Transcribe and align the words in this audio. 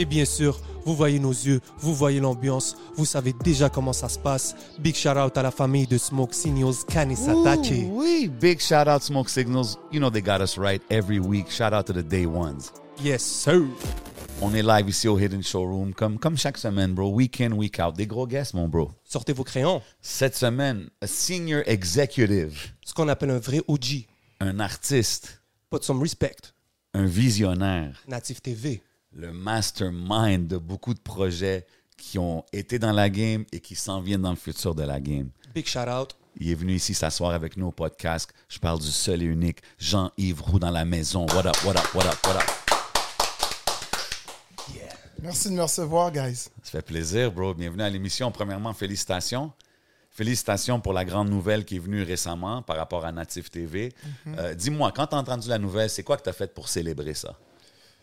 Et 0.00 0.04
bien 0.04 0.24
sûr, 0.24 0.60
vous 0.84 0.94
voyez 0.94 1.18
nos 1.18 1.32
yeux, 1.32 1.60
vous 1.78 1.92
voyez 1.94 2.20
l'ambiance, 2.20 2.76
vous 2.94 3.04
savez 3.04 3.32
déjà 3.42 3.68
comment 3.68 3.92
ça 3.92 4.08
se 4.08 4.18
passe. 4.18 4.54
Big 4.78 4.94
shout 4.94 5.18
out 5.18 5.36
à 5.36 5.42
la 5.42 5.50
famille 5.50 5.88
de 5.88 5.98
Smoke 5.98 6.32
Signals 6.34 6.84
Kanisatake. 6.88 7.86
Oui, 7.90 8.30
big 8.40 8.60
shout 8.60 8.86
out 8.88 9.02
Smoke 9.02 9.28
Signals. 9.28 9.76
You 9.90 9.98
know 9.98 10.08
they 10.10 10.22
got 10.22 10.40
us 10.40 10.56
right 10.56 10.80
every 10.88 11.18
week. 11.18 11.50
Shout 11.50 11.72
out 11.72 11.86
to 11.86 11.92
the 11.92 12.02
day 12.06 12.26
ones. 12.26 12.72
Yes, 13.02 13.22
sir. 13.24 13.64
On 14.40 14.54
est 14.54 14.62
live 14.62 14.88
ici 14.88 15.08
au 15.08 15.18
Hidden 15.18 15.42
Showroom, 15.42 15.92
comme, 15.94 16.16
comme 16.18 16.36
chaque 16.38 16.58
semaine, 16.58 16.92
bro. 16.94 17.10
Week 17.10 17.40
in, 17.40 17.50
week 17.52 17.80
out. 17.80 17.96
Des 17.96 18.06
gros 18.06 18.26
guests, 18.28 18.54
mon 18.54 18.68
bro. 18.68 18.92
Sortez 19.04 19.32
vos 19.32 19.42
crayons. 19.42 19.82
Cette 20.00 20.36
semaine, 20.36 20.88
a 21.00 21.08
senior 21.08 21.62
executive, 21.66 22.68
Ce 22.84 22.94
qu'on 22.94 23.08
appelle 23.08 23.30
un 23.30 23.40
vrai 23.40 23.60
OG. 23.66 24.06
un 24.40 24.60
artiste, 24.60 25.42
Put 25.70 25.82
some 25.82 26.00
respect. 26.00 26.54
un 26.94 27.04
visionnaire, 27.06 28.00
Native 28.06 28.40
TV. 28.40 28.80
Le 29.12 29.32
mastermind 29.32 30.46
de 30.46 30.58
beaucoup 30.58 30.94
de 30.94 31.00
projets 31.00 31.66
qui 31.96 32.18
ont 32.18 32.44
été 32.52 32.78
dans 32.78 32.92
la 32.92 33.10
game 33.10 33.44
et 33.52 33.60
qui 33.60 33.74
s'en 33.74 34.00
viennent 34.00 34.22
dans 34.22 34.30
le 34.30 34.36
futur 34.36 34.74
de 34.74 34.82
la 34.84 35.00
game. 35.00 35.30
Big 35.54 35.66
shout 35.66 35.88
out. 35.88 36.14
Il 36.40 36.50
est 36.50 36.54
venu 36.54 36.74
ici 36.74 36.94
s'asseoir 36.94 37.32
avec 37.32 37.56
nous 37.56 37.66
au 37.66 37.72
podcast. 37.72 38.32
Je 38.48 38.58
parle 38.60 38.78
du 38.78 38.86
seul 38.92 39.22
et 39.22 39.26
unique 39.26 39.58
Jean-Yves 39.78 40.40
Roux 40.42 40.58
dans 40.60 40.70
la 40.70 40.84
maison. 40.84 41.26
What 41.26 41.46
up, 41.46 41.56
what 41.64 41.72
up, 41.76 41.94
what 41.94 42.06
up, 42.06 42.26
what 42.26 42.36
up? 42.36 42.42
Merci 45.20 45.48
de 45.50 45.54
me 45.54 45.62
recevoir, 45.62 46.12
guys. 46.12 46.48
Ça 46.62 46.70
fait 46.70 46.82
plaisir, 46.82 47.32
bro. 47.32 47.52
Bienvenue 47.52 47.82
à 47.82 47.90
l'émission. 47.90 48.30
Premièrement, 48.30 48.72
félicitations. 48.72 49.50
Félicitations 50.10 50.80
pour 50.80 50.92
la 50.92 51.04
grande 51.04 51.28
nouvelle 51.28 51.64
qui 51.64 51.76
est 51.76 51.80
venue 51.80 52.02
récemment 52.04 52.62
par 52.62 52.76
rapport 52.76 53.04
à 53.04 53.10
Native 53.10 53.50
TV. 53.50 53.92
Euh, 54.28 54.54
Dis-moi, 54.54 54.92
quand 54.94 55.08
tu 55.08 55.16
as 55.16 55.18
entendu 55.18 55.48
la 55.48 55.58
nouvelle, 55.58 55.90
c'est 55.90 56.04
quoi 56.04 56.16
que 56.16 56.22
tu 56.22 56.28
as 56.28 56.32
fait 56.32 56.54
pour 56.54 56.68
célébrer 56.68 57.14
ça? 57.14 57.36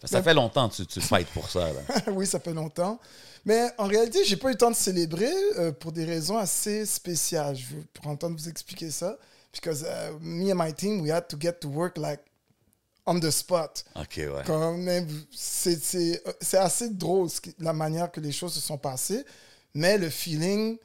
Ça 0.04 0.18
Ben- 0.20 0.24
fait 0.24 0.34
longtemps 0.34 0.70
que 0.70 0.76
tu, 0.76 0.86
tu 0.86 1.02
fights 1.02 1.30
pour 1.30 1.50
ça. 1.50 1.72
Là. 1.72 1.82
oui, 2.12 2.28
ça 2.28 2.40
fait 2.40 2.54
longtemps. 2.54 3.00
Mais 3.46 3.68
en 3.78 3.86
réalité, 3.88 4.24
j'ai 4.26 4.38
pas 4.38 4.50
eu 4.50 4.52
le 4.54 4.58
temps 4.58 4.72
de 4.72 4.76
célébrer 4.76 5.32
euh, 5.58 5.72
pour 5.72 5.92
des 5.92 6.06
raisons 6.06 6.38
assez 6.38 6.86
spéciales. 6.86 7.56
Je 7.56 7.76
veux 7.76 7.84
prendre 7.94 8.14
le 8.14 8.18
temps 8.20 8.30
de 8.30 8.36
vous 8.40 8.50
expliquer 8.50 8.92
ça. 8.92 9.18
Because 9.54 9.84
uh, 9.84 10.14
me 10.20 10.52
and 10.52 10.56
my 10.64 10.74
team, 10.74 11.00
we 11.02 11.12
had 11.12 11.28
to 11.30 11.38
get 11.40 11.54
to 11.62 11.70
work 11.70 11.98
like 11.98 12.20
on 13.06 13.20
the 13.20 13.30
spot. 13.32 13.86
OK, 13.96 14.18
ouais. 14.18 14.44
Quand 14.46 14.74
même, 14.78 15.08
c'est 15.32 15.82
c'est- 15.82 16.22
assez 16.58 16.90
drôle 16.90 17.30
la 17.60 17.72
manière 17.72 18.12
que 18.12 18.20
les 18.20 18.32
choses 18.32 18.54
se 18.54 18.60
sont 18.60 18.78
passées, 18.78 19.24
mais 19.74 19.98
le 19.98 20.10
feeling 20.10 20.78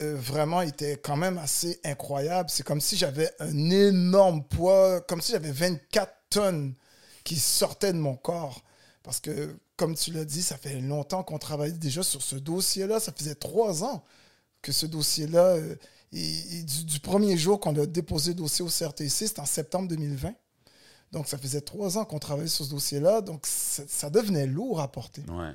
euh, 0.00 0.14
vraiment 0.16 0.62
était 0.62 0.96
quand 0.96 1.16
même 1.16 1.38
assez 1.38 1.78
incroyable. 1.84 2.48
C'est 2.50 2.62
comme 2.64 2.80
si 2.80 2.96
j'avais 2.96 3.30
un 3.40 3.70
énorme 3.70 4.44
poids, 4.44 5.00
comme 5.02 5.20
si 5.20 5.32
j'avais 5.32 5.50
24 5.52 6.12
tonnes 6.30 6.74
qui 7.26 7.36
sortaient 7.38 7.92
de 7.92 7.98
mon 7.98 8.16
corps. 8.16 8.62
Parce 9.02 9.20
que, 9.20 9.54
comme 9.76 9.94
tu 9.94 10.12
l'as 10.12 10.24
dit, 10.24 10.42
ça 10.42 10.56
fait 10.56 10.80
longtemps 10.80 11.22
qu'on 11.22 11.38
travaillait 11.38 11.76
déjà 11.76 12.02
sur 12.02 12.22
ce 12.22 12.36
dossier-là. 12.36 12.98
Ça 13.00 13.12
faisait 13.12 13.34
trois 13.34 13.84
ans 13.84 14.02
que 14.62 14.72
ce 14.72 14.86
dossier-là, 14.86 15.44
euh, 15.56 15.76
et- 16.12 16.58
et 16.58 16.62
du, 16.62 16.84
du 16.84 17.00
premier 17.00 17.36
jour 17.36 17.60
qu'on 17.60 17.76
a 17.78 17.86
déposé 17.86 18.30
le 18.30 18.36
dossier 18.36 18.64
au 18.64 18.68
CRTC, 18.68 19.26
c'était 19.28 19.40
en 19.40 19.46
septembre 19.46 19.88
2020. 19.88 20.34
Donc, 21.12 21.28
ça 21.28 21.38
faisait 21.38 21.60
trois 21.60 21.98
ans 21.98 22.04
qu'on 22.04 22.18
travaillait 22.18 22.48
sur 22.48 22.64
ce 22.64 22.70
dossier-là. 22.70 23.20
Donc, 23.20 23.46
ça, 23.46 24.10
devenait 24.10 24.46
lourd 24.46 24.80
à 24.80 24.90
porter. 24.90 25.22
Ouais, 25.28 25.52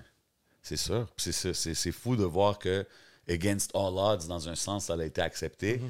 c'est 0.62 0.78
sûr. 0.78 1.10
C'est 1.18 1.92
fou 1.92 2.16
de 2.16 2.24
voir 2.24 2.58
que 2.58 2.86
Against 3.28 3.72
All 3.76 3.98
Odds, 3.98 4.28
dans 4.28 4.48
un 4.48 4.56
sens, 4.56 4.86
ça 4.86 4.94
a 4.94 5.04
été 5.04 5.22
accepté. 5.22 5.82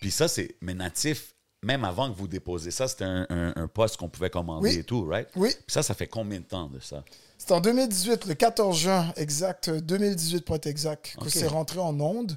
Puis 0.00 0.10
ça, 0.10 0.26
c'est. 0.28 0.56
Mais 0.60 0.74
natif, 0.74 1.34
même 1.66 1.84
avant 1.84 2.10
que 2.10 2.16
vous 2.16 2.28
déposiez 2.28 2.70
ça, 2.70 2.86
c'était 2.88 3.04
un, 3.04 3.26
un- 3.28 3.52
un 3.56 3.66
poste 3.68 3.96
qu'on 3.96 4.08
pouvait 4.08 4.30
commander 4.30 4.68
Oui. 4.70 4.76
et 4.78 4.84
tout, 4.84 5.04
right? 5.04 5.28
Oui. 5.36 5.50
Puis 5.50 5.72
ça, 5.74 5.82
ça 5.82 5.94
fait 5.94 6.06
combien 6.06 6.38
de 6.38 6.44
temps 6.44 6.68
de 6.68 6.78
ça? 6.80 7.02
C'était 7.36 7.52
en 7.54 7.60
2018, 7.60 8.24
le 8.26 8.34
14 8.34 8.78
juin, 8.78 9.12
exact, 9.16 9.68
euh, 9.68 9.80
2018 9.80 10.44
pour 10.44 10.56
être 10.56 10.66
exact, 10.66 11.16
que 11.20 11.28
c'est 11.28 11.46
rentré 11.48 11.78
en 11.80 11.98
onde. 12.00 12.36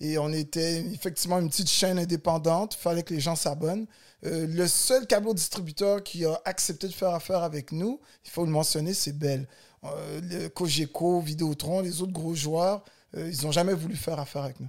Et 0.00 0.16
on 0.16 0.32
était 0.32 0.80
effectivement 0.94 1.40
une 1.40 1.48
petite 1.50 1.68
chaîne 1.68 1.98
indépendante. 1.98 2.76
Il 2.76 2.82
fallait 2.82 3.02
que 3.02 3.12
les 3.12 3.20
gens 3.20 3.34
s'abonnent. 3.34 3.86
Euh, 4.24 4.46
le 4.46 4.66
seul 4.68 5.06
câble 5.08 5.34
distributeur 5.34 6.02
qui 6.04 6.24
a 6.24 6.40
accepté 6.44 6.86
de 6.86 6.92
faire 6.92 7.10
affaire 7.14 7.42
avec 7.42 7.72
nous, 7.72 8.00
il 8.24 8.30
faut 8.30 8.44
le 8.44 8.50
mentionner, 8.52 8.94
c'est 8.94 9.12
Bell. 9.12 9.48
Euh, 9.84 10.20
le 10.22 10.48
Cogeco, 10.48 11.20
Vidéotron, 11.20 11.80
les 11.80 12.00
autres 12.00 12.12
gros 12.12 12.34
joueurs, 12.34 12.84
euh, 13.16 13.28
ils 13.32 13.44
n'ont 13.44 13.52
jamais 13.52 13.74
voulu 13.74 13.96
faire 13.96 14.18
affaire 14.20 14.42
avec 14.44 14.60
nous. 14.60 14.68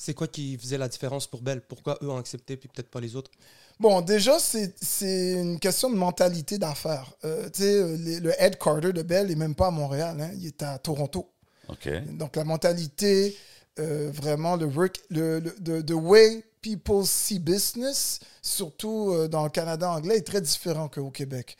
C'est 0.00 0.14
quoi 0.14 0.28
qui 0.28 0.56
faisait 0.56 0.78
la 0.78 0.88
différence 0.88 1.26
pour 1.26 1.42
Bell? 1.42 1.60
Pourquoi 1.60 1.98
eux 2.02 2.08
ont 2.08 2.18
accepté 2.18 2.56
puis 2.56 2.68
peut-être 2.68 2.88
pas 2.88 3.00
les 3.00 3.16
autres? 3.16 3.32
Bon, 3.80 4.00
déjà, 4.00 4.38
c'est 4.38 4.72
c'est 4.80 5.32
une 5.32 5.58
question 5.58 5.90
de 5.90 5.96
mentalité 5.96 6.56
d'affaires. 6.56 7.12
Euh, 7.24 7.50
tu 7.50 7.62
sais, 7.62 7.74
euh, 7.74 8.20
le 8.20 8.32
headquarter 8.40 8.92
de 8.92 9.02
Bell 9.02 9.26
n'est 9.26 9.34
même 9.34 9.56
pas 9.56 9.66
à 9.66 9.70
Montréal, 9.72 10.16
hein, 10.20 10.30
il 10.36 10.46
est 10.46 10.62
à 10.62 10.78
Toronto. 10.78 11.28
OK. 11.68 11.88
Donc, 12.16 12.36
la 12.36 12.44
mentalité, 12.44 13.36
euh, 13.80 14.10
vraiment, 14.14 14.54
le 14.56 14.66
work, 14.66 15.00
le, 15.10 15.40
le- 15.40 15.56
the, 15.56 15.84
the 15.84 15.92
way 15.94 16.44
people 16.62 17.04
see 17.04 17.40
business, 17.40 18.20
surtout 18.40 19.10
euh, 19.12 19.26
dans 19.26 19.42
le 19.42 19.50
Canada 19.50 19.90
anglais, 19.90 20.18
est 20.18 20.26
très 20.26 20.40
différent 20.40 20.88
qu'au 20.88 21.10
Québec. 21.10 21.56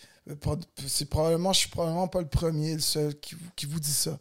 C'est 0.87 1.06
probablement, 1.09 1.53
je 1.53 1.60
suis 1.60 1.71
probablement 1.71 2.06
pas 2.06 2.21
le 2.21 2.28
premier, 2.28 2.75
le 2.75 2.81
seul 2.81 3.19
qui, 3.19 3.34
qui 3.56 3.66
vous 3.66 3.81
dit 3.81 3.93
ça. 3.93 4.19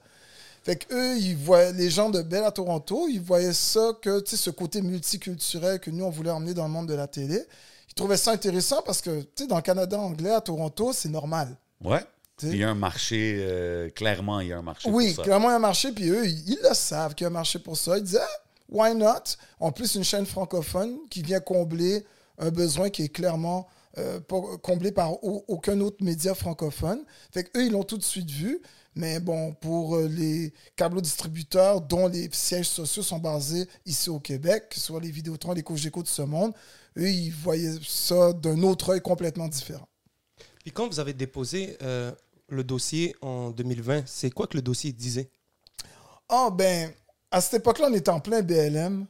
Fait 0.68 0.76
que 0.76 0.94
eux, 0.94 1.18
ils 1.18 1.36
voient 1.38 1.72
les 1.72 1.90
gens 1.90 2.10
de 2.10 2.22
Bell 2.22 2.44
à 2.44 2.52
Toronto, 2.52 3.08
ils 3.10 3.22
voyaient 3.22 3.54
ça 3.54 3.94
que, 4.02 4.20
tu 4.20 4.32
sais, 4.32 4.36
ce 4.38 4.50
côté 4.50 4.82
multiculturel 4.82 5.80
que 5.80 5.90
nous, 5.90 6.04
on 6.04 6.10
voulait 6.10 6.30
emmener 6.30 6.54
dans 6.54 6.66
le 6.66 6.70
monde 6.72 6.88
de 6.90 6.94
la 6.94 7.08
télé. 7.08 7.42
Ils 7.90 7.94
trouvaient 7.94 8.18
ça 8.18 8.32
intéressant 8.32 8.82
parce 8.86 9.02
que, 9.02 9.22
tu 9.22 9.44
sais, 9.44 9.48
dans 9.48 9.56
le 9.56 9.62
Canada 9.62 9.98
anglais, 9.98 10.32
à 10.34 10.42
Toronto, 10.42 10.92
c'est 10.94 11.08
normal. 11.08 11.56
Ouais. 11.82 12.04
Il 12.44 12.58
y 12.58 12.64
a 12.66 12.70
un 12.70 12.76
marché, 12.76 13.38
euh, 13.40 13.90
clairement, 13.92 14.42
il 14.42 14.50
y 14.50 14.54
a 14.54 14.58
un 14.58 14.62
marché 14.62 14.90
Oui, 14.92 15.08
pour 15.08 15.16
ça. 15.16 15.24
clairement, 15.24 15.48
il 15.48 15.52
y 15.52 15.54
a 15.54 15.56
un 15.56 15.60
marché, 15.60 15.92
puis 15.94 16.10
eux, 16.10 16.28
ils, 16.28 16.50
ils 16.52 16.60
le 16.62 16.74
savent 16.76 17.16
qu'il 17.16 17.24
y 17.24 17.28
a 17.28 17.30
un 17.30 17.34
marché 17.34 17.60
pour 17.60 17.78
ça. 17.78 17.98
Ils 17.98 18.04
disaient, 18.04 18.20
Ah, 18.22 18.42
why 18.70 18.94
not? 18.94 19.24
En 19.62 19.72
plus, 19.72 19.96
une 19.96 20.04
chaîne 20.04 20.26
francophone 20.26 20.98
qui 21.10 21.22
vient 21.24 21.40
combler 21.40 22.06
un 22.38 22.52
besoin 22.52 22.90
qui 22.90 23.04
est 23.04 23.10
clairement 23.10 23.68
euh, 23.98 24.20
comblé 24.62 24.92
par 24.92 25.24
au- 25.24 25.46
aucun 25.48 25.80
autre 25.80 26.04
média 26.04 26.36
francophone. 26.36 27.00
Fait 27.32 27.46
qu'eux, 27.46 27.66
ils 27.66 27.72
l'ont 27.72 27.84
tout 27.84 27.98
de 27.98 28.04
suite 28.04 28.30
vu. 28.30 28.62
Mais 28.98 29.20
bon, 29.20 29.54
pour 29.54 29.96
euh, 29.96 30.08
les 30.08 30.52
câbles 30.76 31.02
distributeurs 31.02 31.82
dont 31.82 32.08
les 32.08 32.30
sièges 32.32 32.68
sociaux 32.70 33.04
sont 33.04 33.20
basés 33.20 33.68
ici 33.86 34.10
au 34.10 34.20
Québec, 34.20 34.70
que 34.70 34.76
ce 34.76 34.82
soit 34.82 35.00
les 35.00 35.12
Vidéotrons, 35.12 35.54
les 35.54 35.64
Cogeco 35.64 36.02
de 36.02 36.08
ce 36.08 36.24
monde, 36.24 36.52
eux, 36.98 37.10
ils 37.10 37.30
voyaient 37.32 37.78
ça 37.88 38.34
d'un 38.34 38.62
autre 38.64 38.90
œil 38.94 39.02
complètement 39.02 39.48
différent. 39.48 39.88
Puis 40.64 40.72
quand 40.72 40.88
vous 40.88 41.00
avez 41.00 41.14
déposé 41.14 41.78
euh, 41.82 42.12
le 42.50 42.64
dossier 42.64 43.16
en 43.22 43.52
2020, 43.52 44.04
c'est 44.08 44.32
quoi 44.32 44.48
que 44.48 44.58
le 44.58 44.64
dossier 44.64 44.92
disait? 44.92 45.30
Ah, 46.28 46.50
ben, 46.52 46.92
à 47.32 47.40
cette 47.40 47.62
époque-là, 47.62 47.88
on 47.90 47.94
était 47.94 48.10
en 48.10 48.20
plein 48.20 48.42
BLM. 48.42 49.06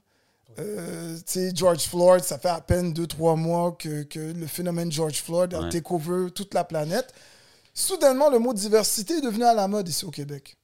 Euh, 0.60 1.16
tu 1.18 1.24
sais, 1.28 1.52
George 1.54 1.84
Floyd, 1.84 2.24
ça 2.24 2.40
fait 2.40 2.50
à 2.50 2.62
peine 2.62 2.92
2-3 2.94 3.38
mois 3.38 3.72
que, 3.74 4.04
que 4.04 4.20
le 4.20 4.48
phénomène 4.48 4.92
George 4.92 5.22
Floyd 5.22 5.54
a 5.54 5.62
Ouais. 5.62 5.82
over 5.90 6.32
toute 6.32 6.54
la 6.54 6.64
planète. 6.64 7.14
Soudainement, 7.80 8.30
le 8.32 8.40
mot 8.40 8.54
diversité 8.54 9.18
est 9.18 9.22
devenu 9.22 9.44
à 9.44 9.54
la 9.54 9.68
mode 9.68 9.88
ici 9.88 10.04
au 10.04 10.10
Québec. 10.10 10.58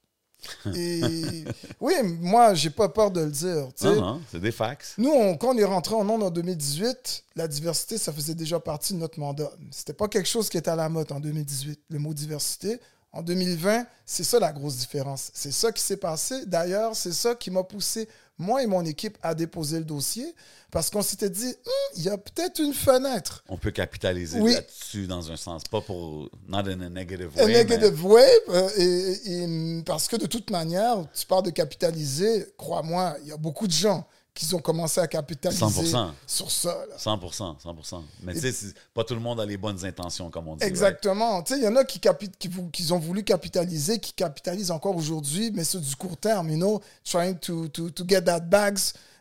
Et 0.76 1.46
oui, 1.80 1.94
moi, 2.20 2.54
j'ai 2.56 2.72
pas 2.72 2.90
peur 2.90 3.12
de 3.12 3.22
le 3.22 3.30
dire. 3.32 3.70
Non, 3.84 3.96
non, 4.02 4.22
c'est 4.32 4.42
des 4.42 4.52
facts. 4.52 4.96
Nous, 4.98 5.12
on- 5.12 5.38
quand 5.38 5.54
on 5.54 5.58
est 5.58 5.64
rentré 5.64 5.94
en 5.96 6.10
ondes 6.10 6.24
en 6.24 6.32
2018, 6.32 7.24
la 7.36 7.48
diversité, 7.48 7.98
ça 7.98 8.12
faisait 8.12 8.34
déjà 8.36 8.60
partie 8.60 8.94
de 8.94 8.98
notre 8.98 9.20
mandat. 9.20 9.52
C'était 9.72 9.94
pas 9.94 10.08
quelque 10.08 10.28
chose 10.28 10.50
qui 10.50 10.58
était 10.58 10.72
à 10.72 10.76
la 10.76 10.90
mode 10.90 11.12
en 11.12 11.20
2018, 11.20 11.80
le 11.90 12.00
mot 12.00 12.14
diversité. 12.14 12.80
En 13.14 13.22
2020, 13.22 13.86
c'est 14.08 14.24
ça 14.24 14.40
la 14.40 14.52
grosse 14.52 14.78
différence. 14.78 15.30
C'est 15.36 15.52
ça 15.54 15.72
qui 15.72 15.84
s'est 15.84 15.98
passé. 15.98 16.48
D'ailleurs, 16.48 16.96
c'est 16.96 17.14
ça 17.14 17.36
qui 17.36 17.52
m'a 17.52 17.64
poussé, 17.64 18.10
moi 18.38 18.64
et 18.64 18.68
mon 18.68 18.84
équipe, 18.84 19.18
à 19.22 19.36
déposer 19.36 19.80
le 19.80 19.86
dossier 19.86 20.34
parce 20.72 20.90
qu'on 20.90 21.04
s'était 21.04 21.30
dit, 21.30 21.46
Hum, 21.66 21.72
il 21.98 22.04
y 22.04 22.10
a 22.10 22.18
peut-être 22.18 22.60
une 22.60 22.74
fenêtre. 22.74 23.44
On 23.48 23.58
peut 23.58 23.70
capitaliser 23.72 24.40
Oui. 24.42 24.54
là-dessus 24.54 25.06
dans 25.08 25.32
un 25.32 25.38
sens, 25.38 25.64
pas 25.70 25.82
pour. 25.82 26.30
Not 26.48 26.68
in 26.70 26.82
a 26.82 26.90
negative 26.90 27.30
A 27.38 27.46
way. 27.46 27.54
negative 27.54 28.06
way, 28.06 28.28
euh, 28.50 28.70
et, 28.78 29.44
et 29.44 29.84
parce 29.86 30.08
que 30.08 30.16
de 30.16 30.26
toute 30.26 30.50
manière, 30.50 31.06
tu 31.14 31.26
parles 31.28 31.44
de 31.44 31.52
capitaliser, 31.52 32.48
crois-moi, 32.58 33.16
il 33.24 33.30
y 33.30 33.32
a 33.32 33.38
beaucoup 33.38 33.68
de 33.68 33.72
gens 33.74 34.08
qui 34.34 34.54
ont 34.56 34.60
commencé 34.60 35.00
à 35.00 35.08
capitaliser 35.08 35.64
100%. 35.64 36.12
sur 36.26 36.50
ça. 36.50 36.70
là. 36.90 36.96
mais 36.98 36.98
100%, 36.98 37.62
100%. 37.62 38.02
Mais 38.24 38.34
tu 38.34 38.52
sais, 38.52 38.74
pas 38.94 39.04
tout 39.04 39.14
le 39.14 39.20
monde 39.20 39.40
a 39.40 39.46
les 39.46 39.58
bonnes 39.58 39.86
intentions, 39.86 40.30
comme 40.32 40.48
on 40.48 40.56
dit. 40.56 40.66
Exactement. 40.66 41.44
Tu 41.44 41.54
sais, 41.54 41.60
il 41.60 41.64
y 41.64 41.68
en 41.68 41.76
a 41.76 41.84
qui, 41.84 42.00
qui, 42.00 42.50
qui 42.72 42.92
ont 42.92 43.00
voulu 43.00 43.24
capitaliser, 43.24 44.00
qui 44.00 44.14
capitalisent 44.14 44.72
encore 44.72 44.96
aujourd'hui, 44.96 45.52
mais 45.54 45.64
c'est 45.64 45.80
du 45.80 45.96
court 45.96 46.18
terme, 46.18 46.50
you 46.50 46.58
know, 46.58 46.82
trying 47.04 47.38
to, 47.38 47.68
to, 47.68 47.92
to 47.92 48.04
get 48.08 48.24
that 48.24 48.40
bags 48.40 48.80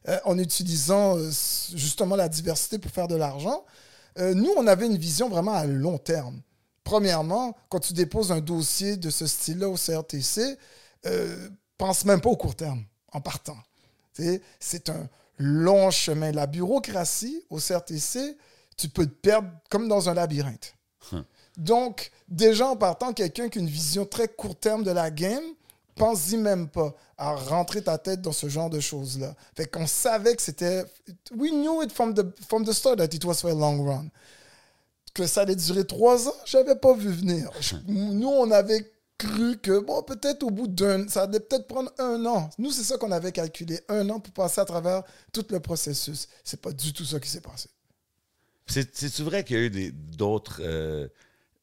euh, 0.08 0.18
en 0.24 0.36
utilisant 0.38 1.16
euh, 1.16 1.30
justement 1.74 2.16
la 2.16 2.28
diversité 2.28 2.78
pour 2.78 2.90
faire 2.90 3.06
de 3.06 3.14
l'argent. 3.14 3.64
Euh, 4.18 4.34
nous, 4.34 4.50
on 4.56 4.66
avait 4.66 4.86
une 4.86 4.96
vision 4.96 5.28
vraiment 5.28 5.52
à 5.52 5.64
long 5.64 5.98
terme. 5.98 6.40
Premièrement, 6.84 7.56
quand 7.68 7.78
tu 7.78 7.92
déposes 7.92 8.32
un 8.32 8.40
dossier 8.40 8.96
de 8.96 9.10
ce 9.10 9.26
style-là 9.26 9.68
au 9.68 9.76
CRTC, 9.76 10.58
pense 11.78 12.04
même 12.04 12.20
pas 12.20 12.30
au 12.30 12.36
court 12.36 12.56
terme 12.56 12.84
en 13.12 13.20
partant. 13.20 13.56
C'est 14.60 14.88
un 14.88 15.08
long 15.38 15.90
chemin. 15.90 16.32
La 16.32 16.46
bureaucratie 16.46 17.42
au 17.50 17.58
CRTC, 17.58 18.36
tu 18.76 18.88
peux 18.88 19.06
te 19.06 19.14
perdre 19.14 19.48
comme 19.70 19.88
dans 19.88 20.08
un 20.08 20.14
labyrinthe. 20.14 20.74
Donc, 21.58 22.10
déjà 22.28 22.68
en 22.68 22.76
partant, 22.76 23.12
quelqu'un 23.12 23.48
qui 23.48 23.58
a 23.58 23.60
une 23.62 23.68
vision 23.68 24.06
très 24.06 24.28
court 24.28 24.56
terme 24.58 24.84
de 24.84 24.90
la 24.90 25.10
game, 25.10 25.42
pense-y 25.96 26.36
même 26.38 26.68
pas 26.68 26.94
à 27.18 27.34
rentrer 27.34 27.82
ta 27.82 27.98
tête 27.98 28.22
dans 28.22 28.32
ce 28.32 28.48
genre 28.48 28.70
de 28.70 28.80
choses-là. 28.80 29.34
Fait 29.54 29.66
qu'on 29.66 29.86
savait 29.86 30.34
que 30.34 30.40
c'était... 30.42 30.84
We 31.36 31.50
knew 31.52 31.82
it 31.82 31.92
from 31.92 32.14
the, 32.14 32.22
from 32.48 32.64
the 32.64 32.72
start 32.72 32.96
that 32.98 33.14
it 33.14 33.24
was 33.24 33.34
for 33.34 33.50
a 33.50 33.54
long 33.54 33.84
run. 33.84 34.06
Que 35.12 35.26
ça 35.26 35.42
allait 35.42 35.56
durer 35.56 35.86
trois 35.86 36.26
ans, 36.26 36.34
j'avais 36.46 36.74
pas 36.76 36.94
vu 36.94 37.10
venir. 37.12 37.50
Je- 37.60 37.76
nous, 37.86 38.28
on 38.30 38.50
avait 38.50 38.90
cru 39.22 39.58
que, 39.58 39.78
bon, 39.80 40.02
peut-être 40.02 40.42
au 40.42 40.50
bout 40.50 40.68
d'un... 40.68 41.08
Ça 41.08 41.22
allait 41.22 41.40
peut-être 41.40 41.66
prendre 41.66 41.90
un 41.98 42.24
an. 42.26 42.50
Nous, 42.58 42.70
c'est 42.72 42.84
ça 42.84 42.98
qu'on 42.98 43.12
avait 43.12 43.32
calculé. 43.32 43.80
Un 43.88 44.08
an 44.10 44.20
pour 44.20 44.32
passer 44.32 44.60
à 44.60 44.64
travers 44.64 45.02
tout 45.32 45.46
le 45.50 45.60
processus. 45.60 46.28
C'est 46.44 46.60
pas 46.60 46.72
du 46.72 46.92
tout 46.92 47.04
ça 47.04 47.18
qui 47.20 47.28
s'est 47.28 47.40
passé. 47.40 47.68
C'est- 48.66 48.94
C'est-tu 48.94 49.22
vrai 49.22 49.44
qu'il 49.44 49.56
y 49.56 49.60
a 49.60 49.62
eu 49.62 49.92
d'autres. 49.92 50.60
euh, 50.62 51.08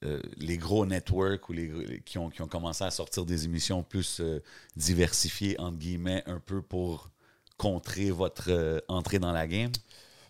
euh, 0.06 0.22
les 0.38 0.58
gros 0.58 0.86
networks 0.86 1.50
ou 1.50 1.54
les, 1.54 1.68
les- 1.68 2.02
qui, 2.02 2.18
ont, 2.18 2.30
qui 2.30 2.42
ont 2.42 2.48
commencé 2.48 2.86
à 2.86 2.92
sortir 2.92 3.26
des 3.26 3.44
émissions 3.44 3.84
plus 3.84 4.22
euh, 4.22 4.42
diversifiées, 4.78 5.60
entre 5.60 5.78
guillemets, 5.78 6.24
un 6.26 6.40
peu 6.40 6.62
pour 6.62 7.10
contrer 7.58 8.10
votre 8.10 8.82
entrée 8.88 9.20
dans 9.20 9.34
la 9.34 9.46
game? 9.46 9.74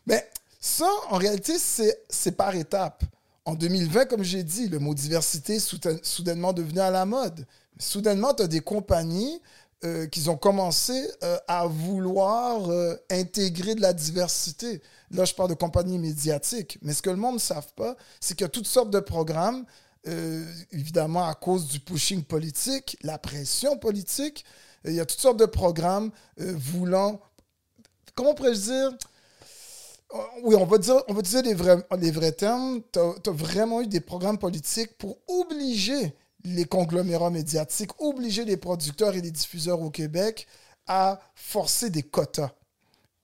Mais 0.07 0.27
ça, 0.59 0.89
en 1.11 1.17
réalité, 1.17 1.53
c'est 1.59 2.31
par 2.35 2.55
étapes. 2.55 3.03
En 3.45 3.55
2020, 3.55 4.05
comme 4.05 4.23
j'ai 4.23 4.43
dit, 4.43 4.67
le 4.67 4.79
mot 4.79 4.93
diversité 4.93 5.55
est 5.55 5.59
soudain- 5.59 5.99
soudainement 6.03 6.53
devenu 6.53 6.79
à 6.79 6.91
la 6.91 7.05
mode. 7.05 7.45
Soudainement, 7.79 8.33
tu 8.33 8.43
as 8.43 8.47
des 8.47 8.59
compagnies 8.61 9.41
euh, 9.85 10.07
qui 10.07 10.27
ont 10.27 10.35
commencé 10.35 11.09
euh, 11.23 11.37
à 11.47 11.65
vouloir 11.65 12.69
euh, 12.69 12.95
intégrer 13.09 13.75
de 13.75 13.81
la 13.81 13.93
diversité. 13.93 14.81
Là, 15.09 15.23
je 15.23 15.33
parle 15.33 15.49
de 15.49 15.53
compagnies 15.55 15.97
médiatiques. 15.97 16.77
Mais 16.81 16.93
ce 16.93 17.01
que 17.01 17.09
le 17.09 17.15
monde 17.15 17.35
ne 17.35 17.39
savent 17.39 17.73
pas, 17.75 17.95
c'est 18.19 18.35
qu'il 18.35 18.43
y 18.43 18.45
a 18.45 18.49
toutes 18.49 18.67
sortes 18.67 18.91
de 18.91 18.99
programmes, 18.99 19.65
évidemment 20.71 21.27
à 21.27 21.33
cause 21.33 21.67
du 21.67 21.79
pushing 21.79 22.23
politique, 22.23 22.97
la 23.03 23.17
pression 23.17 23.77
politique. 23.77 24.43
Il 24.85 24.93
y 24.93 24.99
a 24.99 25.05
toutes 25.05 25.19
sortes 25.19 25.39
de 25.39 25.45
programmes 25.45 26.11
voulant, 26.37 27.19
comment 28.15 28.33
pourrais-je 28.33 28.61
dire, 28.61 28.91
oui, 30.43 30.55
on 30.55 30.65
va 30.65 30.77
dire, 30.77 31.01
on 31.07 31.13
va 31.13 31.21
les 31.41 31.53
vrais, 31.53 31.77
les 31.99 32.11
vrais 32.11 32.31
termes. 32.31 32.81
Tu 32.91 32.99
as, 32.99 33.31
vraiment 33.31 33.81
eu 33.81 33.87
des 33.87 33.99
programmes 33.99 34.39
politiques 34.39 34.97
pour 34.97 35.17
obliger 35.27 36.15
les 36.43 36.65
conglomérats 36.65 37.29
médiatiques, 37.29 37.91
obliger 37.99 38.45
les 38.45 38.57
producteurs 38.57 39.15
et 39.15 39.21
les 39.21 39.31
diffuseurs 39.31 39.81
au 39.81 39.89
Québec 39.89 40.47
à 40.87 41.19
forcer 41.35 41.89
des 41.89 42.03
quotas. 42.03 42.51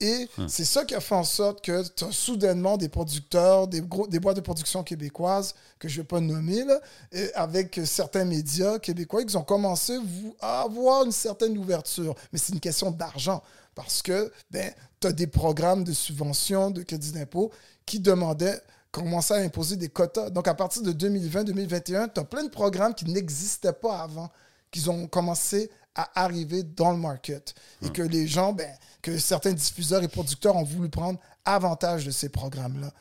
Et 0.01 0.27
c'est 0.49 0.65
ça 0.65 0.83
qui 0.83 0.93
a 0.93 0.99
fait 0.99 1.15
en 1.15 1.23
sorte 1.23 1.63
que 1.63 1.87
tu 1.95 2.03
as 2.03 2.11
soudainement 2.11 2.75
des 2.75 2.89
producteurs, 2.89 3.67
des, 3.69 3.81
gros, 3.81 4.05
des 4.07 4.19
boîtes 4.19 4.35
de 4.35 4.41
production 4.41 4.83
québécoises, 4.83 5.55
que 5.79 5.88
je 5.88 5.97
ne 5.97 6.01
vais 6.01 6.07
pas 6.07 6.19
nommer, 6.19 6.65
là, 6.65 6.81
et 7.13 7.33
avec 7.33 7.79
certains 7.85 8.25
médias 8.25 8.77
québécois 8.77 9.23
qui 9.23 9.38
ont 9.38 9.43
commencé 9.43 9.97
à 10.41 10.63
avoir 10.63 11.05
une 11.05 11.13
certaine 11.13 11.57
ouverture. 11.57 12.13
Mais 12.33 12.39
c'est 12.39 12.51
une 12.51 12.59
question 12.59 12.91
d'argent. 12.91 13.41
Parce 13.73 14.01
que 14.01 14.31
ben, 14.51 14.73
tu 15.09 15.13
des 15.13 15.27
programmes 15.27 15.83
de 15.83 15.93
subvention, 15.93 16.71
de 16.71 16.83
crédit 16.83 17.11
d'impôt 17.11 17.51
qui 17.85 17.99
demandaient, 17.99 18.59
commençaient 18.91 19.35
à 19.35 19.37
imposer 19.37 19.75
des 19.75 19.89
quotas. 19.89 20.29
Donc, 20.29 20.47
à 20.47 20.53
partir 20.53 20.81
de 20.81 20.91
2020-2021, 20.93 22.13
tu 22.13 22.19
as 22.19 22.23
plein 22.23 22.43
de 22.43 22.49
programmes 22.49 22.93
qui 22.93 23.05
n'existaient 23.05 23.73
pas 23.73 23.99
avant, 23.99 24.29
qui 24.71 24.87
ont 24.89 25.07
commencé 25.07 25.69
à 25.95 26.23
arriver 26.23 26.63
dans 26.63 26.91
le 26.91 26.97
market. 26.97 27.55
Et 27.81 27.89
que 27.89 28.01
les 28.01 28.27
gens, 28.27 28.53
ben, 28.53 28.69
que 29.01 29.17
certains 29.17 29.53
diffuseurs 29.53 30.03
et 30.03 30.07
producteurs 30.07 30.55
ont 30.55 30.63
voulu 30.63 30.89
prendre 30.89 31.19
avantage 31.45 32.05
de 32.05 32.11
ces 32.11 32.29
programmes-là. 32.29 32.91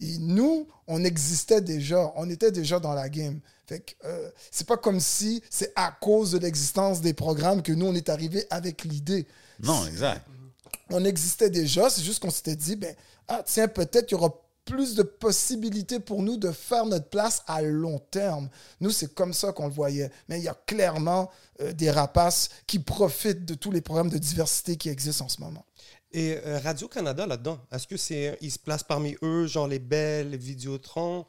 Et 0.00 0.18
nous, 0.18 0.68
on 0.88 1.04
existait 1.04 1.60
déjà, 1.60 2.12
on 2.16 2.28
était 2.28 2.50
déjà 2.50 2.80
dans 2.80 2.92
la 2.92 3.08
game. 3.08 3.38
Fait 3.66 3.80
que 3.80 3.92
euh, 4.04 4.30
c'est 4.50 4.66
pas 4.66 4.76
comme 4.76 4.98
si 5.00 5.42
c'est 5.48 5.72
à 5.76 5.92
cause 5.92 6.32
de 6.32 6.38
l'existence 6.38 7.00
des 7.00 7.14
programmes 7.14 7.62
que 7.62 7.72
nous, 7.72 7.86
on 7.86 7.94
est 7.94 8.08
arrivé 8.08 8.44
avec 8.50 8.84
l'idée. 8.84 9.26
Non, 9.62 9.86
exact. 9.86 10.26
On 10.90 11.04
existait 11.04 11.50
déjà, 11.50 11.88
c'est 11.90 12.02
juste 12.02 12.20
qu'on 12.20 12.30
s'était 12.30 12.56
dit, 12.56 12.76
ben, 12.76 12.94
ah, 13.28 13.42
tiens, 13.44 13.68
peut-être 13.68 14.06
qu'il 14.06 14.18
y 14.18 14.20
aura 14.20 14.34
plus 14.64 14.94
de 14.94 15.02
possibilités 15.02 16.00
pour 16.00 16.22
nous 16.22 16.36
de 16.36 16.52
faire 16.52 16.86
notre 16.86 17.08
place 17.08 17.42
à 17.46 17.62
long 17.62 17.98
terme. 17.98 18.48
Nous, 18.80 18.90
c'est 18.90 19.12
comme 19.12 19.32
ça 19.32 19.52
qu'on 19.52 19.66
le 19.66 19.72
voyait. 19.72 20.10
Mais 20.28 20.38
il 20.38 20.44
y 20.44 20.48
a 20.48 20.56
clairement 20.66 21.30
euh, 21.60 21.72
des 21.72 21.90
rapaces 21.90 22.48
qui 22.66 22.78
profitent 22.78 23.44
de 23.44 23.54
tous 23.54 23.70
les 23.70 23.80
programmes 23.80 24.10
de 24.10 24.18
diversité 24.18 24.76
qui 24.76 24.88
existent 24.88 25.24
en 25.24 25.28
ce 25.28 25.40
moment. 25.40 25.64
Et 26.12 26.38
euh, 26.46 26.60
Radio-Canada 26.62 27.26
là-dedans, 27.26 27.58
est-ce 27.72 27.86
que 27.86 27.96
c'est 27.96 28.38
se 28.48 28.58
placent 28.58 28.84
parmi 28.84 29.16
eux, 29.22 29.46
genre 29.46 29.66
les 29.66 29.78
Belles, 29.78 30.30
les 30.30 30.36
Vidéotron, 30.36 31.24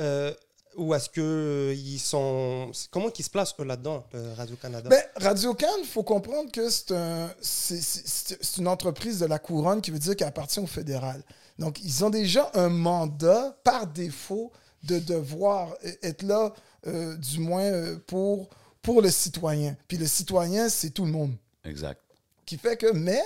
euh, 0.00 0.34
ou 0.76 0.94
est-ce 0.94 1.08
que 1.08 1.20
euh, 1.20 1.74
ils 1.74 1.98
sont 1.98 2.70
comment 2.90 3.10
qu'ils 3.10 3.24
se 3.24 3.30
placent 3.30 3.54
eux 3.60 3.64
là-dedans, 3.64 4.04
euh, 4.14 4.34
Radio-Canada 4.36 4.88
Ben, 4.88 5.02
Radio 5.16 5.54
Can, 5.54 5.66
il 5.80 5.86
faut 5.86 6.02
comprendre 6.02 6.50
que 6.52 6.68
c'est 6.70 6.92
un, 6.92 7.28
c'est- 7.40 7.80
c'est- 7.80 8.06
c'est- 8.06 8.38
c'est 8.40 8.60
une 8.60 8.68
entreprise 8.68 9.18
de 9.20 9.26
la 9.26 9.38
couronne 9.38 9.80
qui 9.80 9.90
veut 9.90 9.98
dire 9.98 10.16
qu'elle 10.16 10.28
appartient 10.28 10.60
au 10.60 10.66
fédéral. 10.66 11.22
Donc, 11.58 11.78
ils 11.84 12.04
ont 12.04 12.10
déjà 12.10 12.50
un 12.54 12.68
mandat 12.68 13.56
par 13.64 13.86
défaut 13.86 14.50
de 14.82 14.98
devoir 14.98 15.72
e- 15.84 15.96
être 16.02 16.22
là, 16.22 16.52
euh, 16.86 17.16
du 17.16 17.38
moins 17.40 17.96
pour, 18.06 18.48
pour 18.82 19.00
le 19.00 19.10
citoyen. 19.10 19.76
Puis 19.88 19.96
le 19.96 20.06
citoyen, 20.06 20.68
c'est 20.68 20.90
tout 20.90 21.04
le 21.04 21.12
monde. 21.12 21.32
Exact. 21.64 22.00
Qui 22.44 22.58
fait 22.58 22.76
que, 22.76 22.92
mais, 22.92 23.22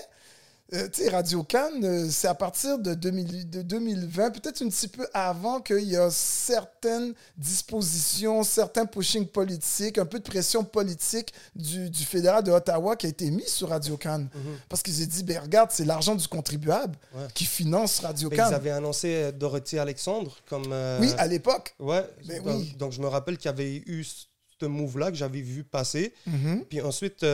euh, 0.75 0.89
tu 0.93 1.03
sais, 1.03 1.09
Radio 1.09 1.43
Cannes, 1.43 1.83
euh, 1.85 2.09
c'est 2.11 2.29
à 2.29 2.35
partir 2.35 2.79
de, 2.79 2.93
2000 2.95 3.49
de 3.49 3.63
2020, 3.63 4.31
peut-être 4.33 4.63
un 4.63 4.69
petit 4.69 4.89
peu 4.89 5.07
avant 5.15 5.61
qu'il 5.61 5.85
y 5.89 5.97
a 5.97 6.11
certaines 6.11 7.15
dispositions, 7.37 8.43
certains 8.43 8.87
pushing 8.87 9.27
politiques, 9.27 9.99
un 9.99 10.05
peu 10.07 10.19
de 10.19 10.25
pression 10.25 10.65
politique 10.65 11.33
du, 11.55 11.89
du 11.91 12.05
fédéral 12.05 12.43
de 12.45 12.51
Ottawa 12.51 12.97
qui 12.97 13.07
a 13.07 13.09
été 13.09 13.31
mis 13.31 13.47
sur 13.49 13.69
Radio 13.71 13.97
Cannes. 13.97 14.29
Parce 14.69 14.83
qu'ils 14.83 15.03
ont 15.03 15.07
dit, 15.07 15.23
ben 15.25 15.39
regarde, 15.41 15.71
c'est 15.73 15.85
l'argent 15.85 16.15
du 16.15 16.27
contribuable 16.29 16.97
Ouais. 17.15 17.27
qui 17.35 17.45
finance 17.45 18.01
Radio 18.01 18.29
Cannes. 18.29 18.49
Ils 18.51 18.55
avaient 18.55 18.71
annoncé 18.71 19.09
euh, 19.15 19.33
Dorothy 19.33 19.79
Alexandre 19.79 20.37
comme. 20.49 20.71
euh, 20.73 20.99
Oui, 21.01 21.11
à 21.19 21.27
l'époque. 21.27 21.75
Ouais. 21.79 22.05
Ben 22.27 22.43
donc, 22.43 22.57
oui. 22.59 22.75
donc, 22.79 22.93
je 22.93 23.01
me 23.01 23.07
rappelle 23.07 23.37
qu'il 23.39 23.47
y 23.47 23.55
avait 23.55 23.77
eu 23.87 24.05
ce 24.05 24.67
move-là 24.67 25.11
que 25.11 25.17
j'avais 25.17 25.41
vu 25.41 25.65
passer. 25.65 26.13
Mhm. 26.27 26.65
Puis 26.69 26.81
ensuite, 26.81 27.25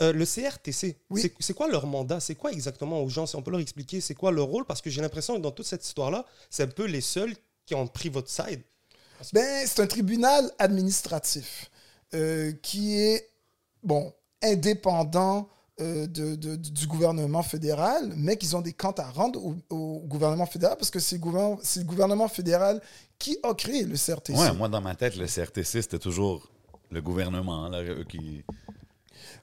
euh, 0.00 0.12
le 0.12 0.24
CRTC, 0.26 0.96
Oui. 1.10 1.30
c'est- 1.40 1.54
quoi 1.54 1.68
leur 1.68 1.86
mandat? 1.86 2.18
C'est 2.20 2.34
quoi 2.34 2.50
exactement 2.52 3.00
aux 3.02 3.08
gens? 3.08 3.26
Si 3.26 3.36
on 3.36 3.42
peut 3.42 3.50
leur 3.52 3.60
expliquer, 3.60 4.00
c'est 4.00 4.14
quoi 4.14 4.32
leur 4.32 4.46
rôle? 4.46 4.64
Parce 4.64 4.80
que 4.82 4.90
j'ai 4.90 5.00
l'impression 5.00 5.36
que 5.36 5.40
dans 5.40 5.52
toute 5.52 5.66
cette 5.66 5.84
histoire-là, 5.86 6.24
c'est 6.50 6.64
un 6.64 6.68
peu 6.68 6.84
les 6.86 7.00
seuls 7.00 7.34
qui 7.66 7.74
ont 7.74 7.86
pris 7.86 8.08
votre 8.08 8.28
side. 8.28 8.62
Ben, 9.32 9.64
c'est 9.66 9.80
un 9.80 9.86
tribunal 9.86 10.50
administratif 10.58 11.70
euh, 12.14 12.52
qui 12.62 12.98
est, 13.00 13.30
bon, 13.82 14.12
indépendant 14.42 15.48
euh, 15.80 16.06
de- 16.06 16.36
de- 16.36 16.54
du 16.54 16.86
gouvernement 16.86 17.42
fédéral, 17.42 18.12
mais 18.16 18.36
qu'ils 18.36 18.54
ont 18.54 18.60
des 18.60 18.72
comptes 18.72 19.00
à 19.00 19.10
rendre 19.10 19.44
au, 19.44 19.56
au 19.70 19.98
gouvernement 20.06 20.46
fédéral 20.46 20.76
parce 20.76 20.90
que 20.90 21.00
c'est 21.00 21.16
le, 21.18 21.20
le 21.80 21.82
gouvernement 21.84 22.28
fédéral 22.28 22.80
qui 23.18 23.38
a 23.42 23.52
créé 23.54 23.82
le 23.82 23.96
CRTC. 23.96 24.38
Ouais, 24.38 24.52
moi, 24.52 24.68
dans 24.68 24.80
ma 24.80 24.94
tête, 24.94 25.16
le 25.16 25.26
CRTC, 25.26 25.82
c'était 25.82 25.98
toujours 25.98 26.48
le 26.90 27.02
gouvernement, 27.02 27.68
là, 27.68 27.82
qui. 28.08 28.44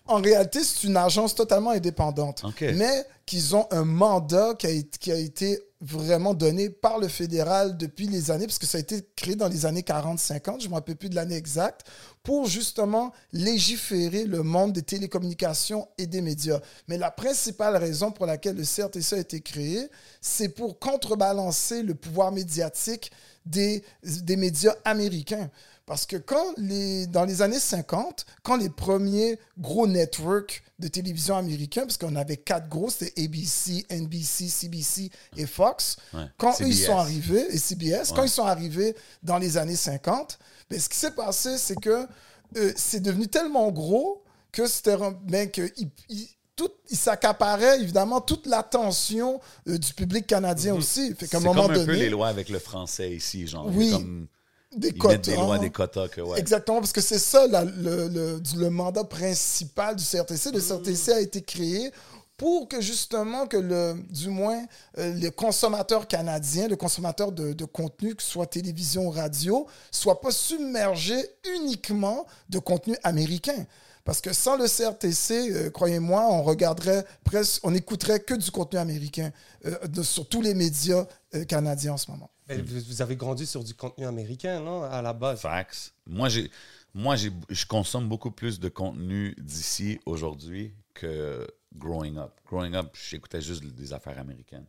En 0.06 0.22
réalité, 0.22 0.64
c'est 0.64 0.84
une 0.88 0.98
agence 0.98 1.36
totalement 1.36 1.72
indépendante, 1.72 2.44
mais 2.76 3.06
qu'ils 3.26 3.56
ont 3.56 3.68
un 3.72 3.86
mandat 3.86 4.56
qui 4.58 4.68
a, 4.68 4.72
été- 4.72 4.98
qui 5.00 5.12
a 5.12 5.16
été 5.18 5.60
vraiment 5.84 6.34
donné 6.36 6.70
par 6.70 7.00
le 7.00 7.08
fédéral 7.08 7.76
depuis 7.78 8.06
les 8.08 8.30
années, 8.30 8.46
parce 8.46 8.60
que 8.60 8.68
ça 8.68 8.78
a 8.78 8.82
été 8.82 9.04
créé 9.16 9.36
dans 9.36 9.48
les 9.48 9.66
années 9.66 9.82
40-50, 9.82 10.60
je 10.60 10.66
ne 10.66 10.70
me 10.70 10.76
rappelle 10.76 10.96
plus 10.96 11.10
de 11.10 11.16
l'année 11.16 11.38
exacte, 11.38 11.88
pour 12.24 12.46
justement 12.48 13.12
légiférer 13.32 14.26
le 14.26 14.44
monde 14.44 14.74
des 14.74 14.84
télécommunications 14.84 15.88
et 15.98 16.06
des 16.08 16.22
médias. 16.22 16.60
Mais 16.88 16.98
la 16.98 17.10
principale 17.10 17.78
raison 17.78 18.12
pour 18.12 18.26
laquelle 18.28 18.56
le 18.58 18.64
CRTC 18.64 19.14
a 19.16 19.20
été 19.20 19.42
créé, 19.42 19.90
c'est 20.20 20.50
pour 20.50 20.78
contrebalancer 20.78 21.82
le 21.84 21.96
pouvoir 21.96 22.32
médiatique 22.32 23.12
des, 23.46 23.84
des 24.04 24.36
médias 24.36 24.76
américains. 24.86 25.50
Parce 25.92 26.06
que 26.06 26.16
quand 26.16 26.54
les, 26.56 27.06
dans 27.08 27.26
les 27.26 27.42
années 27.42 27.60
50, 27.60 28.26
quand 28.44 28.56
les 28.56 28.70
premiers 28.70 29.38
gros 29.60 29.88
networks 29.88 30.64
de 30.80 30.88
télévision 30.88 31.36
américains, 31.36 31.82
parce 31.82 31.98
qu'on 31.98 32.16
avait 32.16 32.38
quatre 32.38 32.70
gros, 32.70 32.90
c'était 32.90 33.22
ABC, 33.22 33.86
NBC, 33.90 34.48
CBC 34.48 35.10
et 35.36 35.46
Fox, 35.46 35.98
Ouais. 36.14 36.22
quand 36.38 36.62
eux, 36.62 36.68
ils 36.68 36.78
sont 36.78 36.96
arrivés, 36.96 37.46
et 37.54 37.58
CBS, 37.58 38.14
quand 38.16 38.24
ils 38.24 38.30
sont 38.30 38.46
arrivés 38.46 38.96
dans 39.22 39.38
les 39.38 39.58
années 39.58 39.76
50, 39.76 40.40
ben, 40.70 40.80
ce 40.80 40.88
qui 40.88 40.98
s'est 40.98 41.12
passé, 41.12 41.58
c'est 41.58 41.76
que 41.76 42.08
euh, 42.56 42.72
c'est 42.78 43.02
devenu 43.02 43.28
tellement 43.28 43.70
gros 43.70 44.24
que 44.54 44.68
c'était 44.68 44.96
ben, 45.26 45.52
que 45.52 45.70
il, 45.76 45.90
il- 46.08 46.30
tout, 46.56 46.70
il 46.90 46.98
s'accaparait 46.98 47.82
évidemment 47.82 48.22
toute 48.22 48.46
l'attention 48.48 49.42
euh, 49.68 49.78
du 49.78 49.94
public 49.94 50.26
canadien 50.26 50.74
aussi. 50.74 51.14
Fait 51.16 51.28
qu'à 51.28 51.38
un 51.38 51.42
moment 51.42 51.64
comme 51.68 51.72
un 51.82 51.86
peu 51.86 51.92
les 51.96 52.10
lois 52.10 52.30
avec 52.30 52.48
le 52.48 52.60
français 52.60 53.12
ici, 53.12 53.46
genre. 53.46 53.68
Oui. 53.68 53.92
comme- 53.92 54.28
des 54.76 54.94
quotas. 54.94 55.36
lois, 55.36 55.58
des 55.60 55.70
quotas 55.70 56.08
que, 56.08 56.22
ouais. 56.22 56.40
Exactement, 56.40 56.80
parce 56.80 56.94
que 56.94 57.02
c'est 57.02 57.20
ça 57.20 57.46
la- 57.48 57.64
le, 57.66 58.40
le- 58.56 58.70
mandat 58.70 59.04
principal 59.04 59.96
du 59.96 60.04
CRTC. 60.04 60.52
Le 60.52 60.60
CRTC 60.62 61.12
a 61.12 61.20
été 61.20 61.42
créé 61.42 61.92
pour 62.38 62.68
que 62.68 62.82
justement 62.82 63.46
que 63.48 63.58
le, 63.58 63.96
du 64.10 64.30
moins 64.30 64.66
euh, 64.98 65.14
les 65.14 65.30
consommateurs 65.32 66.08
canadiens, 66.08 66.68
le 66.68 66.76
consommateur 66.76 67.32
de, 67.32 67.54
de 67.54 67.66
contenu, 67.66 68.16
que 68.16 68.24
ce 68.24 68.32
soit 68.32 68.48
télévision 68.48 69.08
ou 69.08 69.12
radio, 69.12 69.68
soit 69.92 70.22
pas 70.22 70.32
submergé 70.32 71.16
uniquement 71.56 72.26
de 72.50 72.60
contenu 72.60 72.96
américain. 73.04 73.66
Parce 74.04 74.20
que 74.22 74.34
sans 74.34 74.58
le 74.58 74.66
CRTC, 74.68 75.52
euh, 75.52 75.70
croyez-moi, 75.70 76.26
on 76.32 76.42
regarderait 76.42 77.06
presque, 77.24 77.60
on 77.64 77.76
écouterait 77.76 78.20
que 78.22 78.34
du 78.34 78.50
contenu 78.50 78.80
américain 78.80 79.32
euh, 79.68 79.78
de- 79.88 80.02
sur 80.02 80.28
tous 80.28 80.42
les 80.42 80.56
médias 80.56 81.06
canadiens 81.48 81.94
en 81.94 81.98
ce 81.98 82.10
moment. 82.10 82.30
Vous, 82.60 83.02
avez 83.02 83.16
grandi 83.16 83.46
sur 83.46 83.64
du 83.64 83.74
contenu 83.74 84.06
américain, 84.06 84.60
non, 84.60 84.84
à 84.84 85.02
la 85.02 85.14
base? 85.14 85.42
Facts. 85.42 85.94
Moi, 86.06 86.30
j'ai, 86.30 86.50
moi 86.94 87.16
j'ai, 87.16 87.32
je 87.50 87.66
consomme 87.66 88.08
beaucoup 88.10 88.32
plus 88.32 88.60
de 88.60 88.70
contenu 88.70 89.36
d'ici 89.40 90.00
aujourd'hui 90.06 90.74
que 90.94 91.48
growing 91.76 92.18
up. 92.18 92.32
Growing 92.48 92.74
up, 92.76 92.88
j'écoutais 92.94 93.42
juste 93.42 93.64
des 93.64 93.94
affaires 93.94 94.20
américaines. 94.20 94.66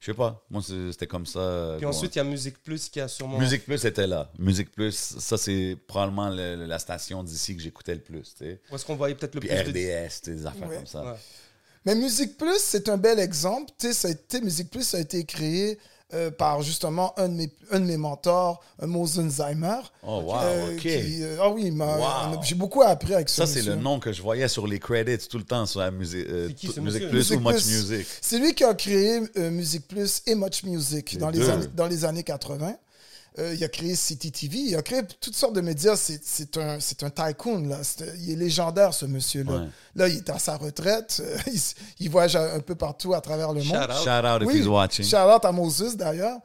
Je 0.00 0.06
sais 0.10 0.16
pas. 0.16 0.44
Moi, 0.50 0.60
c'est- 0.62 0.90
c'était 0.90 1.06
comme 1.06 1.26
ça. 1.26 1.74
Puis 1.76 1.86
ensuite, 1.86 2.14
il 2.16 2.18
y 2.18 2.20
a 2.20 2.24
Musique 2.24 2.60
Plus 2.62 2.88
qui 2.88 3.00
a 3.00 3.06
sûrement. 3.06 3.38
Musique 3.38 3.64
Plus 3.64 3.84
était 3.84 4.06
là. 4.08 4.32
Musique 4.36 4.72
Plus, 4.72 4.92
ça, 4.96 5.38
c'est 5.38 5.76
probablement 5.86 6.28
le- 6.28 6.66
la 6.66 6.78
station 6.80 7.22
d'ici 7.22 7.54
que 7.56 7.62
j'écoutais 7.62 7.94
le 7.94 8.00
plus. 8.00 8.34
tu 8.34 8.44
sais. 8.44 8.60
Où 8.70 8.74
est-ce 8.74 8.84
qu'on 8.84 8.96
voyait 8.96 9.14
peut-être 9.14 9.34
le 9.36 9.40
Puis 9.40 9.48
plus. 9.48 9.58
RDS, 9.70 10.22
des 10.24 10.44
affaires 10.44 10.68
Ouais. 10.68 10.76
comme 10.76 10.86
ça. 10.86 11.04
Ouais. 11.04 11.16
Mais 11.84 11.94
Musique 11.94 12.36
Plus, 12.36 12.58
c'est 12.58 12.88
un 12.88 12.96
bel 12.96 13.20
exemple. 13.20 13.70
Tu 13.78 13.88
sais, 13.88 13.92
ça 13.92 14.08
a 14.08 14.10
été, 14.10 14.40
Musique 14.40 14.70
Plus 14.70 14.82
ça 14.82 14.96
a 14.96 15.00
été 15.00 15.24
créé 15.24 15.78
euh, 16.14 16.30
par 16.30 16.62
justement 16.62 17.12
un 17.18 17.28
de 17.28 17.34
mes, 17.34 17.50
un 17.70 17.80
de 17.80 17.84
mes 17.86 17.96
mentors, 17.96 18.60
euh, 18.82 18.86
Mosen 18.86 19.30
Zeimer. 19.30 19.78
Oh, 20.06 20.20
wow, 20.24 20.34
Euh, 20.42 20.72
OK. 20.74 20.78
qui, 20.80 21.22
euh, 21.22 21.36
ah 21.40 21.50
oui, 21.50 21.70
Wow. 21.70 22.42
j'ai 22.42 22.54
beaucoup 22.54 22.82
appris 22.82 23.14
avec 23.14 23.28
ce 23.28 23.36
Ça, 23.36 23.46
c'est 23.46 23.62
le 23.62 23.74
nom 23.76 23.98
que 24.00 24.12
je 24.12 24.20
voyais 24.22 24.48
sur 24.48 24.66
les 24.66 24.78
credits 24.78 25.28
tout 25.28 25.38
le 25.38 25.44
temps 25.44 25.66
sur 25.66 25.80
la 25.80 25.90
musique, 25.90 26.26
euh, 26.28 26.50
qui? 26.50 26.68
Plus 26.68 26.78
ou 26.78 27.40
Much 27.40 27.52
Plus. 27.54 27.70
Music? 27.90 28.06
C'est 28.20 28.38
lui 28.38 28.54
qui 28.54 28.64
a 28.64 28.74
créé 28.74 29.20
euh, 29.36 29.50
Musique 29.50 29.88
Plus 29.88 30.22
et 30.26 30.34
Much 30.34 30.62
Music 30.64 31.12
Les 31.12 31.18
dans 31.18 31.30
les, 31.30 31.48
années, 31.48 31.66
dans 31.74 31.86
les 31.86 32.04
années 32.04 32.22
80. 32.22 32.74
Euh, 33.38 33.54
il 33.54 33.64
a 33.64 33.68
créé 33.68 33.94
City 33.94 34.30
TV, 34.30 34.58
il 34.58 34.76
a 34.76 34.82
créé 34.82 35.00
toutes 35.20 35.34
sortes 35.34 35.54
de 35.54 35.62
médias. 35.62 35.96
C'est 35.96 36.56
un, 36.58 37.10
tycoon. 37.10 37.66
Là. 37.66 37.78
Il 38.18 38.32
est 38.32 38.36
légendaire, 38.36 38.92
ce 38.92 39.06
monsieur-là. 39.06 39.52
Ouais. 39.52 39.68
Là, 39.96 40.08
il 40.08 40.18
est 40.18 40.30
à 40.30 40.38
sa 40.38 40.56
retraite. 40.56 41.22
euh, 41.24 41.38
il, 41.98 42.10
voyage 42.10 42.36
un 42.36 42.60
peu 42.60 42.74
partout 42.74 43.14
à 43.14 43.20
travers 43.20 43.52
le 43.52 43.62
monde. 43.62 43.74
Shout 43.74 43.90
out. 43.90 44.04
Shout 44.04 44.26
out 44.26 44.42
if 44.42 44.48
Oui, 44.48 44.58
he's 44.60 44.66
watching. 44.66 45.04
Shout 45.04 45.30
out 45.34 45.44
à 45.44 45.52
Moses 45.52 45.96
d'ailleurs. 45.96 46.38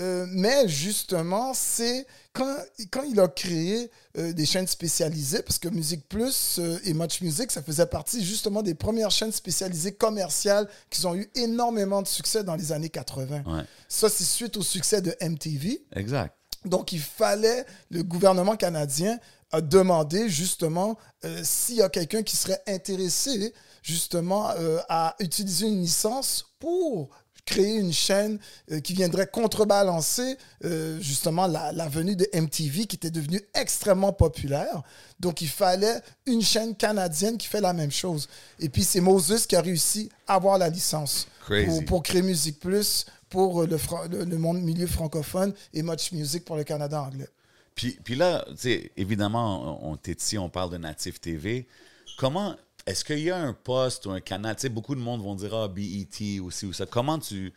Euh, 0.00 0.26
mais 0.28 0.68
justement, 0.68 1.52
c'est 1.54 2.06
quand, 2.32 2.56
quand 2.92 3.02
il 3.02 3.18
a 3.18 3.26
créé 3.26 3.90
euh, 4.16 4.32
des 4.32 4.46
chaînes 4.46 4.68
spécialisées, 4.68 5.42
parce 5.42 5.58
que 5.58 5.68
Musique 5.68 6.08
Plus 6.08 6.58
euh, 6.60 6.78
et 6.84 6.94
Much 6.94 7.20
Music, 7.20 7.50
ça 7.50 7.62
faisait 7.62 7.86
partie 7.86 8.24
justement 8.24 8.62
des 8.62 8.74
premières 8.74 9.10
chaînes 9.10 9.32
spécialisées 9.32 9.92
commerciales 9.92 10.68
qui 10.88 11.04
ont 11.04 11.16
eu 11.16 11.28
énormément 11.34 12.00
de 12.00 12.06
succès 12.06 12.44
dans 12.44 12.54
les 12.54 12.70
années 12.70 12.90
80. 12.90 13.42
Ouais, 13.44 13.64
Ça, 13.88 14.08
c'est 14.08 14.24
suite 14.24 14.56
au 14.56 14.62
succès 14.62 15.02
de 15.02 15.16
MTV. 15.20 15.84
exact. 15.96 16.34
Donc, 16.64 16.92
il 16.92 17.00
fallait, 17.00 17.64
le 17.90 18.02
gouvernement 18.02 18.56
canadien 18.56 19.18
a 19.52 19.60
demandé 19.60 20.28
justement 20.28 20.98
s'il 21.42 21.76
y 21.76 21.82
a 21.82 21.88
quelqu'un 21.88 22.22
qui 22.24 22.36
serait 22.36 22.60
intéressé 22.66 23.54
justement 23.80 24.50
à 24.88 25.14
utiliser 25.20 25.68
une 25.68 25.80
licence 25.80 26.52
pour 26.58 27.10
créer 27.48 27.76
une 27.78 27.92
chaîne 27.92 28.38
euh, 28.70 28.80
qui 28.80 28.92
viendrait 28.92 29.26
contrebalancer 29.26 30.36
euh, 30.64 31.00
justement 31.00 31.46
la, 31.46 31.72
la 31.72 31.88
venue 31.88 32.14
de 32.16 32.26
MTV 32.34 32.86
qui 32.86 32.96
était 32.96 33.10
devenue 33.10 33.40
extrêmement 33.54 34.12
populaire. 34.12 34.82
Donc, 35.20 35.40
il 35.40 35.48
fallait 35.48 36.00
une 36.26 36.42
chaîne 36.42 36.74
canadienne 36.76 37.38
qui 37.38 37.46
fait 37.48 37.60
la 37.60 37.72
même 37.72 37.90
chose. 37.90 38.28
Et 38.60 38.68
puis, 38.68 38.84
c'est 38.84 39.00
Moses 39.00 39.46
qui 39.46 39.56
a 39.56 39.60
réussi 39.62 40.10
à 40.26 40.34
avoir 40.34 40.58
la 40.58 40.68
licence 40.68 41.26
pour, 41.66 41.84
pour 41.84 42.02
créer 42.02 42.22
Musique 42.22 42.60
Plus 42.60 43.06
pour 43.30 43.62
euh, 43.62 43.66
le, 43.66 43.78
fran- 43.78 44.04
le, 44.10 44.24
le 44.24 44.38
monde 44.38 44.60
milieu 44.62 44.86
francophone 44.86 45.52
et 45.74 45.82
Much 45.82 46.12
Music 46.12 46.44
pour 46.44 46.56
le 46.56 46.64
Canada 46.64 47.02
anglais. 47.02 47.28
Puis, 47.74 47.98
puis 48.04 48.14
là, 48.16 48.44
évidemment, 48.96 49.80
on, 49.84 49.92
on 49.92 49.96
t'est 49.96 50.20
ici, 50.20 50.36
on 50.38 50.48
parle 50.50 50.70
de 50.70 50.78
Native 50.78 51.18
TV. 51.20 51.66
Comment, 52.18 52.56
est-ce 52.90 53.04
qu'il 53.04 53.20
y 53.20 53.30
a 53.30 53.36
un 53.38 53.52
poste 53.54 54.06
ou 54.06 54.10
un 54.10 54.20
canal? 54.20 54.56
Tu 54.56 54.62
sais, 54.62 54.68
beaucoup 54.68 54.94
de 54.94 55.00
monde 55.00 55.22
vont 55.22 55.34
dire, 55.34 55.54
ah, 55.54 55.68
BET 55.68 56.40
aussi 56.40 56.66
ou 56.66 56.72
ça. 56.72 56.86
Comment 56.86 57.18
tu 57.18 57.52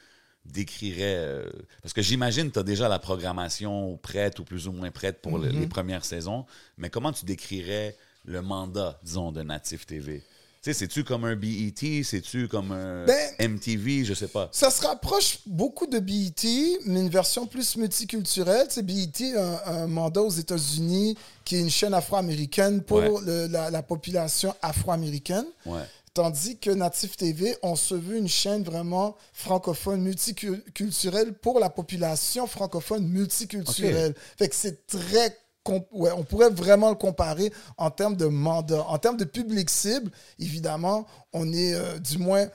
décrirais, 0.45 1.15
euh, 1.17 1.49
parce 1.83 1.93
que 1.93 2.01
j'imagine 2.01 2.47
que 2.49 2.53
tu 2.53 2.59
as 2.59 2.63
déjà 2.63 2.89
la 2.89 2.99
programmation 2.99 3.97
prête 3.97 4.39
ou 4.39 4.43
plus 4.43 4.67
ou 4.67 4.71
moins 4.71 4.89
prête 4.91 5.21
pour 5.21 5.37
le- 5.37 5.49
Mm-hmm. 5.49 5.59
les 5.59 5.67
premières 5.67 6.05
saisons, 6.05 6.45
mais 6.77 6.89
comment 6.89 7.11
tu 7.13 7.25
décrirais 7.25 7.95
le 8.25 8.41
mandat, 8.41 8.99
disons, 9.03 9.31
de 9.31 9.43
Native 9.43 9.85
TV? 9.85 10.23
Tu 10.63 10.71
sais, 10.71 10.77
c'est-tu 10.77 11.03
comme 11.03 11.25
un 11.25 11.35
BET? 11.35 12.03
C'est-tu 12.03 12.47
comme 12.47 12.71
un 12.71 13.05
Ben- 13.05 13.31
MTV? 13.39 14.05
Je 14.05 14.13
sais 14.13 14.27
pas. 14.27 14.47
Ça 14.51 14.69
se 14.69 14.85
rapproche 14.85 15.39
beaucoup 15.47 15.87
de 15.87 15.97
BET, 15.97 16.77
mais 16.85 16.99
une 17.01 17.09
version 17.09 17.47
plus 17.47 17.75
multiculturelle. 17.77 18.67
Tu 18.67 18.75
sais, 18.75 18.83
BET 18.83 19.35
a 19.35 19.71
un, 19.71 19.83
un 19.83 19.87
mandat 19.87 20.21
aux 20.21 20.29
États-Unis 20.29 21.17
qui 21.45 21.55
est 21.55 21.61
une 21.61 21.71
chaîne 21.71 21.95
afro-américaine 21.95 22.83
pour 22.83 22.97
Ouais. 22.99 23.09
le- 23.25 23.47
la, 23.47 23.71
la 23.71 23.81
population 23.81 24.53
afro-américaine. 24.61 25.45
Ouais. 25.65 25.81
Tandis 26.13 26.59
que 26.59 26.69
Native 26.69 27.15
TV, 27.15 27.55
on 27.63 27.75
se 27.75 27.95
veut 27.95 28.17
une 28.17 28.27
chaîne 28.27 28.61
vraiment 28.63 29.15
francophone, 29.33 30.01
multiculturelle 30.01 31.33
pour 31.33 31.59
la 31.59 31.69
population 31.71 32.45
francophone 32.45 33.07
multiculturelle. 33.07 34.13
Fait 34.37 34.49
que 34.49 34.55
c'est 34.55 34.85
très. 34.85 35.35
On 35.69 36.23
pourrait 36.23 36.49
vraiment 36.49 36.89
le 36.89 36.95
comparer 36.95 37.51
en 37.77 37.91
termes 37.91 38.15
de 38.15 38.25
mandat. 38.25 38.83
En 38.87 38.97
termes 38.97 39.17
de 39.17 39.25
public 39.25 39.69
cible, 39.69 40.11
évidemment, 40.39 41.05
on 41.33 41.51
est 41.53 41.73
euh, 41.73 41.99
du 41.99 42.17
moins 42.17 42.47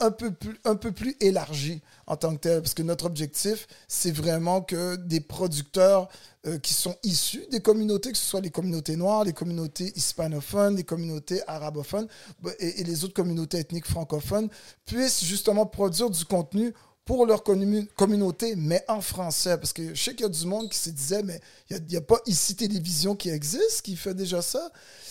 un, 0.00 0.10
peu 0.10 0.92
plus, 0.92 1.16
élargi 1.20 1.80
en 2.06 2.16
tant 2.16 2.34
que 2.34 2.40
tel. 2.40 2.60
Parce 2.60 2.74
que 2.74 2.82
notre 2.82 3.06
objectif, 3.06 3.66
c'est 3.88 4.10
vraiment 4.10 4.60
que 4.60 4.96
des 4.96 5.20
producteurs 5.20 6.08
euh, 6.46 6.58
qui 6.58 6.74
sont 6.74 6.96
issus 7.02 7.44
des 7.50 7.60
communautés, 7.60 8.12
que 8.12 8.18
ce 8.18 8.24
soit 8.24 8.40
les 8.40 8.50
communautés 8.50 8.96
noires, 8.96 9.24
les 9.24 9.32
communautés 9.32 9.92
hispanophones, 9.96 10.76
les 10.76 10.84
communautés 10.84 11.40
arabophones 11.46 12.08
bah, 12.42 12.50
et 12.58 12.84
les 12.84 13.04
autres 13.04 13.14
communautés 13.14 13.58
ethniques 13.58 13.86
francophones, 13.86 14.48
puissent 14.84 15.24
justement 15.24 15.64
produire 15.66 16.10
du 16.10 16.24
contenu 16.24 16.74
pour 17.10 17.26
leur 17.26 17.42
commu- 17.42 17.88
communauté, 17.96 18.54
mais 18.54 18.84
en 18.86 19.00
français. 19.00 19.58
Parce 19.58 19.72
que 19.72 19.96
je 19.96 20.00
sais 20.00 20.12
qu'il 20.14 20.22
y 20.22 20.26
a 20.26 20.28
du 20.28 20.46
monde 20.46 20.68
qui 20.70 20.78
se 20.78 20.90
disait, 20.90 21.24
mais 21.24 21.40
il 21.68 21.82
n'y 21.88 21.96
a, 21.96 22.00
pas 22.00 22.20
ici 22.26 22.54
Télévision 22.54 23.16
qui 23.16 23.30
existe, 23.30 23.82
qui 23.82 23.96
fait 23.96 24.14
déjà 24.14 24.40
ça. 24.42 24.70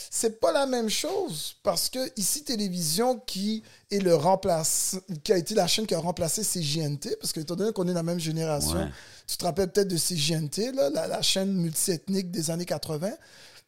C'est 0.10 0.40
pas 0.40 0.54
la 0.54 0.66
même 0.66 0.90
chose, 0.90 1.58
parce 1.62 1.90
que 1.90 2.00
ici 2.16 2.46
Télévision, 2.46 3.20
qui 3.20 3.64
est 3.92 4.00
le 4.00 4.16
remplace, 4.16 4.96
qui 5.26 5.34
a 5.34 5.38
été 5.38 5.54
la 5.56 5.68
chaîne 5.68 5.86
qui 5.86 5.94
a 5.94 6.00
remplacé 6.00 6.42
CJNT, 6.42 7.18
parce 7.20 7.34
que 7.34 7.42
étant 7.42 7.58
donné 7.58 7.74
qu'on 7.74 7.86
est 7.90 7.94
la 7.94 8.02
même 8.02 8.18
génération, 8.20 8.78
Ouais. 8.78 8.88
tu 9.28 9.36
te 9.36 9.44
rappelles 9.44 9.70
peut-être 9.70 9.90
de 9.90 9.98
CJNT, 9.98 10.72
là, 10.74 10.90
la, 10.90 11.06
la 11.06 11.22
chaîne 11.22 11.52
multiethnique 11.52 12.32
des 12.32 12.50
années 12.50 12.64
80. 12.66 13.12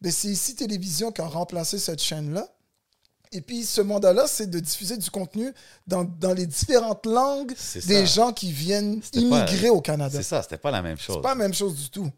Mais 0.02 0.10
c'est 0.10 0.30
ici 0.30 0.56
Télévision 0.56 1.12
qui 1.12 1.20
a 1.20 1.28
remplacé 1.28 1.78
cette 1.78 2.02
chaîne-là. 2.02 2.48
Et 3.34 3.42
puis, 3.42 3.64
ce 3.64 3.80
mandat-là, 3.82 4.26
c'est 4.28 4.50
de 4.50 4.60
diffuser 4.60 4.98
du 4.98 5.10
contenu 5.10 5.54
dans, 5.88 6.04
dans 6.04 6.34
les 6.34 6.46
différentes 6.46 7.06
langues 7.06 7.54
des 7.88 8.06
gens 8.06 8.34
qui 8.34 8.52
viennent 8.52 9.00
pas- 9.00 9.08
immigrer 9.20 9.70
au 9.70 9.80
Canada. 9.82 10.18
C'est 10.18 10.24
ça, 10.28 10.42
c'était 10.44 10.58
pas 10.58 10.72
la 10.72 10.82
même 10.82 10.98
chose. 10.98 11.16
C'est 11.18 11.22
pas 11.22 11.30
la 11.30 11.36
même 11.36 11.54
chose 11.54 11.76
du 11.76 11.90
tout. 11.90 12.10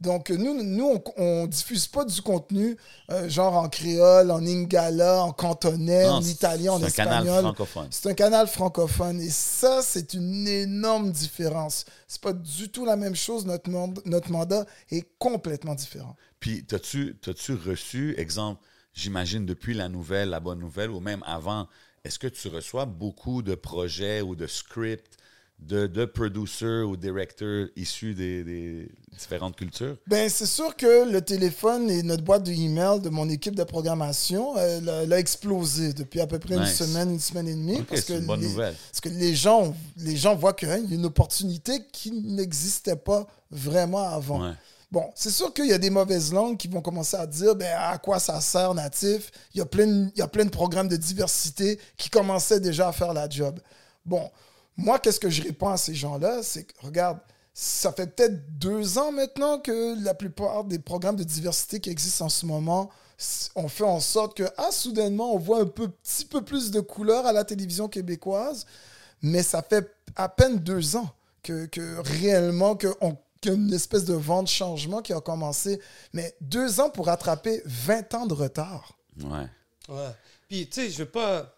Donc, 0.00 0.28
nous, 0.28 0.62
nous 0.62 0.84
on, 1.16 1.22
on 1.22 1.46
diffuse 1.46 1.86
pas 1.86 2.04
du 2.04 2.20
contenu 2.20 2.76
euh, 3.10 3.28
genre 3.30 3.54
en 3.54 3.68
créole, 3.70 4.30
en 4.30 4.38
lingala, 4.38 5.22
en 5.22 5.32
cantonais, 5.32 6.04
Non, 6.04 6.16
en 6.16 6.22
italien, 6.22 6.72
en 6.72 6.78
c'est 6.80 6.86
un 6.86 6.90
canal 6.90 7.22
espagnol. 7.24 7.42
francophone. 7.44 7.88
C'est 7.90 8.08
un 8.10 8.14
canal 8.14 8.46
francophone. 8.46 9.20
Et 9.22 9.30
ça, 9.30 9.80
c'est 9.82 10.12
une 10.12 10.46
énorme 10.48 11.12
différence. 11.12 11.86
C'est 12.08 12.20
pas 12.20 12.34
du 12.34 12.68
tout 12.70 12.84
la 12.84 12.96
même 12.96 13.16
chose. 13.16 13.46
Notre, 13.46 13.70
mand- 13.70 13.98
notre 14.04 14.30
mandat 14.30 14.66
est 14.90 15.06
complètement 15.18 15.74
différent. 15.74 16.14
Puis, 16.40 16.64
t'as-tu 16.66 17.16
t'as-tu 17.22 17.54
reçu, 17.54 18.14
exemple, 18.18 18.60
j'imagine 18.96 19.46
depuis 19.46 19.74
la 19.74 19.88
nouvelle, 19.88 20.30
la 20.30 20.40
bonne 20.40 20.58
nouvelle, 20.58 20.90
ou 20.90 20.98
même 21.00 21.22
avant, 21.26 21.68
est-ce 22.04 22.18
que 22.18 22.26
tu 22.26 22.48
reçois 22.48 22.86
beaucoup 22.86 23.42
de 23.42 23.54
projets 23.54 24.22
ou 24.22 24.34
de 24.34 24.46
scripts 24.46 25.16
de, 25.58 25.86
de 25.86 26.04
producers 26.04 26.84
ou 26.86 26.96
directeurs 26.98 27.68
issus 27.76 28.14
des, 28.14 28.44
des 28.44 28.88
différentes 29.18 29.56
cultures? 29.56 29.96
Ben, 30.06 30.28
c'est 30.28 30.44
sûr 30.46 30.76
que 30.76 31.10
le 31.10 31.22
téléphone 31.22 31.88
et 31.90 32.02
notre 32.02 32.22
boîte 32.22 32.44
de 32.44 32.52
email 32.52 33.00
de 33.00 33.08
mon 33.08 33.28
équipe 33.30 33.54
de 33.54 33.64
programmation, 33.64 34.56
elle, 34.58 34.88
a- 34.88 35.02
elle 35.04 35.12
a 35.14 35.18
explosé 35.18 35.92
depuis 35.94 36.20
à 36.20 36.26
peu 36.26 36.38
près 36.38 36.56
Nice. 36.58 36.78
une 36.80 36.86
semaine, 36.86 37.10
une 37.12 37.20
semaine 37.20 37.48
et 37.48 37.54
demie. 37.54 37.78
Ok, 37.80 37.86
parce 37.86 38.02
que 38.02 38.12
une 38.14 38.26
bonne 38.26 38.40
les, 38.40 38.48
nouvelle. 38.48 38.74
Parce 38.90 39.00
que 39.00 39.08
les 39.08 39.34
gens, 39.34 39.74
les 39.96 40.16
gens 40.16 40.34
voient 40.36 40.52
qu'il 40.52 40.68
y 40.68 40.72
a 40.72 40.76
une 40.78 41.06
opportunité 41.06 41.72
qui 41.90 42.12
n'existait 42.12 42.96
pas 42.96 43.26
vraiment 43.50 44.08
avant. 44.10 44.42
Ouais. 44.48 44.54
Bon, 44.90 45.10
c'est 45.16 45.30
sûr 45.30 45.52
qu'il 45.52 45.66
y 45.66 45.72
a 45.72 45.78
des 45.78 45.90
mauvaises 45.90 46.32
langues 46.32 46.56
qui 46.56 46.68
vont 46.68 46.80
commencer 46.80 47.16
à 47.16 47.26
dire 47.26 47.56
ben, 47.56 47.76
à 47.76 47.98
quoi 47.98 48.20
ça 48.20 48.40
sert 48.40 48.72
natif. 48.72 49.30
Il 49.54 49.58
y, 49.58 49.60
a 49.60 49.66
plein 49.66 49.86
de, 49.86 50.48
programmes 50.50 50.88
de 50.88 50.96
diversité 50.96 51.80
qui 51.96 52.08
commençaient 52.08 52.60
déjà 52.60 52.88
à 52.88 52.92
faire 52.92 53.12
la 53.12 53.28
job. 53.28 53.58
Bon, 54.04 54.30
moi, 54.76 54.98
qu'est-ce 55.00 55.18
que 55.18 55.28
je 55.30 55.42
réponds 55.42 55.68
à 55.70 55.76
ces 55.76 55.94
gens-là? 55.94 56.42
C'est 56.42 56.64
que, 56.64 56.86
regarde, 56.86 57.18
ça 57.52 57.90
fait 57.92 58.06
peut-être 58.06 58.58
deux 58.58 58.98
ans 58.98 59.10
maintenant 59.10 59.58
que 59.58 60.00
la 60.04 60.14
plupart 60.14 60.62
des 60.64 60.78
programmes 60.78 61.16
de 61.16 61.24
diversité 61.24 61.80
qui 61.80 61.90
existent 61.90 62.26
en 62.26 62.28
ce 62.28 62.46
moment 62.46 62.90
ont 63.56 63.68
fait 63.68 63.84
en 63.84 63.98
sorte 63.98 64.36
que, 64.36 64.44
ah, 64.56 64.70
soudainement, 64.70 65.34
on 65.34 65.38
voit 65.38 65.60
un 65.62 65.66
peu, 65.66 65.88
petit 65.88 66.26
peu 66.26 66.42
plus 66.44 66.70
de 66.70 66.80
couleurs 66.80 67.26
à 67.26 67.32
la 67.32 67.44
télévision 67.44 67.88
québécoise, 67.88 68.66
mais 69.22 69.42
ça 69.42 69.62
fait 69.62 69.90
à 70.14 70.28
peine 70.28 70.58
deux 70.58 70.96
ans 70.96 71.08
que, 71.42 71.66
que 71.66 71.96
réellement 72.20 72.76
que 72.76 72.94
on- 73.00 73.16
qu'il 73.40 73.52
y 73.52 73.54
a 73.54 73.58
une 73.58 73.72
espèce 73.72 74.04
de 74.04 74.14
vent 74.14 74.42
de 74.42 74.48
changement 74.48 75.02
qui 75.02 75.12
a 75.12 75.20
commencé. 75.20 75.80
Mais 76.12 76.34
deux 76.40 76.80
ans 76.80 76.90
pour 76.90 77.06
rattraper 77.06 77.62
20 77.64 78.14
ans 78.14 78.26
de 78.26 78.34
retard. 78.34 78.96
Ouais. 79.22 79.46
Ouais. 79.88 80.10
Puis, 80.48 80.68
tu 80.68 80.80
sais, 80.82 80.90
je 80.90 80.98
veux 80.98 81.08
pas. 81.08 81.54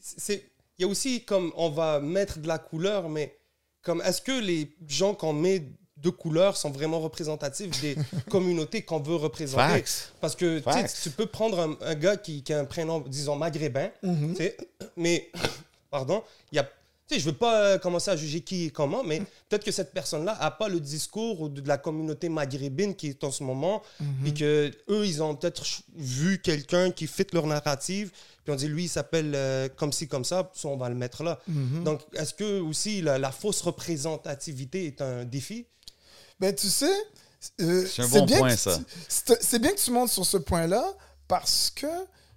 C'est. 0.00 0.50
Il 0.78 0.82
y 0.82 0.84
a 0.84 0.88
aussi 0.88 1.24
comme 1.24 1.52
on 1.56 1.70
va 1.70 2.00
mettre 2.00 2.40
de 2.40 2.48
la 2.48 2.58
couleur, 2.58 3.08
mais 3.08 3.38
comme 3.82 4.02
est-ce 4.02 4.20
que 4.20 4.32
les 4.40 4.74
gens 4.88 5.14
qu'on 5.14 5.32
met 5.32 5.68
de 5.96 6.10
couleur 6.10 6.56
sont 6.56 6.70
vraiment 6.70 6.98
représentatifs 7.00 7.80
des 7.80 7.96
communautés 8.30 8.82
qu'on 8.82 8.98
veut 8.98 9.14
représenter? 9.14 9.62
Facts. 9.62 10.12
Parce 10.20 10.34
que 10.34 10.58
tu 10.58 10.64
sais, 10.64 10.70
Facts. 10.72 11.00
tu 11.02 11.10
peux 11.10 11.26
prendre 11.26 11.60
un, 11.60 11.76
un 11.80 11.94
gars 11.94 12.16
qui, 12.16 12.42
qui 12.42 12.52
a 12.52 12.58
un 12.58 12.64
prénom, 12.64 13.00
disons, 13.00 13.36
maghrébin, 13.36 13.90
tu 14.02 14.34
sais, 14.36 14.56
mais, 14.96 15.30
pardon, 15.90 16.24
il 16.50 16.56
y 16.56 16.58
a. 16.58 16.68
Tu 17.06 17.16
sais, 17.16 17.20
je 17.20 17.26
veux 17.26 17.34
pas 17.36 17.60
euh, 17.60 17.78
commencer 17.78 18.10
à 18.10 18.16
juger 18.16 18.40
qui 18.40 18.64
et 18.64 18.70
comment, 18.70 19.04
mais 19.04 19.20
peut-être 19.48 19.62
que 19.64 19.70
cette 19.72 19.92
personne-là 19.92 20.36
a 20.40 20.50
pas 20.50 20.68
le 20.70 20.80
discours 20.80 21.50
de 21.50 21.66
la 21.68 21.76
communauté 21.76 22.30
maghrébine 22.30 22.94
qui 22.94 23.08
est 23.08 23.22
en 23.24 23.30
ce 23.30 23.42
moment, 23.44 23.82
puis 24.22 24.32
que 24.32 24.70
eux, 24.88 25.06
ils 25.06 25.22
ont 25.22 25.34
peut-être 25.36 25.64
vu 25.94 26.40
quelqu'un 26.40 26.90
qui 26.90 27.06
fit 27.06 27.26
leur 27.34 27.46
narrative, 27.46 28.10
puis 28.42 28.52
on 28.52 28.56
dit 28.56 28.68
lui, 28.68 28.84
il 28.84 28.88
s'appelle 28.88 29.32
euh, 29.34 29.68
comme 29.76 29.92
ci 29.92 30.08
comme 30.08 30.24
ça, 30.24 30.50
so 30.54 30.70
on 30.70 30.78
va 30.78 30.88
le 30.88 30.94
mettre 30.94 31.22
là. 31.22 31.38
Donc, 31.84 32.00
est-ce 32.14 32.32
que 32.32 32.60
aussi 32.60 33.02
la, 33.02 33.18
la 33.18 33.32
fausse 33.32 33.60
représentativité 33.60 34.86
est 34.86 35.02
un 35.02 35.24
défi? 35.24 35.66
Ben, 36.40 36.54
tu 36.54 36.68
sais, 36.68 36.90
euh, 37.60 37.86
C'est 37.86 38.02
un 38.02 38.08
bon 38.08 38.24
bien 38.26 38.38
point, 38.38 38.50
que 38.54 38.56
ça. 38.58 38.78
tu- 38.78 38.84
C'est 39.08 39.42
c'est 39.42 39.58
bien 39.58 39.72
que 39.72 39.78
tu 39.80 39.90
montes 39.90 40.10
sur 40.10 40.24
ce 40.24 40.36
point-là 40.38 40.84
parce 41.28 41.70
que 41.70 41.86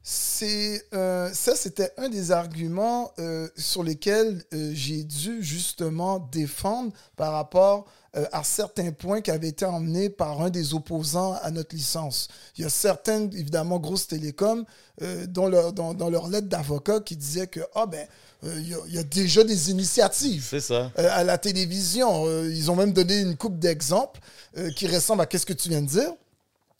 c'est 0.09 0.85
euh, 0.93 1.29
ça, 1.33 1.53
c'était 1.57 1.91
un 1.97 2.07
des 2.07 2.31
arguments 2.31 3.11
euh, 3.19 3.49
sur 3.57 3.83
lesquels 3.83 4.41
euh, 4.53 4.71
j'ai 4.73 5.03
dû 5.03 5.43
justement 5.43 6.19
défendre 6.31 6.93
par 7.17 7.33
rapport 7.33 7.83
euh, 8.15 8.25
à 8.31 8.41
certains 8.45 8.93
points 8.93 9.19
qui 9.19 9.31
avaient 9.31 9.49
été 9.49 9.65
emmenés 9.65 10.09
par 10.09 10.39
un 10.41 10.49
des 10.49 10.73
opposants 10.73 11.33
à 11.41 11.51
notre 11.51 11.75
licence. 11.75 12.29
Il 12.57 12.61
y 12.61 12.65
a 12.65 12.69
certaines, 12.69 13.25
évidemment, 13.35 13.79
grosses 13.79 14.07
télécoms 14.07 14.63
euh, 15.01 15.27
dans, 15.27 15.49
leur, 15.49 15.73
dans, 15.73 15.93
dans 15.93 16.09
leur 16.09 16.29
lettre 16.29 16.47
d'avocat 16.47 17.01
qui 17.01 17.17
disaient 17.17 17.47
que, 17.47 17.59
ah 17.75 17.85
ben, 17.85 18.07
euh, 18.45 18.55
il 18.61 18.69
y 18.69 18.73
a- 18.75 18.77
il 18.87 18.95
y 18.95 18.99
a 18.99 19.03
déjà 19.03 19.43
des 19.43 19.71
initiatives 19.71 20.57
ça. 20.61 20.89
à 20.95 21.25
la 21.25 21.37
télévision. 21.37 22.23
Euh, 22.27 22.49
ils 22.49 22.71
ont 22.71 22.77
même 22.77 22.93
donné 22.93 23.19
une 23.19 23.35
coupe 23.35 23.59
d'exemples 23.59 24.21
euh, 24.57 24.71
qui 24.71 24.87
ressemblent 24.87 25.23
à 25.23 25.25
qu'est-ce 25.25 25.45
que 25.45 25.51
tu 25.51 25.67
viens 25.67 25.81
de 25.81 25.87
dire. 25.87 26.13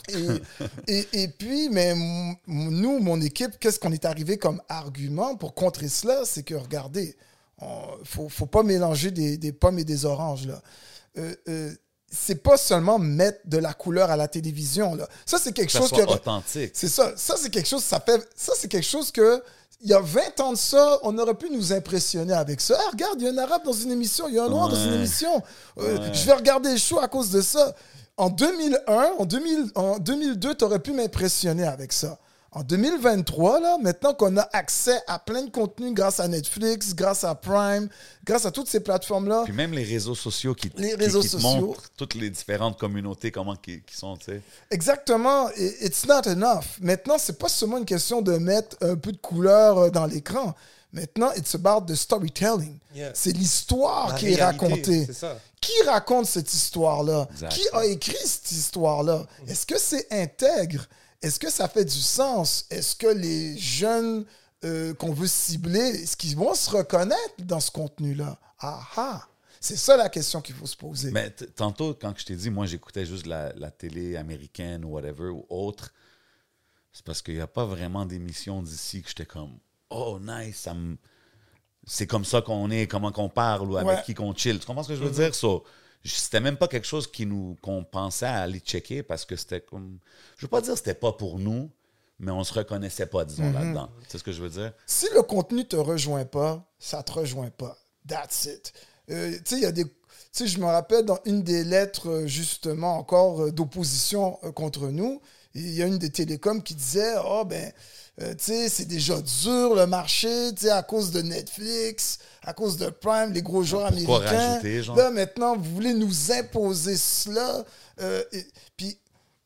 Et, 0.09 0.41
et, 0.87 1.07
et 1.23 1.27
puis, 1.27 1.69
mais 1.69 1.93
nous, 2.47 2.99
mon 2.99 3.19
équipe, 3.21 3.59
qu'est-ce 3.59 3.79
qu'on 3.79 3.91
est 3.91 4.05
arrivé 4.05 4.37
comme 4.37 4.61
argument 4.69 5.35
pour 5.35 5.53
contrer 5.53 5.87
cela? 5.87 6.21
C'est 6.25 6.43
que, 6.43 6.55
regardez, 6.55 7.15
il 7.61 7.67
faut, 8.05 8.29
faut 8.29 8.45
pas 8.45 8.63
mélanger 8.63 9.11
des, 9.11 9.37
des 9.37 9.51
pommes 9.51 9.79
et 9.79 9.83
des 9.83 10.05
oranges. 10.05 10.47
Là. 10.47 10.61
Euh, 11.17 11.35
euh, 11.49 11.73
c'est 12.09 12.41
pas 12.41 12.55
seulement 12.55 12.99
mettre 12.99 13.39
de 13.45 13.57
la 13.57 13.73
couleur 13.73 14.09
à 14.11 14.15
la 14.15 14.27
télévision. 14.27 14.95
Là. 14.95 15.07
Ça, 15.25 15.37
c'est 15.39 15.51
quelque 15.51 15.71
ça 15.71 15.79
chose 15.79 15.89
soit 15.89 16.05
que... 16.05 16.11
authentique. 16.11 16.71
C'est 16.73 16.87
ça. 16.87 17.11
Ça, 17.17 17.35
c'est 17.37 17.49
quelque 17.49 17.67
chose, 17.67 17.83
ça 17.83 17.99
fait. 17.99 18.25
Ça, 18.35 18.53
c'est 18.57 18.67
quelque 18.69 18.87
chose 18.87 19.11
que. 19.11 19.43
Il 19.79 19.91
y 19.91 19.93
a 19.93 19.99
20 19.99 20.39
ans 20.39 20.53
de 20.53 20.57
ça, 20.57 20.97
on 21.03 21.15
aurait 21.19 21.35
pu 21.35 21.51
nous 21.51 21.71
impressionner 21.71 22.33
avec 22.33 22.61
ça. 22.61 22.75
Ah, 22.79 22.89
regarde, 22.91 23.21
il 23.21 23.25
y 23.25 23.27
a 23.27 23.31
un 23.31 23.37
arabe 23.37 23.61
dans 23.63 23.73
une 23.73 23.91
émission, 23.91 24.27
il 24.27 24.33
y 24.33 24.39
a 24.39 24.45
un 24.45 24.49
noir 24.49 24.69
dans 24.69 24.75
une 24.75 24.93
émission. 24.93 25.43
Euh, 25.77 25.99
Ouais. 25.99 26.13
Je 26.13 26.25
vais 26.25 26.33
regarder 26.33 26.71
le 26.71 26.77
show 26.77 26.97
à 26.99 27.07
cause 27.07 27.29
de 27.29 27.41
ça. 27.41 27.75
En 28.17 28.29
2001, 28.29 29.11
en, 29.19 29.25
2000, 29.25 29.71
en 29.75 29.99
2002, 29.99 30.55
tu 30.55 30.63
aurais 30.65 30.79
pu 30.79 30.91
m'impressionner 30.91 31.65
avec 31.65 31.93
ça. 31.93 32.17
En 32.51 32.63
2023, 32.63 33.59
là, 33.59 33.77
maintenant 33.79 34.15
qu'on 34.15 34.35
a 34.37 34.49
accès 34.53 34.97
à 35.05 35.19
plein 35.19 35.43
de 35.43 35.51
contenus 35.51 35.93
grâce 35.93 36.19
à 36.19 36.27
Netflix, 36.27 36.95
grâce 36.95 37.23
à 37.23 37.35
Prime, 37.35 37.87
grâce 38.25 38.45
à 38.47 38.51
toutes 38.51 38.67
ces 38.67 38.79
plateformes-là, 38.79 39.43
Puis 39.43 39.53
même 39.53 39.73
les 39.73 39.83
réseaux 39.83 40.15
sociaux 40.15 40.55
qui, 40.55 40.71
Les 40.77 40.95
réseaux 40.95 41.21
qui 41.21 41.27
te 41.27 41.31
sociaux. 41.33 41.49
montrent 41.49 41.83
toutes 41.95 42.15
les 42.15 42.31
différentes 42.31 42.79
communautés, 42.79 43.29
comment 43.31 43.55
qui, 43.55 43.83
qui 43.83 43.95
sont, 43.95 44.17
tu 44.17 44.25
sais. 44.31 44.41
Exactement. 44.71 45.49
It's 45.55 46.07
not 46.07 46.21
enough. 46.27 46.79
Maintenant, 46.81 47.17
c'est 47.19 47.37
pas 47.37 47.49
seulement 47.49 47.77
une 47.77 47.85
question 47.85 48.23
de 48.23 48.37
mettre 48.37 48.77
un 48.81 48.95
peu 48.95 49.11
de 49.11 49.17
couleur 49.17 49.77
euh, 49.77 49.89
dans 49.91 50.07
l'écran. 50.07 50.55
Maintenant, 50.97 51.31
it's 51.35 51.53
about 51.53 51.85
the 51.85 51.95
storytelling. 51.95 52.79
Yeah. 52.95 53.11
C'est 53.13 53.31
l'histoire 53.31 54.15
qui 54.15 54.33
est 54.33 54.43
racontée. 54.43 55.05
Ça. 55.13 55.39
Qui 55.61 55.83
raconte 55.85 56.25
cette 56.25 56.51
histoire-là? 56.51 57.27
Qui 57.51 57.61
a 57.73 57.85
écrit 57.85 58.17
cette 58.25 58.51
histoire-là? 58.51 59.27
Est-ce 59.47 59.67
que 59.67 59.77
c'est 59.77 60.07
intègre? 60.11 60.87
Est-ce 61.21 61.39
que 61.39 61.51
ça 61.51 61.67
fait 61.67 61.85
du 61.85 62.01
sens? 62.01 62.65
Est-ce 62.71 62.95
que 62.95 63.07
les 63.07 63.57
jeunes 63.57 64.25
euh, 64.65 64.95
qu'on 64.95 65.13
veut 65.13 65.27
cibler, 65.27 65.79
est-ce 65.79 66.17
qu'ils 66.17 66.35
vont 66.35 66.55
se 66.55 66.69
reconnaître 66.71 67.35
dans 67.39 67.59
ce 67.59 67.69
contenu-là? 67.69 68.39
Ah 68.59 68.81
ah! 68.95 69.27
C'est 69.59 69.77
ça 69.77 69.97
la 69.97 70.09
question 70.09 70.41
qu'il 70.41 70.55
faut 70.55 70.65
se 70.65 70.75
poser. 70.75 71.11
Mais 71.11 71.29
tantôt, 71.29 71.93
quand 71.93 72.13
je 72.17 72.25
t'ai 72.25 72.35
dit, 72.35 72.49
moi, 72.49 72.65
j'écoutais 72.65 73.05
juste 73.05 73.27
la, 73.27 73.53
la 73.53 73.69
télé 73.69 74.15
américaine 74.15 74.83
ou 74.83 74.89
whatever, 74.89 75.29
ou 75.29 75.45
autre, 75.49 75.93
c'est 76.91 77.05
parce 77.05 77.21
qu'il 77.21 77.35
n'y 77.35 77.41
a 77.41 77.47
pas 77.47 77.65
vraiment 77.65 78.05
d'émissions 78.05 78.63
d'ici 78.63 79.03
que 79.03 79.09
j'étais 79.09 79.25
comme, 79.27 79.57
oh, 79.89 80.19
nice, 80.21 80.57
ça 80.61 80.73
me... 80.73 80.97
C'est 81.85 82.07
comme 82.07 82.25
ça 82.25 82.41
qu'on 82.41 82.69
est, 82.69 82.87
comment 82.87 83.11
qu'on 83.11 83.29
parle 83.29 83.69
ou 83.71 83.77
avec 83.77 83.97
Ouais. 83.99 84.03
qui 84.05 84.13
qu'on 84.13 84.33
chill. 84.35 84.59
Tu 84.59 84.65
comprends 84.65 84.83
ce 84.83 84.89
que 84.89 84.95
je 84.95 85.03
veux 85.03 85.09
dire? 85.09 85.33
So, 85.33 85.63
c'était 86.03 86.41
même 86.41 86.57
pas 86.57 86.67
quelque 86.67 86.87
chose 86.87 87.07
qui 87.09 87.25
nous 87.25 87.55
qu'on 87.61 87.83
pensait 87.85 88.25
à 88.25 88.41
aller 88.41 88.59
checker 88.59 89.03
parce 89.03 89.23
que 89.23 89.35
c'était 89.37 89.61
comme. 89.61 89.99
Je 90.37 90.45
veux 90.45 90.49
pas 90.49 90.59
dire 90.61 90.73
que 90.73 90.79
c'était 90.79 90.93
pas 90.93 91.13
pour 91.13 91.39
nous, 91.39 91.71
mais 92.19 92.31
on 92.31 92.43
se 92.43 92.53
reconnaissait 92.53 93.05
pas, 93.05 93.23
disons, 93.23 93.51
là-dedans. 93.53 93.89
C'est 94.09 94.17
ce 94.17 94.23
que 94.23 94.33
je 94.33 94.41
veux 94.41 94.49
dire? 94.49 94.73
si 94.85 95.07
le 95.15 95.21
contenu 95.23 95.65
te 95.65 95.77
rejoint 95.77 96.25
pas, 96.25 96.69
ça 96.77 97.03
te 97.03 97.13
rejoint 97.13 97.51
pas. 97.51 97.77
That's 98.05 98.45
it. 98.45 98.73
Euh, 99.09 99.31
tu 99.37 99.41
sais, 99.45 99.55
il 99.55 99.61
y 99.61 99.65
a 99.65 99.71
des. 99.71 99.85
Tu 99.85 99.93
sais, 100.33 100.47
je 100.47 100.59
me 100.59 100.65
rappelle 100.65 101.05
dans 101.05 101.19
une 101.25 101.41
des 101.41 101.63
lettres, 101.63 102.09
euh, 102.09 102.27
justement, 102.27 102.97
encore 102.97 103.43
euh, 103.43 103.51
d'opposition 103.51 104.33
contre 104.55 104.87
nous, 104.89 105.21
il 105.53 105.71
y 105.71 105.81
a 105.81 105.85
une 105.87 105.97
des 105.97 106.09
télécoms 106.11 106.61
qui 106.61 106.75
disait 106.75 107.15
Oh, 107.25 107.43
ben, 107.45 107.71
euh, 108.21 108.33
c'est 108.37 108.85
déjà 108.87 109.21
dur 109.21 109.75
le 109.75 109.85
marché, 109.85 110.51
à 110.71 110.81
cause 110.83 111.11
de 111.11 111.21
Netflix, 111.21 112.17
à 112.43 112.53
cause 112.53 112.77
de 112.77 112.89
Prime, 112.89 113.31
les 113.33 113.41
gros 113.41 113.63
joueurs 113.63 113.91
Pourquoi 113.91 114.17
américains. 114.27 114.47
rajouter, 114.49 114.83
genre? 114.83 114.95
Là, 114.97 115.11
maintenant, 115.11 115.55
vous 115.55 115.73
voulez 115.75 115.93
nous 115.93 116.31
imposer 116.31 116.97
cela. 116.97 117.63
Euh, 118.01 118.23
et- 118.31 118.45
puis, 118.75 118.97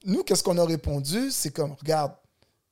nous, 0.05 0.23
qu'est-ce 0.23 0.43
qu'on 0.43 0.57
a 0.57 0.65
répondu? 0.65 1.31
C'est 1.31 1.51
comme, 1.51 1.73
regarde, 1.73 2.13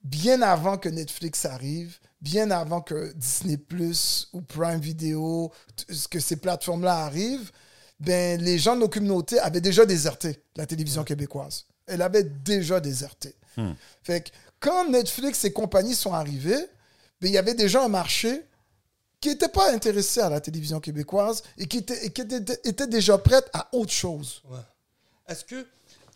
bien 0.03 0.41
avant 0.41 0.77
que 0.77 0.88
Netflix 0.89 1.45
arrive, 1.45 1.97
bien 2.21 2.49
avant 2.51 2.81
que 2.81 3.13
Disney 3.13 3.57
Plus 3.57 4.29
ou 4.33 4.41
Prime 4.41 4.79
Video, 4.79 5.51
que 6.09 6.19
ces 6.19 6.38
plateformes-là 6.38 7.05
arrivent, 7.05 7.51
ben, 7.99 8.39
les 8.41 8.57
gens 8.57 8.75
de 8.75 8.81
nos 8.81 8.88
communautés 8.89 9.39
avaient 9.39 9.59
déjà 9.62 9.85
déserté 9.85 10.41
la 10.55 10.65
télévision 10.65 11.03
québécoise. 11.03 11.65
Elle 11.85 12.01
avait 12.01 12.23
déjà 12.23 12.79
déserté. 12.79 13.35
Fait 14.03 14.21
que 14.21 14.29
quand 14.60 14.89
Netflix 14.89 15.43
et 15.45 15.52
compagnie 15.54 15.95
sont 15.95 16.13
arrivés, 16.13 16.65
ben, 17.22 17.28
il 17.28 17.32
y 17.34 17.38
avait 17.38 17.54
déjà 17.56 17.84
un 17.84 17.88
marché 17.89 18.43
qui 19.22 19.30
n'était 19.30 19.50
pas 19.50 19.72
intéressé 19.74 20.22
à 20.22 20.30
la 20.30 20.39
télévision 20.39 20.80
québécoise 20.80 21.43
et 21.58 21.67
qui 21.67 21.78
était, 21.80 22.06
et 22.06 22.10
qui 22.12 22.22
était, 22.22 22.60
était 22.63 22.88
déjà 22.88 23.17
prête 23.17 23.50
à 23.54 23.67
autre 23.74 23.91
chose. 23.91 24.41
Ouais. 24.50 24.60
Est-ce 25.28 25.43
que, 25.43 25.65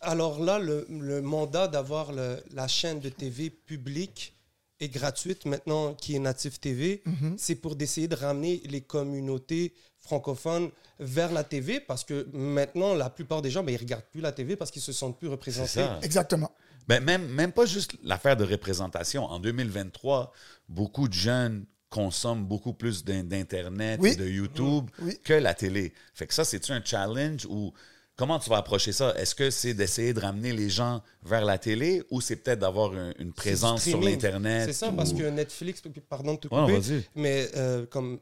Alors 0.01 0.41
là, 0.43 0.59
le, 0.59 0.85
le 0.89 1.21
mandat 1.21 1.67
d'avoir 1.67 2.11
la 2.13 2.67
chaîne 2.67 2.99
de 2.99 3.09
TV 3.09 3.49
publique 3.49 4.33
et 4.79 4.89
gratuite 4.89 5.45
maintenant, 5.45 5.93
qui 5.93 6.15
est 6.15 6.19
Native 6.19 6.59
TV, 6.59 7.01
Mhm. 7.05 7.35
c'est 7.37 7.55
pour 7.55 7.75
d'essayer 7.75 8.07
de 8.07 8.15
ramener 8.15 8.61
les 8.65 8.81
communautés 8.81 9.73
francophones 9.99 10.69
vers 10.99 11.31
la 11.31 11.43
TV 11.43 11.79
parce 11.79 12.03
que 12.03 12.27
maintenant, 12.33 12.93
la 12.93 13.09
plupart 13.09 13.41
des 13.41 13.49
gens, 13.49 13.63
ben, 13.63 13.73
ils 13.73 13.77
regardent 13.77 14.03
plus 14.11 14.19
la 14.21 14.31
TV 14.33 14.55
parce 14.57 14.71
qu'ils 14.71 14.81
se 14.81 14.91
sentent 14.91 15.17
plus 15.17 15.27
représentés. 15.29 15.85
Exactement. 16.01 16.51
Ben, 16.87 17.03
même, 17.03 17.27
même 17.27 17.51
pas 17.51 17.65
juste 17.65 17.95
l'affaire 18.03 18.35
de 18.37 18.43
représentation. 18.43 19.25
En 19.25 19.39
2023, 19.39 20.31
beaucoup 20.69 21.07
de 21.07 21.13
jeunes 21.13 21.65
consomment 21.89 22.45
beaucoup 22.45 22.73
plus 22.73 23.03
d'in- 23.05 23.23
d'Internet 23.23 23.99
Oui. 24.01 24.09
et 24.11 24.15
de 24.15 24.27
YouTube 24.27 24.89
Oui. 25.01 25.17
que 25.23 25.33
la 25.33 25.53
télé. 25.53 25.93
Fait 26.13 26.25
que 26.27 26.33
ça, 26.33 26.43
c'est-tu 26.43 26.71
un 26.71 26.83
challenge 26.83 27.45
ou 27.45 27.71
comment 28.15 28.39
tu 28.39 28.49
vas 28.49 28.57
approcher 28.57 28.91
ça? 28.91 29.13
Est-ce 29.15 29.35
que 29.35 29.51
c'est 29.51 29.73
d'essayer 29.75 30.11
de 30.13 30.19
ramener 30.19 30.53
les 30.53 30.69
gens 30.69 31.03
vers 31.21 31.45
la 31.45 31.57
télé 31.59 32.01
ou 32.09 32.19
c'est 32.19 32.37
peut-être 32.37 32.59
d'avoir 32.59 32.93
un- 32.93 33.13
une 33.19 33.31
présence 33.31 33.83
sur 33.83 34.01
l'Internet? 34.01 34.65
C'est 34.65 34.73
ça, 34.73 34.89
ou- 34.89 34.95
parce 34.95 35.13
que 35.13 35.29
Netflix, 35.29 35.81
pardon 36.09 36.33
de 36.33 36.39
te 36.39 36.47
couper, 36.47 36.79
mais 37.15 37.47
euh, 37.55 37.85
comme 37.85 38.19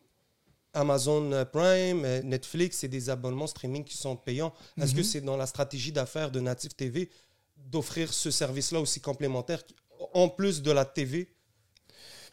Amazon 0.74 1.46
Prime, 1.52 2.04
euh, 2.06 2.22
Netflix, 2.24 2.78
c'est 2.80 2.88
des 2.88 3.10
abonnements 3.10 3.48
streaming 3.48 3.84
qui 3.84 3.98
sont 3.98 4.16
payants. 4.16 4.54
Est-ce 4.82 4.92
Mhm. 4.92 4.98
que 4.98 5.04
c'est 5.04 5.22
dans 5.22 5.36
la 5.38 5.46
stratégie 5.46 5.92
d'affaires 5.92 6.32
de 6.32 6.40
Native 6.40 6.74
TV 6.76 7.10
d'offrir 7.68 8.14
ce 8.14 8.32
service-là 8.32 8.80
aussi 8.80 9.02
complémentaire 9.02 9.64
en 10.14 10.30
plus 10.30 10.62
de 10.62 10.72
la 10.72 10.86
TV 10.86 11.32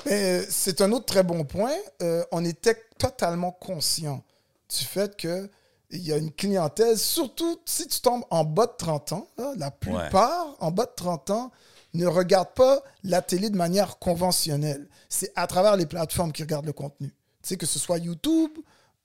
Mais 0.06 0.42
euh, 0.42 0.46
c'est 0.48 0.80
un 0.80 0.92
autre 0.92 1.06
très 1.06 1.22
bon 1.22 1.44
point. 1.44 1.74
Euh, 2.02 2.24
on 2.32 2.44
était 2.44 2.80
totalement 2.98 3.52
conscient 3.52 4.24
du 4.68 4.84
fait 4.84 5.16
que 5.16 5.50
il 5.90 6.06
y 6.06 6.12
a 6.12 6.18
une 6.18 6.32
clientèle, 6.32 6.98
surtout 6.98 7.58
si 7.64 7.86
tu 7.88 8.00
tombes 8.00 8.24
en 8.28 8.44
bas 8.44 8.66
de 8.66 8.74
30 8.76 9.12
ans, 9.12 9.28
là, 9.38 9.54
la 9.56 9.70
plupart 9.70 10.54
en 10.60 10.70
bas 10.70 10.84
de 10.84 10.92
30 10.94 11.30
ans 11.30 11.50
ne 11.94 12.06
regardent 12.06 12.52
pas 12.54 12.82
la 13.04 13.22
télé 13.22 13.48
de 13.48 13.56
manière 13.56 13.98
conventionnelle. 13.98 14.86
C'est 15.08 15.32
à 15.34 15.46
travers 15.46 15.76
les 15.76 15.86
plateformes 15.86 16.32
qu'ils 16.32 16.44
regardent 16.44 16.66
le 16.66 16.74
contenu. 16.74 17.08
Tu 17.08 17.48
sais, 17.48 17.56
que 17.56 17.64
ce 17.64 17.78
soit 17.78 17.96
YouTube 17.98 18.50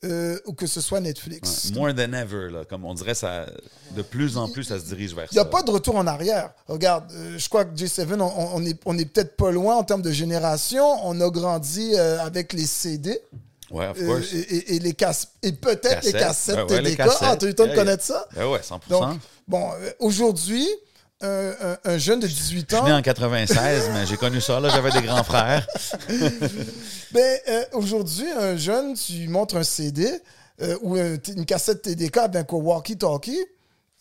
euh, 0.03 0.39
ou 0.45 0.53
que 0.53 0.67
ce 0.67 0.81
soit 0.81 0.99
Netflix. 0.99 1.71
Ouais, 1.73 1.79
more 1.79 1.93
than 1.95 2.13
ever, 2.13 2.49
là, 2.51 2.65
comme 2.65 2.85
on 2.85 2.93
dirait, 2.93 3.15
ça, 3.15 3.45
de 3.95 4.01
plus 4.01 4.37
en 4.37 4.49
plus, 4.49 4.63
ça 4.65 4.79
se 4.79 4.85
dirige 4.85 5.13
vers 5.15 5.27
Il 5.31 5.35
n'y 5.35 5.39
a 5.39 5.43
ça. 5.43 5.49
pas 5.49 5.63
de 5.63 5.71
retour 5.71 5.95
en 5.95 6.05
arrière. 6.07 6.51
Regarde, 6.67 7.11
euh, 7.13 7.37
je 7.37 7.49
crois 7.49 7.65
que 7.65 7.75
J7, 7.75 8.19
on, 8.19 8.21
on- 8.57 8.65
est, 8.65 8.79
on 8.85 8.97
est 8.97 9.05
peut-être 9.05 9.35
pas 9.37 9.51
loin 9.51 9.75
en 9.75 9.83
termes 9.83 10.01
de 10.01 10.11
génération. 10.11 10.85
On 11.07 11.19
a 11.21 11.29
grandi 11.29 11.91
euh, 11.95 12.19
avec 12.19 12.53
les 12.53 12.65
CD 12.65 13.19
Ouais, 13.71 13.87
of 13.87 13.97
euh, 13.99 14.05
course. 14.05 14.33
et, 14.33 14.39
et- 14.39 14.75
et 14.75 14.79
les 14.79 14.93
casse 14.93 15.29
et 15.41 15.51
peut-être 15.53 16.03
les 16.05 16.11
Cassettes. 16.13 16.55
Ouais, 16.55 16.63
ouais, 16.63 16.81
les 16.81 16.91
TDK. 16.91 16.97
cassettes. 16.97 17.17
Ah, 17.21 17.37
tu 17.37 17.45
as 17.45 17.47
eu 17.47 17.51
le 17.51 17.55
temps 17.55 17.63
de 17.63 17.69
Yeah, 17.69 17.77
connaître 17.77 18.03
ça? 18.03 18.27
Ben 18.35 18.45
ouais, 18.47 18.59
100 18.61 18.79
Donc, 18.89 19.17
bon, 19.47 19.69
aujourd'hui, 19.99 20.67
un, 21.21 21.51
un- 21.61 21.77
un 21.85 21.97
jeune 21.97 22.19
de 22.19 22.27
18 22.27 22.67
Je 22.69 22.75
suis 22.75 22.85
né 22.85 22.91
ans, 22.91 22.97
en 22.97 23.01
96, 23.01 23.89
mais 23.93 24.05
j'ai 24.05 24.17
connu 24.17 24.41
ça. 24.41 24.59
Là, 24.59 24.69
j'avais 24.69 24.91
des 24.91 25.01
grands 25.07 25.23
frères. 25.23 25.65
ben, 27.11 27.39
euh, 27.47 27.63
aujourd'hui, 27.73 28.29
un 28.31 28.55
jeune, 28.57 28.93
tu 28.95 29.13
lui 29.13 29.27
montres 29.27 29.55
un 29.55 29.63
CD 29.63 30.09
euh, 30.61 30.77
ou 30.81 30.95
un- 30.95 31.17
une 31.35 31.45
cassette 31.45 31.81
TDK 31.81 32.17
avec 32.17 32.51
un 32.51 32.55
walkie-talkie, 32.57 33.39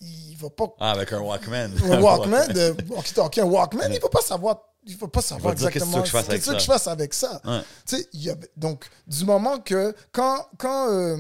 il 0.01 0.37
va 0.41 0.51
pas 0.51 0.67
Ah, 0.81 0.93
avec 0.93 1.13
un 1.13 1.21
Walkman. 1.21 1.71
un 1.91 2.01
Walkman, 2.03 2.49
de 2.49 2.75
walkie-talkie, 2.91 3.41
un 3.41 3.45
Walkman, 3.45 3.87
il 3.89 3.95
ne 3.97 4.01
va 4.01 4.09
pas 4.09 4.21
savoir, 4.23 4.57
il 4.85 4.97
va 4.97 5.07
pas 5.09 5.23
savoir 5.23 5.53
exactement 5.53 5.97
veux 5.99 6.03
que 6.03 6.07
je 6.09 6.13
fasse 6.13 6.29
avec 6.29 6.41
qu'est-ce 6.41 6.51
que 6.51 6.53
ça? 6.55 6.59
je 6.59 6.65
fasse 6.73 6.87
avec 6.89 7.15
ça. 7.15 7.41
Ouais. 7.45 8.07
Y 8.15 8.31
a- 8.31 8.37
donc, 8.57 8.87
du 9.07 9.25
moment 9.25 9.59
que, 9.61 9.95
quand, 10.11 10.47
quand 10.59 10.91
euh, 10.91 11.17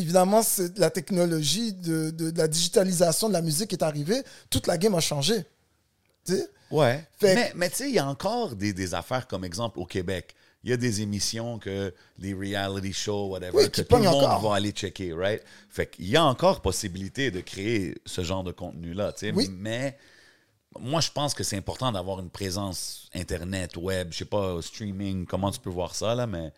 évidemment, 0.00 0.42
c'est 0.42 0.78
la 0.78 0.90
technologie 0.90 1.72
de, 1.72 2.10
de- 2.10 2.30
de 2.30 2.38
la 2.38 2.48
digitalisation 2.48 3.28
de 3.28 3.32
la 3.34 3.42
musique 3.42 3.72
est 3.72 3.82
arrivée, 3.82 4.22
toute 4.50 4.66
la 4.66 4.76
game 4.78 4.94
a 4.94 5.00
changé. 5.00 5.44
Tu 6.24 6.36
sais? 6.36 6.48
Ouais. 6.70 7.04
Fait- 7.18 7.34
Mais, 7.34 7.52
mais 7.54 7.70
tu 7.70 7.76
sais, 7.76 7.88
il 7.88 7.94
y 7.94 7.98
a 7.98 8.06
encore 8.06 8.54
des, 8.56 8.72
des 8.72 8.94
affaires 8.94 9.26
comme 9.26 9.44
exemple 9.44 9.78
au 9.78 9.86
Québec. 9.86 10.34
Il 10.62 10.68
y 10.70 10.72
a 10.74 10.76
des 10.76 11.00
émissions 11.00 11.58
que 11.58 11.94
les 12.18 12.34
reality 12.34 12.92
shows, 12.92 13.28
whatever, 13.30 13.56
Oui, 13.56 13.70
que 13.70 13.80
tout 13.80 13.96
le 13.96 14.02
monde 14.02 14.22
encore. 14.24 14.50
va 14.50 14.56
aller 14.56 14.72
checker, 14.72 15.14
right? 15.14 15.42
Fait 15.70 15.86
qu'il 15.86 16.06
y 16.08 16.16
a 16.16 16.24
encore 16.24 16.60
possibilité 16.60 17.30
de 17.30 17.40
créer 17.40 17.96
ce 18.04 18.22
genre 18.22 18.44
de 18.44 18.52
contenu-là, 18.52 19.12
tu 19.14 19.20
sais. 19.26 19.32
Oui. 19.32 19.48
Mais 19.50 19.96
moi, 20.78 21.00
je 21.00 21.10
pense 21.10 21.32
que 21.32 21.42
c'est 21.44 21.56
important 21.56 21.90
d'avoir 21.90 22.20
une 22.20 22.28
présence 22.28 23.08
Internet, 23.14 23.76
web, 23.78 24.08
je 24.12 24.18
sais 24.18 24.24
pas, 24.26 24.60
streaming, 24.60 25.24
comment 25.26 25.50
tu 25.50 25.60
peux 25.60 25.70
voir 25.70 25.94
ça, 25.94 26.14
là, 26.14 26.26
mais... 26.26 26.52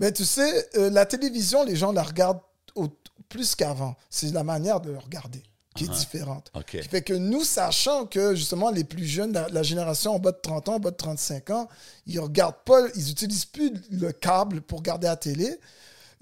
Mais 0.00 0.12
tu 0.12 0.24
sais, 0.26 0.68
euh, 0.76 0.90
la 0.90 1.06
télévision, 1.06 1.64
les 1.64 1.74
gens 1.76 1.90
la 1.92 2.02
regardent 2.02 2.42
au- 2.76 2.88
plus 3.28 3.54
qu'avant. 3.56 3.96
C'est 4.10 4.32
la 4.32 4.44
manière 4.44 4.80
de 4.80 4.90
le 4.92 4.98
regarder 4.98 5.42
qui 5.74 5.84
est 5.84 5.88
différente. 5.98 6.50
OK. 6.54 6.64
Qui 6.80 6.88
fait 6.88 7.02
que 7.02 7.12
nous, 7.12 7.44
sachant 7.44 8.06
que 8.06 8.34
justement 8.34 8.70
les 8.70 8.84
plus 8.84 9.04
jeunes, 9.04 9.32
la, 9.32 9.48
la 9.48 9.62
génération 9.62 10.14
en 10.14 10.18
bas 10.18 10.32
de 10.32 10.38
30 10.40 10.68
ans, 10.70 10.74
en 10.76 10.80
bas 10.80 10.90
de 10.92 10.96
35 10.96 11.50
ans, 11.50 11.68
ils 12.06 12.18
regardent 12.20 12.62
pas, 12.64 12.82
ils 12.94 13.10
utilisent 13.10 13.44
plus 13.44 13.72
le 13.90 14.12
câble 14.12 14.62
pour 14.62 14.78
regarder 14.78 15.06
la 15.08 15.16
télé. 15.16 15.58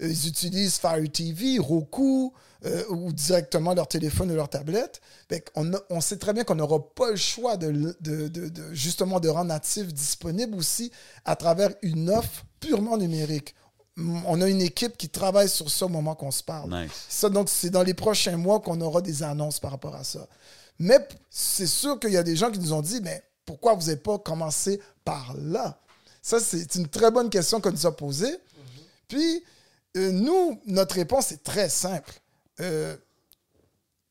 Euh, 0.01 0.09
Ils 0.09 0.27
utilisent 0.27 0.75
Fire 0.77 1.09
TV, 1.09 1.57
Roku 1.57 2.33
euh, 2.65 2.83
ou 2.89 3.13
directement 3.13 3.73
leur 3.73 3.87
téléphone 3.87 4.29
ou 4.31 4.35
leur 4.35 4.49
tablette. 4.49 4.99
Fait 5.29 5.39
qu'on 5.53 5.73
a- 5.73 5.79
on 5.89 6.01
sait 6.01 6.17
très 6.17 6.33
bien 6.33 6.43
qu'on 6.43 6.55
n'aura 6.55 6.79
pas 6.93 7.11
le 7.11 7.15
choix 7.15 7.55
de, 7.55 7.67
le- 7.67 7.95
de- 8.01 8.27
de- 8.27 8.49
de- 8.49 8.73
justement 8.73 9.19
de 9.21 9.29
rendre 9.29 9.45
Natif 9.49 9.93
disponible 9.93 10.57
aussi 10.57 10.91
à 11.23 11.35
travers 11.37 11.69
une 11.81 12.09
offre 12.09 12.43
purement 12.59 12.97
numérique. 12.97 13.55
On 13.97 14.41
a 14.41 14.49
une 14.49 14.61
équipe 14.61 14.97
qui 14.97 15.07
travaille 15.07 15.47
sur 15.47 15.69
ça 15.69 15.85
au 15.85 15.89
moment 15.89 16.15
qu'on 16.15 16.31
se 16.31 16.43
parle. 16.43 16.83
Nice. 16.83 16.91
Ça, 17.07 17.29
donc, 17.29 17.47
c'est 17.49 17.69
dans 17.69 17.83
les 17.83 17.93
prochains 17.93 18.35
mois 18.35 18.59
qu'on 18.59 18.81
aura 18.81 19.01
des 19.01 19.23
annonces 19.23 19.59
par 19.59 19.71
rapport 19.71 19.95
à 19.95 20.03
ça. 20.03 20.27
Mais 20.79 21.07
c'est 21.29 21.67
sûr 21.67 21.99
qu'il 21.99 22.11
y 22.11 22.17
a 22.17 22.23
des 22.23 22.35
gens 22.35 22.51
qui 22.51 22.59
nous 22.59 22.73
ont 22.73 22.81
dit, 22.81 22.99
mais 23.01 23.23
pourquoi 23.45 23.73
vous 23.73 23.85
n'avez 23.85 23.95
pas 23.95 24.17
commencé 24.19 24.81
par 25.05 25.33
là? 25.37 25.79
Ça, 26.21 26.39
c'est 26.39 26.75
une 26.75 26.87
très 26.87 27.11
bonne 27.11 27.29
question 27.29 27.61
qu'on 27.61 27.71
nous 27.71 27.85
a 27.85 27.95
posée. 27.95 28.35
Puis, 29.07 29.43
euh, 29.95 30.11
nous, 30.11 30.59
notre 30.65 30.95
réponse 30.95 31.31
est 31.31 31.43
très 31.43 31.69
simple. 31.69 32.13
Euh, 32.59 32.97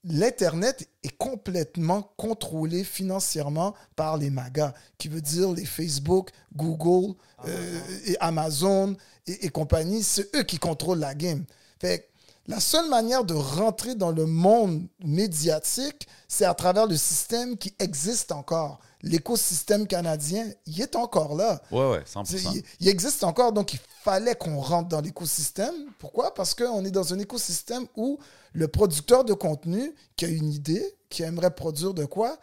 L'Internet 0.06 0.86
est 1.02 1.16
complètement 1.16 2.10
contrôlé 2.18 2.84
financièrement 2.84 3.74
par 3.96 4.18
les 4.18 4.28
magas, 4.28 4.74
qui 4.98 5.08
veut 5.08 5.22
dire 5.22 5.50
les 5.52 5.64
Facebook, 5.64 6.28
Google 6.54 7.14
euh, 7.46 7.80
et 8.04 8.16
Amazon 8.20 8.96
et, 9.26 9.46
et 9.46 9.48
compagnie. 9.48 10.02
C'est 10.02 10.34
eux 10.36 10.42
qui 10.42 10.58
contrôlent 10.58 10.98
la 11.00 11.14
game. 11.14 11.44
Fait 11.80 12.08
la 12.46 12.60
seule 12.60 12.88
manière 12.90 13.24
de 13.24 13.32
rentrer 13.34 13.94
dans 13.94 14.10
le 14.10 14.26
monde 14.26 14.86
médiatique, 15.02 16.06
c'est 16.28 16.44
à 16.44 16.52
travers 16.54 16.86
le 16.86 16.96
système 16.96 17.56
qui 17.56 17.74
existe 17.78 18.32
encore. 18.32 18.80
L'écosystème 19.02 19.86
canadien, 19.86 20.46
il 20.66 20.80
est 20.80 20.96
encore 20.96 21.34
là. 21.36 21.62
Ouais, 21.70 22.00
C'est- 22.04 22.38
100%. 22.38 22.52
Il, 22.54 22.62
il 22.80 22.88
existe 22.88 23.24
encore, 23.24 23.52
donc 23.52 23.72
il 23.72 23.80
fallait 24.02 24.34
qu'on 24.34 24.60
rentre 24.60 24.88
dans 24.88 25.00
l'écosystème. 25.00 25.74
Pourquoi? 25.98 26.34
Parce 26.34 26.54
qu'on 26.54 26.84
est 26.84 26.90
dans 26.90 27.14
un 27.14 27.18
écosystème 27.18 27.86
où 27.96 28.18
le 28.52 28.68
producteur 28.68 29.24
de 29.24 29.32
contenu 29.32 29.94
qui 30.16 30.24
a 30.26 30.28
une 30.28 30.52
idée, 30.52 30.84
qui 31.08 31.22
aimerait 31.22 31.54
produire 31.54 31.94
de 31.94 32.04
quoi, 32.04 32.38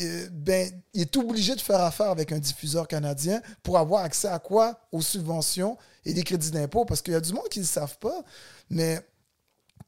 euh, 0.00 0.28
ben, 0.30 0.70
il 0.94 1.02
est 1.02 1.16
obligé 1.16 1.56
de 1.56 1.60
faire 1.60 1.80
affaire 1.80 2.10
avec 2.10 2.30
un 2.32 2.38
diffuseur 2.38 2.86
canadien 2.86 3.42
pour 3.64 3.78
avoir 3.78 4.04
accès 4.04 4.28
à 4.28 4.38
quoi? 4.38 4.80
Aux 4.92 5.02
subventions 5.02 5.76
et 6.04 6.12
des 6.12 6.22
crédits 6.24 6.50
d'impôt. 6.50 6.84
Parce 6.84 7.02
qu'il 7.02 7.12
y 7.12 7.16
a 7.16 7.20
du 7.20 7.32
monde 7.32 7.48
qui 7.50 7.58
ne 7.58 7.64
le 7.64 7.68
savent 7.68 7.98
pas, 7.98 8.22
mais 8.70 9.00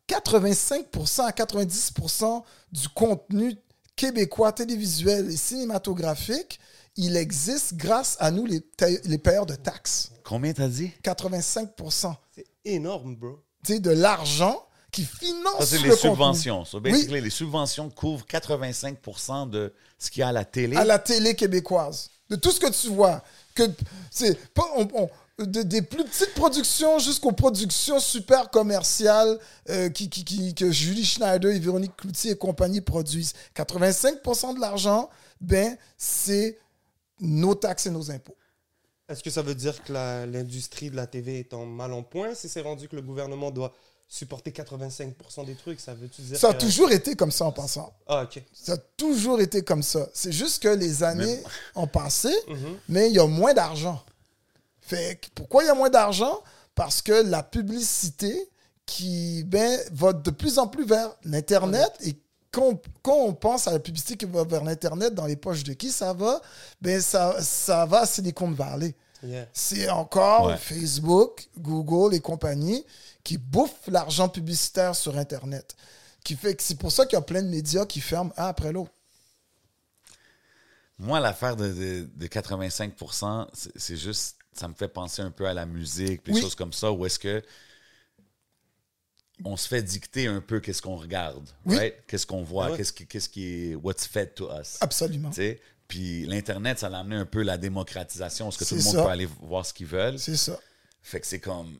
85% 0.08 1.22
à 1.22 1.30
90% 1.30 2.42
du 2.72 2.88
contenu 2.88 3.56
québécois, 3.96 4.52
télévisuel 4.52 5.30
et 5.30 5.36
cinématographique, 5.36 6.60
il 6.96 7.16
existe 7.16 7.74
grâce 7.74 8.16
à 8.20 8.30
nous, 8.30 8.46
les, 8.46 8.60
payeurs 9.18 9.46
de 9.46 9.54
taxes. 9.54 10.10
Combien 10.24 10.52
t'as 10.52 10.68
dit? 10.68 10.90
85%. 11.02 12.14
C'est 12.34 12.46
énorme, 12.64 13.16
bro. 13.16 13.38
Tu 13.64 13.74
sais, 13.74 13.80
de 13.80 13.90
l'argent 13.90 14.66
qui 14.90 15.04
finance 15.04 15.58
Ça, 15.60 15.66
c'est 15.66 15.76
le 15.78 15.84
les 15.84 15.88
contenu. 15.90 16.10
subventions. 16.10 16.64
So, 16.66 16.80
basically, 16.80 17.20
les 17.22 17.30
subventions 17.30 17.88
couvrent 17.88 18.26
85% 18.26 19.48
de 19.48 19.72
ce 19.98 20.10
qu'il 20.10 20.20
y 20.20 20.22
a 20.22 20.28
à 20.28 20.32
la 20.32 20.44
télé. 20.44 20.76
à 20.76 20.84
la 20.84 20.98
télé 20.98 21.34
québécoise. 21.34 22.10
De 22.28 22.36
tout 22.36 22.50
ce 22.50 22.60
que 22.60 22.70
tu 22.70 22.88
vois. 22.88 23.22
Que, 23.54 23.62
on- 24.76 24.88
on- 24.94 25.10
de- 25.38 25.62
des 25.62 25.82
plus 25.82 26.04
petites 26.04 26.34
productions 26.34 26.98
jusqu'aux 26.98 27.32
productions 27.32 27.98
super 27.98 28.50
commerciales 28.50 29.38
euh, 29.70 29.88
qui, 29.88 30.08
qui- 30.10 30.24
qui- 30.24 30.54
que 30.54 30.70
Julie 30.70 31.04
Schneider 31.04 31.50
et 31.50 31.58
Véronique 31.58 31.96
Cloutier 31.96 32.32
et 32.32 32.36
compagnie 32.36 32.80
produisent. 32.80 33.32
85% 33.54 34.54
de 34.54 34.60
l'argent, 34.60 35.08
ben, 35.40 35.76
c'est 35.96 36.58
nos 37.20 37.54
taxes 37.54 37.86
et 37.86 37.90
nos 37.90 38.10
impôts. 38.10 38.36
Est-ce 39.08 39.22
que 39.22 39.30
ça 39.30 39.42
veut 39.42 39.54
dire 39.54 39.82
que 39.84 39.92
l'industrie 39.92 40.90
de 40.90 40.96
la 40.96 41.06
TV 41.06 41.40
est 41.40 41.54
en 41.54 41.66
mal 41.66 41.92
en 41.92 42.02
point? 42.02 42.34
Si 42.34 42.48
c'est 42.48 42.60
rendu 42.62 42.88
que 42.88 42.96
le 42.96 43.02
gouvernement 43.02 43.50
doit 43.50 43.72
supporter 44.08 44.50
85% 44.52 45.44
des 45.46 45.54
trucs 45.54 45.80
Ça 45.80 45.94
veut-tu 45.94 46.22
dire 46.22 46.38
Ça 46.38 46.50
a 46.50 46.54
que- 46.54 46.60
toujours 46.60 46.90
été 46.92 47.16
comme 47.16 47.30
ça 47.32 47.46
en 47.46 47.52
passant. 47.52 47.92
Ah, 48.06 48.22
ok. 48.24 48.42
Ça 48.52 48.74
a 48.74 48.76
toujours 48.76 49.40
été 49.40 49.62
comme 49.62 49.82
ça. 49.82 50.06
C'est 50.12 50.32
juste 50.32 50.62
que 50.62 50.68
les 50.68 51.02
années 51.02 51.42
ont 51.74 51.86
passé, 51.86 52.30
Mhm. 52.48 52.78
mais 52.88 53.08
il 53.08 53.14
y 53.14 53.18
a 53.18 53.26
moins 53.26 53.54
d'argent. 53.54 54.02
Fait 54.96 55.16
que 55.20 55.28
pourquoi 55.34 55.64
il 55.64 55.66
y 55.66 55.70
a 55.70 55.74
moins 55.74 55.90
d'argent? 55.90 56.42
Parce 56.74 57.02
que 57.02 57.12
la 57.12 57.42
publicité 57.42 58.48
qui 58.86 59.44
ben, 59.44 59.78
va 59.92 60.12
de 60.12 60.30
plus 60.30 60.58
en 60.58 60.66
plus 60.66 60.84
vers 60.84 61.10
l'Internet 61.24 61.90
et 62.00 62.16
quand, 62.50 62.64
on, 62.68 62.80
quand 63.02 63.16
on 63.16 63.32
pense 63.32 63.66
à 63.66 63.72
la 63.72 63.78
publicité 63.78 64.16
qui 64.16 64.26
va 64.26 64.44
vers 64.44 64.62
l'Internet, 64.64 65.14
dans 65.14 65.24
les 65.24 65.36
poches 65.36 65.64
de 65.64 65.72
qui 65.72 65.90
ça 65.90 66.12
va, 66.12 66.40
ben 66.82 67.00
ça, 67.00 67.40
ça 67.40 67.86
va 67.86 68.00
à 68.00 68.06
Silicon 68.06 68.50
Valley. 68.50 68.94
Yeah. 69.22 69.46
C'est 69.52 69.88
encore 69.88 70.46
Ouais. 70.48 70.56
Facebook, 70.58 71.48
Google 71.56 72.14
et 72.14 72.20
compagnie 72.20 72.84
qui 73.24 73.38
bouffent 73.38 73.86
l'argent 73.86 74.28
publicitaire 74.28 74.94
sur 74.94 75.16
Internet. 75.16 75.76
Qui 76.24 76.36
fait 76.36 76.54
que 76.54 76.62
c'est 76.62 76.74
pour 76.74 76.92
ça 76.92 77.06
qu'il 77.06 77.16
y 77.16 77.18
a 77.18 77.22
plein 77.22 77.42
de 77.42 77.48
médias 77.48 77.86
qui 77.86 78.00
ferment 78.00 78.32
un 78.36 78.46
après 78.46 78.72
l'autre. 78.72 78.90
Moi, 80.98 81.18
l'affaire 81.20 81.56
de, 81.56 81.68
de, 81.72 82.08
de 82.14 82.26
85 82.26 82.92
c'est 83.54 83.72
c'est 83.76 83.96
juste, 83.96 84.36
ça 84.52 84.68
me 84.68 84.74
fait 84.74 84.88
penser 84.88 85.22
un 85.22 85.30
peu 85.30 85.46
à 85.46 85.54
la 85.54 85.66
musique, 85.66 86.24
des 86.26 86.32
Oui. 86.32 86.40
choses 86.40 86.54
comme 86.54 86.72
ça, 86.72 86.92
où 86.92 87.04
est-ce 87.06 87.18
que 87.18 87.42
on 89.44 89.56
se 89.56 89.66
fait 89.66 89.82
dicter 89.82 90.26
un 90.26 90.40
peu 90.40 90.60
qu'est-ce 90.60 90.82
qu'on 90.82 90.96
regarde, 90.96 91.48
Oui. 91.66 91.76
right? 91.76 91.94
Qu'est-ce 92.06 92.26
qu'on 92.26 92.42
voit, 92.44 92.66
Ah 92.66 92.70
ouais. 92.72 92.76
qu'est-ce 92.76 92.92
qui, 92.92 93.06
qu'est-ce 93.06 93.28
qui 93.28 93.70
est, 93.70 93.74
what's 93.74 94.06
fed 94.06 94.34
to 94.34 94.48
us. 94.52 94.76
Absolument. 94.80 95.30
Tu 95.30 95.36
sais? 95.36 95.60
Puis 95.88 96.26
l'Internet, 96.26 96.78
ça 96.78 96.86
a 96.88 96.98
amené 97.00 97.16
un 97.16 97.26
peu 97.26 97.42
la 97.42 97.58
démocratisation, 97.58 98.46
parce 98.46 98.56
que 98.58 98.64
tout 98.64 98.76
le 98.76 98.82
monde 98.82 98.94
ça. 98.94 99.02
peut 99.04 99.10
aller 99.10 99.26
voir 99.40 99.66
ce 99.66 99.74
qu'ils 99.74 99.86
veulent. 99.86 100.18
C'est 100.18 100.36
ça. 100.36 100.58
Fait 101.02 101.20
que 101.20 101.26
c'est 101.26 101.40
comme. 101.40 101.76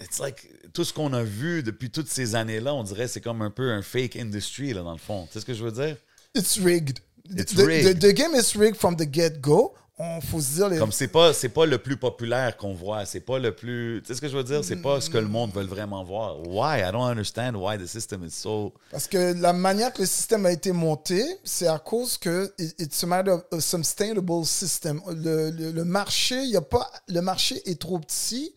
It's 0.00 0.18
like. 0.18 0.48
Tout 0.72 0.84
ce 0.84 0.92
qu'on 0.92 1.12
a 1.12 1.22
vu 1.22 1.62
depuis 1.62 1.90
toutes 1.90 2.08
ces 2.08 2.34
années-là, 2.34 2.74
on 2.74 2.82
dirait 2.82 3.04
que 3.06 3.10
c'est 3.10 3.20
comme 3.20 3.40
un 3.42 3.50
peu 3.50 3.70
un 3.72 3.82
fake 3.82 4.16
industry, 4.16 4.72
là, 4.74 4.82
dans 4.82 4.92
le 4.92 4.98
fond. 4.98 5.26
Tu 5.26 5.32
sais 5.34 5.40
ce 5.40 5.44
que 5.46 5.54
je 5.54 5.64
veux 5.64 5.72
dire? 5.72 5.96
It's 6.34 6.58
rigged. 6.58 6.98
It's 7.30 7.52
the, 7.54 7.58
the- 7.58 7.66
rigged. 7.66 7.98
the 8.00 8.12
game 8.14 8.34
is 8.34 8.56
rigged 8.56 8.76
from 8.76 8.96
the 8.96 9.06
get-go. 9.10 9.74
On 9.98 10.20
faut 10.22 10.40
se 10.40 10.54
dire 10.54 10.68
les... 10.70 10.78
Comme 10.78 10.90
c'est 10.90 11.06
pas, 11.08 11.34
c'est 11.34 11.50
pas 11.50 11.66
le 11.66 11.76
plus 11.78 11.96
populaire 11.98 12.56
qu'on 12.56 12.72
voit, 12.72 13.04
c'est 13.04 13.20
pas 13.20 13.38
le 13.38 13.54
plus. 13.54 14.00
Tu 14.02 14.08
sais 14.08 14.14
ce 14.16 14.20
que 14.22 14.28
je 14.28 14.36
veux 14.36 14.42
dire? 14.42 14.64
C'est 14.64 14.76
pas 14.76 15.00
ce 15.02 15.10
que 15.10 15.18
le 15.18 15.28
monde 15.28 15.52
veut 15.52 15.64
vraiment 15.64 16.02
voir. 16.02 16.40
Why? 16.48 16.80
I 16.80 16.90
don't 16.90 17.04
understand 17.06 17.54
why 17.56 17.76
the 17.78 17.86
system 17.86 18.24
is 18.24 18.30
so. 18.30 18.72
Parce 18.90 19.06
que 19.06 19.34
la 19.38 19.52
manière 19.52 19.92
que 19.92 20.00
le 20.00 20.06
système 20.06 20.46
a 20.46 20.50
été 20.50 20.72
monté, 20.72 21.22
c'est 21.44 21.66
à 21.68 21.78
cause 21.78 22.16
que 22.16 22.52
it- 22.58 22.74
it's 22.80 23.04
a 23.04 23.06
matter 23.06 23.30
of 23.32 23.42
a 23.52 23.60
sustainable 23.60 24.44
system. 24.46 25.00
Le, 25.08 25.50
le- 25.50 25.72
le 25.72 25.84
marché, 25.84 26.42
il 26.42 26.56
a 26.56 26.62
pas, 26.62 26.90
le 27.08 27.20
marché 27.20 27.60
est 27.70 27.78
trop 27.78 27.98
petit 27.98 28.54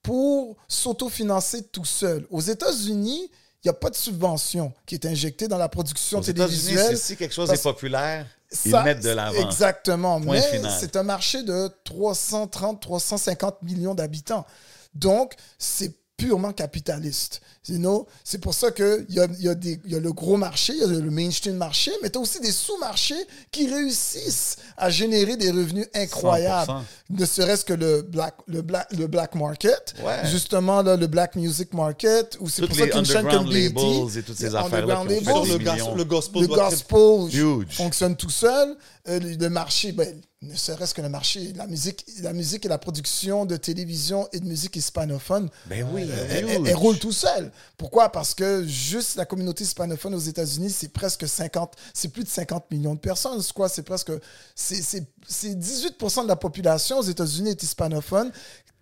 pour 0.00 0.56
s'autofinancer 0.68 1.64
tout 1.64 1.84
seul. 1.84 2.24
Aux 2.30 2.40
États-Unis, 2.40 3.30
il 3.64 3.66
n'y 3.66 3.70
a 3.70 3.74
pas 3.74 3.90
de 3.90 3.96
subvention 3.96 4.72
qui 4.86 4.94
est 4.94 5.04
injectée 5.06 5.48
dans 5.48 5.58
la 5.58 5.68
production 5.68 6.20
Aux 6.20 6.22
États-Unis, 6.22 6.46
télévisuelle. 6.46 6.96
si 6.96 7.02
si 7.04 7.16
quelque 7.16 7.34
chose 7.34 7.48
parce- 7.48 7.58
est 7.58 7.62
populaire, 7.64 8.26
ils 8.64 8.70
Ça, 8.70 8.82
mettent 8.82 9.02
de 9.02 9.10
l'avant. 9.10 9.46
Exactement. 9.46 10.20
Point 10.20 10.40
Mais 10.52 10.62
c'est 10.78 10.96
un 10.96 11.02
marché 11.02 11.42
de 11.42 11.70
330, 11.84 12.80
350 12.80 13.62
millions 13.62 13.94
d'habitants. 13.94 14.46
Donc, 14.94 15.34
c'est 15.58 15.97
purement 16.18 16.52
capitaliste. 16.52 17.40
You 17.68 17.78
know? 17.78 18.06
C'est 18.24 18.38
pour 18.40 18.52
ça 18.52 18.70
qu'il 18.72 19.06
y 19.10 19.20
a, 19.20 19.26
il 19.38 19.44
y, 19.44 19.48
a 19.48 19.52
y 19.52 20.00
le 20.00 20.12
gros 20.12 20.36
marché, 20.36 20.72
il 20.74 20.80
y 20.80 20.84
a 20.84 20.86
le 20.86 21.10
mainstream 21.10 21.56
marché, 21.56 21.92
mais 22.02 22.10
tu 22.10 22.18
as 22.18 22.20
aussi 22.20 22.40
des 22.40 22.50
sous-marchés 22.50 23.26
qui 23.52 23.72
réussissent 23.72 24.56
à 24.76 24.90
générer 24.90 25.36
des 25.36 25.50
revenus 25.50 25.86
incroyables. 25.94 26.70
100%. 26.72 26.82
Ne 27.10 27.24
serait-ce 27.24 27.64
que 27.64 27.74
le 27.74 28.02
black, 28.02 28.34
le 28.46 28.62
black, 28.62 28.88
le 28.92 29.06
black 29.06 29.34
market, 29.34 29.94
Ouais. 30.04 30.28
justement 30.28 30.82
là, 30.82 30.96
le 30.96 31.06
black 31.06 31.36
music 31.36 31.72
market, 31.72 32.36
ou 32.40 32.48
c'est 32.48 32.66
pour 32.66 32.74
ça 32.76 32.84
les 32.86 32.90
qu'une 32.90 33.04
chaîne 33.06 33.28
comme 33.28 33.48
BET, 33.48 33.68
labels 33.68 34.18
et 34.18 34.22
toutes 34.22 34.36
ces 34.36 34.54
affaires-là 34.54 35.04
le, 35.04 35.58
gas, 35.58 35.76
le 35.96 36.04
gospel 36.04 36.42
le 36.42 36.48
gospel 36.48 37.66
fonctionne 37.70 38.16
tout 38.16 38.30
seul. 38.30 38.76
Euh, 39.08 39.20
le, 39.20 39.34
le 39.36 39.48
marché, 39.50 39.92
ben, 39.92 40.20
ne 40.40 40.54
serait-ce 40.54 40.94
que 40.94 41.02
le 41.02 41.08
marché, 41.08 41.52
la 41.56 41.66
musique, 41.66 42.04
la 42.20 42.32
musique 42.32 42.64
et 42.64 42.68
la 42.68 42.78
production 42.78 43.44
de 43.44 43.56
télévision 43.56 44.28
et 44.32 44.38
de 44.38 44.44
musique 44.46 44.76
hispanophone, 44.76 45.48
Ben 45.66 45.84
oui, 45.92 46.02
elle, 46.30 46.44
huge. 46.44 46.50
elle- 46.54 46.66
elle 46.68 46.76
roule 46.76 46.96
tout 46.98 47.10
seul. 47.12 47.50
Pourquoi? 47.76 48.10
Parce 48.12 48.34
que 48.34 48.64
juste 48.64 49.16
la 49.16 49.24
communauté 49.24 49.64
hispanophone 49.64 50.14
aux 50.14 50.18
États-Unis, 50.20 50.70
c'est 50.70 50.92
presque 50.92 51.26
50, 51.26 51.74
c'est 51.92 52.08
plus 52.08 52.22
de 52.22 52.28
50 52.28 52.70
millions 52.70 52.94
de 52.94 53.00
personnes. 53.00 53.42
C'est 53.42 53.52
quoi? 53.52 53.68
C'est 53.68 53.82
presque, 53.82 54.12
c'est 54.54 55.04
18% 55.58 56.22
de 56.22 56.28
la 56.28 56.36
population 56.36 56.98
aux 56.98 57.02
États-Unis 57.02 57.50
est 57.50 57.62
hispanophone. 57.64 58.30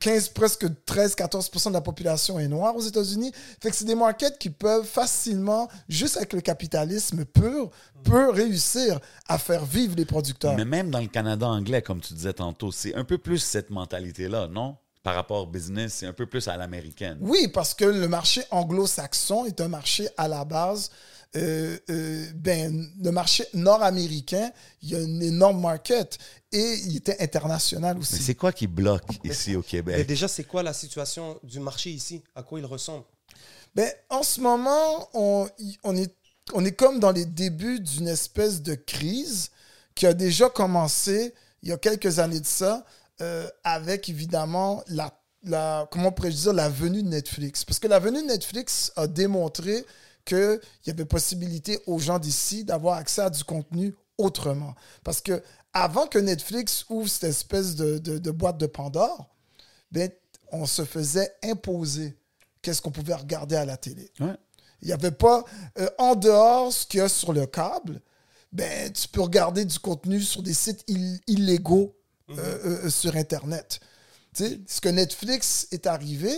15, 0.01 0.29
presque 0.29 0.67
13-14% 0.87 1.69
de 1.69 1.73
la 1.73 1.81
population 1.81 2.39
est 2.39 2.49
noire 2.49 2.77
aux 2.77 2.83
États-Unis. 2.83 3.33
Fait 3.61 3.71
que 3.71 3.77
c'est 3.77 3.85
des 3.85 3.95
markets 3.95 4.39
qui 4.39 4.51
peuvent 4.51 4.85
facilement, 4.85 5.69
juste 5.89 6.17
avec 6.17 6.33
le 6.33 6.41
capitalisme 6.41 7.25
pur, 7.25 7.71
peut 8.05 8.31
réussir 8.31 9.01
à 9.29 9.39
faire 9.39 9.65
vivre 9.65 9.95
les 9.97 10.05
producteurs. 10.05 10.55
Mais 10.57 10.65
même 10.65 10.91
dans 10.91 11.01
le 11.01 11.07
Canada 11.07 11.47
anglais, 11.47 11.83
comme 11.83 12.01
tu 12.01 12.15
disais 12.15 12.35
tantôt, 12.35 12.71
c'est 12.73 12.95
un 12.95 13.05
peu 13.05 13.19
plus 13.19 13.39
cette 13.39 13.71
mentalité-là, 13.71 14.49
non? 14.49 14.77
Par 15.03 15.15
rapport 15.15 15.43
au 15.43 15.47
business, 15.47 15.95
c'est 15.95 16.07
un 16.07 16.13
peu 16.13 16.27
plus 16.27 16.49
à 16.49 16.57
l'américaine. 16.57 17.19
Oui, 17.21 17.49
parce 17.49 17.75
que 17.75 17.85
le 17.85 18.09
marché 18.09 18.43
anglo-saxon 18.51 19.45
est 19.45 19.61
un 19.61 19.69
marché 19.69 20.09
à 20.17 20.27
la 20.27 20.45
base. 20.45 20.91
Euh, 21.35 21.79
euh, 21.91 22.27
ben, 22.35 22.89
le 23.03 23.11
marché 23.11 23.45
nord-américain, 23.53 24.51
il 24.83 24.91
y 24.91 24.95
a 24.95 25.01
une 25.01 25.23
énorme 25.23 25.61
market 25.61 26.19
et 26.53 26.75
il 26.87 26.97
était 26.97 27.21
international 27.23 27.97
Mais 27.97 28.01
aussi. 28.03 28.23
c'est 28.23 28.35
quoi 28.35 28.53
qui 28.53 28.67
bloque 28.67 29.05
ici 29.25 29.55
au 29.57 29.59
Mais 29.61 29.65
Québec? 29.65 30.07
déjà, 30.07 30.29
c'est 30.29 30.45
quoi 30.45 30.63
la 30.63 30.73
situation 30.73 31.39
du 31.43 31.61
marché 31.61 31.91
ici? 31.91 32.23
À 32.35 32.43
quoi 32.43 32.59
il 32.59 32.65
ressemble? 32.67 33.05
Ben, 33.75 33.91
en 34.09 34.23
ce 34.23 34.41
moment, 34.41 35.09
on, 35.13 35.49
on, 35.85 35.97
est, 35.97 36.15
on 36.55 36.65
est 36.65 36.73
comme 36.73 37.01
dans 37.01 37.13
les 37.13 37.27
débuts 37.27 37.81
d'une 37.81 38.09
espèce 38.09 38.63
de 38.63 38.75
crise 38.75 39.51
qui 39.95 40.07
a 40.07 40.15
déjà 40.15 40.49
commencé 40.49 41.35
il 41.63 41.69
y 41.71 41.73
a 41.73 41.77
quelques 41.79 42.19
années 42.19 42.41
de 42.41 42.47
ça, 42.47 42.85
euh, 43.21 43.49
avec 43.65 44.09
évidemment 44.09 44.83
la, 44.89 45.13
la, 45.43 45.89
comment 45.91 46.13
pourrais-je 46.13 46.37
dire, 46.37 46.53
la 46.53 46.69
venue 46.69 47.03
de 47.03 47.09
Netflix. 47.09 47.65
Parce 47.65 47.79
que 47.79 47.89
la 47.89 47.99
venue 47.99 48.23
de 48.23 48.27
Netflix 48.29 48.93
a 48.97 49.07
démontré 49.07 49.85
qu'il 50.27 50.61
y 50.87 50.91
avait 50.91 51.05
possibilité 51.07 51.79
aux 51.87 51.99
gens 51.99 52.19
d'ici 52.19 52.65
d'avoir 52.65 52.99
accès 52.99 53.23
à 53.23 53.31
du 53.31 53.43
contenu 53.45 53.95
autrement. 54.19 54.75
Parce 55.05 55.21
que 55.23 55.43
avant 55.73 56.07
que 56.07 56.19
Netflix 56.19 56.85
ouvre 56.91 57.09
cette 57.09 57.31
espèce 57.31 57.75
de, 57.77 57.99
de- 57.99 58.19
de 58.19 58.31
boîte 58.31 58.59
de 58.59 58.67
Pandore, 58.67 59.35
ben, 59.91 60.11
on 60.53 60.67
se 60.67 60.85
faisait 60.85 61.33
imposer 61.43 62.17
qu'est-ce 62.63 62.83
qu'on 62.83 62.91
pouvait 62.91 63.15
regarder 63.15 63.57
à 63.57 63.65
la 63.65 63.77
télé. 63.77 64.11
Ouais. 64.21 64.37
Il 64.83 64.89
n'y 64.89 64.93
avait 64.93 65.11
pas, 65.11 65.45
euh, 65.79 65.89
en 65.99 66.15
dehors 66.15 66.73
ce 66.73 66.87
qu'il 66.87 66.99
y 66.99 67.03
a 67.03 67.09
sur 67.09 67.33
le 67.33 67.47
câble, 67.47 68.01
ben, 68.53 68.93
tu 68.93 69.09
peux 69.09 69.21
regarder 69.23 69.65
du 69.65 69.79
contenu 69.79 70.21
sur 70.21 70.43
des 70.43 70.55
sites 70.55 70.83
ill- 70.89 71.21
illégaux 71.27 71.95
euh, 72.31 72.85
euh, 72.87 72.91
sur 72.91 73.15
Internet. 73.17 73.81
Tu 74.35 74.45
sais, 74.45 74.61
ce 74.67 74.81
que 74.81 74.89
Netflix 74.89 75.69
est 75.71 75.87
arrivé, 75.87 76.33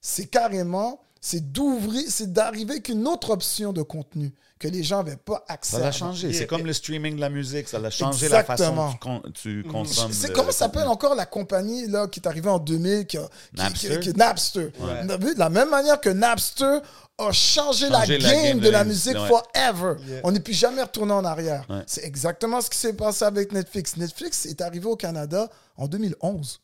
c'est 0.00 0.26
carrément, 0.26 1.00
c'est 1.20 1.52
d'ouvrir, 1.52 2.02
c'est 2.08 2.32
d'arriver 2.32 2.72
avec 2.72 2.88
une 2.88 3.06
autre 3.06 3.30
option 3.30 3.72
de 3.72 3.82
contenu 3.82 4.32
que 4.58 4.68
les 4.68 4.82
gens 4.82 4.98
n'avaient 4.98 5.16
pas 5.16 5.42
accès 5.48 5.76
Ça 5.76 5.82
l'a 5.82 5.92
changé. 5.92 6.32
C'est 6.32 6.46
comme 6.46 6.66
le 6.66 6.72
streaming 6.72 7.16
de 7.16 7.20
la 7.20 7.30
musique. 7.30 7.68
Ça 7.68 7.78
l'a 7.78 7.90
changé 7.90 8.28
la 8.28 8.44
façon 8.44 8.92
que 9.00 9.28
tu, 9.30 9.62
tu 9.62 9.68
consommes. 9.70 10.12
C'est 10.12 10.32
comment 10.32 10.50
s'appelle 10.52 10.86
encore 10.88 11.14
la 11.14 11.26
compagnie 11.26 11.86
là, 11.88 12.06
qui 12.08 12.20
est 12.20 12.26
arrivée 12.26 12.48
en 12.50 12.58
2000 12.58 13.06
qui 13.06 13.16
a, 13.18 13.22
qui- 13.22 13.56
Napster? 13.56 14.00
qui- 14.00 14.12
qui- 14.12 14.18
Napster. 14.18 14.60
Ouais. 14.78 15.00
On 15.02 15.08
a 15.08 15.16
vu, 15.16 15.34
De 15.34 15.38
la 15.38 15.48
même 15.50 15.70
manière 15.70 16.00
que 16.00 16.10
Napster 16.10 16.78
a 17.18 17.32
changé, 17.32 17.88
la, 17.90 18.06
game 18.06 18.20
la 18.20 18.32
game 18.32 18.58
de 18.60 18.64
de 18.66 18.70
la 18.70 18.84
musique 18.84 19.16
forever. 19.16 19.96
Yeah. 20.06 20.20
On 20.24 20.32
n'est 20.32 20.40
plus 20.40 20.54
jamais 20.54 20.82
retourné 20.82 21.12
en 21.12 21.24
arrière. 21.24 21.64
Ouais. 21.68 21.82
C'est 21.86 22.04
exactement 22.04 22.60
ce 22.62 22.70
qui 22.70 22.78
s'est 22.78 22.94
passé 22.94 23.24
avec 23.26 23.52
Netflix. 23.52 23.96
Netflix 23.98 24.46
est 24.46 24.60
arrivé 24.62 24.86
au 24.86 24.96
Canada 24.96 25.50
en 25.76 25.86
2011. 25.86 26.60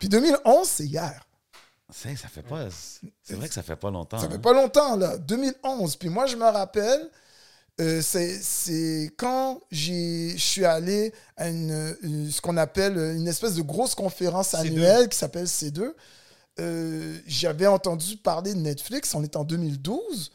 Puis 0.00 0.08
2011, 0.08 0.66
c'est 0.68 0.84
hier. 0.86 1.26
C'est- 1.92 2.16
Ça 2.16 2.28
fait 2.28 2.42
pas. 2.42 2.68
C'est 3.22 3.34
vrai 3.34 3.48
que 3.48 3.54
ça 3.54 3.62
fait 3.62 3.76
pas 3.76 3.90
longtemps. 3.90 4.18
Ça 4.18 4.28
fait 4.28 4.34
hein. 4.34 4.38
pas 4.38 4.52
longtemps, 4.52 4.96
là. 4.96 5.16
2011. 5.18 5.96
Puis 5.96 6.08
moi, 6.08 6.26
je 6.26 6.36
me 6.36 6.44
rappelle, 6.44 7.08
euh, 7.80 8.00
c'est 8.02 9.12
quand 9.16 9.60
je 9.70 10.34
suis 10.36 10.64
allé 10.64 11.12
à 11.36 11.48
une, 11.48 11.96
une- 12.02 12.30
ce 12.30 12.40
qu'on 12.40 12.56
appelle 12.56 12.96
une 12.96 13.28
espèce 13.28 13.54
de 13.54 13.62
grosse 13.62 13.94
conférence 13.94 14.52
C2. 14.54 14.58
annuelle 14.68 15.08
qui 15.08 15.16
s'appelle 15.18 15.46
C2. 15.46 15.94
Euh, 16.60 17.18
J'avais 17.26 17.66
entendu 17.66 18.16
parler 18.18 18.52
de 18.54 18.58
Netflix, 18.58 19.14
on 19.14 19.22
est 19.22 19.36
en 19.36 19.44
2012. 19.44 20.30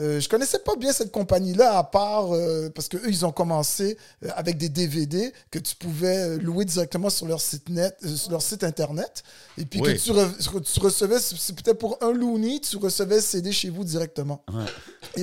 Euh, 0.00 0.18
je 0.20 0.28
connaissais 0.28 0.58
pas 0.58 0.74
bien 0.76 0.92
cette 0.92 1.12
compagnie-là, 1.12 1.78
à 1.78 1.84
part 1.84 2.34
euh, 2.34 2.68
parce 2.74 2.88
que 2.88 2.96
eux 2.96 3.08
ils 3.08 3.24
ont 3.24 3.30
commencé 3.30 3.96
euh, 4.24 4.28
avec 4.34 4.56
des 4.58 4.68
DVD 4.68 5.32
que 5.52 5.58
tu 5.60 5.76
pouvais 5.76 6.36
louer 6.38 6.64
directement 6.64 7.10
sur 7.10 7.26
leur 7.26 7.40
site 7.40 7.68
net, 7.68 7.96
sur 8.16 8.32
leur 8.32 8.42
site 8.42 8.64
internet, 8.64 9.22
et 9.56 9.64
puis 9.64 9.80
Oui. 9.80 9.94
que 9.94 9.98
tu, 10.00 10.10
re- 10.10 10.62
tu 10.72 10.80
recevais, 10.80 11.18
c'est 11.20 11.54
peut-être 11.54 11.78
pour 11.78 11.96
un 12.02 12.10
looney, 12.12 12.58
tu 12.60 12.76
recevais 12.76 13.20
CD 13.20 13.52
chez 13.52 13.70
vous 13.70 13.84
directement. 13.84 14.42
Ouais. 14.52 14.64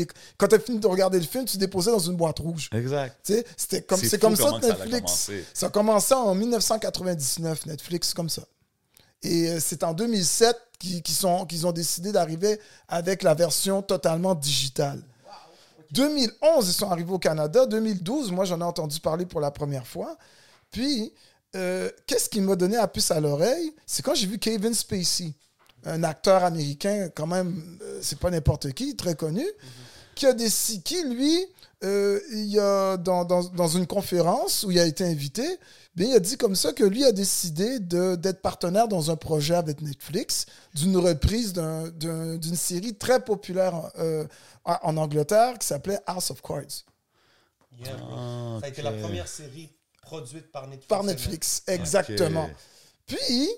Et 0.01 0.07
quand 0.37 0.47
tu 0.47 0.55
as 0.55 0.59
fini 0.59 0.79
de 0.79 0.87
regarder 0.87 1.19
le 1.19 1.25
film, 1.25 1.43
tu 1.43 1.57
déposais 1.57 1.91
dans 1.91 1.99
une 1.99 2.15
boîte 2.15 2.39
rouge. 2.39 2.69
Exact. 2.73 3.17
Tu 3.25 3.33
sais, 3.33 3.45
C'était 3.57 3.81
comme, 3.81 3.99
C'est 3.99 4.19
comme 4.19 4.35
ça 4.37 4.51
que 4.51 4.59
que 4.61 4.67
ça 4.67 4.73
a 4.73 4.85
Netflix. 4.85 5.31
Ça 5.53 5.65
a 5.65 5.69
commencé 5.69 6.13
en 6.13 6.33
1999, 6.33 7.65
Netflix, 7.65 8.13
comme 8.13 8.29
ça. 8.29 8.43
Et 9.23 9.49
euh, 9.49 9.59
c'est 9.59 9.83
en 9.83 9.93
2007 9.93 10.57
qu'ils 10.79 11.27
ont 11.27 11.71
décidé 11.71 12.11
d'arriver 12.11 12.59
avec 12.87 13.21
la 13.21 13.35
version 13.35 13.81
totalement 13.81 14.33
digitale. 14.33 15.03
2011, 15.91 16.67
ils 16.67 16.73
sont 16.73 16.89
arrivés 16.89 17.11
au 17.11 17.19
Canada. 17.19 17.65
2012, 17.65 18.31
moi, 18.31 18.45
j'en 18.45 18.59
ai 18.61 18.63
entendu 18.63 18.99
parler 18.99 19.25
pour 19.25 19.41
la 19.41 19.51
première 19.51 19.85
fois. 19.85 20.17
Puis, 20.71 21.13
euh, 21.55 21.89
qu'est-ce 22.07 22.29
qui 22.29 22.41
m'a 22.41 22.55
donné 22.55 22.77
la 22.77 22.87
puce 22.87 23.11
à 23.11 23.19
l'oreille? 23.19 23.73
C'est 23.85 24.01
quand 24.01 24.15
j'ai 24.15 24.27
vu 24.27 24.39
Kevin 24.39 24.73
Spacey, 24.73 25.33
un 25.85 26.03
acteur 26.03 26.43
américain, 26.43 27.09
quand 27.13 27.27
même, 27.27 27.77
euh, 27.81 27.99
c'est 28.01 28.19
pas 28.19 28.29
n'importe 28.29 28.71
qui, 28.73 28.95
très 28.95 29.15
connu. 29.15 29.45
qui 30.15 30.25
a 30.25 30.33
décidé, 30.33 30.81
qui 30.81 31.03
lui, 31.03 31.45
euh, 31.83 32.19
il 32.31 32.45
y 32.45 32.59
a, 32.59 32.97
dans, 32.97 33.25
dans, 33.25 33.43
dans 33.43 33.67
une 33.67 33.87
conférence 33.87 34.63
où 34.63 34.71
il 34.71 34.79
a 34.79 34.85
été 34.85 35.03
invité, 35.03 35.43
bien, 35.95 36.07
il 36.09 36.13
a 36.15 36.19
dit 36.19 36.37
comme 36.37 36.55
ça 36.55 36.73
que 36.73 36.83
lui 36.83 37.03
a 37.03 37.11
décidé 37.11 37.79
de- 37.79 38.15
d'être 38.15 38.41
partenaire 38.41 38.87
dans 38.87 39.09
un 39.11 39.15
projet 39.15 39.55
avec 39.55 39.81
Netflix 39.81 40.45
d'une 40.75 40.97
reprise 40.97 41.53
d'un- 41.53 41.89
d'un- 41.89 42.35
d'une 42.37 42.55
série 42.55 42.95
très 42.95 43.23
populaire 43.23 43.89
euh, 43.97 44.25
en 44.65 44.95
Angleterre 44.97 45.57
qui 45.57 45.65
s'appelait 45.67 45.99
House 46.05 46.29
of 46.31 46.41
Cards. 46.41 46.85
Yeah. 47.79 47.97
Ah, 47.99 48.57
Ça 48.59 48.65
a 48.67 48.69
été 48.69 48.81
la 48.83 48.91
première 48.91 49.27
série 49.27 49.69
produite 50.03 50.51
par 50.51 50.67
Netflix. 50.67 50.87
Par 50.87 51.03
Netflix, 51.03 51.63
exactement. 51.67 52.49
Puis, 53.07 53.49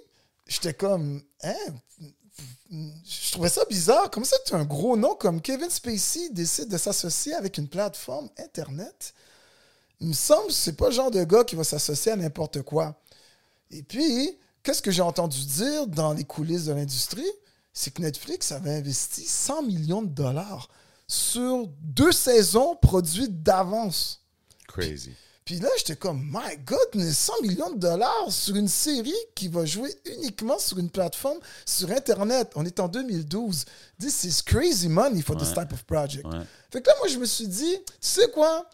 j'étais 0.47 0.73
comme, 0.73 1.21
hein, 1.43 1.53
je 2.72 3.32
trouvais 3.32 3.50
ça 3.50 3.63
bizarre. 3.65 4.10
Comme 4.10 4.26
ça, 4.26 4.38
tu 4.46 4.54
as 4.56 4.58
un 4.58 4.65
gros 4.65 4.98
nom 4.98 5.15
comme 5.15 5.41
Kevin 5.41 5.69
Spacey 5.69 6.30
décide 6.30 6.69
de 6.69 6.78
s'associer 6.78 7.34
avec 7.34 7.58
une 7.58 7.67
plateforme 7.67 8.30
Internet? 8.38 9.13
Il 10.00 10.08
me 10.08 10.13
semble 10.13 10.48
que 10.48 10.54
c'est 10.54 10.76
pas 10.76 10.88
le 10.88 10.96
genre 10.96 11.12
de 11.12 11.24
gars 11.24 11.43
qui 11.43 11.56
va 11.56 11.63
s'associer 11.63 12.12
à 12.12 12.15
n'importe 12.15 12.62
quoi. 12.63 13.00
Et 13.72 13.84
puis, 13.84 14.38
qu'est-ce 14.63 14.82
que 14.82 14.91
j'ai 14.91 15.02
entendu 15.02 15.46
dire 15.46 15.88
dans 15.88 16.13
les 16.13 16.24
coulisses 16.24 16.65
de 16.65 16.74
l'industrie? 16.74 17.32
C'est 17.74 17.91
que 17.91 18.02
Netflix 18.02 18.52
avait 18.52 18.76
investi 18.76 19.24
100 19.24 19.63
millions 19.63 20.02
de 20.02 20.10
dollars 20.10 20.69
sur 21.08 21.67
deux 21.82 22.12
saisons 22.12 22.76
produites 22.76 23.43
d'avance. 23.43 24.22
Crazy. 24.67 25.13
Là, 25.49 25.69
j'étais 25.77 25.95
comme, 25.95 26.21
my 26.32 26.58
God, 26.65 26.77
mais 26.95 27.12
100 27.12 27.34
millions 27.41 27.71
de 27.71 27.79
dollars 27.79 28.27
sur 28.32 28.56
une 28.56 28.67
série 28.67 29.13
qui 29.36 29.47
va 29.49 29.65
jouer 29.65 29.93
uniquement 30.06 30.58
sur 30.58 30.77
une 30.77 30.89
plateforme 30.89 31.38
sur 31.65 31.91
Internet. 31.91 32.51
On 32.56 32.65
est 32.65 32.79
en 32.79 32.88
2012. 32.88 33.65
This 33.99 34.23
is 34.23 34.41
crazy 34.43 34.88
money 34.88 35.21
for 35.21 35.36
this 35.38 35.49
type 35.53 35.71
of 35.73 35.84
project. 35.84 36.25
Ouais. 36.25 36.39
Fait 36.71 36.82
que 36.82 36.88
là, 36.88 36.95
moi, 36.99 37.08
je 37.10 37.17
me 37.17 37.25
suis 37.25 37.47
dit, 37.47 37.77
tu 37.86 37.93
sais 37.99 38.29
quoi? 38.34 38.67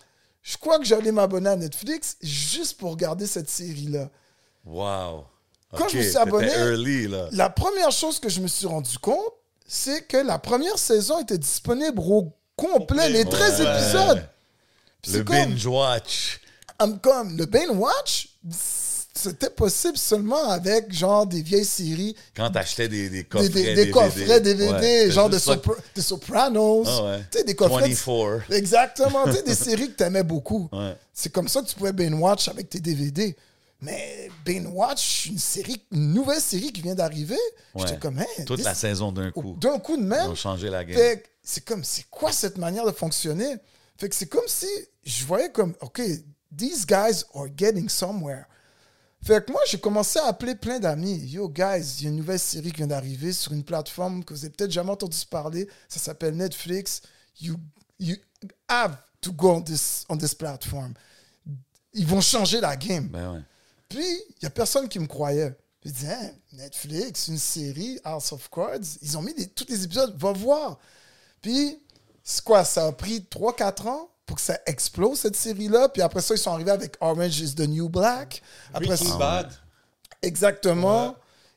Je 0.44 0.58
crois 0.58 0.80
que 0.80 0.86
j'allais 0.86 1.12
m'abonner 1.12 1.50
à 1.50 1.56
Netflix 1.56 2.18
juste 2.22 2.78
pour 2.78 2.92
regarder 2.92 3.26
cette 3.28 3.50
série-là. 3.50 4.10
Wow. 4.66 5.26
Quand 5.76 5.88
je 5.90 5.98
me 5.98 6.04
suis 6.04 6.18
abonné- 6.18 6.52
early, 6.52 7.08
là. 7.08 7.30
La 7.32 7.50
première 7.50 7.92
chose 7.92 8.20
que 8.20 8.30
je 8.30 8.40
me 8.42 8.48
suis 8.48 8.66
rendu 8.68 8.98
compte, 9.00 9.34
c'est 9.68 10.08
que 10.08 10.18
la 10.18 10.40
première 10.40 10.78
saison 10.80 11.20
était 11.20 11.38
disponible 11.38 12.00
au 12.00 12.32
complet, 12.56 13.10
les 13.10 13.26
13 13.26 13.62
Ouais. 13.62 13.68
épisodes. 13.80 14.28
Puis 15.02 15.12
Le 15.12 15.18
c'est 15.20 15.26
comme- 15.26 15.36
binge 15.36 15.66
watch. 15.66 16.42
I'm 16.82 17.00
comme 17.00 17.38
le 17.38 17.46
Bane 17.46 17.72
Watch, 17.78 18.30
c'était 19.14 19.50
possible 19.50 19.98
seulement 19.98 20.50
avec 20.50 20.94
genre 20.94 21.26
des 21.28 21.42
vieilles 21.42 21.66
séries, 21.66 22.16
Quand 22.36 22.50
t'achetais 22.52 22.88
des, 22.88 23.10
des 23.10 23.18
des, 23.20 23.24
coffrets 23.26 23.50
des- 23.50 23.64
des 23.64 23.76
DVD. 23.76 23.92
coffrets 23.92 24.40
DVD, 24.42 24.72
Ouais, 25.06 25.12
genre 25.12 25.30
de 25.30 25.38
Sopra- 25.38 25.76
des 25.94 26.02
Sopranos, 26.02 26.86
Ah 26.88 27.04
ouais. 27.04 27.20
tu 27.32 27.38
sais, 27.40 27.44
des 27.44 27.56
coffrets. 27.56 27.90
de- 27.90 27.94
24. 27.96 28.52
Exactement, 28.54 29.26
tu 29.26 29.34
sais, 29.34 29.44
des 29.44 29.56
séries 29.56 29.88
que 29.90 29.96
t'aimais 29.98 30.24
beaucoup. 30.24 30.70
Ouais. 30.72 30.96
C'est 31.14 31.32
comme 31.34 31.48
ça 31.50 31.62
que 31.62 31.68
tu 31.68 31.76
pouvais 31.76 31.92
Bane 31.92 32.14
Watch 32.14 32.48
avec 32.48 32.70
tes 32.70 32.80
DVD. 32.80 33.36
Mais 33.82 34.30
Bane 34.46 34.68
Watch, 34.68 35.28
une 35.28 35.40
série, 35.40 35.82
une 35.92 36.14
nouvelle 36.14 36.42
série 36.42 36.72
qui 36.72 36.82
vient 36.82 36.96
d'arriver, 36.96 37.38
j'étais 37.78 37.98
comme, 37.98 38.20
hein, 38.20 38.44
Toute 38.46 38.62
la 38.64 38.76
saison 38.76 39.12
d'un 39.12 39.32
coup. 39.32 39.56
d'un 39.60 39.80
coup 39.80 39.96
de 39.98 40.02
Ils 40.02 40.08
même, 40.08 40.32
ont 40.32 40.36
changé 40.36 40.70
la 40.70 40.84
game. 40.84 41.18
c'est 41.44 41.64
comme, 41.66 41.84
c'est 41.84 42.06
quoi 42.10 42.32
cette 42.34 42.58
manière 42.58 42.86
de 42.86 42.92
fonctionner? 42.92 43.56
Fait 43.98 44.08
que 44.10 44.16
c'est 44.16 44.28
comme 44.28 44.48
si 44.48 44.68
je 45.06 45.26
voyais 45.26 45.50
comme, 45.52 45.74
OK, 45.82 46.02
these 46.56 46.86
guys 46.86 47.26
are 47.36 47.48
getting 47.56 47.90
somewhere. 47.90 48.46
Fait 49.22 49.46
que 49.46 49.52
moi, 49.52 49.62
j'ai 49.68 49.80
commencé 49.80 50.18
à 50.20 50.28
appeler 50.28 50.56
plein 50.56 50.80
d'amis. 50.80 51.18
Yo, 51.28 51.50
guys, 51.50 51.98
il 52.00 52.04
y 52.04 52.08
a 52.08 52.10
une 52.10 52.16
nouvelle 52.18 52.40
série 52.40 52.72
qui 52.72 52.78
vient 52.78 52.88
d'arriver 52.88 53.34
sur 53.34 53.52
une 53.52 53.64
plateforme 53.66 54.24
que 54.24 54.34
vous 54.34 54.46
avez 54.46 54.54
peut-être 54.54 54.72
jamais 54.72 54.92
entendu 54.92 55.18
parler. 55.30 55.68
Ça 55.90 56.00
s'appelle 56.00 56.36
Netflix. 56.38 57.02
You, 57.42 57.58
you 58.00 58.16
have 58.70 58.96
to 59.22 59.34
go 59.34 59.52
on 59.56 59.62
this, 59.62 60.06
on 60.08 60.18
this 60.18 60.34
platform. 60.34 60.94
Ils 61.94 62.08
vont 62.08 62.22
changer 62.22 62.62
la 62.62 62.78
game. 62.78 63.08
Ben 63.10 63.34
ouais. 63.34 63.42
Puis, 63.90 64.06
il 64.08 64.36
n'y 64.44 64.48
a 64.48 64.52
personne 64.52 64.88
qui 64.88 65.00
me 65.00 65.08
croyait. 65.08 65.54
Je 65.84 65.92
dis, 65.92 66.08
hein, 66.08 66.32
Netflix, 66.54 67.28
une 67.28 67.38
série, 67.38 68.00
House 68.06 68.32
of 68.32 68.50
Cards, 68.50 68.80
ils 69.02 69.18
ont 69.18 69.22
mis 69.22 69.34
des- 69.34 69.48
tous 69.48 69.66
les 69.68 69.84
épisodes, 69.84 70.16
va 70.18 70.32
voir. 70.32 70.78
Puis, 71.42 71.78
c'est 72.24 72.44
quoi, 72.44 72.64
ça 72.64 72.86
a 72.88 72.92
pris 72.94 73.22
3-4 73.30 73.88
ans? 73.88 74.10
Pour 74.30 74.36
que 74.36 74.44
ça 74.44 74.60
explose, 74.68 75.22
cette 75.22 75.36
série-là. 75.36 75.90
Puis 75.90 76.04
après 76.04 76.22
ça, 76.22 76.36
ils 76.36 76.38
sont 76.38 76.52
arrivés 76.52 76.70
avec 76.70 76.96
Orange 77.02 77.40
is 77.40 77.56
the 77.56 77.68
New 77.68 77.90
Black. 77.90 78.44
Après 78.72 78.86
Breaking 78.90 79.08
ça- 79.14 79.18
Bad. 79.18 79.52
Exactement. 80.22 81.08
Ouais. 81.08 81.14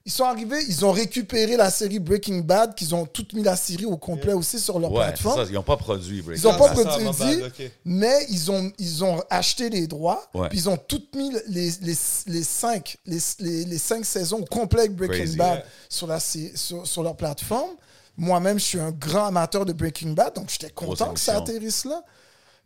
Ils 0.07 0.11
sont 0.11 0.25
arrivés, 0.25 0.65
ils 0.67 0.85
ont 0.85 0.91
récupéré 0.91 1.57
la 1.57 1.71
série 1.71 1.99
Breaking 2.01 2.39
Bad, 2.39 2.75
qu'ils 2.75 2.93
ont 2.95 3.05
toute 3.07 3.35
mis 3.35 3.43
la 3.43 3.55
série 3.55 3.85
au 3.85 3.97
complet 3.97 4.33
aussi 4.33 4.59
sur 4.59 4.81
leur 4.81 4.91
Ouais, 4.91 5.05
plateforme. 5.05 5.45
ça. 5.45 5.49
Ils 5.51 5.55
n'ont 5.55 5.63
pas 5.63 5.77
produit 5.77 6.23
Breaking 6.23 6.43
Ils 6.43 6.59
pas 6.59 6.67
Ah, 6.71 6.75
ça, 6.75 6.83
produit, 6.85 7.05
my 7.05 7.41
bad, 7.41 7.43
ok. 7.61 7.71
mais 7.85 8.27
ils 8.31 8.51
ont, 8.51 8.73
ils 8.79 9.05
ont 9.05 9.23
acheté 9.31 9.69
les 9.71 9.87
droits, 9.87 10.27
Ouais. 10.35 10.49
puis 10.49 10.59
ils 10.59 10.69
ont 10.69 10.77
tout 10.79 11.03
mis 11.15 11.31
les, 11.47 11.71
les, 11.83 11.95
les, 12.27 12.43
cinq, 12.43 12.97
les, 13.07 13.19
les, 13.39 13.65
les 13.65 13.79
cinq 13.79 14.05
saisons 14.05 14.39
au 14.41 14.45
complet 14.45 14.81
avec 14.81 14.97
Breaking 14.97 15.19
Crazy. 15.19 15.37
Bad 15.37 15.59
Ouais. 15.59 15.65
sur, 15.89 16.07
la, 16.09 16.19
sur, 16.19 16.85
sur 16.87 17.03
leur 17.05 17.17
plateforme. 17.17 17.71
Moi-même, 18.17 18.59
je 18.59 18.65
suis 18.65 18.81
un 18.81 18.91
grand 18.91 19.27
amateur 19.27 19.65
de 19.65 19.73
Breaking 19.73 20.15
Bad, 20.15 20.35
donc 20.35 20.51
j'étais 20.51 20.71
content 20.71 21.13
que 21.15 21.21
ça 21.21 21.37
atterrisse 21.37 21.85
là. 21.85 22.03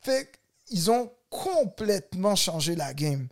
Fait 0.07 0.31
qu'ils 0.67 0.89
ont 0.93 1.11
complètement 1.31 2.37
changé 2.37 2.77
la 2.77 2.95
game. 2.95 3.27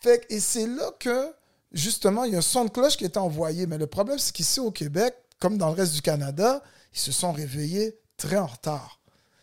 Fait 0.00 0.26
et 0.28 0.40
c'est 0.40 0.66
là 0.66 0.90
que, 0.98 1.32
justement, 1.70 2.24
il 2.24 2.32
y 2.32 2.34
a 2.34 2.38
un 2.38 2.42
son 2.42 2.64
de 2.64 2.70
cloche 2.70 2.96
qui 2.96 3.04
est 3.04 3.16
envoyé. 3.16 3.68
Mais 3.68 3.78
le 3.78 3.86
problème, 3.86 4.18
c'est 4.18 4.34
qu'ici 4.34 4.58
au 4.58 4.72
Québec, 4.72 5.14
comme 5.38 5.56
dans 5.56 5.68
le 5.68 5.74
reste 5.76 5.94
du 5.94 6.02
Canada, 6.02 6.64
ils 6.92 6.98
se 6.98 7.12
sont 7.12 7.30
réveillés 7.30 7.96
très 8.16 8.38
en 8.38 8.46
retard. 8.46 8.98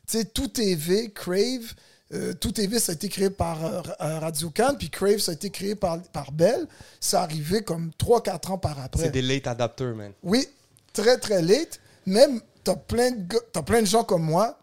Tu 0.10 0.18
sais, 0.18 0.26
Tout 0.26 0.50
TV, 0.50 1.10
Crave, 1.12 1.74
euh, 2.14 2.34
Tout 2.34 2.52
TV, 2.52 2.80
ça 2.80 2.92
a 2.92 2.96
été 2.96 3.08
créé 3.08 3.30
par 3.30 3.64
euh, 3.64 3.82
euh, 4.02 4.20
Radio 4.20 4.52
Can, 4.54 4.76
puis 4.78 4.90
Crave, 4.90 5.20
ça 5.20 5.32
a 5.32 5.36
été 5.36 5.50
créé 5.52 5.76
par, 5.76 6.02
par 6.12 6.34
Bell. 6.34 6.68
Ça 7.00 7.22
arrivé 7.22 7.64
comme 7.64 7.92
3-4 7.98 8.52
ans 8.52 8.58
par 8.58 8.78
après. 8.82 9.04
C'est 9.04 9.12
des 9.12 9.22
late 9.22 9.48
adapters, 9.48 9.96
man. 9.96 10.12
Oui, 10.22 10.50
très, 10.92 11.18
très 11.18 11.42
late. 11.42 11.80
Même, 12.06 12.42
t'as 12.66 12.76
plein, 12.76 13.12
de 13.12 13.40
t'as 13.54 13.62
plein 13.62 13.80
de 13.80 13.88
gens 13.88 14.04
comme 14.04 14.24
moi 14.24 14.60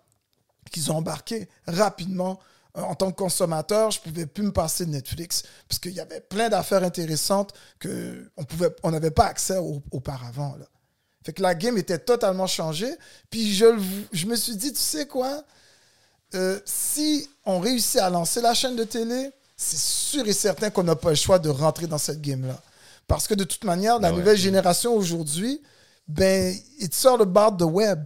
qui 0.71 0.89
ont 0.91 0.97
embarqué 0.99 1.49
rapidement. 1.67 2.39
Euh, 2.77 2.83
En 2.83 2.95
tant 2.95 3.11
que 3.11 3.17
consommateur, 3.17 3.91
je 3.91 4.01
pouvais 4.01 4.27
plus 4.27 4.45
me 4.45 4.53
passer 4.53 4.87
de 4.87 4.91
Netflix 4.91 5.43
parce 5.69 5.81
qu'il 5.81 5.93
y 5.93 6.01
avait 6.01 6.21
plein 6.21 6.49
d'affaires 6.49 6.85
intéressantes 6.85 7.53
qu'on 7.83 8.45
pouvait, 8.45 8.69
on 8.85 8.93
n'avait 8.93 9.11
pas 9.11 9.27
accès 9.27 9.57
au- 9.59 9.83
auparavant. 9.91 10.55
Là. 10.57 10.67
Fait 11.25 11.33
que 11.33 11.43
la 11.43 11.55
game 11.57 11.77
était 11.79 11.99
totalement 11.99 12.47
changée. 12.47 12.93
Puis 13.29 13.55
je, 13.55 14.27
me 14.27 14.37
suis 14.37 14.55
dit, 14.57 14.73
tu 14.73 14.79
sais 14.81 15.07
quoi? 15.07 15.43
Euh, 16.35 16.61
si 16.65 17.29
on 17.45 17.59
réussit 17.59 17.99
à 18.01 18.09
lancer 18.09 18.41
la 18.41 18.55
chaîne 18.55 18.77
de 18.77 18.85
télé, 18.85 19.31
c'est 19.57 19.77
sûr 19.79 20.27
et 20.29 20.33
certain 20.33 20.71
qu'on 20.71 20.85
n'a 20.85 20.95
pas 20.97 21.11
le 21.11 21.17
choix 21.17 21.39
de 21.41 21.49
rentrer 21.49 21.89
dans 21.89 21.99
cette 21.99 22.21
game-là. 22.21 22.59
Parce 23.09 23.27
que 23.27 23.35
de 23.35 23.43
toute 23.45 23.65
manière, 23.65 23.99
la 23.99 24.13
Ouais. 24.13 24.17
nouvelle 24.19 24.37
génération 24.39 24.95
aujourd'hui, 24.95 25.61
ben, 26.07 26.57
it's 26.79 27.05
all 27.05 27.21
about 27.21 27.57
the 27.57 27.69
web. 27.69 28.05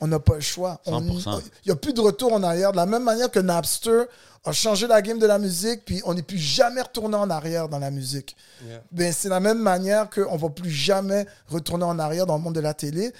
On 0.00 0.06
n'a 0.08 0.18
pas 0.18 0.34
le 0.34 0.40
choix. 0.40 0.80
On- 0.86 1.00
100%. 1.00 1.40
Il 1.64 1.68
n'y 1.68 1.72
a 1.72 1.76
plus 1.76 1.92
de 1.94 2.00
retour 2.00 2.32
en 2.32 2.42
arrière. 2.42 2.72
De 2.72 2.76
la 2.76 2.86
même 2.86 3.04
manière 3.04 3.30
que 3.30 3.38
Napster 3.38 4.02
a 4.44 4.52
changé 4.52 4.86
la 4.86 5.00
game 5.00 5.18
de 5.18 5.26
la 5.26 5.38
musique, 5.38 5.84
puis 5.86 6.02
on 6.04 6.12
n'est 6.14 6.22
plus 6.22 6.36
jamais 6.38 6.82
retourné 6.82 7.16
en 7.16 7.30
arrière 7.30 7.68
dans 7.68 7.78
la 7.78 7.90
musique. 7.90 8.36
Yeah. 8.66 8.82
Ben, 8.92 9.12
c'est 9.12 9.28
la 9.30 9.40
même 9.40 9.58
manière 9.60 10.10
qu'on 10.10 10.34
ne 10.34 10.38
va 10.38 10.50
plus 10.50 10.70
jamais 10.70 11.26
retourner 11.48 11.84
en 11.84 11.98
arrière 11.98 12.26
dans 12.26 12.36
le 12.36 12.42
monde 12.42 12.54
de 12.54 12.60
la 12.60 12.74
télé. 12.74 13.12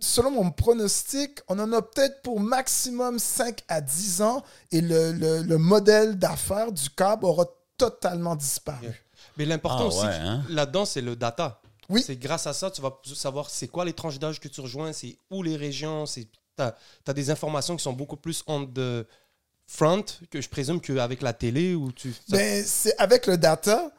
Selon 0.00 0.30
mon 0.30 0.50
pronostic, 0.50 1.40
on 1.48 1.58
en 1.58 1.70
a 1.72 1.82
peut-être 1.82 2.22
pour 2.22 2.40
maximum 2.40 3.18
5 3.18 3.62
à 3.68 3.80
10 3.82 4.22
ans 4.22 4.42
et 4.72 4.80
le, 4.80 5.12
le- 5.12 5.42
le 5.42 5.58
modèle 5.58 6.18
d'affaires 6.18 6.72
du 6.72 6.88
câble 6.90 7.26
aura 7.26 7.44
totalement 7.76 8.34
disparu. 8.36 8.78
Yeah. 8.86 8.92
Mais 9.36 9.44
l'important 9.44 9.84
Ah 9.84 9.86
aussi 9.86 10.04
ouais, 10.06 10.14
hein? 10.14 10.42
là-dedans, 10.48 10.84
c'est 10.84 11.00
le 11.02 11.14
data. 11.14 11.59
Oui. 11.90 12.02
C'est 12.06 12.16
grâce 12.16 12.46
à 12.46 12.52
ça, 12.54 12.70
tu 12.70 12.80
vas 12.80 12.98
savoir 13.14 13.50
c'est 13.50 13.68
quoi 13.68 13.84
les 13.84 13.92
tranches 13.92 14.18
d'âge 14.18 14.40
que 14.40 14.48
tu 14.48 14.60
rejoins, 14.60 14.92
c'est 14.92 15.16
où 15.30 15.42
les 15.42 15.56
régions, 15.56 16.06
c'est 16.06 16.26
tu 16.56 16.62
as, 16.62 17.12
des 17.14 17.30
informations 17.30 17.76
qui 17.76 17.82
sont 17.82 17.92
beaucoup 17.92 18.16
plus 18.16 18.42
on 18.46 18.64
the 18.66 19.06
front 19.66 20.04
que 20.30 20.40
je 20.40 20.48
présume 20.48 20.80
qu'avec 20.80 21.22
la 21.22 21.32
télé 21.32 21.74
ou 21.74 21.90
tu 21.92 22.12
ça- 22.12 22.18
Ben, 22.36 22.64
c'est 22.66 22.96
avec 22.98 23.26
le 23.26 23.36
data 23.38 23.90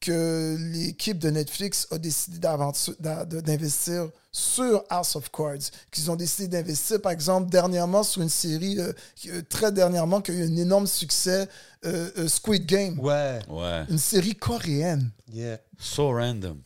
que 0.00 0.56
l'équipe 0.72 1.18
de 1.18 1.28
Netflix 1.30 1.86
a 1.90 1.98
décidé 1.98 2.38
de- 2.38 3.40
d'investir 3.40 4.08
sur 4.32 4.82
House 4.88 5.14
of 5.16 5.30
Cards. 5.30 5.70
Qu'ils 5.90 6.10
ont 6.10 6.16
décidé 6.16 6.48
d'investir, 6.48 7.02
par 7.02 7.12
exemple, 7.12 7.50
dernièrement 7.50 8.02
sur 8.02 8.22
une 8.22 8.30
série, 8.30 8.78
euh, 8.80 8.92
qui, 9.14 9.30
euh, 9.30 9.42
très 9.46 9.70
dernièrement, 9.72 10.22
qui 10.22 10.30
a 10.30 10.34
eu 10.34 10.44
un 10.44 10.56
énorme 10.56 10.86
succès, 10.86 11.46
euh, 11.84 12.10
euh, 12.16 12.28
Squid 12.28 12.64
Game. 12.64 12.98
Ouais, 12.98 13.40
Ouais. 13.48 13.84
Une 13.90 13.98
série 13.98 14.34
coréenne. 14.34 15.10
yeah. 15.32 15.58
So 15.78 16.10
random. 16.12 16.60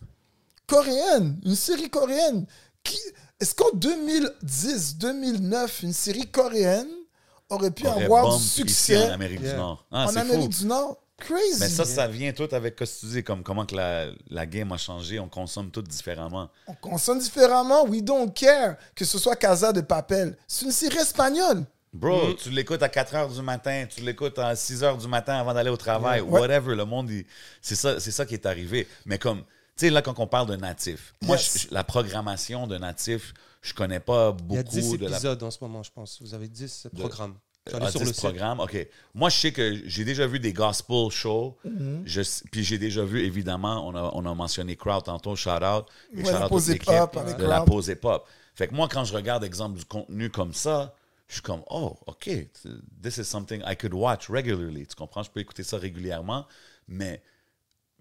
Coréenne, 0.67 1.41
une 1.45 1.55
série 1.57 1.91
coréenne. 1.91 2.47
Qui, 2.83 2.99
est-ce 3.41 3.55
qu'en 3.55 3.71
2010, 3.75 4.97
2009, 4.99 5.83
une 5.83 5.93
série 5.93 6.27
coréenne 6.31 6.89
aurait 7.51 7.71
pu 7.71 7.87
Aurait 7.87 8.05
avoir 8.05 8.37
du 8.37 8.43
succès 8.43 9.09
en 9.09 9.13
Amérique 9.13 9.41
Yeah. 9.41 9.53
du 9.53 9.59
Nord. 9.59 9.87
Ah, 9.91 10.07
en 10.11 10.17
Amérique 10.17 10.53
fou. 10.55 10.61
du 10.61 10.67
Nord? 10.67 11.01
Crazy. 11.19 11.61
Mais 11.61 11.69
ça, 11.69 11.85
ça 11.85 12.09
vient 12.09 12.33
tout 12.33 12.49
avec 12.53 12.75
ce 12.81 12.85
que 12.85 13.01
tu 13.01 13.07
dis, 13.07 13.23
comme 13.25 13.43
comment 13.43 13.65
que 13.65 13.77
la, 13.77 14.07
la 14.31 14.47
game 14.47 14.73
a 14.73 14.77
changé, 14.77 15.21
on 15.21 15.29
consomme 15.29 15.71
tout 15.71 15.81
différemment. 15.83 16.51
On 16.67 16.75
consomme 16.75 17.21
différemment. 17.21 17.85
We 17.87 18.03
don't 18.03 18.33
care. 18.33 18.77
Que 18.95 19.05
ce 19.05 19.19
soit 19.19 19.37
Casa 19.37 19.73
de 19.73 19.81
Papel. 19.81 20.37
C'est 20.49 20.65
une 20.67 20.73
série 20.73 20.97
espagnole. 20.99 21.65
Bro, 21.93 22.31
Mm. 22.31 22.35
tu 22.43 22.51
l'écoutes 22.51 22.83
à 22.83 22.89
4 22.89 23.15
h 23.15 23.33
du 23.37 23.43
matin, 23.43 23.87
tu 23.89 24.01
l'écoutes 24.01 24.39
à 24.41 24.57
6 24.57 24.83
h 24.83 24.99
du 24.99 25.07
matin 25.07 25.35
avant 25.39 25.55
d'aller 25.55 25.71
au 25.71 25.77
travail, 25.77 26.21
whatever. 26.21 26.75
Le 26.75 26.85
monde, 26.85 27.09
c'est 27.63 27.77
ça, 27.77 28.01
c'est 28.01 28.11
ça 28.11 28.27
qui 28.27 28.35
est 28.35 28.45
arrivé. 28.47 28.89
Mais 29.07 29.17
comme, 29.19 29.45
tu 29.77 29.87
sais, 29.87 29.91
là, 29.91 30.03
quand 30.03 30.19
on 30.19 30.27
parle 30.27 30.49
de 30.49 30.57
natif, 30.57 31.15
moi, 31.23 31.37
Yes. 31.37 31.53
je- 31.55 31.69
je- 31.69 31.75
la 31.75 31.85
programmation 31.85 32.67
de 32.67 32.77
natif, 32.79 33.35
je 33.63 33.73
connais 33.75 34.01
pas 34.01 34.35
Il 34.49 34.55
y 34.55 34.59
a 34.59 34.63
beaucoup 34.63 34.75
10 34.75 34.99
de 34.99 35.07
la 35.07 35.17
épisodes 35.17 35.43
en 35.43 35.51
ce 35.51 35.59
moment, 35.61 35.83
je 35.83 35.91
pense. 35.93 36.21
Vous 36.23 36.35
avez 36.35 36.49
10 36.49 36.89
programmes. 36.97 37.35
Ah, 37.73 37.91
sur 37.91 38.01
10 38.01 38.09
le 38.09 38.13
site. 38.13 38.17
programmes, 38.23 38.61
OK. 38.61 38.89
Moi, 39.15 39.31
je 39.31 39.39
sais 39.39 39.53
que 39.53 39.81
j'ai 39.89 40.05
déjà 40.05 40.27
vu 40.27 40.39
des 40.39 40.53
gospel 40.53 41.09
shows. 41.11 41.57
Je 42.05 42.23
sais- 42.23 42.45
puis 42.53 42.63
j'ai 42.63 42.77
déjà 42.77 43.03
vu, 43.05 43.23
évidemment, 43.25 43.89
on 43.89 43.95
a, 43.95 44.11
on 44.13 44.27
a 44.27 44.35
mentionné 44.35 44.77
Crowd 44.77 45.03
tantôt, 45.05 45.35
shout 45.35 45.49
out. 45.65 45.87
Et 46.13 46.19
Ouais, 46.19 46.25
shout 46.27 46.33
la 46.33 46.43
out 46.45 46.49
pause 46.51 46.65
toute 46.67 46.73
l'équipe 46.75 46.89
hip-hop 46.91 47.17
avec 47.17 47.37
de 47.39 47.45
la 47.45 47.63
pause 47.63 47.89
hip-hop. 47.89 48.27
Fait 48.55 48.69
que 48.69 48.75
moi, 48.75 48.87
quand 48.87 49.05
je 49.05 49.15
regarde, 49.15 49.45
exemple, 49.45 49.79
du 49.79 49.85
contenu 49.87 50.29
comme 50.31 50.53
ça, 50.53 50.95
je 51.27 51.35
suis 51.37 51.43
comme, 51.43 51.63
oh, 51.71 51.97
OK, 52.07 52.29
this 53.03 53.17
is 53.17 53.25
something 53.25 53.63
I 53.67 53.75
could 53.77 53.95
watch 53.95 54.29
regularly. 54.29 54.87
Tu 54.87 54.95
comprends? 54.95 55.23
Je 55.23 55.31
peux 55.31 55.41
écouter 55.41 55.63
ça 55.63 55.79
régulièrement. 55.79 56.47
Mais 56.87 57.23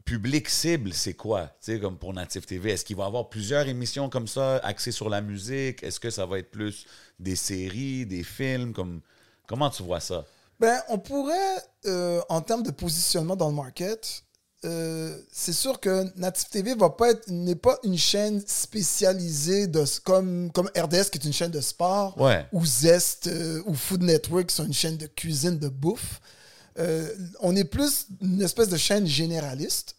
public 0.06 0.50
cible, 0.50 0.94
c'est 0.94 1.14
quoi? 1.14 1.48
Tu 1.62 1.74
sais, 1.74 1.80
comme 1.80 1.98
pour 1.98 2.14
Native 2.14 2.46
TV, 2.46 2.72
est-ce 2.72 2.84
qu'il 2.86 2.96
va 2.96 3.04
y 3.04 3.08
avoir 3.08 3.30
plusieurs 3.30 3.68
émissions 3.68 4.10
comme 4.10 4.28
ça, 4.28 4.58
axées 4.58 4.92
sur 4.92 5.10
la 5.10 5.22
musique? 5.22 5.82
Est-ce 5.84 6.00
que 6.00 6.10
ça 6.10 6.26
va 6.26 6.40
être 6.40 6.52
plus 6.52 6.86
des 7.20 7.36
séries, 7.36 8.06
des 8.06 8.24
films? 8.24 8.74
Comme, 8.74 9.02
comment 9.48 9.70
tu 9.70 9.84
vois 9.84 10.00
ça? 10.00 10.26
Ben, 10.60 10.80
on 10.90 10.98
pourrait, 11.00 11.58
euh, 11.86 12.22
en 12.30 12.42
termes 12.42 12.64
de 12.64 12.72
positionnement 12.72 13.36
dans 13.36 13.50
le 13.50 13.56
market, 13.56 14.24
euh, 14.66 15.18
c'est 15.32 15.52
sûr 15.54 15.80
que 15.80 16.06
Native 16.18 16.48
TV 16.50 16.76
va 16.76 16.90
pas 16.90 17.10
être 17.12 17.28
n'est 17.28 17.56
pas 17.56 17.78
une 17.84 17.98
chaîne 17.98 18.42
spécialisée 18.48 19.68
de 19.68 19.84
comme 20.06 20.52
comme 20.54 20.70
RDS 20.78 21.10
qui 21.12 21.18
est 21.18 21.26
une 21.26 21.34
chaîne 21.34 21.52
de 21.52 21.60
sport 21.60 22.18
Ouais. 22.20 22.46
ou 22.54 22.66
Zest 22.66 23.28
euh, 23.28 23.62
ou 23.66 23.74
Food 23.74 24.04
Network 24.04 24.48
qui 24.48 24.56
sont 24.56 24.66
une 24.66 24.74
chaîne 24.74 24.96
de 24.96 25.08
cuisine 25.08 25.58
de 25.60 25.68
bouffe. 25.68 26.22
Euh, 26.80 27.08
on 27.40 27.56
est 27.56 27.64
plus 27.64 28.08
une 28.22 28.42
espèce 28.42 28.70
de 28.70 28.78
chaîne 28.78 29.06
généraliste, 29.06 29.96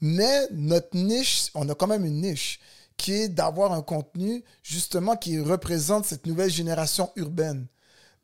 mais 0.00 0.48
notre 0.52 0.96
niche, 0.96 1.48
on 1.54 1.68
a 1.68 1.74
quand 1.74 1.86
même 1.86 2.04
une 2.04 2.20
niche 2.20 2.60
qui 2.96 3.12
est 3.12 3.28
d'avoir 3.28 3.72
un 3.72 3.82
contenu 3.82 4.44
justement 4.62 5.16
qui 5.16 5.38
représente 5.38 6.04
cette 6.04 6.26
nouvelle 6.26 6.50
génération 6.50 7.10
urbaine 7.16 7.66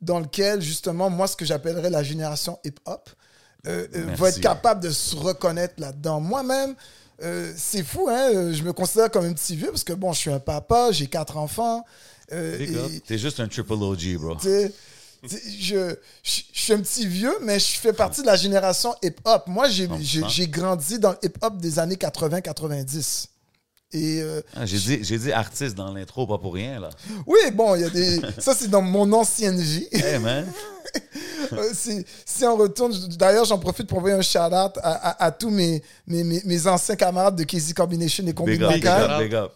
dans 0.01 0.19
lequel 0.19 0.61
justement 0.61 1.09
moi 1.09 1.27
ce 1.27 1.35
que 1.35 1.45
j'appellerais 1.45 1.89
la 1.89 2.03
génération 2.03 2.59
hip-hop 2.63 3.09
euh, 3.67 3.87
euh, 3.95 4.15
va 4.15 4.29
être 4.29 4.41
capable 4.41 4.83
de 4.83 4.91
se 4.91 5.15
reconnaître 5.15 5.75
là-dedans. 5.77 6.19
Moi-même, 6.19 6.75
euh, 7.23 7.51
c'est 7.55 7.83
fou, 7.83 8.07
hein? 8.09 8.51
je 8.53 8.61
me 8.61 8.73
considère 8.73 9.09
comme 9.09 9.25
un 9.25 9.33
petit 9.33 9.55
vieux 9.55 9.71
parce 9.71 9.83
que 9.83 9.93
bon, 9.93 10.13
je 10.13 10.19
suis 10.19 10.31
un 10.31 10.39
papa, 10.39 10.91
j'ai 10.91 11.07
quatre 11.07 11.37
enfants. 11.37 11.83
T'es 12.29 13.17
juste 13.17 13.39
un 13.39 13.47
triple 13.47 13.73
OG, 13.73 14.17
bro. 14.17 14.37
Je, 15.23 15.37
je, 15.59 15.95
je 16.23 16.41
suis 16.61 16.73
un 16.73 16.79
petit 16.79 17.07
vieux, 17.07 17.35
mais 17.41 17.59
je 17.59 17.77
fais 17.79 17.93
partie 17.93 18.21
de 18.21 18.27
la 18.27 18.35
génération 18.35 18.93
hip-hop. 19.01 19.43
Moi, 19.47 19.67
j'ai 19.69 20.47
grandi 20.47 20.99
dans 20.99 21.11
le 21.11 21.17
hip-hop 21.23 21.57
des 21.57 21.79
années 21.79 21.95
80-90. 21.95 23.27
Et 23.93 24.19
euh, 24.21 24.41
Ah, 24.55 24.65
j'ai 24.65 24.77
dit, 24.79 25.03
j'ai 25.03 25.17
dit 25.17 25.31
artiste 25.31 25.75
dans 25.75 25.93
l'intro, 25.93 26.27
pas 26.27 26.37
pour 26.37 26.53
rien, 26.55 26.79
là. 26.79 26.89
oui, 27.27 27.39
bon, 27.53 27.75
il 27.75 27.81
y 27.81 27.85
a 27.85 27.89
des. 27.89 28.19
Ça, 28.39 28.53
c'est 28.53 28.67
dans 28.67 28.81
mon 28.81 29.11
ancienne 29.13 29.59
vie. 29.59 29.87
Hey, 29.91 30.19
man. 30.19 30.45
Euh, 31.53 31.69
si, 31.75 32.03
si 32.25 32.43
on 32.45 32.55
retourne, 32.57 32.91
d'ailleurs, 33.17 33.45
j'en 33.45 33.59
profite 33.59 33.85
pour 33.87 33.99
envoyer 33.99 34.15
un 34.15 34.21
shout-out 34.23 34.77
à, 34.81 35.09
à- 35.09 35.25
à 35.25 35.31
tous 35.31 35.51
mes, 35.51 35.83
mes, 36.07 36.23
mes, 36.23 36.41
mes 36.43 36.67
anciens 36.67 36.95
camarades 36.95 37.35
de 37.35 37.43
KZ 37.43 37.73
Combination 37.73 38.25
et 38.25 38.33
Combine 38.33 38.55
Big 38.57 38.63
up, 38.63 38.73
big 38.73 38.83
Local. 38.83 39.11
up, 39.11 39.19
big 39.21 39.35
up. 39.35 39.53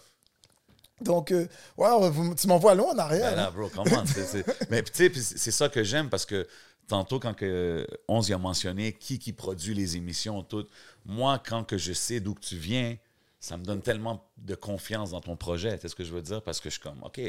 Donc, 1.01 1.31
euh, 1.31 1.47
vous- 1.77 2.35
tu 2.35 2.47
m'envoies 2.47 2.75
loin 2.75 2.93
en 2.93 2.97
arrière. 2.97 3.31
Ben 3.31 3.35
là, 3.35 3.47
hein. 3.47 3.51
bro, 3.55 3.69
comment? 3.69 4.03
Mais 4.69 4.83
tu 4.83 4.91
sais, 4.93 5.11
c'est 5.37 5.51
ça 5.51 5.69
que 5.69 5.83
j'aime 5.83 6.09
parce 6.09 6.25
que 6.25 6.47
tantôt, 6.87 7.19
quand 7.19 7.33
que 7.33 7.87
11 8.07 8.29
y 8.29 8.33
a 8.33 8.37
mentionné 8.37 8.93
qui 8.93 9.19
qui 9.19 9.33
produit 9.33 9.73
les 9.73 9.95
émissions, 9.97 10.43
tout, 10.43 10.65
moi, 11.05 11.41
quand 11.45 11.63
que 11.63 11.77
je 11.77 11.93
sais 11.93 12.19
d'où 12.19 12.33
que 12.33 12.41
tu 12.41 12.57
viens, 12.57 12.97
ça 13.39 13.57
me 13.57 13.63
donne 13.63 13.81
tellement 13.81 14.27
de 14.37 14.55
confiance 14.55 15.11
dans 15.11 15.21
ton 15.21 15.37
projet. 15.37 15.75
Tu 15.75 15.83
sais 15.83 15.87
ce 15.89 15.95
que 15.95 16.03
je 16.03 16.11
veux 16.13 16.21
dire? 16.21 16.41
Parce 16.41 16.59
que 16.59 16.69
je 16.69 16.73
suis 16.75 16.81
comme, 16.81 17.01
OK, 17.03 17.21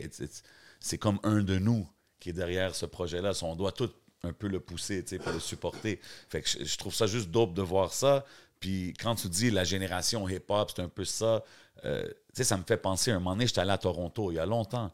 c'est 0.81 0.99
comme 0.99 1.19
un 1.23 1.43
de 1.43 1.59
nous 1.59 1.87
qui 2.19 2.31
est 2.31 2.35
derrière 2.35 2.75
ce 2.75 2.87
projet-là. 2.87 3.33
On 3.43 3.55
doit 3.55 3.73
tout 3.73 3.91
un 4.23 4.33
peu 4.33 4.49
le 4.49 4.61
pousser, 4.61 5.03
tu 5.03 5.11
sais, 5.11 5.19
pour 5.19 5.33
le 5.33 5.41
supporter. 5.41 6.01
Fait 6.29 6.43
que 6.43 6.49
je, 6.49 6.65
je 6.65 6.77
trouve 6.79 6.95
ça 6.95 7.07
juste 7.07 7.31
dope 7.31 7.55
de 7.55 7.63
voir 7.63 7.93
ça. 7.93 8.25
Puis 8.59 8.93
quand 9.01 9.15
tu 9.15 9.29
dis 9.29 9.51
la 9.51 9.65
génération 9.65 10.29
hip-hop, 10.29 10.71
c'est 10.75 10.83
un 10.83 10.89
peu 10.89 11.05
ça. 11.05 11.43
Euh, 11.85 12.03
tu 12.07 12.13
sais, 12.35 12.45
ça 12.45 12.57
me 12.57 12.63
fait 12.65 12.77
penser, 12.77 13.11
un 13.11 13.19
moment 13.19 13.33
donné, 13.33 13.47
j'étais 13.47 13.61
allé 13.61 13.71
à 13.73 13.79
Toronto 13.79 14.31
il 14.31 14.35
y 14.37 14.39
a 14.39 14.47
longtemps. 14.47 14.91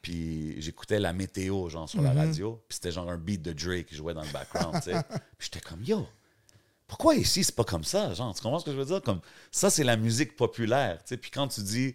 Puis 0.00 0.60
j'écoutais 0.60 0.98
la 0.98 1.12
météo, 1.12 1.68
genre, 1.68 1.88
sur 1.88 2.02
la 2.02 2.12
radio. 2.12 2.60
Puis 2.68 2.74
c'était 2.76 2.90
genre 2.92 3.08
un 3.08 3.18
beat 3.18 3.40
de 3.42 3.52
Drake 3.52 3.86
qui 3.86 3.94
jouait 3.94 4.14
dans 4.14 4.22
le 4.24 4.32
background, 4.32 4.74
tu 4.82 4.90
sais. 4.90 5.00
Puis 5.38 5.48
j'étais 5.52 5.60
comme, 5.60 5.82
yo, 5.84 6.06
pourquoi 6.88 7.14
ici, 7.14 7.44
c'est 7.44 7.54
pas 7.54 7.64
comme 7.64 7.84
ça, 7.84 8.12
genre? 8.12 8.34
Tu 8.34 8.42
comprends 8.42 8.58
ce 8.58 8.64
que 8.64 8.72
je 8.72 8.76
veux 8.76 8.84
dire? 8.84 9.00
Comme, 9.00 9.20
ça, 9.52 9.70
c'est 9.70 9.84
la 9.84 9.96
musique 9.96 10.34
populaire, 10.36 10.98
tu 10.98 11.10
sais. 11.10 11.16
Puis 11.16 11.30
quand 11.30 11.46
tu 11.46 11.60
dis, 11.62 11.94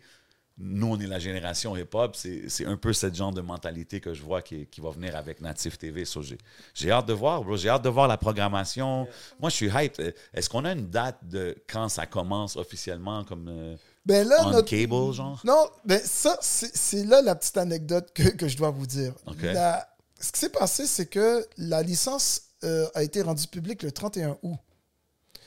nous, 0.58 0.88
on 0.88 1.00
est 1.00 1.06
la 1.06 1.20
génération 1.20 1.76
hip-hop, 1.78 2.16
c'est 2.16 2.66
un 2.66 2.78
peu 2.78 2.92
ce 2.94 3.14
genre 3.14 3.32
de 3.34 3.42
mentalité 3.42 4.00
que 4.00 4.14
je 4.14 4.24
vois 4.24 4.42
qui, 4.42 4.66
qui 4.68 4.80
va 4.82 4.90
venir 4.90 5.16
avec 5.16 5.40
Native 5.42 5.78
TV. 5.78 6.04
So, 6.06 6.22
j'ai- 6.24 6.38
J'ai 6.74 6.90
hâte 6.92 7.06
de 7.08 7.14
voir, 7.14 7.44
bro. 7.44 7.58
J'ai 7.58 7.70
hâte 7.70 7.84
de 7.84 7.90
voir 7.90 8.08
la 8.08 8.18
programmation. 8.18 9.08
Moi, 9.40 9.50
je 9.52 9.56
suis 9.56 9.68
hype. 9.72 10.00
Euh, 10.00 10.12
Est-ce 10.34 10.50
qu'on 10.50 10.66
a 10.66 10.72
une 10.72 10.88
date 10.90 11.20
de 11.24 11.56
quand 11.70 11.90
ça 11.90 12.06
commence 12.08 12.56
officiellement, 12.56 13.24
comme 13.24 13.48
euh, 13.50 13.76
Ben 14.08 14.28
là, 14.28 14.38
on 14.46 14.52
notre- 14.52 14.68
cable, 14.70 15.12
genre? 15.14 15.40
Non, 15.44 15.70
ben 15.86 16.02
ça, 16.04 16.38
c'est 16.42 17.04
là 17.04 17.22
la 17.22 17.36
petite 17.36 17.58
anecdote 17.58 18.12
que, 18.14 18.24
que 18.30 18.48
je 18.48 18.56
dois 18.58 18.70
vous 18.72 18.88
dire. 18.88 19.14
OK. 19.28 19.42
La- 19.42 19.88
ce 20.20 20.32
qui 20.32 20.40
s'est 20.40 20.50
passé, 20.50 20.88
c'est 20.88 21.06
que 21.08 21.46
la 21.58 21.84
licence 21.84 22.42
euh, 22.64 22.88
a 22.96 23.04
été 23.04 23.22
rendue 23.22 23.48
publique 23.48 23.84
le 23.84 23.92
31 23.92 24.38
août. 24.42 24.56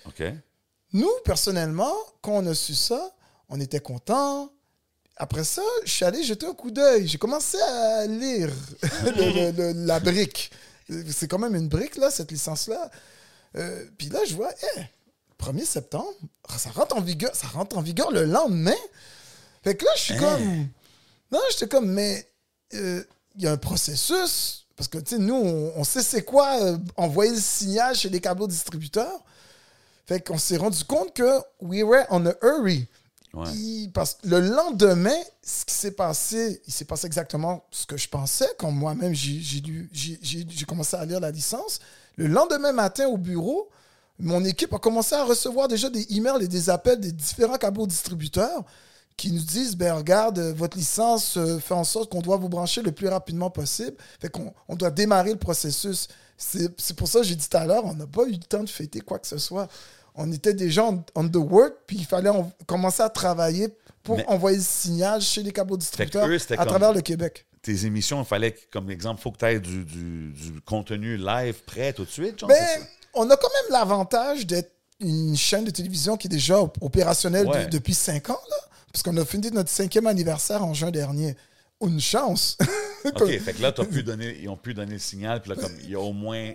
OK. 0.06 0.22
Nous, 0.92 1.10
personnellement, 1.24 1.92
quand 2.22 2.32
on 2.34 2.46
a 2.46 2.54
su 2.54 2.74
ça, 2.74 3.10
on 3.48 3.58
était 3.60 3.80
contents. 3.80 4.52
Après 5.16 5.44
ça, 5.44 5.62
je 5.84 5.90
suis 5.90 6.04
allé 6.04 6.22
jeter 6.22 6.46
un 6.46 6.54
coup 6.54 6.70
d'œil. 6.70 7.06
J'ai 7.08 7.18
commencé 7.18 7.58
à 7.60 8.06
lire 8.06 8.50
le- 9.04 9.50
le- 9.50 9.72
le- 9.72 9.86
la 9.86 10.00
brique. 10.00 10.50
C'est 11.10 11.28
quand 11.28 11.38
même 11.38 11.54
une 11.54 11.68
brique, 11.68 11.96
là, 11.96 12.10
cette 12.10 12.30
licence-là. 12.30 12.90
Euh, 13.56 13.84
Puis 13.98 14.08
là, 14.08 14.20
je 14.26 14.34
vois, 14.34 14.50
eh, 14.76 14.80
1er 15.40 15.64
septembre, 15.64 16.12
ça 16.56 16.70
rentre 16.70 16.96
en 16.96 17.00
vigueur, 17.00 17.30
ça 17.34 17.46
rentre 17.48 17.76
en 17.78 17.82
vigueur 17.82 18.10
le 18.10 18.24
lendemain. 18.24 18.74
Fait 19.64 19.76
que 19.76 19.84
là, 19.84 19.90
je 19.96 20.00
suis 20.02 20.16
comme. 20.16 20.68
Non, 21.32 21.40
j'étais 21.50 21.68
comme, 21.68 21.90
mais 21.90 22.26
euh, 22.74 23.02
il 23.36 23.42
y 23.42 23.46
a 23.46 23.52
un 23.52 23.56
processus. 23.56 24.66
Parce 24.76 24.88
que, 24.88 24.98
tu 24.98 25.16
sais, 25.16 25.18
nous, 25.20 25.34
on, 25.34 25.72
on 25.76 25.84
sait 25.84 26.02
c'est 26.02 26.24
quoi 26.24 26.60
euh, 26.62 26.78
envoyer 26.96 27.32
le 27.32 27.40
signal 27.40 27.94
chez 27.94 28.08
les 28.08 28.20
câbles 28.20 28.46
distributeurs. 28.48 29.20
Fait 30.06 30.20
qu'on 30.26 30.38
s'est 30.38 30.56
rendu 30.56 30.82
compte 30.84 31.14
que 31.14 31.38
we 31.60 31.82
were 31.82 32.04
on 32.10 32.24
a 32.26 32.32
hurry. 32.42 32.86
Ouais. 33.32 33.48
Il- 33.54 33.90
parce 33.92 34.14
que 34.14 34.26
le 34.28 34.40
lendemain, 34.40 35.14
ce 35.42 35.64
qui 35.64 35.74
s'est 35.74 35.92
passé, 35.92 36.60
il 36.66 36.72
s'est 36.72 36.84
passé 36.86 37.06
exactement 37.06 37.64
ce 37.70 37.86
que 37.86 37.96
je 37.96 38.08
pensais 38.08 38.48
quand 38.58 38.72
moi-même 38.72 39.14
j'ai 39.14 40.64
commencé 40.66 40.96
à 40.96 41.04
lire 41.04 41.20
la 41.20 41.30
licence. 41.30 41.78
Le 42.16 42.26
lendemain 42.26 42.72
matin 42.72 43.06
au 43.06 43.18
bureau, 43.18 43.68
mon 44.20 44.44
équipe 44.44 44.72
a 44.74 44.78
commencé 44.78 45.14
à 45.14 45.24
recevoir 45.24 45.68
déjà 45.68 45.88
des 45.90 46.06
emails 46.16 46.44
et 46.44 46.48
des 46.48 46.70
appels 46.70 47.00
des 47.00 47.12
différents 47.12 47.56
câbles 47.58 47.86
distributeurs 47.86 48.64
qui 49.16 49.32
nous 49.32 49.42
disent 49.42 49.76
ben 49.76 49.94
regarde 49.94 50.38
euh, 50.38 50.52
votre 50.54 50.76
licence 50.76 51.36
euh, 51.36 51.58
fait 51.58 51.74
en 51.74 51.84
sorte 51.84 52.10
qu'on 52.10 52.20
doit 52.22 52.36
vous 52.36 52.48
brancher 52.48 52.82
le 52.82 52.92
plus 52.92 53.08
rapidement 53.08 53.50
possible 53.50 53.96
fait 54.20 54.28
qu'on 54.30 54.52
on 54.68 54.76
doit 54.76 54.90
démarrer 54.90 55.30
le 55.32 55.38
processus 55.38 56.08
c'est 56.38 56.96
pour 56.96 57.06
ça 57.06 57.20
que 57.20 57.26
j'ai 57.26 57.34
dit 57.36 57.46
tout 57.48 57.56
à 57.56 57.66
l'heure 57.66 57.84
on 57.84 57.94
n'a 57.94 58.06
pas 58.06 58.24
eu 58.24 58.32
le 58.32 58.38
temps 58.38 58.64
de 58.64 58.68
fêter 58.70 59.00
quoi 59.00 59.18
que 59.18 59.26
ce 59.26 59.36
soit 59.38 59.68
on 60.14 60.30
était 60.32 60.54
déjà 60.54 60.84
on, 60.84 61.04
on 61.14 61.28
the 61.28 61.36
work 61.36 61.74
puis 61.86 61.98
il 61.98 62.06
fallait 62.06 62.30
en- 62.30 62.50
commencer 62.66 63.02
à 63.02 63.10
travailler 63.10 63.68
pour 64.02 64.16
Mais- 64.16 64.26
envoyer 64.26 64.56
le 64.56 64.62
signal 64.64 65.20
chez 65.20 65.42
les 65.42 65.52
câbles 65.52 65.76
distributeurs 65.76 66.26
eux, 66.26 66.38
à 66.58 66.64
travers 66.64 66.92
le 66.94 67.02
Québec 67.02 67.44
Tes 67.60 67.84
émissions, 67.84 68.22
il 68.22 68.24
fallait, 68.26 68.56
comme 68.72 68.90
exemple, 68.90 69.20
il 69.20 69.22
faut 69.22 69.32
que 69.32 69.36
tu 69.38 69.44
aies 69.44 69.60
du, 69.60 69.84
du- 69.84 70.32
du 70.32 70.60
contenu 70.62 71.18
live 71.18 71.62
prêt 71.66 71.92
tout 71.92 72.06
de 72.06 72.10
suite, 72.10 72.38
genre? 72.38 72.48
Ben? 72.48 72.56
On 73.14 73.28
a 73.30 73.36
quand 73.36 73.48
même 73.48 73.72
l'avantage 73.72 74.46
d'être 74.46 74.72
une 75.00 75.36
chaîne 75.36 75.64
de 75.64 75.70
télévision 75.70 76.16
qui 76.16 76.26
est 76.26 76.30
déjà 76.30 76.60
op- 76.60 76.76
opérationnelle 76.80 77.46
de- 77.46 77.70
depuis 77.70 77.94
cinq 77.94 78.30
ans, 78.30 78.40
là, 78.50 78.56
parce 78.92 79.02
qu'on 79.02 79.16
a 79.16 79.24
fini 79.24 79.50
notre 79.50 79.70
cinquième 79.70 80.06
anniversaire 80.06 80.64
en 80.64 80.74
juin 80.74 80.90
dernier. 80.90 81.36
Une 81.82 82.00
chance. 82.00 82.58
OK, 83.06 83.38
fait 83.40 83.54
que 83.54 83.62
là, 83.62 83.72
t'as 83.72 83.86
pu 83.86 84.02
donner, 84.04 84.36
ils 84.42 84.48
ont 84.50 84.56
pu 84.58 84.74
donner 84.74 84.92
le 84.92 84.98
signal, 84.98 85.40
puis 85.40 85.50
là, 85.50 85.56
comme, 85.56 85.72
il 85.82 85.90
y 85.90 85.94
a 85.94 86.00
au 86.00 86.12
moins... 86.12 86.52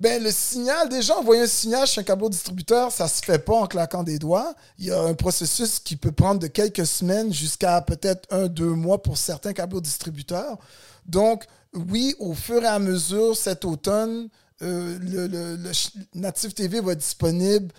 Ben, 0.00 0.20
le 0.22 0.32
signal, 0.32 0.88
déjà, 0.88 1.16
envoyer 1.16 1.42
un 1.42 1.46
signal 1.46 1.86
chez 1.86 2.00
un 2.00 2.04
câble 2.04 2.28
distributeur, 2.28 2.90
ça 2.90 3.06
se 3.06 3.22
fait 3.24 3.38
pas 3.38 3.54
en 3.54 3.66
claquant 3.68 4.02
des 4.02 4.18
doigts. 4.18 4.54
Il 4.78 4.86
y 4.86 4.90
a 4.90 5.00
un 5.00 5.14
processus 5.14 5.78
qui 5.78 5.94
peut 5.96 6.10
prendre 6.12 6.40
de 6.40 6.48
quelques 6.48 6.84
semaines 6.86 7.32
jusqu'à 7.32 7.80
peut-être 7.80 8.26
un, 8.34 8.48
deux 8.48 8.64
mois 8.74 9.00
pour 9.02 9.16
certains 9.16 9.52
câbles 9.52 9.80
distributeurs. 9.80 10.58
Donc, 11.06 11.44
oui, 11.72 12.14
au 12.18 12.34
fur 12.34 12.62
et 12.62 12.66
à 12.66 12.78
mesure, 12.80 13.36
cet 13.36 13.64
automne, 13.64 14.28
euh, 14.62 14.98
le, 15.00 15.26
le- 15.26 15.56
le 15.56 15.70
Native 16.14 16.54
TV 16.54 16.80
va 16.80 16.92
être 16.92 16.98
disponible. 16.98 17.72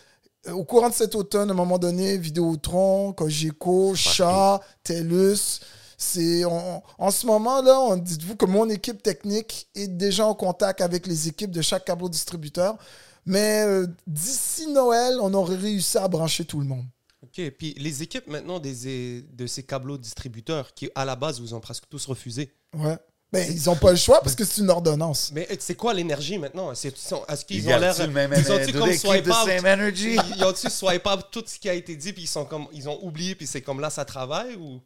Euh, 0.47 0.51
Au 0.51 0.63
courant 0.63 0.89
de 0.89 0.93
cet 0.93 1.15
automne, 1.15 1.49
à 1.49 1.53
un 1.53 1.55
moment 1.55 1.79
donné, 1.79 2.17
Vidéotron, 2.17 3.13
Cogeco, 3.13 3.95
Chat, 3.95 4.61
TELUS, 4.83 5.59
C'est 5.99 6.45
on- 6.45 6.83
en 6.99 7.09
ce 7.11 7.25
moment-là, 7.25 7.79
on 7.81 7.97
dites-vous 7.97 8.35
que 8.35 8.45
mon 8.45 8.69
équipe 8.69 9.01
technique 9.01 9.67
est 9.73 9.87
déjà 9.87 10.27
en 10.27 10.35
contact 10.35 10.81
avec 10.81 11.07
les 11.07 11.27
équipes 11.27 11.49
de 11.51 11.61
chaque 11.63 11.85
câble 11.85 12.07
distributeur. 12.09 12.77
Mais 13.25 13.63
euh, 13.65 13.87
d'ici 14.05 14.67
Noël, 14.67 15.17
on 15.21 15.33
aurait 15.33 15.55
réussi 15.57 15.97
à 15.97 16.07
brancher 16.07 16.45
tout 16.45 16.59
le 16.59 16.65
monde. 16.67 16.85
OK. 17.23 17.41
Puis 17.57 17.73
les 17.79 18.03
équipes 18.03 18.27
maintenant 18.27 18.59
des, 18.59 19.23
de 19.23 19.47
ces 19.47 19.63
câbleaux 19.63 19.97
distributeurs 19.97 20.73
qui, 20.75 20.89
à 20.93 21.03
la 21.03 21.15
base, 21.15 21.41
vous 21.41 21.55
ont 21.55 21.59
presque 21.59 21.85
tous 21.89 22.05
refusé. 22.05 22.53
Ouais. 22.75 22.97
Ben, 23.31 23.45
ils 23.51 23.65
n'ont 23.65 23.75
pas 23.75 23.91
le 23.91 23.97
choix 23.97 24.21
parce 24.21 24.35
que 24.35 24.45
c'est 24.45 24.61
une 24.61 24.69
ordonnance. 24.69 25.31
Mais 25.33 25.45
euh, 25.51 25.55
c'est 25.59 25.75
quoi 25.75 25.93
l'énergie 25.93 26.37
maintenant? 26.37 26.71
Est-ce 26.71 27.43
qu'ils 27.43 27.57
Ils 27.57 27.65
ont 27.65 27.69
l'air. 27.71 27.79
gardent-tu 27.81 28.07
le 28.07 28.13
même 28.13 28.33
Ils 28.37 28.51
ont-tu 28.51 28.71
comme 28.73 28.93
swipe 28.93 29.25
the 29.25 29.27
out? 29.29 29.45
same 29.45 29.65
energy? 29.65 30.17
Ils 30.37 30.43
ont-tu 30.45 30.69
swipe 30.69 31.05
out 31.05 31.25
tout 31.29 31.43
ce 31.45 31.59
qui 31.59 31.69
a 31.69 31.73
été 31.73 31.95
dit, 31.97 32.13
puis 32.13 32.23
ils, 32.23 32.27
sont 32.27 32.45
comme, 32.45 32.67
ils 32.71 32.87
ont 32.87 32.97
oublié, 33.03 33.35
puis 33.35 33.45
c'est 33.45 33.61
comme 33.61 33.81
là, 33.81 33.89
ça 33.89 34.05
travaille? 34.05 34.55
ou? 34.55 34.79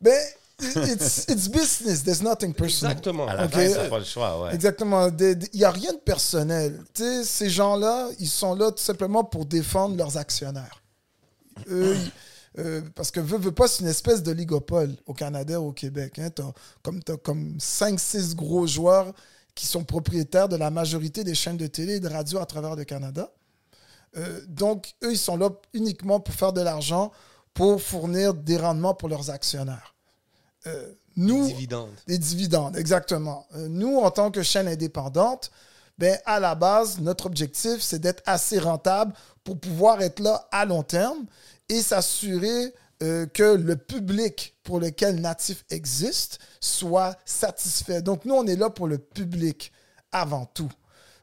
Ben, 0.00 0.18
it's, 0.60 1.26
it's 1.28 1.46
business. 1.48 2.02
There's 2.02 2.20
nothing 2.20 2.52
personal. 2.52 2.90
Exactement. 2.96 3.28
À 3.28 3.36
la 3.36 3.44
Ok? 3.44 3.52
fin, 3.52 3.88
pas 3.88 3.98
le 4.00 4.04
choix, 4.04 4.42
ouais. 4.42 4.54
Exactement. 4.54 5.08
Il 5.20 5.38
n'y 5.54 5.64
a 5.64 5.70
rien 5.70 5.92
de 5.92 5.98
personnel. 5.98 6.80
Tu 6.94 7.04
sais, 7.04 7.22
ces 7.24 7.48
gens-là, 7.48 8.08
ils 8.18 8.28
sont 8.28 8.56
là 8.56 8.72
tout 8.72 8.82
simplement 8.82 9.22
pour 9.22 9.46
défendre 9.46 9.96
leurs 9.96 10.16
actionnaires. 10.16 10.82
Eux, 11.70 11.96
euh, 12.58 12.82
parce 12.94 13.10
que 13.10 13.20
veut, 13.20 13.38
veut 13.38 13.52
pas, 13.52 13.66
c'est 13.66 13.82
une 13.82 13.88
espèce 13.88 14.22
de 14.22 14.32
ligopole 14.32 14.94
au 15.06 15.14
Canada, 15.14 15.60
au 15.60 15.72
Québec. 15.72 16.18
Hein. 16.18 16.30
T'as 16.30 16.52
comme, 16.82 17.02
comme 17.22 17.56
5-6 17.58 18.34
gros 18.34 18.66
joueurs 18.66 19.12
qui 19.54 19.66
sont 19.66 19.84
propriétaires 19.84 20.48
de 20.48 20.56
la 20.56 20.70
majorité 20.70 21.24
des 21.24 21.34
chaînes 21.34 21.56
de 21.56 21.66
télé 21.66 21.94
et 21.94 22.00
de 22.00 22.08
radio 22.08 22.38
à 22.38 22.46
travers 22.46 22.76
le 22.76 22.84
Canada. 22.84 23.30
Euh, 24.16 24.40
donc, 24.48 24.94
eux, 25.02 25.12
ils 25.12 25.18
sont 25.18 25.36
là 25.36 25.50
uniquement 25.72 26.20
pour 26.20 26.34
faire 26.34 26.52
de 26.52 26.60
l'argent, 26.60 27.12
pour 27.54 27.80
fournir 27.80 28.34
des 28.34 28.56
rendements 28.56 28.94
pour 28.94 29.08
leurs 29.08 29.30
actionnaires. 29.30 29.94
Euh, 30.66 30.92
nous, 31.16 31.46
Dividendes. 31.46 31.90
des 32.06 32.18
dividendes, 32.18 32.76
exactement. 32.76 33.46
Euh, 33.54 33.68
nous, 33.68 33.98
en 33.98 34.10
tant 34.10 34.30
que 34.30 34.42
chaîne 34.42 34.68
indépendante, 34.68 35.50
ben, 35.98 36.18
à 36.24 36.40
la 36.40 36.54
base, 36.54 37.00
notre 37.00 37.26
objectif, 37.26 37.80
c'est 37.80 37.98
d'être 37.98 38.22
assez 38.26 38.58
rentable 38.58 39.12
pour 39.44 39.58
pouvoir 39.58 40.00
être 40.00 40.20
là 40.20 40.48
à 40.50 40.64
long 40.64 40.82
terme 40.82 41.26
et 41.68 41.80
s'assurer 41.82 42.74
euh, 43.02 43.26
que 43.26 43.56
le 43.56 43.76
public 43.76 44.56
pour 44.62 44.78
lequel 44.78 45.20
Natif 45.20 45.64
existe 45.70 46.38
soit 46.60 47.16
satisfait. 47.24 48.02
Donc, 48.02 48.24
nous, 48.24 48.34
on 48.34 48.46
est 48.46 48.56
là 48.56 48.70
pour 48.70 48.86
le 48.86 48.98
public 48.98 49.72
avant 50.12 50.46
tout. 50.46 50.70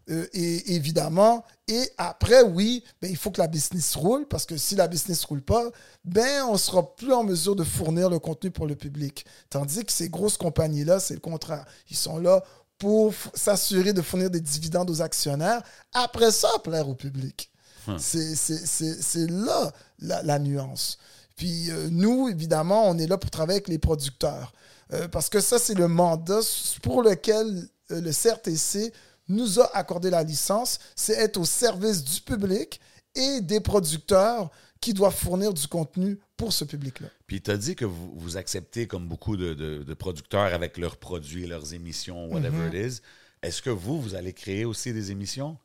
Euh, 0.10 0.28
et 0.34 0.76
évidemment, 0.76 1.46
et 1.68 1.90
après, 1.98 2.42
oui, 2.42 2.84
ben, 3.02 3.10
il 3.10 3.16
faut 3.16 3.32
que 3.32 3.40
la 3.40 3.48
business 3.48 3.96
roule, 3.96 4.28
parce 4.28 4.46
que 4.46 4.58
si 4.58 4.76
la 4.76 4.88
business 4.88 5.24
roule 5.24 5.42
pas, 5.42 5.70
ben, 6.04 6.44
on 6.46 6.58
sera 6.58 6.96
plus 6.96 7.14
en 7.14 7.24
mesure 7.24 7.56
de 7.56 7.64
fournir 7.64 8.10
le 8.10 8.20
contenu 8.20 8.50
pour 8.50 8.66
le 8.66 8.76
public. 8.76 9.26
Tandis 9.50 9.86
que 9.86 9.92
ces 9.92 10.10
grosses 10.10 10.38
compagnies-là, 10.38 11.00
c'est 11.00 11.14
le 11.14 11.20
contraire. 11.20 11.66
Ils 11.90 11.98
sont 11.98 12.18
là 12.18 12.44
pour 12.80 13.14
s'assurer 13.36 13.94
de 13.94 14.02
fournir 14.02 14.30
des 14.32 14.42
dividendes 14.42 14.90
aux 14.90 15.02
actionnaires, 15.02 15.62
après 15.94 16.32
ça, 16.32 16.50
plaire 16.64 16.90
au 16.90 16.96
public. 16.96 17.49
C'est- 17.98 19.02
C'est 19.02 19.30
là 19.30 19.72
la, 20.00 20.22
la 20.24 20.40
nuance. 20.40 20.98
Puis 21.36 21.70
euh, 21.72 21.88
nous, 21.92 22.28
évidemment, 22.30 22.90
on 22.90 22.98
est 22.98 23.08
là 23.08 23.18
pour 23.18 23.30
travailler 23.32 23.58
avec 23.58 23.68
les 23.70 23.80
producteurs. 23.80 24.54
Euh, 24.94 25.08
parce 25.08 25.30
que 25.30 25.40
ça, 25.40 25.60
c'est 25.60 25.76
le 25.76 25.88
mandat 25.88 26.40
pour 26.82 27.02
lequel 27.04 27.68
euh, 27.92 28.02
le 28.02 28.12
CRTC 28.12 28.92
nous 29.28 29.60
a 29.60 29.76
accordé 29.78 30.10
la 30.10 30.24
licence, 30.24 30.80
c'est 30.96 31.14
être 31.14 31.38
au 31.38 31.46
service 31.46 32.04
du 32.04 32.20
public 32.22 32.80
et 33.16 33.42
des 33.42 33.60
producteurs 33.60 34.50
qui 34.82 34.94
doivent 34.94 35.16
fournir 35.16 35.54
du 35.54 35.68
contenu 35.68 36.18
pour 36.38 36.52
ce 36.54 36.64
public-là. 36.64 37.08
Puis 37.28 37.42
tu 37.42 37.52
as 37.52 37.58
dit 37.58 37.76
que 37.76 37.86
vous, 37.86 38.12
vous 38.16 38.38
acceptez 38.38 38.88
comme 38.88 39.08
beaucoup 39.08 39.38
de, 39.38 39.54
de- 39.54 39.84
de 39.84 39.94
producteurs 39.94 40.54
avec 40.54 40.78
leurs 40.78 40.98
produits, 40.98 41.46
leurs 41.46 41.74
émissions, 41.74 42.28
whatever 42.32 42.70
Mm-hmm. 42.70 42.86
it 42.88 42.94
is. 42.96 43.02
Est-ce 43.44 43.62
que 43.62 43.70
vous, 43.70 44.02
vous 44.02 44.16
allez 44.16 44.34
créer 44.34 44.66
aussi 44.66 44.92
des 44.94 45.12
émissions? 45.12 45.58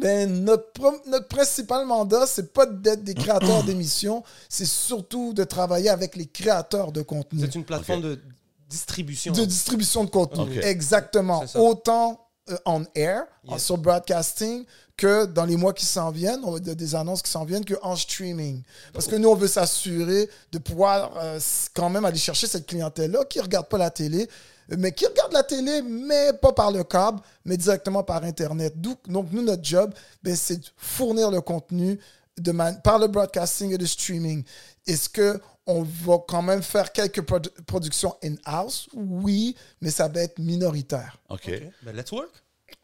Ben, 0.00 0.44
notre, 0.44 1.08
notre 1.08 1.28
principal 1.28 1.86
mandat, 1.86 2.26
c'est 2.26 2.52
pas 2.52 2.66
d'être 2.66 3.04
des 3.04 3.14
créateurs 3.14 3.62
d'émissions, 3.64 4.22
c'est 4.48 4.66
surtout 4.66 5.32
de 5.32 5.44
travailler 5.44 5.88
avec 5.90 6.16
les 6.16 6.26
créateurs 6.26 6.92
de 6.92 7.02
contenu. 7.02 7.40
C'est 7.40 7.54
une 7.54 7.64
plateforme 7.64 8.02
de 8.02 8.18
distribution. 8.68 9.32
De 9.32 9.44
distribution 9.44 10.04
de 10.04 10.10
contenu. 10.10 10.58
Ok. 10.58 10.64
Exactement. 10.64 11.44
Autant 11.56 12.26
euh, 12.50 12.56
on 12.64 12.84
air, 12.94 13.24
Yes. 13.48 13.64
sur 13.64 13.78
broadcasting, 13.78 14.64
que 14.96 15.24
dans 15.24 15.44
les 15.46 15.56
mois 15.56 15.72
qui 15.72 15.86
s'en 15.86 16.10
viennent, 16.10 16.40
on 16.44 16.50
va 16.52 16.58
dire 16.58 16.76
des 16.76 16.94
annonces 16.94 17.22
qui 17.22 17.30
s'en 17.30 17.44
viennent, 17.44 17.64
que 17.64 17.74
en 17.82 17.96
streaming. 17.96 18.62
Parce 18.92 19.06
que 19.06 19.16
nous, 19.16 19.28
on 19.30 19.34
veut 19.34 19.48
s'assurer 19.48 20.28
de 20.52 20.58
pouvoir 20.58 21.12
euh, 21.16 21.40
quand 21.74 21.88
même 21.88 22.04
aller 22.04 22.18
chercher 22.18 22.46
cette 22.46 22.66
clientèle-là 22.66 23.24
qui 23.24 23.38
ne 23.38 23.44
regarde 23.44 23.66
pas 23.68 23.78
la 23.78 23.90
télé, 23.90 24.28
mais 24.78 24.92
qui 24.92 25.06
regarde 25.06 25.32
la 25.32 25.42
télé, 25.42 25.82
mais 25.82 26.32
pas 26.32 26.52
par 26.52 26.70
le 26.70 26.84
câble, 26.84 27.20
mais 27.44 27.56
directement 27.56 28.02
par 28.02 28.22
Internet. 28.24 28.80
Donc, 28.80 28.98
nous, 29.08 29.42
notre 29.42 29.64
job, 29.64 29.92
ben, 30.22 30.34
c'est 30.36 30.56
de 30.58 30.66
fournir 30.76 31.30
le 31.30 31.40
contenu 31.40 31.98
de 32.38 32.52
man- 32.52 32.80
par 32.82 32.98
le 32.98 33.06
broadcasting 33.08 33.72
et 33.72 33.76
le 33.78 33.86
streaming. 33.86 34.44
Est-ce 34.86 35.08
que 35.08 35.40
on 35.66 35.82
va 35.82 36.18
quand 36.26 36.42
même 36.42 36.62
faire 36.62 36.90
quelques 36.92 37.20
produ- 37.22 37.50
productions 37.66 38.14
in-house? 38.24 38.88
Oui, 38.94 39.54
mais 39.80 39.90
ça 39.90 40.08
va 40.08 40.20
être 40.22 40.38
minoritaire. 40.38 41.18
OK. 41.28 41.42
Ok. 41.48 41.62
Ben, 41.82 41.94
let's 41.96 42.10
work. 42.12 42.30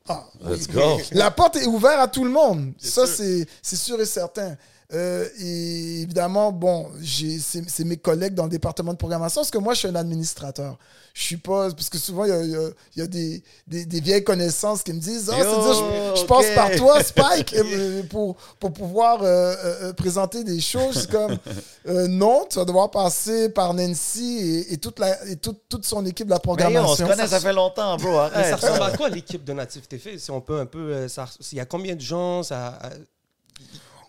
Ah, 0.08 0.24
Let's 0.44 0.66
oui. 0.68 0.74
go. 0.74 0.98
La 1.12 1.30
porte 1.30 1.56
est 1.56 1.66
ouverte 1.66 1.98
à 2.00 2.08
tout 2.08 2.24
le 2.24 2.30
monde. 2.30 2.72
ça, 2.78 3.06
c'est 3.06 3.46
sûr 3.76 4.00
et 4.00 4.06
certain. 4.06 4.56
Euh, 4.94 5.28
et 5.40 6.02
évidemment, 6.02 6.52
bon, 6.52 6.88
j'ai- 7.00 7.38
c'est 7.40 7.84
mes 7.84 7.96
collègues 7.96 8.34
dans 8.34 8.44
le 8.44 8.50
département 8.50 8.92
de 8.92 8.98
programmation, 8.98 9.40
parce 9.40 9.50
que 9.50 9.58
moi, 9.58 9.74
je 9.74 9.80
suis 9.80 9.88
un 9.88 9.96
administrateur. 9.96 10.78
Je 11.12 11.22
suis 11.22 11.36
pas... 11.38 11.70
Parce 11.72 11.88
que 11.88 11.98
souvent, 11.98 12.24
il 12.24 12.28
y 12.28 12.32
a, 12.32 12.42
il 12.42 12.50
y 12.50 12.54
a- 12.56 12.70
il 12.94 12.98
y 13.00 13.02
a 13.02 13.06
des, 13.08 13.42
des, 13.66 13.84
des 13.84 14.00
vieilles 14.00 14.22
connaissances 14.22 14.82
qui 14.84 14.92
me 14.92 15.00
disent 15.00 15.28
«Ah, 15.32 15.38
Yo, 15.38 15.44
c'est-à-dire, 15.44 16.14
je, 16.14 16.20
je 16.20 16.26
passe 16.26 16.46
par 16.54 16.70
toi, 16.76 17.02
Spike, 17.02 17.54
euh, 17.56 18.02
pour, 18.04 18.36
pour 18.60 18.72
pouvoir 18.72 19.20
euh, 19.22 19.92
présenter 19.94 20.44
des 20.44 20.60
choses.» 20.60 21.06
comme 21.10 21.36
euh, 21.88 22.06
Non, 22.06 22.46
tu 22.48 22.58
vas 22.58 22.64
devoir 22.64 22.90
passer 22.90 23.48
par 23.48 23.74
Nancy 23.74 24.38
et, 24.68 24.74
et 24.74 24.76
toute, 24.78 24.98
la, 25.00 25.26
et 25.26 25.36
toute, 25.36 25.62
toute 25.68 25.84
son 25.84 26.04
équipe 26.06 26.26
de 26.26 26.30
la 26.32 26.36
Mais 26.36 26.40
programmation. 26.42 26.92
on 26.92 26.96
se 26.96 27.02
connaît, 27.02 27.26
ça 27.26 27.40
fait 27.40 27.52
longtemps, 27.52 27.96
bro. 27.96 28.20
Mais 28.36 28.50
ça 28.50 28.56
ressemble 28.56 28.82
à 28.82 28.96
quoi 28.96 29.08
l'équipe 29.08 29.42
de 29.42 29.52
Natif 29.52 29.88
TV 29.88 30.18
Si 30.18 30.30
on 30.30 30.40
peut 30.40 30.60
un 30.60 30.66
peu. 30.66 31.08
ça- 31.08 31.26
Il 31.50 31.58
y 31.58 31.60
a 31.60 31.64
combien 31.64 31.96
de 31.96 32.00
gens 32.00 32.42
ça, 32.44 32.78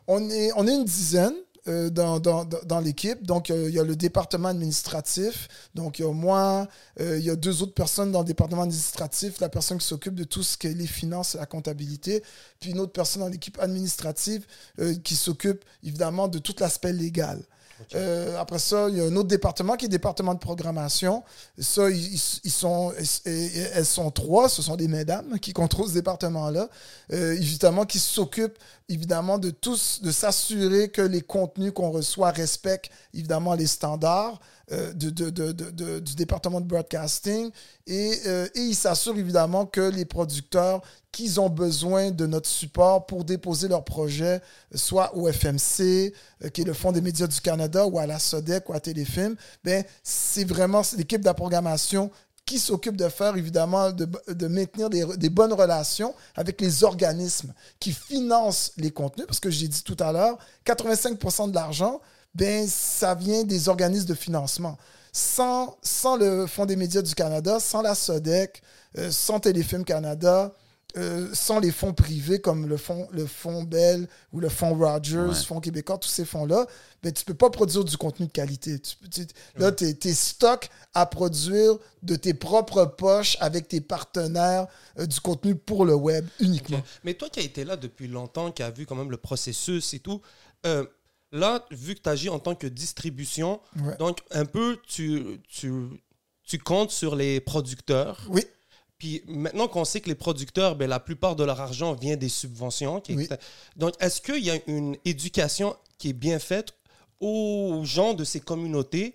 On 0.07 0.29
est, 0.29 0.51
on 0.55 0.67
est 0.67 0.73
une 0.75 0.85
dizaine 0.85 1.33
euh, 1.67 1.89
dans, 1.89 2.19
dans, 2.19 2.45
dans- 2.45 2.79
l'équipe. 2.79 3.25
Donc, 3.25 3.49
euh, 3.51 3.67
il 3.67 3.75
y 3.75 3.79
a 3.79 3.83
le 3.83 3.95
département 3.95 4.47
administratif. 4.49 5.49
Donc, 5.75 5.99
il 5.99 6.03
y 6.03 6.05
a 6.05 6.11
moi, 6.13 6.67
euh, 7.01 7.17
il 7.19 7.25
y 7.25 7.29
a 7.29 7.35
deux 7.35 7.61
autres 7.61 7.73
personnes 7.73 8.11
dans 8.11 8.19
le 8.19 8.25
département 8.25 8.61
administratif, 8.61 9.39
la 9.41 9.49
personne 9.49 9.77
qui 9.79 9.85
s'occupe 9.85 10.15
de 10.15 10.23
tout 10.23 10.43
ce 10.43 10.57
qui 10.57 10.67
est 10.67 10.73
les 10.73 10.87
finances 10.87 11.35
et 11.35 11.39
la 11.39 11.45
comptabilité, 11.45 12.23
puis 12.59 12.71
une 12.71 12.79
autre 12.79 12.93
personne 12.93 13.21
dans 13.21 13.27
l'équipe 13.27 13.59
administrative 13.59 14.45
qui 15.03 15.15
s'occupe 15.15 15.65
évidemment 15.83 16.27
de 16.29 16.39
tout 16.39 16.55
l'aspect 16.59 16.93
légal. 16.93 17.41
Euh, 17.95 18.39
après 18.39 18.59
ça, 18.59 18.87
il 18.89 18.97
y 18.97 19.01
a 19.01 19.05
un 19.05 19.15
autre 19.15 19.27
département 19.27 19.75
qui 19.75 19.85
est 19.85 19.87
le 19.87 19.91
département 19.91 20.33
de 20.33 20.39
programmation. 20.39 21.23
Elles 21.57 21.63
sont 23.85 24.11
trois, 24.13 24.49
ce 24.49 24.61
sont 24.61 24.75
des 24.75 24.87
mesdames 24.87 25.39
qui 25.39 25.53
contrôlent 25.53 25.89
ce 25.89 25.93
département-là, 25.93 26.69
euh, 27.13 27.33
évidemment, 27.33 27.85
qui 27.85 27.99
s'occupent 27.99 28.57
évidemment 28.89 29.37
de 29.37 29.49
tous, 29.49 30.01
de 30.01 30.11
s'assurer 30.11 30.89
que 30.89 31.01
les 31.01 31.21
contenus 31.21 31.71
qu'on 31.73 31.91
reçoit 31.91 32.31
respectent 32.31 32.89
évidemment 33.13 33.53
les 33.53 33.67
standards 33.67 34.39
de, 34.69 35.09
de- 35.09 35.99
du 35.99 36.15
département 36.15 36.59
de 36.61 36.65
broadcasting. 36.65 37.51
Et, 37.85 38.13
euh, 38.25 38.47
et 38.55 38.59
ils 38.59 38.75
s'assurent 38.75 39.17
évidemment 39.17 39.65
que 39.65 39.81
les 39.81 40.05
producteurs 40.05 40.81
qu'ils 41.11 41.39
ont 41.39 41.49
besoin 41.49 42.11
de 42.11 42.27
notre 42.27 42.49
support 42.49 43.05
pour 43.07 43.23
déposer 43.23 43.67
leurs 43.67 43.83
projets, 43.85 44.41
soit 44.75 45.15
au 45.15 45.27
FMC, 45.31 46.13
euh, 46.43 46.49
qui 46.49 46.61
est 46.61 46.65
le 46.65 46.73
Fonds 46.73 46.91
des 46.91 47.01
médias 47.01 47.27
du 47.27 47.39
Canada, 47.41 47.87
ou 47.87 47.97
à 47.97 48.05
la 48.05 48.19
SODEC, 48.19 48.69
ou 48.69 48.73
à 48.73 48.79
Téléfilm, 48.79 49.35
ben, 49.63 49.83
c'est 50.03 50.43
vraiment 50.43 50.81
l'équipe 50.97 51.21
de 51.21 51.25
la 51.25 51.33
programmation 51.33 52.11
qui 52.45 52.59
s'occupe 52.59 52.95
de 52.95 53.09
faire, 53.09 53.35
évidemment, 53.35 53.91
de, 53.91 54.07
de 54.29 54.47
maintenir 54.47 54.89
des 54.89 55.29
bonnes 55.29 55.51
relations 55.51 56.13
avec 56.35 56.61
les 56.61 56.83
organismes 56.85 57.53
qui 57.79 57.91
financent 57.91 58.71
les 58.77 58.91
contenus, 58.91 59.27
parce 59.27 59.39
que 59.41 59.49
j'ai 59.49 59.67
dit 59.67 59.83
tout 59.83 59.97
à 59.99 60.13
l'heure, 60.13 60.37
85% 60.65 61.49
de 61.49 61.55
l'argent, 61.55 61.99
ben, 62.37 62.67
ça 62.67 63.15
vient 63.15 63.43
des 63.43 63.67
organismes 63.67 64.07
de 64.07 64.13
financement. 64.13 64.77
Sans, 65.11 65.77
sans 65.81 66.15
le 66.15 66.45
Fonds 66.45 66.65
des 66.67 66.75
médias 66.75 67.01
du 67.01 67.15
Canada, 67.15 67.59
sans 67.59 67.81
la 67.81 67.95
SODEC, 67.95 68.61
euh, 68.97 69.09
sans 69.11 69.39
Téléfilm 69.39 69.83
Canada, 69.83 70.53
euh, 70.95 71.27
sans 71.33 71.59
les 71.59 71.71
fonds 71.71 71.93
privés 71.93 72.39
comme 72.39 72.65
le 72.67 72.77
fonds, 72.77 73.07
le 73.11 73.25
fonds 73.25 73.63
Bell 73.63 74.07
ou 74.31 74.39
le 74.39 74.49
fonds 74.49 74.73
Rogers, 74.75 75.17
Ouais. 75.29 75.35
Fonds 75.35 75.59
québécois, 75.59 75.97
tous 75.97 76.07
ces 76.09 76.23
fonds-là, 76.25 76.65
ben, 77.03 77.11
tu 77.11 77.21
ne 77.21 77.25
peux 77.25 77.33
pas 77.33 77.49
produire 77.49 77.83
du 77.83 77.97
contenu 77.97 78.27
de 78.27 78.31
qualité. 78.31 78.79
Tu, 78.79 78.95
peux- 78.95 79.07
tu- 79.09 79.27
là, 79.57 79.71
tu 79.71 79.85
es, 79.85 80.13
stock 80.13 80.69
à 80.93 81.05
produire 81.05 81.77
de 82.03 82.15
tes 82.15 82.33
propres 82.33 82.85
poches 82.85 83.37
avec 83.39 83.67
tes 83.67 83.81
partenaires 83.81 84.67
euh, 84.99 85.05
du 85.05 85.19
contenu 85.19 85.55
pour 85.55 85.83
le 85.85 85.93
web 85.95 86.25
uniquement. 86.39 86.81
Mais 87.03 87.15
toi 87.15 87.29
qui 87.29 87.39
as 87.39 87.43
été 87.43 87.63
là 87.65 87.75
depuis 87.75 88.07
longtemps, 88.07 88.51
qui 88.51 88.63
as 88.63 88.69
vu 88.71 88.85
quand 88.85 88.95
même 88.95 89.11
le 89.11 89.17
processus 89.17 89.93
et 89.93 89.99
tout, 89.99 90.21
euh, 90.65 90.85
Là, 91.31 91.65
vu 91.71 91.95
que 91.95 91.99
tu 92.01 92.09
agis 92.09 92.29
en 92.29 92.39
tant 92.39 92.55
que 92.55 92.67
distribution, 92.67 93.59
Ouais. 93.83 93.97
donc 93.97 94.19
un 94.31 94.45
peu, 94.45 94.79
tu, 94.87 95.41
tu, 95.49 95.71
tu 96.45 96.57
comptes 96.57 96.91
sur 96.91 97.15
les 97.15 97.39
producteurs. 97.41 98.21
Oui. 98.29 98.43
Puis 98.97 99.21
maintenant 99.27 99.67
qu'on 99.67 99.85
sait 99.85 100.01
que 100.01 100.09
les 100.09 100.15
producteurs, 100.15 100.75
ben, 100.75 100.89
la 100.89 100.99
plupart 100.99 101.35
de 101.35 101.43
leur 101.43 101.59
argent 101.61 101.93
vient 101.93 102.15
des 102.15 102.29
subventions. 102.29 103.01
qui 103.01 103.11
est- 103.11 103.15
Oui. 103.15 103.27
Donc, 103.75 103.93
est-ce 103.99 104.21
qu'il 104.21 104.43
y 104.43 104.49
a 104.49 104.57
une 104.67 104.95
éducation 105.05 105.75
qui 105.97 106.09
est 106.09 106.13
bien 106.13 106.39
faite 106.39 106.73
aux 107.19 107.81
gens 107.83 108.13
de 108.13 108.23
ces 108.23 108.39
communautés 108.39 109.13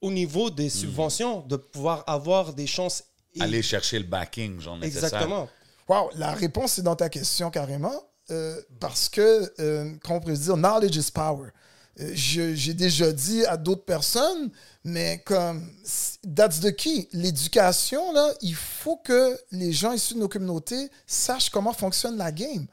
au 0.00 0.10
niveau 0.10 0.50
des 0.50 0.68
subventions, 0.68 1.40
de 1.42 1.56
pouvoir 1.56 2.04
avoir 2.06 2.52
des 2.54 2.66
chances 2.66 3.04
et- 3.34 3.40
Aller 3.42 3.62
chercher 3.62 3.98
le 3.98 4.04
backing, 4.04 4.60
genre 4.60 4.76
nécessaire. 4.78 5.04
Exactement. 5.04 5.48
Wow, 5.88 6.10
la 6.16 6.32
réponse 6.32 6.78
est 6.78 6.82
dans 6.82 6.96
ta 6.96 7.08
question 7.08 7.50
carrément. 7.50 8.02
Euh, 8.30 8.60
parce 8.80 9.08
que, 9.08 9.52
euh, 9.60 9.92
comment 10.02 10.18
on 10.18 10.20
pourrait 10.20 10.34
dire, 10.34 10.56
knowledge 10.56 10.96
is 10.96 11.10
power. 11.12 11.50
Euh, 12.00 12.10
J'ai 12.14 12.74
déjà 12.74 13.12
dit 13.12 13.44
à 13.46 13.56
d'autres 13.56 13.84
personnes, 13.84 14.50
mais 14.84 15.22
comme, 15.24 15.70
that's 16.34 16.60
the 16.60 16.74
key. 16.74 17.08
L'éducation, 17.12 18.12
là, 18.12 18.32
il 18.42 18.54
faut 18.54 18.96
que 18.96 19.38
les 19.50 19.72
gens 19.72 19.92
issus 19.92 20.14
de 20.14 20.20
nos 20.20 20.28
communautés 20.28 20.90
sachent 21.06 21.50
comment 21.50 21.72
fonctionne 21.72 22.16
la 22.16 22.32
game. 22.32 22.66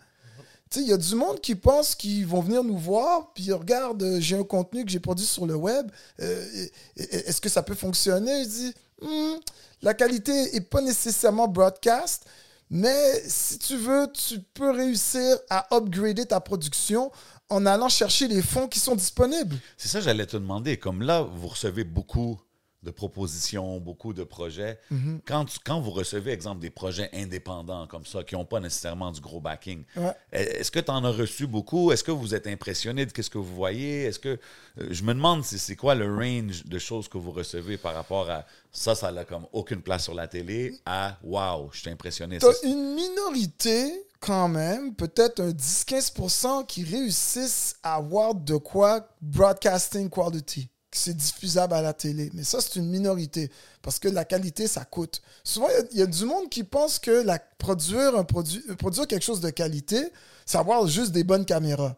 Il 0.76 0.88
y 0.88 0.94
a 0.94 0.98
du 0.98 1.14
monde 1.14 1.40
qui 1.40 1.54
pense 1.54 1.94
qu'ils 1.94 2.26
vont 2.26 2.42
venir 2.42 2.64
nous 2.64 2.78
voir, 2.78 3.32
puis 3.34 3.44
ils 3.44 3.54
regardent, 3.54 4.02
euh, 4.02 4.20
j'ai 4.20 4.36
un 4.36 4.44
contenu 4.44 4.84
que 4.84 4.90
j'ai 4.92 5.00
produit 5.00 5.26
sur 5.26 5.46
le 5.46 5.56
web, 5.56 5.92
euh, 6.20 6.66
est-ce 6.98 7.40
que 7.40 7.48
ça 7.50 7.62
peut 7.62 7.76
fonctionner? 7.76 8.44
Je 8.44 8.50
dis, 8.50 8.74
Hmm, 9.04 9.36
la 9.82 9.94
qualité 9.94 10.52
n'est 10.54 10.62
pas 10.62 10.82
nécessairement 10.82 11.48
broadcast, 11.48 12.26
mais 12.74 13.22
si 13.28 13.60
tu 13.60 13.78
veux, 13.78 14.08
tu 14.12 14.40
peux 14.40 14.72
réussir 14.72 15.38
à 15.52 15.68
upgrader 15.76 16.26
ta 16.26 16.40
production 16.40 17.12
en 17.50 17.68
allant 17.68 17.88
chercher 17.88 18.28
les 18.28 18.42
fonds 18.42 18.68
qui 18.68 18.80
sont 18.80 18.96
disponibles. 18.96 19.56
C'est 19.78 19.90
ça, 19.90 20.02
j'allais 20.02 20.26
te 20.26 20.38
demander. 20.38 20.78
Comme 20.78 21.04
là, 21.04 21.22
vous 21.22 21.50
recevez 21.50 21.84
beaucoup 21.84 22.42
de 22.84 22.92
propositions, 22.92 23.80
beaucoup 23.80 24.14
de 24.14 24.24
projets. 24.24 24.78
Mhm. 24.92 25.22
quand, 25.26 25.46
tu- 25.46 25.60
quand 25.66 25.80
vous 25.80 25.92
recevez, 25.92 26.32
exemple, 26.32 26.60
des 26.62 26.70
projets 26.70 27.10
indépendants 27.14 27.88
comme 27.88 28.06
ça, 28.06 28.24
qui 28.24 28.36
n'ont 28.36 28.46
pas 28.46 28.60
nécessairement 28.60 29.12
du 29.12 29.22
gros 29.22 29.40
backing, 29.40 29.84
Ouais. 29.96 30.12
est-ce 30.32 30.70
que 30.70 30.80
tu 30.80 30.92
en 30.92 31.04
as 31.06 31.12
reçu 31.12 31.48
beaucoup? 31.48 31.92
Est-ce 31.92 32.04
que 32.04 32.12
vous 32.12 32.36
êtes 32.36 32.48
impressionné 32.48 33.06
de 33.06 33.12
ce 33.22 33.30
que 33.30 33.38
vous 33.38 33.56
voyez? 33.56 34.04
Est-ce 34.04 34.20
que. 34.20 34.38
euh, 34.80 34.88
je 34.92 35.04
me 35.04 35.14
demande 35.14 35.44
si 35.44 35.58
c'est 35.60 35.76
quoi 35.76 35.96
le 35.96 36.14
range 36.14 36.66
de 36.66 36.80
choses 36.80 37.08
que 37.08 37.18
vous 37.18 37.32
recevez 37.32 37.78
par 37.78 37.94
rapport 37.94 38.30
à 38.30 38.46
ça, 38.72 38.96
ça 38.96 39.12
n'a 39.12 39.24
comme 39.24 39.46
aucune 39.54 39.82
place 39.82 40.04
sur 40.04 40.14
la 40.16 40.28
télé, 40.28 40.76
à 40.86 41.18
wow, 41.24 41.70
je 41.72 41.80
suis 41.82 41.90
impressionné. 41.90 42.40
Tu 42.40 42.46
une 42.68 42.96
minorité, 42.96 44.06
quand 44.20 44.48
même, 44.48 44.96
peut-être 44.96 45.42
un 45.42 45.52
10-15% 45.52 46.66
qui 46.66 46.84
réussissent 46.84 47.76
à 47.84 47.96
avoir 47.96 48.34
de 48.36 48.56
quoi 48.58 49.08
broadcasting 49.22 50.10
quality, 50.10 50.70
c'est 50.98 51.16
diffusable 51.16 51.74
à 51.74 51.82
la 51.82 51.94
télé. 51.94 52.30
Mais 52.34 52.44
ça, 52.44 52.60
c'est 52.62 52.76
une 52.78 52.90
minorité, 52.90 53.52
parce 53.82 54.00
que 54.00 54.08
la 54.08 54.26
qualité, 54.26 54.68
ça 54.68 54.86
coûte. 54.86 55.22
Souvent, 55.44 55.68
il 55.92 56.00
y 56.00 56.02
a- 56.02 56.06
du 56.06 56.26
monde 56.26 56.50
qui 56.50 56.64
pense 56.64 57.00
que 57.00 57.26
produire, 57.58 58.16
un 58.16 58.24
produit, 58.24 58.62
produire 58.78 59.08
quelque 59.08 59.24
chose 59.24 59.42
de 59.42 59.50
qualité, 59.50 60.12
c'est 60.46 60.58
avoir 60.58 60.86
juste 60.88 61.12
des 61.12 61.24
bonnes 61.24 61.46
caméras. 61.46 61.96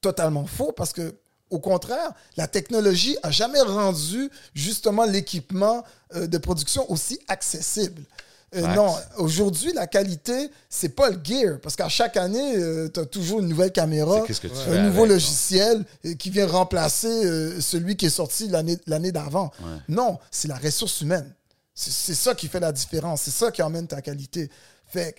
Totalement 0.00 0.46
faux, 0.46 0.72
parce 0.72 0.92
que 0.92 1.14
au 1.50 1.58
contraire, 1.60 2.12
la 2.36 2.48
technologie 2.48 3.16
a 3.22 3.30
jamais 3.30 3.60
rendu 3.60 4.30
justement 4.54 5.04
l'équipement 5.04 5.84
euh, 6.14 6.26
de 6.26 6.38
production 6.38 6.90
aussi 6.90 7.20
accessible. 7.28 8.02
Euh, 8.54 8.66
non, 8.74 8.94
aujourd'hui, 9.16 9.72
la 9.72 9.86
qualité, 9.86 10.50
c'est 10.68 10.90
pas 10.90 11.10
le 11.10 11.18
gear. 11.22 11.58
Parce 11.62 11.74
qu'à 11.74 11.88
chaque 11.88 12.16
année, 12.16 12.54
tu 12.92 13.00
as 13.00 13.06
toujours 13.06 13.40
une 13.40 13.48
nouvelle 13.48 13.72
caméra, 13.72 14.20
que 14.20 14.32
tu 14.32 14.46
un 14.68 14.82
nouveau 14.82 15.04
avec, 15.04 15.12
logiciel 15.12 15.84
euh, 16.04 16.14
qui 16.14 16.30
vient 16.30 16.46
remplacer 16.46 17.08
euh, 17.08 17.60
celui 17.60 17.96
qui 17.96 18.06
est 18.06 18.10
sorti 18.10 18.48
l'année 18.48 19.12
d'avant. 19.12 19.52
Ouais. 19.60 19.78
Non, 19.88 20.18
c'est 20.30 20.48
la 20.48 20.56
ressource 20.56 21.00
humaine. 21.00 21.32
C'est 21.74 22.14
ça 22.14 22.34
qui 22.34 22.48
fait 22.48 22.60
la 22.60 22.72
différence. 22.72 23.22
C'est 23.22 23.30
ça 23.30 23.50
qui 23.50 23.62
emmène 23.62 23.86
ta 23.86 24.02
qualité. 24.02 24.50
Fait 24.86 25.14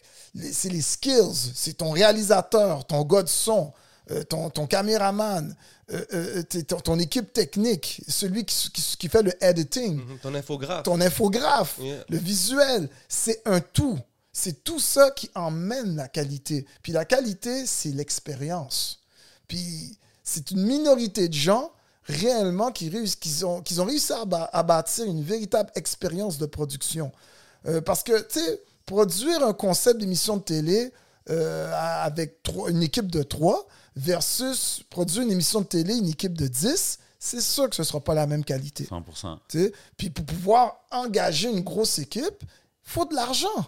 c'est 0.51 0.69
les 0.69 0.84
skills. 0.84 1.51
C'est 1.55 1.77
ton 1.77 1.89
réalisateur, 1.89 2.86
ton 2.86 3.03
gars 3.03 3.23
de 3.23 3.29
son, 3.29 3.73
euh, 4.11 4.23
ton, 4.23 4.51
ton 4.51 4.67
caméraman, 4.67 5.55
euh, 5.91 6.05
euh, 6.13 6.43
ton, 6.67 6.79
ton 6.79 6.99
équipe 6.99 7.34
technique, 7.34 8.01
celui 8.07 8.45
qui, 8.45 8.69
qui- 8.71 8.97
qui 8.97 9.09
fait 9.09 9.21
le 9.21 9.34
editing 9.43 9.95
Mhm. 9.97 10.17
Ton 10.21 10.34
infographe. 10.36 10.84
ton 10.84 11.01
infographe, 11.01 11.77
Yeah. 11.81 12.03
le 12.09 12.17
visuel, 12.17 12.89
c'est 13.09 13.41
un 13.45 13.59
tout. 13.59 13.99
C'est 14.31 14.63
tout 14.63 14.79
ça 14.79 15.11
qui 15.11 15.29
emmène 15.36 15.95
la 15.95 16.07
qualité. 16.07 16.65
Puis 16.81 16.91
la 16.91 17.05
qualité, 17.05 17.65
c'est 17.65 17.89
l'expérience. 17.89 18.99
Puis 19.47 19.97
c'est 20.23 20.51
une 20.51 20.63
minorité 20.65 21.27
de 21.27 21.34
gens 21.34 21.71
réellement 22.05 22.71
qui, 22.71 22.89
réussissent, 22.89 23.15
qui, 23.17 23.43
ont, 23.45 23.61
qui 23.61 23.79
ont 23.79 23.86
réussi 23.86 24.11
à, 24.13 24.63
bâtir 24.63 25.05
une 25.05 25.23
véritable 25.23 25.69
expérience 25.75 26.38
de 26.38 26.45
production. 26.45 27.11
Euh, 27.67 27.79
parce 27.81 28.03
que, 28.03 28.21
tu 28.27 28.39
sais, 28.39 28.61
produire 28.86 29.45
un 29.45 29.53
concept 29.53 29.99
d'émission 29.99 30.38
de 30.38 30.41
télé 30.43 30.91
euh, 31.29 31.71
avec 32.03 32.41
trois- 32.43 32.69
une 32.69 32.84
équipe 32.84 33.09
de 33.11 33.23
trois 33.23 33.67
versus 33.95 34.83
produire 34.89 35.23
une 35.23 35.31
émission 35.31 35.61
de 35.61 35.65
télé, 35.65 35.95
une 35.95 36.09
équipe 36.09 36.37
de 36.37 36.47
10, 36.47 36.99
c'est 37.19 37.41
sûr 37.41 37.69
que 37.69 37.75
ce 37.75 37.83
ne 37.83 37.85
sera 37.85 37.99
pas 38.01 38.13
la 38.13 38.27
même 38.27 38.43
qualité. 38.43 38.85
100%. 38.85 39.37
Tu 39.47 39.59
sais, 39.59 39.73
Puis 39.97 40.09
pour 40.09 40.25
pouvoir 40.25 40.75
engager 40.91 41.49
une 41.49 41.61
grosse 41.61 41.99
équipe, 41.99 42.43
il 42.43 42.91
faut 42.91 43.05
de 43.05 43.15
l'argent. 43.15 43.65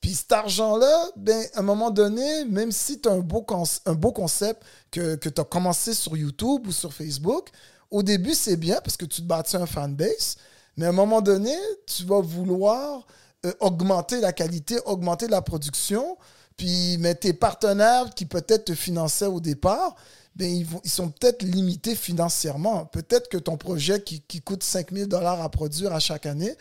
Puis 0.00 0.14
cet 0.14 0.32
argent-là, 0.32 1.10
ben, 1.16 1.46
à 1.54 1.60
un 1.60 1.62
moment 1.62 1.90
donné, 1.90 2.44
même 2.44 2.72
si 2.72 3.00
tu 3.00 3.08
as 3.08 3.12
un 3.12 3.18
beau, 3.18 3.44
un 3.86 3.94
beau 3.94 4.12
concept 4.12 4.62
que, 4.90 5.16
que 5.16 5.28
tu 5.28 5.40
as 5.40 5.44
commencé 5.44 5.94
sur 5.94 6.16
YouTube 6.16 6.66
ou 6.66 6.72
sur 6.72 6.92
Facebook, 6.92 7.50
au 7.90 8.02
début, 8.02 8.34
c'est 8.34 8.56
bien 8.56 8.80
parce 8.82 8.96
que 8.96 9.04
tu 9.04 9.22
te 9.22 9.26
bâtis 9.26 9.56
un 9.56 9.66
fanbase, 9.66 10.36
mais 10.76 10.86
à 10.86 10.90
un 10.90 10.92
moment 10.92 11.20
donné, 11.20 11.54
tu 11.86 12.04
vas 12.04 12.20
vouloir 12.20 13.06
euh, 13.44 13.52
augmenter 13.60 14.20
la 14.20 14.32
qualité, 14.32 14.78
augmenter 14.86 15.28
la 15.28 15.42
production, 15.42 16.16
puis 16.56 16.96
mais 16.98 17.14
tes 17.14 17.32
partenaires 17.32 18.10
qui 18.14 18.26
peut-être 18.26 18.66
te 18.66 18.74
finançaient 18.74 19.26
au 19.26 19.40
départ, 19.40 19.96
ben, 20.36 20.66
ils, 20.84 20.90
sont 20.90 21.08
peut-être 21.08 21.42
limités 21.42 21.94
financièrement. 21.94 22.84
Peut-être 22.86 23.28
que 23.28 23.38
ton 23.38 23.56
projet 23.56 24.02
qui, 24.02 24.20
qui 24.20 24.42
coûte 24.42 24.62
5000 24.62 25.06
dollars 25.06 25.40
à 25.40 25.48
produire 25.48 25.94
à 25.94 25.98
chaque 25.98 26.26
année, 26.26 26.54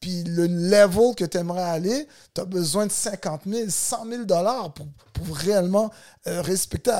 puis 0.00 0.22
le 0.24 0.46
level 0.46 1.14
que 1.16 1.24
tu 1.24 1.38
aimerais 1.38 1.62
aller, 1.62 2.06
tu 2.34 2.40
as 2.40 2.44
besoin 2.44 2.86
de 2.86 2.92
50 2.92 3.42
000, 3.46 3.64
100 3.68 4.06
000 4.08 4.24
dollars 4.24 4.72
pour, 4.72 4.86
réellement 5.36 5.90
euh, 6.26 6.40
respecter, 6.40 6.92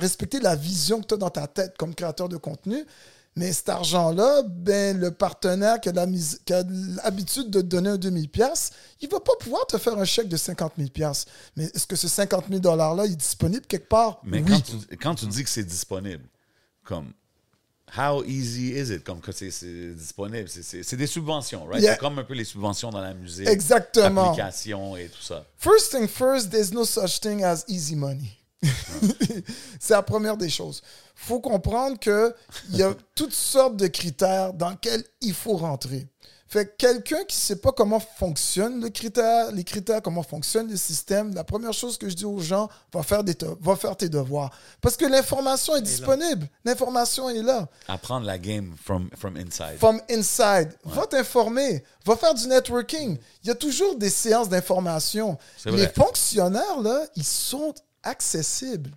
respecter 0.00 0.40
la 0.40 0.56
vision 0.56 1.00
que 1.00 1.06
tu 1.06 1.14
as 1.14 1.18
dans 1.18 1.30
ta 1.30 1.46
tête 1.46 1.76
comme 1.76 1.94
créateur 1.94 2.28
de 2.28 2.38
contenu. 2.38 2.84
Mais 3.34 3.52
cet 3.52 3.70
argent-là, 3.70 4.42
ben, 4.46 4.98
le 4.98 5.10
partenaire 5.10 5.80
qui 5.80 5.88
a 5.88 5.92
l'habitude 5.92 7.48
de 7.48 7.62
te 7.62 7.66
donner 7.66 7.90
un 7.90 7.96
2000 7.96 8.28
pièces, 8.28 8.72
il 9.00 9.08
va 9.08 9.20
pas 9.20 9.32
pouvoir 9.40 9.66
te 9.66 9.78
faire 9.78 9.96
un 9.96 10.04
chèque 10.04 10.28
de 10.28 10.36
50 10.36 10.74
000 10.76 10.90
pièces. 10.90 11.24
Mais 11.56 11.64
est-ce 11.64 11.86
que 11.86 11.96
ce 11.96 12.08
50 12.08 12.46
000 12.50 12.60
$-là, 12.60 13.04
est 13.06 13.16
disponible 13.16 13.64
quelque 13.66 13.88
part? 13.88 14.20
Mais 14.22 14.42
oui. 14.42 14.50
quand, 14.50 14.60
tu, 14.60 14.96
quand 14.98 15.14
tu 15.14 15.26
dis 15.26 15.44
que 15.44 15.48
c'est 15.48 15.64
disponible, 15.64 16.24
comme, 16.84 17.14
how 17.96 18.22
easy 18.24 18.72
is 18.72 18.92
it? 18.92 19.02
Comme 19.02 19.20
que 19.20 19.32
c'est 19.32 19.48
disponible. 19.94 20.48
C'est- 20.48 20.96
des 20.96 21.06
subventions, 21.06 21.64
right? 21.64 21.82
Yeah. 21.82 21.92
C'est 21.92 22.00
comme 22.00 22.18
un 22.18 22.24
peu 22.24 22.34
les 22.34 22.44
subventions 22.44 22.90
dans 22.90 23.00
la 23.00 23.14
musique. 23.14 23.48
Exactement. 23.48 24.32
Applications 24.32 24.94
et 24.96 25.08
tout 25.08 25.22
ça. 25.22 25.46
First 25.56 25.92
thing 25.92 26.06
first, 26.06 26.50
there's 26.50 26.72
no 26.72 26.84
such 26.84 27.18
thing 27.20 27.42
as 27.42 27.64
easy 27.66 27.96
money. 27.96 28.38
c'est 29.80 29.94
la 29.94 30.02
première 30.02 30.36
des 30.36 30.50
choses. 30.50 30.82
faut 31.14 31.40
comprendre 31.40 31.98
qu'il 31.98 32.34
y 32.76 32.82
a 32.82 32.94
toutes 33.14 33.32
sortes 33.32 33.76
de 33.76 33.86
critères 33.86 34.52
dans 34.52 34.70
lesquels 34.70 35.04
il 35.20 35.34
faut 35.34 35.56
rentrer. 35.56 36.06
Fait 36.52 36.66
que 36.66 36.72
quelqu'un 36.76 37.24
qui 37.24 37.38
ne 37.38 37.40
sait 37.40 37.56
pas 37.56 37.72
comment 37.72 37.98
fonctionne 37.98 38.82
le 38.82 38.90
critère, 38.90 39.50
les 39.52 39.64
critères, 39.64 40.02
comment 40.02 40.22
fonctionne 40.22 40.68
le 40.68 40.76
système, 40.76 41.34
la 41.34 41.44
première 41.44 41.72
chose 41.72 41.96
que 41.96 42.10
je 42.10 42.14
dis 42.14 42.26
aux 42.26 42.40
gens, 42.40 42.68
va 42.92 43.02
faire, 43.02 43.24
des 43.24 43.34
va 43.58 43.74
faire 43.74 43.96
tes 43.96 44.10
devoirs. 44.10 44.50
Parce 44.82 44.98
que 44.98 45.06
l'information 45.06 45.74
est 45.76 45.80
disponible. 45.80 46.46
L'information 46.66 47.30
est 47.30 47.42
là. 47.42 47.70
Apprendre 47.88 48.26
la 48.26 48.36
game 48.36 48.74
from, 48.84 49.08
from 49.16 49.38
inside. 49.38 49.78
From 49.78 49.98
inside. 50.10 50.76
Va 50.84 51.06
t'informer. 51.06 51.82
Va 52.04 52.16
faire 52.16 52.34
du 52.34 52.46
networking. 52.46 53.16
Il 53.42 53.48
y 53.48 53.50
a 53.50 53.54
toujours 53.54 53.96
des 53.96 54.10
séances 54.10 54.50
d'information. 54.50 55.38
Les 55.64 55.88
fonctionnaires, 55.88 56.82
là, 56.82 57.06
ils 57.16 57.24
sont 57.24 57.72
accessibles. 58.02 58.90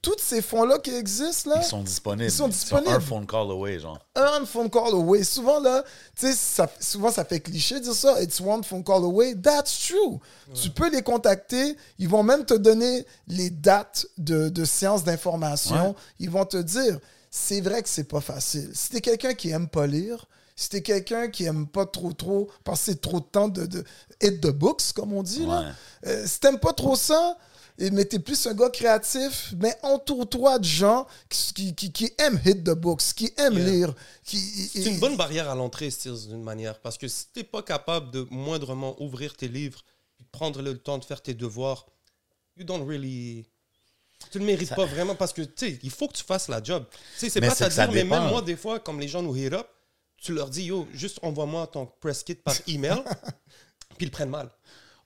Tous 0.00 0.14
ces 0.18 0.42
fonds-là 0.42 0.78
qui 0.78 0.94
existent, 0.94 1.50
là, 1.50 1.56
Ils 1.60 1.64
sont 1.64 1.82
disponibles. 1.82 2.28
Ils 2.28 2.30
sont 2.30 2.46
disponibles. 2.46 2.92
un 2.94 3.00
phone 3.00 3.26
call 3.26 3.50
away, 3.50 3.80
genre. 3.80 3.98
un 4.14 4.46
phone 4.46 4.70
call 4.70 4.92
away. 4.94 5.24
Souvent, 5.24 5.58
là, 5.58 5.82
tu 6.14 6.26
sais, 6.28 6.34
ça- 6.34 6.70
souvent, 6.78 7.10
ça 7.10 7.24
fait 7.24 7.40
cliché 7.40 7.74
de 7.80 7.80
dire 7.84 7.94
ça. 7.94 8.22
It's 8.22 8.40
one 8.40 8.62
phone 8.62 8.84
call 8.84 9.02
away. 9.02 9.34
That's 9.34 9.86
true. 9.88 10.20
Tu 10.54 10.70
peux 10.70 10.88
les 10.88 11.02
contacter. 11.02 11.76
Ils 11.98 12.08
vont 12.08 12.22
même 12.22 12.44
te 12.44 12.54
donner 12.54 13.04
les 13.26 13.50
dates 13.50 14.06
de, 14.18 14.48
de 14.48 14.64
séances 14.64 15.02
d'information. 15.02 15.88
Ouais. 15.90 15.94
Ils 16.20 16.30
vont 16.30 16.44
te 16.44 16.58
dire, 16.58 17.00
c'est 17.28 17.60
vrai 17.60 17.82
que 17.82 17.88
c'est 17.88 18.04
pas 18.08 18.20
facile. 18.20 18.70
Si 18.74 18.90
t'es 18.90 19.00
quelqu'un 19.00 19.34
qui 19.34 19.50
aime 19.50 19.68
pas 19.68 19.88
lire, 19.88 20.26
si 20.54 20.68
t'es 20.68 20.80
quelqu'un 20.82 21.26
qui 21.28 21.44
aime 21.44 21.66
pas 21.66 21.86
trop, 21.86 22.12
trop 22.12 22.48
passer 22.62 22.94
trop 22.96 23.18
de 23.18 23.24
temps 23.26 23.48
de, 23.48 23.66
de 23.66 23.84
hit 24.22 24.40
the 24.40 24.50
books, 24.50 24.92
comme 24.94 25.12
on 25.12 25.24
dit, 25.24 25.44
là, 25.44 25.60
Ouais. 25.60 25.66
euh, 26.06 26.24
si 26.24 26.38
t'aimes 26.38 26.60
pas 26.60 26.72
trop 26.72 26.94
ça, 26.94 27.36
mais 27.78 28.04
t'es 28.04 28.18
plus 28.18 28.46
un 28.46 28.54
gars 28.54 28.70
créatif, 28.70 29.54
mais 29.56 29.74
entoure-toi 29.82 30.58
de 30.58 30.64
gens 30.64 31.06
qui, 31.28 31.52
qui, 31.54 31.74
qui- 31.74 31.92
qui 31.92 32.12
aiment 32.18 32.40
hit 32.44 32.64
the 32.64 32.70
books, 32.70 33.02
qui 33.14 33.32
aiment 33.36 33.56
Yeah. 33.58 33.66
lire. 33.70 33.94
Qui, 34.24 34.38
C'est 34.38 34.84
une 34.90 34.98
bonne 34.98 35.16
barrière 35.16 35.48
à 35.48 35.54
l'entrée, 35.54 35.88
d'une 36.04 36.42
manière. 36.42 36.80
Parce 36.80 36.98
que 36.98 37.06
si 37.08 37.26
t'es 37.32 37.44
pas 37.44 37.62
capable 37.62 38.10
de 38.10 38.26
moindrement 38.30 39.00
ouvrir 39.02 39.36
tes 39.36 39.48
livres, 39.48 39.84
prendre 40.32 40.60
le 40.60 40.76
temps 40.76 40.98
de 40.98 41.04
faire 41.04 41.22
tes 41.22 41.34
devoirs, 41.34 41.86
you 42.56 42.64
don't 42.64 42.84
really. 42.86 43.46
Tu 44.32 44.38
ne 44.38 44.42
le 44.42 44.46
mérites 44.50 44.74
pas 44.74 44.84
vraiment 44.84 45.14
parce 45.14 45.32
que, 45.32 45.42
tu 45.42 45.52
sais, 45.56 45.78
il 45.84 45.90
faut 45.90 46.08
que 46.08 46.14
tu 46.14 46.24
fasses 46.24 46.48
la 46.48 46.60
job. 46.60 46.84
Tu 46.90 46.98
sais, 47.20 47.30
c'est 47.30 47.40
Mais 47.40 47.46
pas 47.48 47.54
c'est 47.54 47.64
à 47.64 47.68
dire, 47.68 47.92
mais 47.92 48.02
même 48.02 48.28
moi, 48.28 48.42
des 48.42 48.56
fois, 48.56 48.80
comme 48.80 48.98
les 48.98 49.06
gens 49.06 49.22
nous 49.22 49.36
hit 49.36 49.52
up, 49.52 49.68
tu 50.16 50.34
leur 50.34 50.50
dis, 50.50 50.64
yo, 50.64 50.88
juste 50.92 51.20
envoie-moi 51.22 51.68
ton 51.68 51.86
press 51.86 52.24
kit 52.24 52.34
par 52.34 52.56
email, 52.66 52.96
puis 53.96 54.00
ils 54.00 54.04
le 54.06 54.10
prennent 54.10 54.30
mal. 54.30 54.50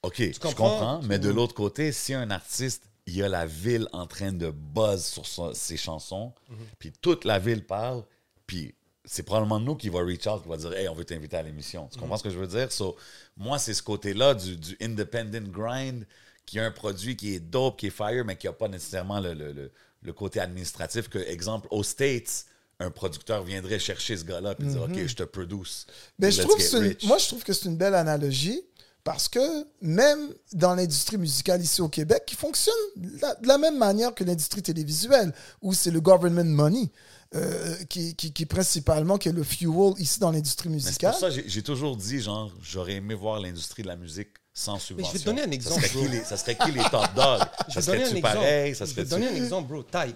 OK, 0.03 0.16
je 0.18 0.38
comprends? 0.40 0.53
comprends, 0.70 1.03
mais 1.05 1.18
de 1.18 1.28
l'autre 1.30 1.55
côté, 1.55 1.92
si 1.92 2.12
un 2.14 2.30
artiste, 2.30 2.82
il 3.07 3.16
y 3.16 3.22
a 3.22 3.28
la 3.28 3.46
ville 3.46 3.88
en 3.92 4.07
train 4.07 4.32
de 4.32 4.50
buzz 4.50 5.05
sur 5.05 5.26
son- 5.26 5.55
ses 5.55 5.76
chansons, 5.76 6.32
Mhm. 6.50 6.57
puis 6.78 6.92
toute 7.00 7.24
la 7.24 7.38
ville 7.38 7.64
parle, 7.64 8.05
puis 8.46 8.74
c'est 9.05 9.22
probablement 9.22 9.61
nous 9.61 9.76
qui 9.76 9.88
va 9.88 10.00
reach 10.00 10.26
out, 10.26 10.42
qui 10.42 10.48
va 10.48 10.57
dire 10.57 10.72
«Hey, 10.74 10.88
on 10.88 10.94
veut 10.94 11.05
t'inviter 11.05 11.36
à 11.36 11.42
l'émission.». 11.42 11.88
Tu 11.92 11.98
comprends 11.98 12.16
ce 12.16 12.22
que 12.24 12.30
je 12.30 12.38
veux 12.38 12.46
dire? 12.46 12.70
So, 12.72 12.96
moi, 13.36 13.59
c'est 13.59 13.74
ce 13.74 13.82
côté-là 13.82 14.34
du, 14.34 14.57
du 14.57 14.76
independent 14.80 15.50
grind, 15.50 16.05
qui 16.46 16.59
a 16.59 16.64
un 16.64 16.70
produit 16.72 17.16
qui 17.16 17.34
est 17.34 17.40
dope, 17.40 17.78
qui 17.78 17.86
est 17.86 17.90
fire, 17.90 18.24
mais 18.24 18.36
qui 18.36 18.46
n'a 18.48 18.53
pas 18.53 18.68
nécessairement 18.68 19.20
le, 19.20 19.34
le- 19.34 19.53
le- 19.53 19.72
le 20.03 20.12
côté 20.12 20.40
administratif 20.40 21.09
que, 21.09 21.18
exemple, 21.18 21.68
aux 21.70 21.84
States, 21.84 22.46
un 22.80 22.90
producteur 22.90 23.44
viendrait 23.44 23.78
chercher 23.78 24.16
ce 24.16 24.24
gars-là 24.24 24.57
et 24.59 24.64
dire 24.64 24.82
«OK, 24.84 25.07
je 25.07 25.14
te 25.14 25.22
produce. 25.22 25.86
Mais 26.18 26.32
je 26.32 26.42
trouve 26.42 26.57
une- 26.61 26.96
moi, 27.05 27.18
je 27.18 27.26
trouve 27.28 27.44
que 27.44 27.53
c'est 27.53 27.68
une 27.68 27.76
belle 27.76 27.94
analogie 27.94 28.62
parce 29.05 29.28
que 29.28 29.40
même 29.80 30.32
dans 30.53 30.74
l'industrie 30.74 31.16
musicale 31.18 31.61
ici 31.61 31.80
au 31.82 31.88
Québec, 31.88 32.22
qui 32.26 32.36
fonctionne 32.36 32.74
de 32.96 33.20
la, 33.20 33.34
de 33.34 33.46
la 33.48 33.59
même 33.59 33.76
manière 33.78 34.14
que 34.14 34.24
l'industrie 34.24 34.62
télévisuelle, 34.62 35.32
où 35.61 35.74
c'est 35.74 35.90
le 35.90 36.00
government 36.00 36.44
money 36.55 36.90
euh, 37.34 37.74
qui, 37.88 38.14
qui, 38.14 38.32
qui 38.32 38.46
principalement 38.46 39.18
qui 39.18 39.28
est 39.28 39.32
le 39.32 39.42
fuel 39.42 39.94
ici 39.98 40.20
dans 40.20 40.30
l'industrie 40.30 40.68
Mais 40.68 40.78
c'est 40.78 40.86
musicale. 40.88 41.11
pour 41.12 41.20
ça 41.20 41.30
que 41.30 41.48
j'ai- 41.48 41.62
toujours 41.62 41.96
dit, 41.96 42.20
genre, 42.20 42.53
j'aurais 42.62 42.94
aimé 42.94 43.14
voir 43.14 43.40
l'industrie 43.40 43.82
de 43.82 43.88
la 43.88 43.96
musique 43.96 44.28
sans 44.55 44.78
subvention. 44.78 45.18
te 45.18 45.24
donner 45.24 45.42
un 45.42 45.46
Ça 45.46 45.53
exemple, 45.53 45.80
serait 45.80 45.88
qui 45.90 45.96
bro. 46.05 46.09
les, 46.12 46.24
ça 46.24 46.36
serait 46.36 46.57
qui 46.57 46.70
les 46.72 46.82
top 46.90 47.07
dogs? 47.16 47.40
Je 47.68 47.80
Ça 47.80 47.80
vais 47.80 47.80
te 47.80 47.86
donner 47.86 48.03
un 48.03 48.07
serait-tu 48.07 48.16
exemple. 48.18 48.20
pareil? 48.22 48.74
Ça 48.74 48.84
Je 48.84 48.92
vais 48.94 49.05
te 49.05 49.09
donner 49.11 49.28
un 49.28 49.34
exemple, 49.34 49.68
bro. 49.72 49.82
Ty. 49.82 50.14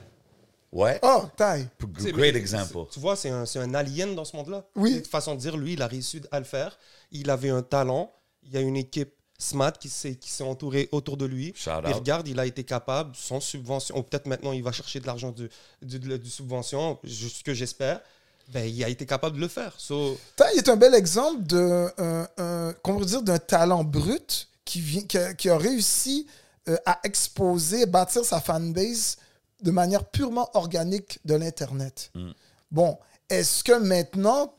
Ouais. 0.72 1.00
Oh, 1.02 1.24
sais, 1.38 2.12
Great 2.12 2.34
mais 2.34 2.40
example. 2.40 2.80
Tu 2.92 3.00
vois, 3.00 3.16
c'est 3.16 3.30
un, 3.30 3.74
alien 3.74 4.14
dans 4.14 4.26
ce 4.26 4.36
monde-là. 4.36 4.66
Oui. 4.76 4.92
Une 4.98 5.04
façon 5.06 5.34
de 5.34 5.40
dire, 5.40 5.56
lui, 5.56 5.72
il 5.72 5.80
a 5.80 5.86
réussi 5.86 6.20
à 6.30 6.38
le 6.38 6.44
faire. 6.44 6.78
Il 7.12 7.30
avait 7.30 7.48
un 7.48 7.62
talent. 7.62 8.12
Il 8.46 8.54
y 8.54 8.56
a 8.56 8.60
une 8.60 8.76
équipe 8.76 9.12
smart 9.38 9.72
qui 9.72 9.88
s'est 9.88 10.16
qui 10.16 10.30
s'est 10.30 10.44
entourée 10.44 10.88
autour 10.92 11.16
de 11.16 11.26
lui. 11.26 11.52
Out. 11.90 11.94
regarde, 11.96 12.28
il 12.28 12.38
a 12.40 12.46
été 12.46 12.64
capable, 12.64 13.14
sans 13.14 13.40
subvention, 13.40 13.96
ou 13.98 14.02
peut-être 14.02 14.26
maintenant 14.26 14.52
il 14.52 14.62
va 14.62 14.72
chercher 14.72 14.98
de 15.00 15.06
l'argent 15.06 15.30
de- 15.32 15.50
de 15.82 16.28
subvention, 16.28 16.98
ce 17.04 17.42
que 17.44 17.52
j'espère, 17.52 18.00
ben, 18.48 18.64
il 18.64 18.82
a 18.84 18.88
été 18.88 19.04
capable 19.04 19.36
de 19.36 19.40
le 19.42 19.48
faire. 19.48 19.74
So, 19.78 20.18
Taille 20.36 20.56
est 20.56 20.68
un 20.68 20.76
bel 20.76 20.94
exemple 20.94 21.42
de, 21.44 21.88
un- 21.98 22.28
un- 22.38 22.72
comment 22.82 23.00
dire, 23.00 23.22
d'un 23.22 23.38
talent 23.38 23.84
brut 23.84 24.48
qui, 24.64 24.80
vient, 24.80 25.02
qui, 25.02 25.18
a, 25.18 25.34
qui 25.34 25.48
a 25.50 25.58
réussi 25.58 26.26
euh, 26.68 26.76
à 26.86 26.98
exposer, 27.04 27.86
bâtir 27.86 28.24
sa 28.24 28.40
fanbase 28.40 29.18
de 29.62 29.70
manière 29.70 30.04
purement 30.04 30.48
organique 30.54 31.18
de 31.24 31.34
l'Internet. 31.34 32.10
Mm. 32.14 32.30
Bon, 32.72 32.98
est-ce 33.28 33.62
que 33.62 33.72
maintenant, 33.78 34.52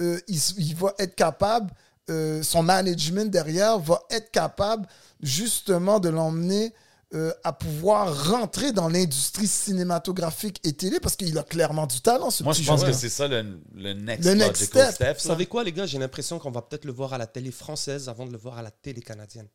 euh, 0.00 0.20
il, 0.28 0.38
il 0.58 0.74
va 0.76 0.94
être 0.98 1.14
capable, 1.16 1.72
euh, 2.10 2.42
son 2.42 2.62
management 2.62 3.30
derrière 3.30 3.78
va 3.78 4.02
être 4.10 4.30
capable 4.30 4.86
justement 5.22 6.00
de 6.00 6.08
l'emmener 6.08 6.72
euh, 7.14 7.32
à 7.42 7.54
pouvoir 7.54 8.30
rentrer 8.30 8.72
dans 8.72 8.88
l'industrie 8.88 9.46
cinématographique 9.46 10.60
et 10.64 10.74
télé 10.74 11.00
parce 11.00 11.16
qu'il 11.16 11.36
a 11.38 11.42
clairement 11.42 11.86
du 11.86 12.00
talent, 12.02 12.30
ce 12.30 12.42
Moi, 12.42 12.52
petit 12.52 12.62
je 12.64 12.68
pense 12.68 12.84
que 12.84 12.92
c'est 12.92 13.08
ça 13.08 13.26
le, 13.28 13.60
le 13.74 13.94
next 13.94 14.24
Le 14.26 14.34
next 14.34 14.64
step. 14.64 14.92
step. 14.94 15.16
vous 15.18 15.26
savez 15.26 15.46
quoi, 15.46 15.64
les 15.64 15.72
gars? 15.72 15.86
J'ai 15.86 15.98
l'impression 15.98 16.38
qu'on 16.38 16.50
va 16.50 16.60
peut-être 16.62 16.84
le 16.84 16.92
voir 16.92 17.14
à 17.14 17.18
la 17.18 17.26
télé 17.26 17.50
française 17.50 18.08
avant 18.10 18.26
de 18.26 18.32
le 18.32 18.38
voir 18.38 18.58
à 18.58 18.62
la 18.62 18.70
télé 18.70 19.00
canadienne. 19.00 19.48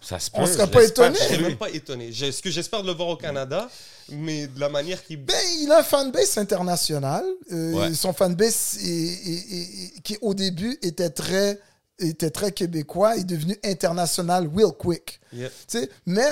Ça 0.00 0.18
se 0.18 0.30
On 0.32 0.40
peut, 0.44 0.46
serait 0.52 0.66
je 0.66 0.70
pas 0.70 0.84
étonné. 0.84 1.18
Je 1.30 1.36
lui. 1.36 1.42
même 1.44 1.56
pas 1.56 1.70
étonné. 1.70 2.10
Ce 2.12 2.40
que 2.42 2.50
j'espère 2.50 2.82
de 2.82 2.86
le 2.88 2.94
voir 2.94 3.08
au 3.08 3.16
Canada, 3.16 3.68
mais 4.08 4.46
de 4.46 4.58
la 4.58 4.68
manière 4.68 5.04
qu'il 5.04 5.18
Ben, 5.22 5.34
il 5.60 5.70
a 5.70 5.80
un 5.80 5.82
fanbase 5.82 6.38
international. 6.38 7.24
Euh, 7.52 7.72
Ouais. 7.72 7.94
Son 7.94 8.12
fanbase, 8.12 8.78
est- 8.82 8.86
est- 8.88 9.52
est- 9.96 10.00
qui 10.02 10.16
au 10.22 10.32
début 10.34 10.78
était 10.82 11.10
très, 11.10 11.60
était 12.00 12.30
très 12.30 12.52
québécois, 12.52 13.16
est 13.16 13.24
devenu 13.24 13.56
international 13.64 14.48
real 14.54 14.72
quick. 14.72 15.20
Sais, 15.68 15.88
mais 16.06 16.26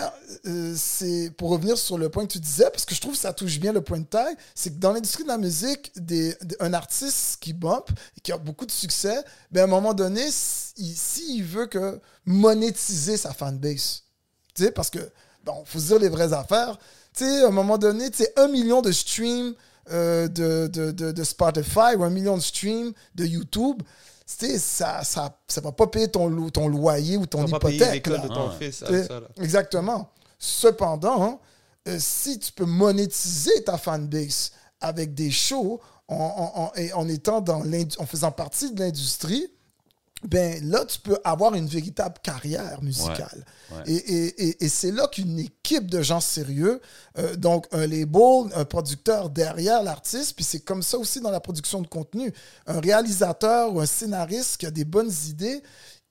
euh, 0.46 0.74
c'est 0.76 1.30
pour 1.36 1.50
revenir 1.50 1.78
sur 1.78 1.98
le 1.98 2.08
point 2.08 2.26
que 2.26 2.32
tu 2.32 2.40
disais, 2.40 2.68
parce 2.72 2.84
que 2.84 2.94
je 2.94 3.00
trouve 3.00 3.12
que 3.14 3.18
ça 3.20 3.32
touche 3.32 3.60
bien 3.60 3.72
le 3.72 3.80
point 3.80 4.00
de 4.00 4.04
taille, 4.06 4.34
c'est 4.54 4.70
que 4.70 4.78
dans 4.78 4.92
l'industrie 4.92 5.22
de 5.22 5.28
la 5.28 5.38
musique, 5.38 5.92
des, 5.96 6.34
des- 6.42 6.56
un 6.60 6.72
artiste 6.74 7.36
qui 7.40 7.52
bump, 7.52 7.90
qui 8.22 8.32
a 8.32 8.38
beaucoup 8.38 8.66
de 8.66 8.72
succès, 8.72 9.22
ben 9.52 9.60
à 9.60 9.64
un 9.64 9.68
moment 9.68 9.94
donné, 9.94 10.22
s'il 10.30 11.44
veut 11.44 11.66
que 11.66 12.00
monétiser 12.24 13.16
sa 13.16 13.32
fanbase, 13.32 14.02
parce 14.74 14.90
que, 14.90 14.98
bon, 15.44 15.62
faut 15.64 15.78
se 15.78 15.86
dire 15.86 15.98
les 16.00 16.08
vraies 16.08 16.32
affaires, 16.32 16.78
à 17.20 17.24
un 17.46 17.50
moment 17.50 17.78
donné, 17.78 18.10
un 18.36 18.48
million 18.48 18.80
de 18.82 18.92
streams 18.92 19.54
euh, 19.90 20.28
de, 20.28 20.66
de, 20.66 20.90
de, 20.92 21.12
de 21.12 21.24
Spotify 21.24 21.94
ou 21.96 22.04
un 22.04 22.10
million 22.10 22.36
de 22.36 22.42
streams 22.42 22.92
de 23.14 23.24
YouTube, 23.24 23.82
tu 23.82 23.88
sais, 24.36 24.58
ça, 24.58 25.02
ça, 25.04 25.38
ça 25.48 25.60
va 25.60 25.72
pas 25.72 25.86
payer 25.86 26.08
ton, 26.08 26.28
lo- 26.28 26.50
ton 26.50 26.68
loyer 26.68 27.16
ou 27.16 27.26
ton 27.26 27.40
On 27.42 27.44
va 27.46 27.58
pas 27.58 27.68
payer 27.68 27.80
hypothèque. 27.82 28.06
là. 28.08 28.18
de 28.18 28.28
ton 28.28 28.34
Ah 28.34 28.46
ouais. 28.58 28.66
fils. 28.70 28.78
Ça, 28.78 28.90
là. 29.20 29.28
Exactement. 29.40 30.10
Cependant, 30.38 31.22
hein, 31.24 31.38
euh, 31.88 31.96
si 31.98 32.38
tu 32.38 32.52
peux 32.52 32.64
monétiser 32.64 33.62
ta 33.64 33.78
fanbase 33.78 34.52
avec 34.80 35.14
des 35.14 35.30
shows 35.30 35.80
en, 36.08 36.14
en- 36.16 36.60
en- 36.64 36.72
et 36.76 36.92
en 36.92 37.08
étant 37.08 37.40
dans 37.40 37.62
l'indu- 37.62 37.96
en 37.98 38.06
faisant 38.06 38.30
partie 38.30 38.72
de 38.72 38.80
l'industrie, 38.80 39.48
ben 40.24 40.68
là, 40.68 40.84
tu 40.84 40.98
peux 40.98 41.16
avoir 41.22 41.54
une 41.54 41.66
véritable 41.68 42.16
carrière 42.22 42.82
musicale. 42.82 43.44
Ouais, 43.70 43.76
ouais. 43.78 43.82
Et, 43.86 43.94
et- 43.96 44.48
et- 44.48 44.64
et 44.64 44.68
c'est 44.68 44.90
là 44.90 45.06
qu'une 45.06 45.38
équipe 45.38 45.88
de 45.88 46.02
gens 46.02 46.20
sérieux, 46.20 46.80
euh, 47.18 47.36
donc 47.36 47.66
un 47.70 47.86
label, 47.86 48.50
un 48.54 48.64
producteur 48.64 49.30
derrière 49.30 49.82
l'artiste, 49.84 50.34
puis 50.34 50.44
c'est 50.44 50.60
comme 50.60 50.82
ça 50.82 50.98
aussi 50.98 51.20
dans 51.20 51.30
la 51.30 51.38
production 51.40 51.80
de 51.82 51.86
contenu. 51.86 52.32
Un 52.66 52.80
réalisateur 52.80 53.72
ou 53.72 53.80
un 53.80 53.86
scénariste 53.86 54.56
qui 54.56 54.66
a 54.66 54.72
des 54.72 54.84
bonnes 54.84 55.12
idées, 55.28 55.62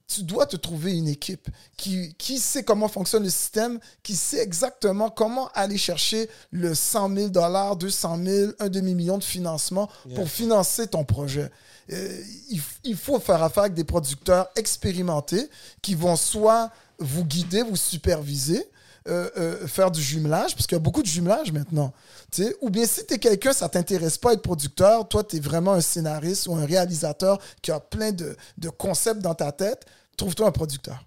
tu 0.08 0.24
dois 0.24 0.45
te 0.45 0.55
trouver 0.55 0.93
une 0.97 1.10
équipe 1.10 1.49
qui, 1.76 2.14
qui 2.18 2.39
sait 2.39 2.64
comment 2.64 2.88
fonctionne 2.88 3.24
le 3.24 3.30
système, 3.30 3.78
qui 4.03 4.16
sait 4.16 4.39
exactement 4.41 5.10
comment 5.10 5.49
aller 5.53 5.78
chercher 5.78 6.30
le 6.51 6.74
100 6.76 7.14
000 7.14 7.28
200 7.76 8.18
000 8.24 8.51
un 8.60 8.70
demi-million 8.70 9.18
de 9.18 9.24
financement 9.26 9.89
pour 10.16 10.30
financer 10.30 10.88
ton 10.88 11.03
projet. 11.03 11.51
Euh, 11.92 12.22
il, 12.50 12.62
il 12.84 12.96
faut 12.98 13.20
faire 13.20 13.42
affaire 13.42 13.64
avec 13.64 13.74
des 13.74 13.84
producteurs 13.84 14.50
expérimentés 14.56 15.50
qui 15.82 15.96
vont 15.96 16.16
soit 16.16 16.72
vous 17.00 17.24
guider, 17.24 17.62
vous 17.62 17.76
superviser, 17.76 18.68
euh, 19.08 19.30
euh, 19.38 19.68
faire 19.68 19.90
du 19.90 20.02
jumelage, 20.02 20.54
parce 20.54 20.68
qu'il 20.68 20.76
y 20.76 20.82
a 20.82 20.84
beaucoup 20.84 21.02
de 21.02 21.08
jumelage 21.08 21.52
maintenant. 21.54 21.94
Tu 22.32 22.44
sais, 22.44 22.56
Ou 22.62 22.70
bien 22.70 22.86
si 22.86 23.06
tu 23.06 23.14
es 23.14 23.20
quelqu'un, 23.20 23.54
ça 23.54 23.70
t'intéresse 23.70 24.18
pas 24.18 24.34
être 24.34 24.42
producteur, 24.42 25.08
toi, 25.08 25.24
tu 25.24 25.38
es 25.38 25.40
vraiment 25.40 25.74
un 25.74 25.82
scénariste 25.82 26.48
ou 26.48 26.56
un 26.56 26.66
réalisateur 26.66 27.40
qui 27.62 27.72
a 27.72 27.80
plein 27.80 28.12
de, 28.12 28.36
de 28.58 28.70
concepts 28.70 29.22
dans 29.22 29.36
ta 29.36 29.54
tête, 29.54 29.86
trouve-toi 30.18 30.48
un 30.48 30.52
producteur. 30.52 31.02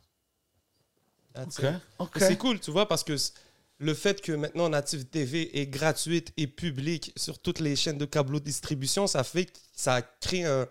C'est 2.16 2.38
cool, 2.38 2.58
tu 2.58 2.70
vois, 2.70 2.88
parce 2.88 3.04
que 3.04 3.16
le 3.80 3.94
fait 3.94 4.20
que 4.20 4.32
maintenant 4.32 4.68
Native 4.68 5.06
TV 5.06 5.58
est 5.60 5.66
gratuite 5.66 6.32
et 6.36 6.46
publique 6.46 7.12
sur 7.16 7.38
toutes 7.38 7.58
les 7.60 7.74
chaînes 7.76 7.98
de 7.98 8.04
câble 8.04 8.38
distribution, 8.40 9.06
ça 9.06 9.24
fait 9.24 9.46
que 9.46 9.52
ça 9.74 10.02
crée 10.20 10.44
un, 10.44 10.68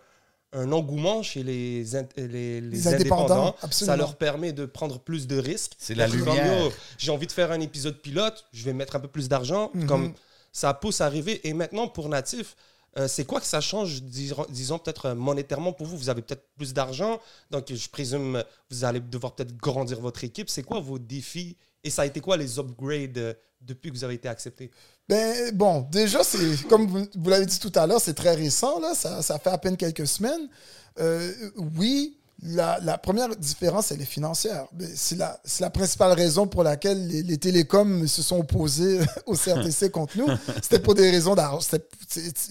un 0.53 0.72
engouement 0.72 1.22
chez 1.24 1.43
les, 1.43 1.95
int- 1.95 2.07
les, 2.16 2.62
les 2.62 2.62
Les 2.62 2.88
indépendants. 2.88 3.55
Ça 3.72 3.97
leur 3.97 4.16
permet 4.16 4.53
de 4.53 4.66
prendre 4.66 4.99
plus 4.99 5.28
de 5.28 5.38
risques. 5.38 5.74
C'est 5.80 5.95
la 5.95 6.07
lumière. 6.07 6.72
J'ai 6.97 7.12
envie 7.12 7.28
de 7.28 7.32
faire 7.32 7.51
un 7.51 7.60
épisode 7.60 7.99
pilote, 8.01 8.45
je 8.53 8.64
vais 8.64 8.74
mettre 8.74 8.95
un 8.95 8.99
peu 8.99 9.07
plus 9.07 9.28
d'argent. 9.28 9.72
Mhm. 9.74 9.88
Comme 9.88 10.14
ça 10.51 10.74
pousse 10.74 11.01
à 11.01 11.05
arriver. 11.07 11.47
Et 11.47 11.53
maintenant, 11.53 11.88
pour 11.88 12.10
Natif, 12.10 12.55
euh, 12.97 13.07
c'est 13.07 13.26
quoi 13.26 13.39
que 13.39 13.45
ça 13.45 13.62
change, 13.62 14.01
disons, 14.01 14.45
disons, 14.49 14.80
peut-être 14.80 15.05
euh, 15.07 15.16
monétairement 15.16 15.74
pour 15.74 15.86
vous? 15.86 15.95
Vous 15.97 16.10
avez 16.10 16.24
peut-être 16.24 16.47
plus 16.57 16.74
d'argent, 16.74 17.20
donc 17.51 17.72
je 17.72 17.88
présume 17.89 18.43
vous 18.72 18.84
allez 18.84 18.99
devoir 18.99 19.36
peut-être 19.36 19.55
grandir 19.55 19.99
votre 19.99 20.24
équipe. 20.24 20.49
C'est 20.49 20.64
quoi 20.64 20.80
vos 20.80 20.97
défis 20.97 21.55
et 21.84 21.89
ça 21.89 22.03
a 22.03 22.05
été 22.05 22.19
quoi 22.19 22.38
les 22.38 22.59
upgrades 22.59 23.17
euh, 23.17 23.34
depuis 23.61 23.89
que 23.91 23.95
vous 23.97 24.03
avez 24.03 24.15
été 24.15 24.27
accepté? 24.27 24.71
Ben, 25.07 25.55
bon, 25.55 25.88
déjà, 25.91 26.23
c'est 26.23 26.67
comme 26.67 26.88
vous, 26.88 27.05
vous 27.15 27.30
l'avez 27.30 27.45
dit 27.45 27.59
tout 27.59 27.71
à 27.75 27.88
l'heure, 27.88 27.99
c'est 28.01 28.13
très 28.13 28.36
récent, 28.36 28.80
là, 28.80 28.93
ça, 28.93 29.21
ça 29.21 29.39
fait 29.39 29.49
à 29.49 29.57
peine 29.57 29.75
quelques 29.77 30.07
semaines. 30.07 30.47
Euh, 30.99 31.32
oui, 31.77 32.15
la, 32.41 32.80
la 32.84 32.97
première 32.97 33.36
différence, 33.36 33.91
elle 33.91 34.01
est 34.01 34.05
financière. 34.05 34.65
Ben, 34.71 34.88
C'est 34.95 35.17
la, 35.17 35.39
c'est 35.43 35.61
la 35.61 35.69
principale 35.69 36.13
raison 36.13 36.47
pour 36.47 36.63
laquelle 36.63 37.07
les, 37.07 37.21
les 37.23 37.38
télécoms 37.38 38.07
se 38.07 38.21
sont 38.21 38.38
opposés 38.39 38.99
au 39.25 39.34
CRTC 39.36 39.89
contre 39.91 40.17
nous. 40.17 40.27
C'était 40.61 40.80
pour 40.80 40.95
des 40.95 41.09
raisons 41.11 41.36
d'argent. 41.36 41.59
C'était- 41.59 41.86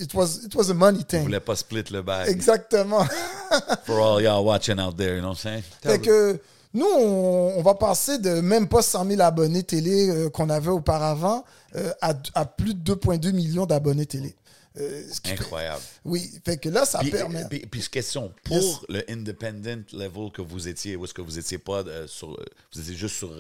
It, 0.01 0.13
was, 0.15 0.41
it 0.45 0.55
was 0.55 0.71
a 0.71 0.75
money 0.75 1.03
thing. 1.05 1.23
voulais 1.23 1.41
pas 1.41 1.57
split 1.57 1.85
le 1.91 2.03
bag. 2.03 2.29
Exactement. 2.29 3.05
For 3.87 3.99
all 3.99 4.23
y'all 4.23 4.45
watching 4.45 4.79
out 4.79 4.97
there, 4.97 5.15
you 5.17 5.21
know 5.21 5.31
what 5.31 5.37
I'm 5.45 5.63
saying? 5.63 5.63
Fait 5.83 5.99
que 6.01 6.39
Nous, 6.75 6.85
on, 6.87 7.55
on 7.57 7.63
va 7.63 7.75
passer 7.75 8.19
de 8.19 8.41
même 8.41 8.69
pas 8.69 8.83
100 8.83 9.07
000 9.07 9.21
abonnés 9.23 9.63
télé 9.63 10.09
euh, 10.11 10.29
qu'on 10.31 10.51
avait 10.51 10.71
auparavant 10.71 11.45
euh, 11.77 11.93
à, 12.01 12.15
à 12.35 12.45
plus 12.45 12.75
de 12.75 12.95
2,2 12.95 13.33
millions 13.33 13.67
d'abonnés 13.67 14.07
télé. 14.07 14.35
Euh, 14.79 15.03
ce 15.11 15.21
qui 15.21 15.31
fait- 15.31 15.41
Incroyable. 15.43 15.81
oui, 16.05 16.31
fait 16.45 16.57
que 16.59 16.69
là, 16.69 16.85
ça 16.85 16.99
Puis, 17.01 17.11
permet. 17.11 17.45
puis- 17.49 17.67
puis 17.67 17.81
question, 17.89 18.33
pour 18.45 18.57
Yes. 18.59 18.77
le 18.89 19.11
independent 19.11 19.85
level 19.93 20.31
que 20.31 20.43
vous 20.43 20.69
étiez, 20.69 20.95
ou 20.95 21.05
est-ce 21.05 21.15
que 21.15 21.23
vous 21.23 21.39
étiez 21.39 21.59
pas 21.59 21.83
sur, 22.07 22.29
vous 22.73 22.81
étiez 22.81 22.95
juste 22.95 23.17
sur, 23.17 23.33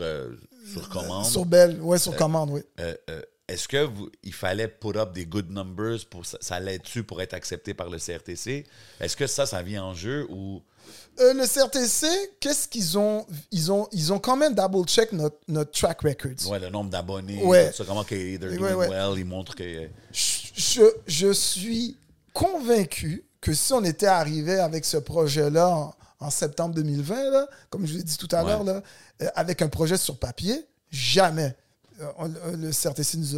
sur 0.72 0.89
commande? 0.89 1.26
Sur 1.26 1.45
Bell, 1.45 1.81
ouais, 1.81 1.99
sur 1.99 2.16
commande, 2.16 2.51
oui. 2.51 2.62
Est-ce 3.47 3.66
que 3.68 3.85
vous, 3.85 4.11
il 4.24 4.35
fallait 4.35 4.68
put 4.68 4.97
up 4.99 5.12
des 5.14 5.24
good 5.26 5.51
numbers 5.51 6.01
pour 6.11 6.26
ça, 6.26 6.37
ça 6.41 6.61
l'aide-tu 6.61 7.03
pour 7.05 7.22
être 7.22 7.33
accepté 7.35 7.72
par 7.72 7.89
le 7.89 7.99
CRTC? 7.99 8.66
Est-ce 9.01 9.16
que 9.16 9.26
ça, 9.26 9.47
ça 9.47 9.62
vient 9.62 9.85
en 9.85 9.95
jeu 9.95 10.26
ou 10.29 10.61
Euh, 11.20 11.34
le 11.34 11.47
CRTC, 11.47 12.07
qu'est-ce 12.41 12.68
qu'ils 12.68 12.97
ont 12.97 13.26
ils, 13.51 13.72
ont 13.72 13.89
ils 13.93 14.12
ont 14.12 14.18
quand 14.20 14.36
même 14.36 14.55
double-check 14.55 15.12
notre, 15.12 15.36
notre 15.49 15.72
track 15.72 16.01
records. 16.03 16.49
ouais, 16.51 16.59
le 16.61 16.70
nombre 16.70 16.91
d'abonnés, 16.91 17.43
Ouais. 17.43 17.70
tout 17.70 17.76
ça, 17.78 17.84
comment 17.84 18.05
qu'ils 18.05 18.39
Ouais, 18.41 18.57
doing 18.57 18.74
ouais. 18.74 18.89
well, 18.89 19.14
ils 19.18 19.24
montrent 19.24 19.55
que 19.57 19.89
Je, 20.12 20.82
je 21.07 21.32
suis 21.32 21.97
convaincu 22.32 23.24
que 23.41 23.53
si 23.53 23.72
on 23.72 23.82
était 23.84 24.07
arrivé 24.07 24.59
avec 24.59 24.84
ce 24.84 24.97
projet-là 24.97 25.68
en, 25.68 25.95
en 26.20 26.30
septembre 26.30 26.74
2020, 26.76 27.30
là, 27.30 27.47
comme 27.70 27.86
je 27.86 27.95
l'ai 27.97 28.03
dit 28.03 28.16
tout 28.16 28.28
à 28.32 28.43
l'heure, 28.43 28.64
euh, 28.68 28.80
avec 29.34 29.62
un 29.62 29.68
projet 29.68 29.97
sur 29.97 30.18
papier, 30.18 30.66
jamais 30.91 31.45
euh, 31.45 31.49
euh, 31.49 31.53
le 32.57 32.70
CRTC 32.70 33.16
nous 33.18 33.36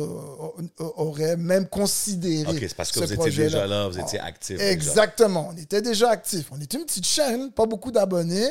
aurait 0.79 1.37
même 1.37 1.67
considéré. 1.69 2.51
OK, 2.51 2.59
c'est 2.61 2.75
parce 2.75 2.91
que 2.93 3.01
ce 3.01 3.15
vous 3.15 3.27
étiez 3.27 3.45
déjà 3.45 3.67
là, 3.67 3.89
vous 3.89 3.99
étiez 3.99 4.19
actif. 4.21 4.59
déjà. 4.59 4.71
Exactement. 4.71 5.51
On 5.53 5.57
était 5.57 5.83
déjà 5.83 6.11
actifs. 6.11 6.47
On 6.53 6.61
était 6.61 6.77
une 6.79 6.85
petite 6.85 7.07
chaîne, 7.07 7.51
pas 7.53 7.67
beaucoup 7.67 7.91
d'abonnés. 7.91 8.49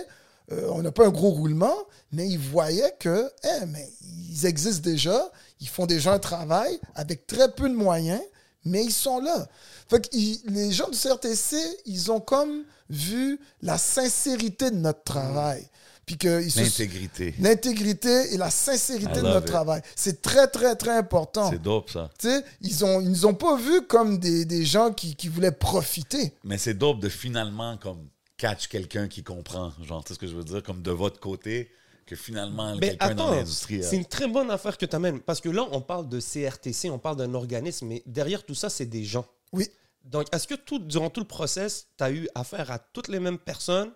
Euh, 0.52 0.68
on 0.72 0.82
n'a 0.82 0.92
pas 0.92 1.06
un 1.06 1.12
gros 1.12 1.30
roulement, 1.30 1.76
mais 2.12 2.28
ils 2.28 2.40
voyaient 2.40 2.96
que, 3.00 3.32
eh, 3.44 3.66
mais 3.68 3.88
ils 4.32 4.46
existent 4.48 4.82
déjà. 4.84 5.32
Ils 5.62 5.70
font 5.70 5.86
déjà 5.86 6.14
un 6.14 6.20
travail 6.20 6.80
avec 6.96 7.28
très 7.28 7.52
peu 7.52 7.70
de 7.70 7.76
moyens, 7.76 8.22
mais 8.66 8.84
ils 8.84 8.92
sont 8.92 9.20
là. 9.20 9.48
Fait 9.90 10.02
que 10.02 10.08
ils- 10.16 10.42
les 10.48 10.72
gens 10.72 10.90
du 10.90 10.98
CRTC, 10.98 11.56
ils 11.86 12.12
ont 12.12 12.20
comme 12.20 12.64
vu 12.90 13.40
la 13.62 13.78
sincérité 13.78 14.72
de 14.72 14.78
notre 14.78 15.04
travail. 15.04 15.68
Puis 16.10 16.18
que 16.18 16.42
ils 16.42 16.52
se- 16.52 16.60
L'intégrité. 16.62 17.36
L'intégrité 17.40 18.34
et 18.34 18.38
la 18.38 18.50
sincérité 18.50 19.14
de 19.18 19.22
notre 19.22 19.42
it. 19.42 19.46
travail. 19.46 19.82
C'est 19.96 20.24
très, 20.24 20.48
très, 20.48 20.76
très 20.76 20.98
important. 20.98 21.52
C'est 21.52 21.62
dope, 21.62 21.92
ça. 21.92 22.10
Tu 22.18 22.28
sais, 22.30 22.44
ils 22.62 22.84
ont, 22.84 23.00
ils 23.00 23.10
nous 23.10 23.26
ont 23.28 23.36
pas 23.36 23.56
vus 23.58 23.84
comme 23.88 24.18
des, 24.18 24.44
des 24.44 24.66
gens 24.66 24.92
qui, 24.92 25.16
qui 25.16 25.28
voulaient 25.28 25.52
profiter. 25.52 26.34
Mais 26.44 26.58
c'est 26.58 26.74
dope 26.74 27.00
de 27.00 27.10
finalement 27.10 27.78
comme 27.78 28.08
catch 28.38 28.68
quelqu'un 28.70 29.08
qui 29.08 29.22
comprend. 29.22 29.72
Genre, 29.84 30.04
tu 30.04 30.08
sais 30.08 30.14
ce 30.16 30.20
que 30.20 30.26
je 30.26 30.36
veux 30.36 30.44
dire? 30.44 30.64
Comme 30.64 30.82
de 30.82 30.90
votre 30.90 31.20
côté, 31.20 31.70
que 32.08 32.16
finalement, 32.16 32.76
Mais 32.78 32.88
quelqu'un 32.90 33.14
dans 33.14 33.30
l'industrie. 33.36 33.84
c'est 33.84 33.96
a- 33.96 34.00
une 34.00 34.06
très 34.06 34.28
bonne 34.28 34.50
affaire 34.50 34.80
que 34.80 34.88
tu 34.88 34.96
amènes. 34.96 35.20
Parce 35.20 35.42
que 35.42 35.50
là, 35.50 35.68
on 35.72 35.82
parle 35.82 36.10
de 36.10 36.20
CRTC, 36.20 36.90
on 36.90 36.98
parle 36.98 37.18
d'un 37.18 37.36
organisme, 37.36 37.86
mais 37.86 38.02
derrière 38.08 38.44
tout 38.44 38.56
ça, 38.56 38.72
c'est 38.72 38.88
des 38.88 39.04
gens. 39.04 39.28
Oui. 39.54 39.68
Donc, 40.06 40.26
est-ce 40.34 40.48
que 40.48 40.56
tout, 40.56 40.80
durant 40.80 41.12
tout 41.12 41.20
le 41.22 41.28
process, 41.28 41.86
tu 42.00 42.04
as 42.04 42.10
eu 42.10 42.28
affaire 42.34 42.72
à 42.72 42.80
toutes 42.80 43.10
les 43.10 43.20
mêmes 43.20 43.38
personnes 43.38 43.92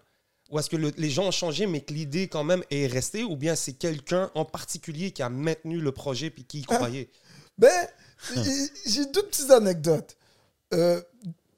ou 0.51 0.59
est-ce 0.59 0.69
que 0.69 0.75
le- 0.75 0.93
les 0.97 1.09
gens 1.09 1.25
ont 1.27 1.31
changé, 1.31 1.65
mais 1.67 1.81
que 1.81 1.93
l'idée 1.93 2.27
quand 2.27 2.43
même 2.43 2.63
est 2.69 2.87
restée? 2.87 3.23
Ou 3.23 3.35
bien 3.35 3.55
c'est 3.55 3.73
quelqu'un 3.73 4.29
en 4.35 4.45
particulier 4.45 5.11
qui 5.11 5.23
a 5.23 5.29
maintenu 5.29 5.79
le 5.79 5.91
projet 5.91 6.29
puis 6.29 6.43
qui 6.45 6.59
y 6.59 6.63
croyait? 6.63 7.09
Ben, 7.57 7.87
j'ai 8.85 9.05
deux 9.07 9.23
petites 9.23 9.49
anecdotes. 9.51 10.15
Euh, 10.73 11.01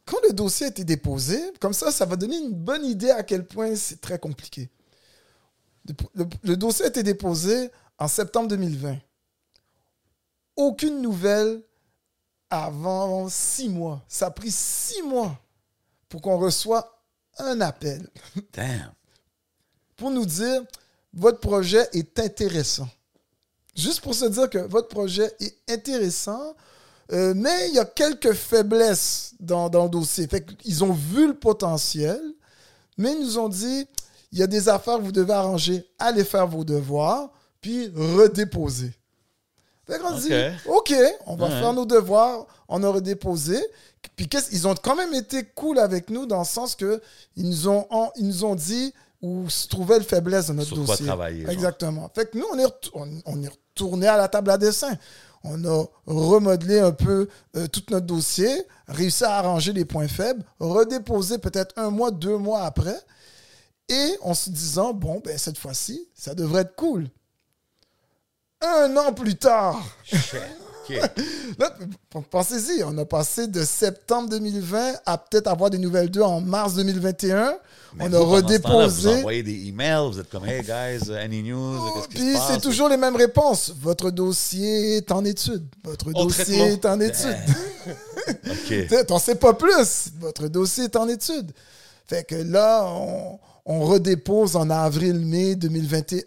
quand 0.05 0.17
le 0.27 0.33
dossier 0.33 0.67
a 0.67 0.69
été 0.69 0.83
déposé, 0.83 1.39
comme 1.59 1.73
ça, 1.73 1.91
ça 1.91 2.05
va 2.05 2.15
donner 2.15 2.37
une 2.37 2.53
bonne 2.53 2.85
idée 2.85 3.09
à 3.11 3.23
quel 3.23 3.45
point 3.47 3.75
c'est 3.75 3.99
très 4.01 4.19
compliqué. 4.19 4.69
Le, 5.87 5.93
le- 6.23 6.29
le 6.43 6.57
dossier 6.57 6.85
a 6.85 6.87
été 6.89 7.01
déposé 7.03 7.69
en 7.97 8.07
septembre 8.07 8.47
2020. 8.49 8.97
Aucune 10.55 11.01
nouvelle 11.01 11.61
avant 12.49 13.27
six 13.29 13.67
mois. 13.69 14.03
Ça 14.07 14.27
a 14.27 14.31
pris 14.31 14.51
six 14.51 15.01
mois 15.01 15.37
pour 16.07 16.21
qu'on 16.21 16.37
reçoive 16.37 16.85
un 17.39 17.61
appel 17.61 18.07
Damn. 18.53 18.91
pour 19.95 20.11
nous 20.11 20.25
dire 20.25 20.61
votre 21.13 21.39
projet 21.39 21.87
est 21.93 22.19
intéressant. 22.19 22.87
Juste 23.75 24.01
pour 24.01 24.13
se 24.15 24.25
dire 24.25 24.49
que 24.49 24.57
votre 24.59 24.87
projet 24.89 25.31
est 25.39 25.55
intéressant, 25.69 26.55
euh, 27.11 27.33
mais 27.35 27.69
il 27.69 27.75
y 27.75 27.79
a 27.79 27.85
quelques 27.85 28.33
faiblesses 28.33 29.33
dans, 29.39 29.69
dans 29.69 29.83
le 29.83 29.89
dossier. 29.89 30.27
Fait 30.27 30.45
ils 30.63 30.83
ont 30.83 30.93
vu 30.93 31.27
le 31.27 31.33
potentiel, 31.35 32.21
mais 32.97 33.11
ils 33.13 33.21
nous 33.21 33.37
ont 33.37 33.49
dit 33.49 33.85
il 34.31 34.39
y 34.39 34.43
a 34.43 34.47
des 34.47 34.67
affaires 34.69 34.97
que 34.97 35.03
vous 35.03 35.11
devez 35.11 35.33
arranger, 35.33 35.85
allez 35.99 36.23
faire 36.25 36.47
vos 36.47 36.63
devoirs, 36.65 37.31
puis 37.61 37.89
redéposer. 37.95 38.93
Fait 39.87 39.99
qu'on 39.99 40.15
Ok. 40.15 40.21
dit 40.21 40.33
OK, 40.67 40.93
on 41.27 41.35
va 41.35 41.45
Ouais. 41.45 41.51
faire 41.59 41.73
nos 41.73 41.85
devoirs, 41.85 42.47
on 42.67 42.81
a 42.83 42.89
redéposé. 42.89 43.63
Puis 44.15 44.27
qu'est-ce- 44.27 44.51
ils 44.53 44.67
ont 44.67 44.75
quand 44.75 44.95
même 44.95 45.13
été 45.13 45.43
cool 45.43 45.79
avec 45.79 46.09
nous 46.09 46.25
dans 46.25 46.39
le 46.39 46.45
sens 46.45 46.75
que 46.75 47.01
ils 47.35 47.47
nous 47.49 47.67
ont, 47.67 47.85
en- 47.89 48.11
ils 48.15 48.27
nous 48.27 48.45
ont 48.45 48.55
dit 48.55 48.93
où 49.21 49.49
se 49.49 49.67
trouvait 49.67 49.97
le 49.97 50.03
faiblesse 50.03 50.47
de 50.47 50.53
notre 50.53 50.67
Sur 50.69 50.77
quoi 50.77 50.85
dossier. 50.87 51.05
travailler, 51.05 51.41
genre. 51.43 51.51
Exactement. 51.51 52.11
Fait 52.13 52.29
que 52.29 52.37
nous, 52.37 52.45
on 52.51 52.59
est, 52.59 53.21
on 53.25 53.41
est 53.43 53.47
retourné 53.47 54.07
à 54.07 54.17
la 54.17 54.27
table 54.27 54.51
à 54.51 54.57
dessin. 54.57 54.95
On 55.43 55.63
a 55.65 55.85
remodelé 56.07 56.79
un 56.79 56.91
peu 56.91 57.27
euh, 57.55 57.67
tout 57.67 57.83
notre 57.91 58.05
dossier, 58.07 58.49
réussi 58.87 59.23
à 59.23 59.35
arranger 59.37 59.73
les 59.73 59.85
points 59.85 60.07
faibles, 60.07 60.43
redéposé 60.59 61.37
peut-être 61.37 61.73
un 61.77 61.91
mois, 61.91 62.09
deux 62.11 62.37
mois 62.37 62.63
après, 62.63 62.99
et 63.87 64.17
en 64.21 64.33
se 64.33 64.49
disant, 64.49 64.93
bon, 64.93 65.21
ben, 65.23 65.37
cette 65.37 65.57
fois-ci, 65.59 66.07
ça 66.15 66.33
devrait 66.33 66.61
être 66.63 66.75
cool. 66.75 67.07
Un 68.61 68.97
an 68.97 69.13
plus 69.13 69.35
tard, 69.35 69.79
OK. 70.89 70.95
Là, 71.59 71.73
pensez-y, 72.31 72.83
on 72.83 72.97
a 72.97 73.05
passé 73.05 73.47
de 73.47 73.63
septembre 73.63 74.29
2020 74.29 74.93
à 75.05 75.17
peut-être 75.17 75.47
avoir 75.47 75.69
des 75.69 75.77
nouvelles 75.77 76.09
d'eux 76.09 76.21
en 76.21 76.41
mars 76.41 76.75
2021. 76.75 77.55
Mais 77.95 78.05
on 78.05 78.09
vous, 78.09 78.15
a 78.15 78.19
temps-là, 78.19 78.25
Vous 78.25 78.31
redéposé. 78.35 79.15
envoyez 79.19 79.43
des 79.43 79.67
emails, 79.67 80.09
vous 80.11 80.19
êtes 80.19 80.29
comme, 80.29 80.45
hey 80.45 80.61
guys, 80.61 81.11
any 81.13 81.43
news? 81.43 81.77
Se 82.03 82.07
Puis 82.09 82.35
c'est 82.47 82.59
toujours 82.61 82.89
les 82.89 82.97
mêmes 82.97 83.15
réponses. 83.15 83.71
Votre 83.79 84.11
dossier 84.11 84.97
est 84.97 85.11
en 85.11 85.23
étude. 85.23 85.65
Votre 85.83 86.11
dossier 86.11 86.43
traitement. 86.43 86.65
est 86.65 86.85
en 86.85 86.99
étude. 86.99 87.37
OK. 88.47 88.87
T'sais, 88.87 89.05
T'en 89.05 89.19
sais 89.19 89.35
pas 89.35 89.53
plus. 89.53 90.09
Votre 90.19 90.47
dossier 90.47 90.85
est 90.85 90.95
en 90.95 91.07
étude. 91.07 91.51
Fait 92.05 92.23
que 92.23 92.35
là, 92.35 92.85
on, 92.87 93.39
on 93.65 93.79
redépose 93.85 94.55
en 94.55 94.69
avril-mai 94.69 95.55
2021. 95.55 96.25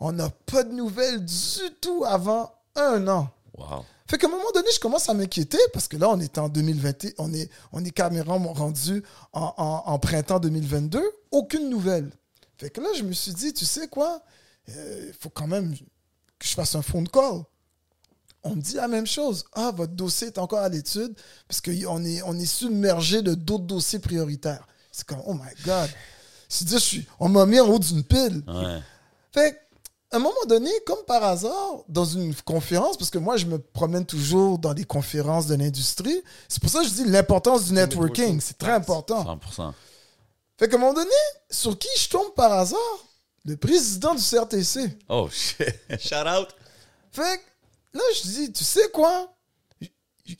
On 0.00 0.12
n'a 0.12 0.28
pas 0.50 0.62
de 0.64 0.72
nouvelles 0.72 1.24
du 1.24 1.70
tout 1.80 2.04
avant 2.06 2.52
un 2.74 3.06
an. 3.08 3.28
Wow. 3.56 3.84
Fait 4.08 4.18
qu'à 4.18 4.26
un 4.26 4.30
moment 4.30 4.50
donné, 4.54 4.68
je 4.74 4.78
commence 4.80 5.08
à 5.08 5.14
m'inquiéter 5.14 5.58
parce 5.72 5.88
que 5.88 5.96
là, 5.96 6.08
on 6.10 6.20
est 6.20 6.38
en 6.38 6.48
2020, 6.48 7.06
on 7.18 7.32
est, 7.32 7.50
on 7.72 7.84
est 7.84 7.90
carrément 7.90 8.38
rendu 8.52 9.02
en, 9.32 9.52
en- 9.56 9.82
en 9.86 9.98
printemps 9.98 10.38
2022. 10.38 11.02
Aucune 11.30 11.68
nouvelle. 11.70 12.10
Fait 12.58 12.70
que 12.70 12.80
là, 12.80 12.88
je 12.96 13.02
me 13.02 13.12
suis 13.12 13.32
dit, 13.32 13.52
tu 13.52 13.64
sais 13.64 13.88
quoi? 13.88 14.22
Il 14.68 15.12
faut 15.18 15.30
quand 15.30 15.46
même 15.46 15.74
que 16.38 16.46
je 16.46 16.54
fasse 16.54 16.74
un 16.74 16.82
phone 16.82 17.08
call. 17.08 17.42
On 18.42 18.54
me 18.54 18.60
dit 18.60 18.74
la 18.74 18.86
même 18.88 19.06
chose. 19.06 19.44
Ah, 19.52 19.72
votre 19.74 19.92
dossier 19.94 20.28
est 20.28 20.38
encore 20.38 20.60
à 20.60 20.68
l'étude 20.68 21.14
parce 21.48 21.60
qu'on 21.60 22.04
est, 22.04 22.22
on 22.22 22.38
est 22.38 22.46
submergé 22.46 23.22
de 23.22 23.34
d'autres 23.34 23.64
dossiers 23.64 23.98
prioritaires. 23.98 24.66
C'est 24.92 25.04
comme, 25.06 25.22
oh 25.26 25.34
my 25.34 25.50
God. 25.64 25.90
Dis, 26.48 26.64
je 26.70 26.76
suis, 26.78 27.06
on 27.18 27.28
m'a 27.28 27.44
mis 27.44 27.58
en 27.58 27.66
haut 27.68 27.78
d'une 27.80 28.04
pile. 28.04 28.42
Ouais. 28.46 28.78
Fait 29.32 29.52
que, 29.52 29.58
à 30.10 30.16
un 30.16 30.18
moment 30.20 30.44
donné, 30.46 30.70
comme 30.86 31.02
par 31.06 31.22
hasard, 31.24 31.82
dans 31.88 32.04
une 32.04 32.34
conférence, 32.34 32.96
parce 32.96 33.10
que 33.10 33.18
moi, 33.18 33.36
je 33.36 33.46
me 33.46 33.58
promène 33.58 34.06
toujours 34.06 34.58
dans 34.58 34.72
des 34.72 34.84
conférences 34.84 35.46
de 35.46 35.56
l'industrie, 35.56 36.22
c'est 36.48 36.60
pour 36.60 36.70
ça 36.70 36.80
que 36.82 36.88
je 36.88 36.92
dis 36.92 37.04
l'importance 37.04 37.64
du 37.64 37.72
networking. 37.72 38.40
C'est 38.40 38.56
très 38.58 38.72
important. 38.72 39.24
100%. 39.24 39.72
Fait 40.58 40.68
qu'à 40.68 40.76
un 40.76 40.78
moment 40.78 40.94
donné, 40.94 41.10
sur 41.50 41.78
qui 41.78 41.88
je 41.98 42.08
tombe 42.08 42.32
par 42.34 42.52
hasard? 42.52 42.78
Le 43.44 43.56
président 43.56 44.14
du 44.14 44.22
CRTC. 44.22 44.96
Oh, 45.08 45.28
shit. 45.30 45.74
Shout 46.00 46.26
out. 46.26 46.48
Fait 47.12 47.38
que 47.38 47.98
là, 47.98 48.04
je 48.16 48.22
dis, 48.22 48.52
tu 48.52 48.64
sais 48.64 48.88
quoi? 48.92 49.32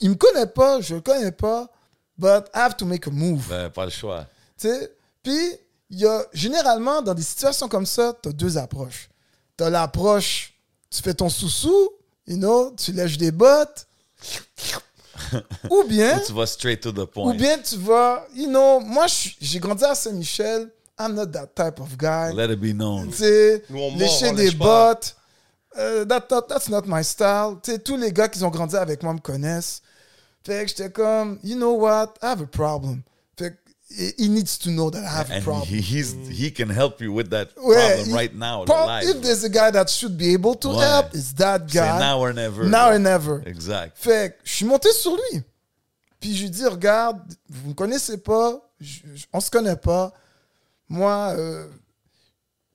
Il 0.01 0.11
me 0.11 0.17
connaît 0.17 0.47
pas, 0.47 0.81
je 0.81 0.97
le 0.97 1.01
connais 1.01 1.31
pas, 1.31 1.71
but 2.19 2.45
I 2.55 2.59
have 2.59 2.77
to 2.77 2.85
make 2.85 3.07
a 3.07 3.11
move. 3.11 3.47
Ben, 3.49 3.71
pas 3.71 3.85
le 3.85 3.91
choix. 3.91 4.27
Tu 4.59 4.69
sais, 4.69 4.97
Puis, 5.23 5.53
il 5.91 6.01
y 6.01 6.07
a 6.07 6.25
généralement, 6.33 7.03
dans 7.03 7.15
des 7.15 7.23
situations 7.23 7.69
comme 7.69 7.87
ça, 7.87 8.17
tu 8.21 8.29
as 8.29 8.33
deux 8.33 8.59
approches. 8.59 9.09
Tu 9.57 9.65
as 9.65 9.71
l'approche, 9.71 10.55
tu 10.91 11.03
fais 11.03 11.15
ton 11.15 11.29
sous-sous, 11.29 11.91
you 12.27 12.37
know, 12.37 12.73
tu 12.77 12.93
lèches 12.93 13.17
des 13.19 13.31
bottes. 13.31 13.87
ou 15.71 15.83
bien, 15.85 16.19
Ou 16.19 16.27
tu 16.27 16.33
vas 16.33 16.47
straight 16.47 16.81
to 16.83 16.93
the 16.93 16.99
ou 16.99 17.07
point. 17.07 17.35
bien 17.35 17.59
tu 17.59 17.77
vas, 17.77 18.27
you 18.35 18.49
know, 18.49 18.81
moi, 18.81 19.07
j'ai 19.41 19.59
grandi 19.59 19.85
à 19.85 19.95
Saint-Michel. 19.95 20.71
I'm 20.99 21.15
not 21.15 21.27
that 21.27 21.49
type 21.55 21.81
of 21.81 21.97
guy. 21.97 22.33
Let 22.35 22.51
it 22.53 22.61
be 22.61 22.73
known. 22.75 23.09
Tu 23.11 23.17
sais, 23.19 23.63
lécher 23.97 24.33
des 24.33 24.51
bottes. 24.53 25.15
euh, 25.79 26.05
that- 26.07 26.27
that- 26.29 26.47
that's 26.49 26.69
not 26.71 26.83
my 26.87 27.05
style. 27.05 27.57
Tu 27.63 27.73
sais, 27.73 27.79
tous 27.79 27.97
les 27.99 28.11
gars 28.13 28.29
qui 28.29 28.43
ont 28.43 28.49
grandi 28.51 28.77
avec 28.77 29.03
moi 29.03 29.13
me 29.13 29.19
connaissent. 29.21 29.83
Fait 30.43 30.63
que 30.65 30.69
j'étais 30.69 30.91
comme, 30.91 31.39
you 31.43 31.55
know 31.57 31.75
what, 31.75 32.15
I 32.23 32.27
have 32.29 32.41
a 32.43 32.47
problem. 32.47 33.03
He 33.89 34.29
needs 34.29 34.59
to 34.59 34.71
know 34.71 34.91
that 34.91 35.05
I 35.05 35.09
have 35.19 35.31
a 35.31 35.41
problem. 35.41 35.63
he, 35.69 35.81
he's, 35.81 36.13
he 36.29 36.51
can 36.51 36.69
help 36.69 37.01
you 37.01 37.13
with 37.13 37.31
that 37.31 37.55
problem 37.55 38.09
il- 38.09 38.15
right 38.15 38.35
now, 38.35 38.65
Prob- 38.65 39.05
if 39.05 39.21
there's 39.23 39.45
a 39.45 39.49
guy 39.49 39.71
that 39.71 39.89
should 39.89 40.17
be 40.19 40.33
able 40.35 40.57
to 40.57 40.71
Ouais. 40.71 40.85
help, 40.85 41.15
it's 41.15 41.33
that 41.35 41.61
C'est 41.69 41.79
guy. 41.79 41.99
now 42.01 42.19
or 42.19 42.33
never. 42.33 42.65
Now 42.69 42.91
and 42.91 43.05
never. 43.05 43.43
Exact. 43.47 43.97
Fait 43.97 44.37
je 44.43 44.53
suis 44.53 44.65
monté 44.67 44.91
sur 44.93 45.13
lui. 45.17 45.41
Puis 46.19 46.35
je 46.37 46.43
lui 46.43 46.51
dis, 46.51 46.65
regarde, 46.67 47.21
vous 47.49 47.65
ne 47.65 47.69
me 47.71 47.75
connaissez 47.75 48.17
pas, 48.19 48.61
je- 48.81 49.01
je- 49.15 49.27
on 49.33 49.39
ne 49.39 49.43
se 49.43 49.51
connaît 49.51 49.77
pas. 49.77 50.13
Moi, 50.89 51.35
euh, 51.37 51.69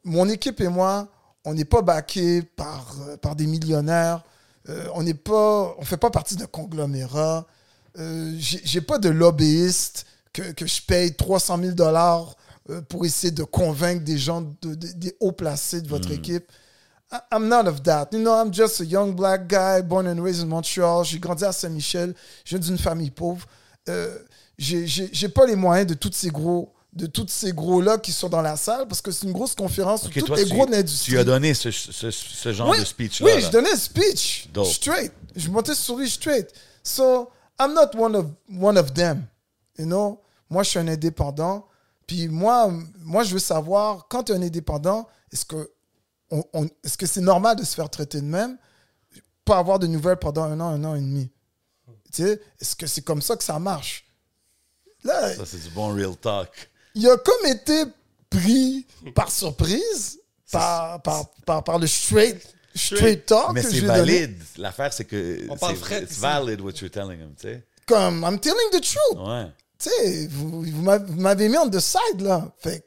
mon 0.06 0.30
équipe 0.30 0.62
et 0.62 0.70
moi, 0.70 1.10
on 1.44 1.54
n'est 1.54 1.66
pas 1.66 1.82
baqués 1.82 2.42
par, 2.42 2.96
euh, 3.10 3.18
par 3.18 3.36
des 3.36 3.48
millionnaires. 3.48 4.24
Euh, 4.70 4.88
on 4.94 5.04
n'est 5.04 5.14
pas, 5.14 5.76
on 5.78 5.84
fait 5.84 5.98
pas 5.98 6.10
partie 6.10 6.36
d'un 6.38 6.46
conglomérat. 6.46 7.46
J'ai 8.38 8.80
pas 8.82 8.98
de 8.98 9.10
lobbyiste 9.10 10.06
que, 10.34 10.52
que 10.54 10.66
je 10.66 10.82
paye 10.82 11.14
300 11.16 11.58
000 11.62 11.72
dollars 11.74 12.36
euh, 12.70 12.82
pour 12.82 13.06
essayer 13.06 13.32
de 13.32 13.44
convaincre 13.44 14.04
des 14.04 14.18
gens, 14.18 14.42
de- 14.42 14.76
de- 14.76 14.92
des 14.94 15.16
hauts 15.20 15.32
placés 15.32 15.82
de 15.82 15.88
votre 15.88 16.12
équipe. 16.12 16.46
I- 17.12 17.18
I'm 17.34 17.48
not 17.48 17.68
of 17.68 17.84
that. 17.84 18.10
You 18.14 18.20
know, 18.20 18.34
I'm 18.34 18.54
just 18.54 18.80
a 18.82 18.84
young 18.86 19.14
black 19.16 19.48
guy 19.48 19.82
born 19.82 20.08
and 20.08 20.22
raised 20.24 20.42
in 20.44 20.48
Montreal. 20.48 21.04
J'ai 21.04 21.20
grandi 21.20 21.44
à 21.44 21.52
Saint-Michel. 21.52 22.14
Je 22.46 22.56
viens 22.58 22.66
d'une 22.66 22.78
famille 22.78 23.12
pauvre. 23.12 23.46
Euh, 23.90 24.18
j'ai- 24.58 25.30
pas 25.30 25.46
les 25.46 25.56
moyens 25.56 25.88
de 25.88 25.94
tous 25.96 26.12
ces 26.14 26.30
gros 26.30 26.72
de 26.94 27.06
tous 27.08 27.26
ces 27.30 27.54
gros-là 27.54 27.98
qui 27.98 28.12
sont 28.12 28.28
dans 28.28 28.42
la 28.42 28.58
salle 28.58 28.86
parce 28.86 29.02
que 29.02 29.12
c'est 29.12 29.26
une 29.26 29.32
grosse 29.32 29.56
conférence 29.56 30.06
Ok, 30.08 30.12
où 30.18 30.26
tous 30.26 30.36
les 30.36 30.44
tu, 30.46 30.54
gros 30.54 30.66
de 30.66 30.72
tu 30.72 30.76
l'industrie. 30.78 31.18
as 31.20 31.24
donné 31.24 31.54
ce, 31.54 31.72
ce, 31.72 32.12
ce 32.12 32.52
genre 32.52 32.68
Oui, 32.70 32.80
de 32.82 32.84
speech-là. 32.84 33.26
Oui, 33.28 33.34
là. 33.36 33.48
je 33.48 33.50
donnais 33.50 33.72
un 33.72 33.78
speech. 33.78 34.50
Dope. 34.54 34.68
Straight. 34.68 35.14
Je 35.34 35.50
montais 35.50 35.74
sur 35.74 35.96
lui 35.96 36.10
straight. 36.10 36.50
So, 36.84 37.30
I'm 37.58 37.74
not 37.74 37.96
one 37.98 38.14
of, 38.14 38.26
one 38.60 38.78
of 38.78 38.94
them. 38.94 39.24
You 39.78 39.86
know? 39.86 40.22
Moi, 40.50 40.64
je 40.64 40.70
suis 40.72 40.80
un 40.80 40.88
indépendant. 40.88 41.68
Puis 42.08 42.28
moi, 42.28 42.72
moi 43.00 43.24
je 43.24 43.34
veux 43.34 43.40
savoir, 43.40 44.08
quand 44.10 44.24
tu 44.24 44.32
es 44.34 44.36
un 44.36 44.42
indépendant, 44.42 45.08
est-ce 45.32 45.46
que 45.46 45.72
on- 46.30 46.44
on- 46.54 46.66
est-ce 46.84 46.98
que 46.98 47.06
c'est 47.06 47.22
normal 47.22 47.56
de 47.56 47.64
se 47.64 47.74
faire 47.76 47.90
traiter 47.90 48.20
de 48.20 48.26
même? 48.26 48.58
Pas 49.46 49.58
avoir 49.58 49.80
de 49.80 49.88
nouvelles 49.88 50.18
pendant 50.18 50.44
un 50.44 50.60
an, 50.60 50.68
un 50.70 50.84
an 50.84 50.96
et 50.96 51.00
demi? 51.02 51.30
Tu 52.14 52.24
sais, 52.24 52.42
est-ce 52.60 52.76
que 52.76 52.86
c'est 52.88 53.02
comme 53.02 53.22
ça 53.22 53.38
que 53.38 53.44
ça 53.44 53.58
marche? 53.60 54.06
Là, 55.04 55.36
Ça, 55.36 55.46
c'est 55.46 55.64
du 55.64 55.70
bon 55.70 55.94
real 55.96 56.16
talk. 56.18 56.70
il 56.96 57.08
a 57.10 57.16
comme 57.18 57.46
été 57.46 57.86
pris 58.30 58.86
par 59.16 59.32
surprise 59.32 60.20
par, 60.52 61.02
par, 61.02 61.30
par, 61.46 61.64
par 61.64 61.80
le 61.80 61.88
straight, 61.88 62.46
straight 62.76 63.26
talk 63.26 63.54
Mais 63.54 63.64
c'est 63.64 63.80
valide. 63.80 64.38
L'affaire, 64.58 64.92
c'est 64.92 65.06
que 65.06 65.46
On 65.50 65.56
parle 65.58 65.76
c'est 65.78 65.82
fret 65.82 66.04
it's 66.04 66.18
valid 66.18 66.60
what 66.60 66.74
you're 66.82 66.92
telling 66.92 67.20
him, 67.20 67.34
tu 67.36 67.48
sais. 67.48 67.66
Comme, 67.88 68.24
I'm 68.24 68.38
telling 68.40 68.70
the 68.72 68.82
truth. 68.82 69.18
Ouais. 69.18 69.48
Tu 69.82 69.90
sais, 69.90 70.28
vous, 70.28 70.62
vous 70.64 70.82
m'avez- 70.82 71.50
mis 71.50 71.58
on 71.58 71.70
the 71.70 71.80
side, 71.80 72.22
là. 72.22 72.52
Fait 72.60 72.86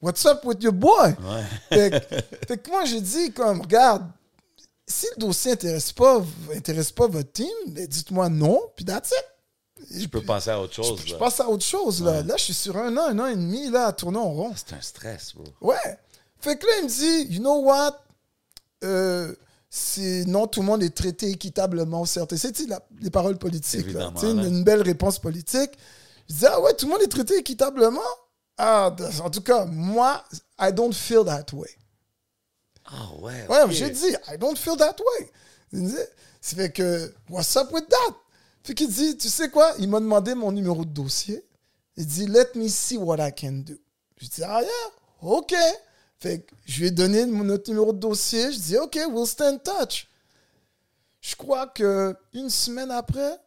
what's 0.00 0.24
up 0.26 0.44
with 0.44 0.62
your 0.62 0.72
boy? 0.72 1.08
Ouais. 1.08 1.44
Fait, 1.68 1.90
que- 1.90 2.46
fait 2.46 2.58
que 2.58 2.70
moi, 2.70 2.84
j'ai 2.84 3.00
dit, 3.00 3.32
comme, 3.32 3.60
regarde, 3.62 4.06
si 4.86 5.06
le 5.16 5.20
dossier 5.20 5.52
intéresse 5.52 5.92
pas, 5.92 6.22
intéresse 6.54 6.92
pas 6.92 7.06
votre 7.08 7.32
team, 7.32 7.48
ben, 7.68 7.86
dites-moi 7.86 8.28
non, 8.28 8.60
puis 8.76 8.84
that's 8.84 9.10
it. 9.10 9.24
Je 10.00 10.06
peux 10.06 10.22
passer 10.22 10.50
à 10.50 10.60
autre 10.60 10.74
chose. 10.74 11.00
je 11.06 11.12
là. 11.12 11.18
passe 11.18 11.40
à 11.40 11.48
autre 11.48 11.64
chose, 11.64 12.02
là. 12.02 12.22
Là, 12.22 12.34
je 12.36 12.44
suis 12.44 12.54
sur 12.54 12.76
un 12.76 12.96
an, 12.96 13.08
un 13.08 13.18
an 13.18 13.26
et 13.26 13.36
demi, 13.36 13.70
là, 13.70 13.86
à 13.86 13.92
tourner 13.92 14.18
en 14.18 14.30
rond. 14.30 14.52
C'est 14.56 14.74
un 14.74 14.80
stress, 14.80 15.34
bro. 15.34 15.44
Ouais. 15.60 15.98
Fait 16.40 16.56
que 16.56 16.66
là, 16.66 16.72
il 16.80 16.84
me 16.84 16.88
dit, 16.88 17.34
you 17.34 17.40
know 17.40 17.60
what? 17.62 17.96
Euh, 18.84 19.34
c'est 19.70 20.24
non, 20.26 20.46
tout 20.46 20.60
le 20.60 20.66
monde 20.66 20.82
est 20.82 20.94
traité 20.94 21.30
équitablement 21.30 22.02
au 22.02 22.06
CRTC. 22.06 22.52
Tu 22.52 22.62
sais, 22.62 22.68
la- 22.68 22.82
les 23.00 23.10
paroles 23.10 23.38
politiques. 23.38 23.92
là. 23.92 24.10
Tu 24.14 24.20
sais, 24.20 24.30
une, 24.30 24.44
une 24.44 24.64
belle 24.64 24.82
réponse 24.82 25.18
politique. 25.18 25.70
Je 26.28 26.34
dis, 26.34 26.46
ah 26.46 26.60
ouais, 26.60 26.74
tout 26.74 26.86
le 26.86 26.92
monde 26.92 27.02
est 27.02 27.08
traité 27.08 27.36
équitablement? 27.38 28.00
Ah, 28.56 28.94
en 29.22 29.30
tout 29.30 29.40
cas, 29.40 29.64
moi, 29.66 30.24
I 30.58 30.72
don't 30.72 30.92
feel 30.92 31.24
that 31.24 31.46
way. 31.52 31.70
Ah 32.84 33.08
ouais. 33.20 33.46
Ouais, 33.48 33.70
j'ai 33.70 33.90
dit, 33.90 34.14
I 34.28 34.36
don't 34.38 34.56
feel 34.56 34.76
that 34.76 34.96
way. 34.98 35.30
Il 35.72 35.82
me 35.82 35.88
dit, 35.88 35.96
Ça 36.40 36.56
fait 36.56 36.72
que, 36.72 37.14
what's 37.28 37.56
up 37.56 37.70
with 37.72 37.88
that? 37.88 38.14
Fait 38.64 38.74
qu'il 38.74 38.88
dit, 38.88 39.16
tu 39.16 39.28
sais 39.28 39.48
quoi? 39.50 39.72
Il 39.78 39.88
m'a 39.88 40.00
demandé 40.00 40.34
mon 40.34 40.52
numéro 40.52 40.84
de 40.84 40.90
dossier. 40.90 41.44
Il 41.96 42.06
dit, 42.06 42.26
let 42.26 42.48
me 42.54 42.68
see 42.68 42.96
what 42.96 43.16
I 43.18 43.32
can 43.32 43.62
do. 43.66 43.74
Je 44.18 44.28
dis, 44.28 44.42
ah 44.44 44.60
yeah, 44.62 44.92
OK. 45.22 45.54
Fait 46.18 46.40
que 46.40 46.54
je 46.66 46.80
lui 46.80 46.86
ai 46.88 46.90
donné 46.90 47.26
mon 47.26 47.44
notre 47.44 47.70
numéro 47.70 47.92
de 47.92 47.98
dossier. 47.98 48.52
Je 48.52 48.58
dis, 48.58 48.76
OK, 48.76 48.98
we'll 49.10 49.26
stay 49.26 49.44
in 49.44 49.58
touch. 49.58 50.08
Je 51.20 51.34
crois 51.36 51.66
que 51.66 52.14
une 52.32 52.50
semaine 52.50 52.90
après, 52.90 53.38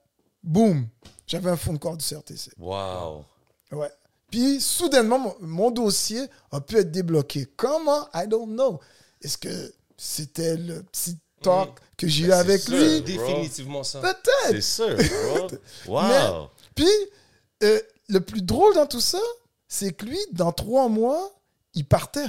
boum, 0.43 0.87
j'avais 1.31 1.49
un 1.49 1.55
phone 1.57 1.79
call 1.79 1.95
du 1.97 2.05
CRTC. 2.05 2.51
Wow. 2.59 3.23
Ouais. 3.71 3.89
Puis, 4.29 4.59
soudainement, 4.59 5.17
mon, 5.17 5.35
mon 5.39 5.71
dossier 5.71 6.25
a 6.51 6.59
pu 6.59 6.77
être 6.77 6.91
débloqué. 6.91 7.47
Comment? 7.55 8.07
I 8.13 8.27
don't 8.27 8.47
know. 8.49 8.79
Est-ce 9.21 9.37
que 9.37 9.73
c'était 9.97 10.57
le 10.57 10.83
petit 10.83 11.17
talk 11.41 11.69
que 11.97 12.07
j'ai 12.07 12.25
eu 12.25 12.27
Ben, 12.27 12.39
avec 12.39 12.61
sûr. 12.61 12.73
lui? 12.77 13.01
Définitivement 13.01 13.83
ça. 13.83 14.01
Peut-être. 14.01 14.51
C'est 14.51 14.61
sûr, 14.61 14.95
bro. 14.97 15.47
Wow. 15.87 16.01
Mais- 16.01 16.47
Puis, 16.75 16.89
euh, 17.63 17.79
le 18.09 18.19
plus 18.19 18.41
drôle 18.41 18.73
dans 18.75 18.87
tout 18.87 19.01
ça, 19.01 19.19
c'est 19.69 19.93
que 19.93 20.05
lui, 20.05 20.19
dans 20.33 20.51
trois 20.51 20.89
mois, 20.89 21.31
il 21.73 21.85
partait. 21.85 22.27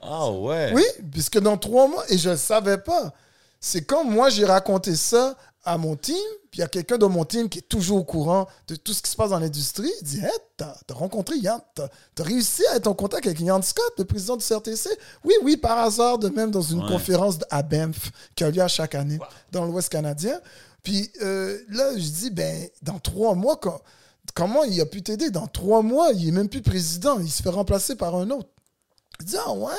Ah 0.00 0.30
ouais. 0.30 0.72
Oui, 0.74 0.84
puisque 1.12 1.38
dans 1.40 1.56
trois 1.56 1.86
mois, 1.88 2.04
et 2.08 2.18
je 2.18 2.28
ne 2.28 2.34
le 2.34 2.38
savais 2.38 2.78
pas, 2.78 3.12
c'est 3.60 3.82
quand 3.84 4.04
moi 4.04 4.28
j'ai 4.30 4.44
raconté 4.44 4.96
ça 4.96 5.36
à 5.64 5.78
mon 5.78 5.94
team, 5.96 6.16
puis 6.50 6.58
il 6.58 6.60
y 6.60 6.64
a 6.64 6.68
quelqu'un 6.68 6.98
de 6.98 7.06
mon 7.06 7.24
team 7.24 7.48
qui 7.48 7.58
est 7.60 7.68
toujours 7.68 7.98
au 7.98 8.04
courant 8.04 8.48
de 8.66 8.74
tout 8.74 8.92
ce 8.92 9.00
qui 9.00 9.10
se 9.10 9.14
passe 9.16 9.30
dans 9.30 9.38
l'industrie, 9.38 9.92
il 10.00 10.04
dit 10.04 10.18
Hey, 10.18 10.30
t'as 10.56 10.74
as 10.90 10.94
rencontré 10.94 11.36
Yann, 11.36 11.60
t'as 11.74 11.84
as 12.18 12.22
réussi 12.22 12.62
à 12.72 12.76
être 12.76 12.88
en 12.88 12.94
contact 12.94 13.26
avec 13.26 13.38
Yann 13.40 13.62
Scott, 13.62 13.92
le 13.96 14.04
président 14.04 14.36
du 14.36 14.44
CRTC 14.44 14.90
Oui, 15.24 15.34
oui, 15.44 15.56
par 15.56 15.78
hasard, 15.78 16.18
de 16.18 16.28
même 16.30 16.50
dans 16.50 16.62
une 16.62 16.80
Ouais. 16.82 16.88
conférence 16.88 17.36
à 17.50 17.62
Banff 17.62 18.10
qui 18.34 18.42
a 18.44 18.50
lieu 18.50 18.60
à 18.60 18.66
chaque 18.68 18.94
année 18.96 19.18
dans 19.52 19.64
l'Ouest 19.64 19.88
canadien. 19.88 20.40
Puis 20.82 21.10
euh, 21.22 21.58
là, 21.68 21.92
je 21.96 22.08
dis 22.08 22.30
Ben, 22.30 22.68
dans 22.82 22.98
trois 22.98 23.34
mois, 23.36 23.56
quand- 23.56 23.80
comment 24.34 24.64
il 24.64 24.80
a 24.80 24.86
pu 24.86 25.00
t'aider? 25.02 25.30
Dans 25.30 25.46
trois 25.46 25.82
mois, 25.82 26.10
il 26.12 26.26
est 26.26 26.32
même 26.32 26.48
plus 26.48 26.62
président, 26.62 27.20
il 27.20 27.30
se 27.30 27.40
fait 27.40 27.50
remplacer 27.50 27.94
par 27.94 28.16
un 28.16 28.28
autre. 28.30 28.48
Je 29.20 29.26
dis 29.26 29.36
Ah 29.46 29.52
ouais? 29.52 29.70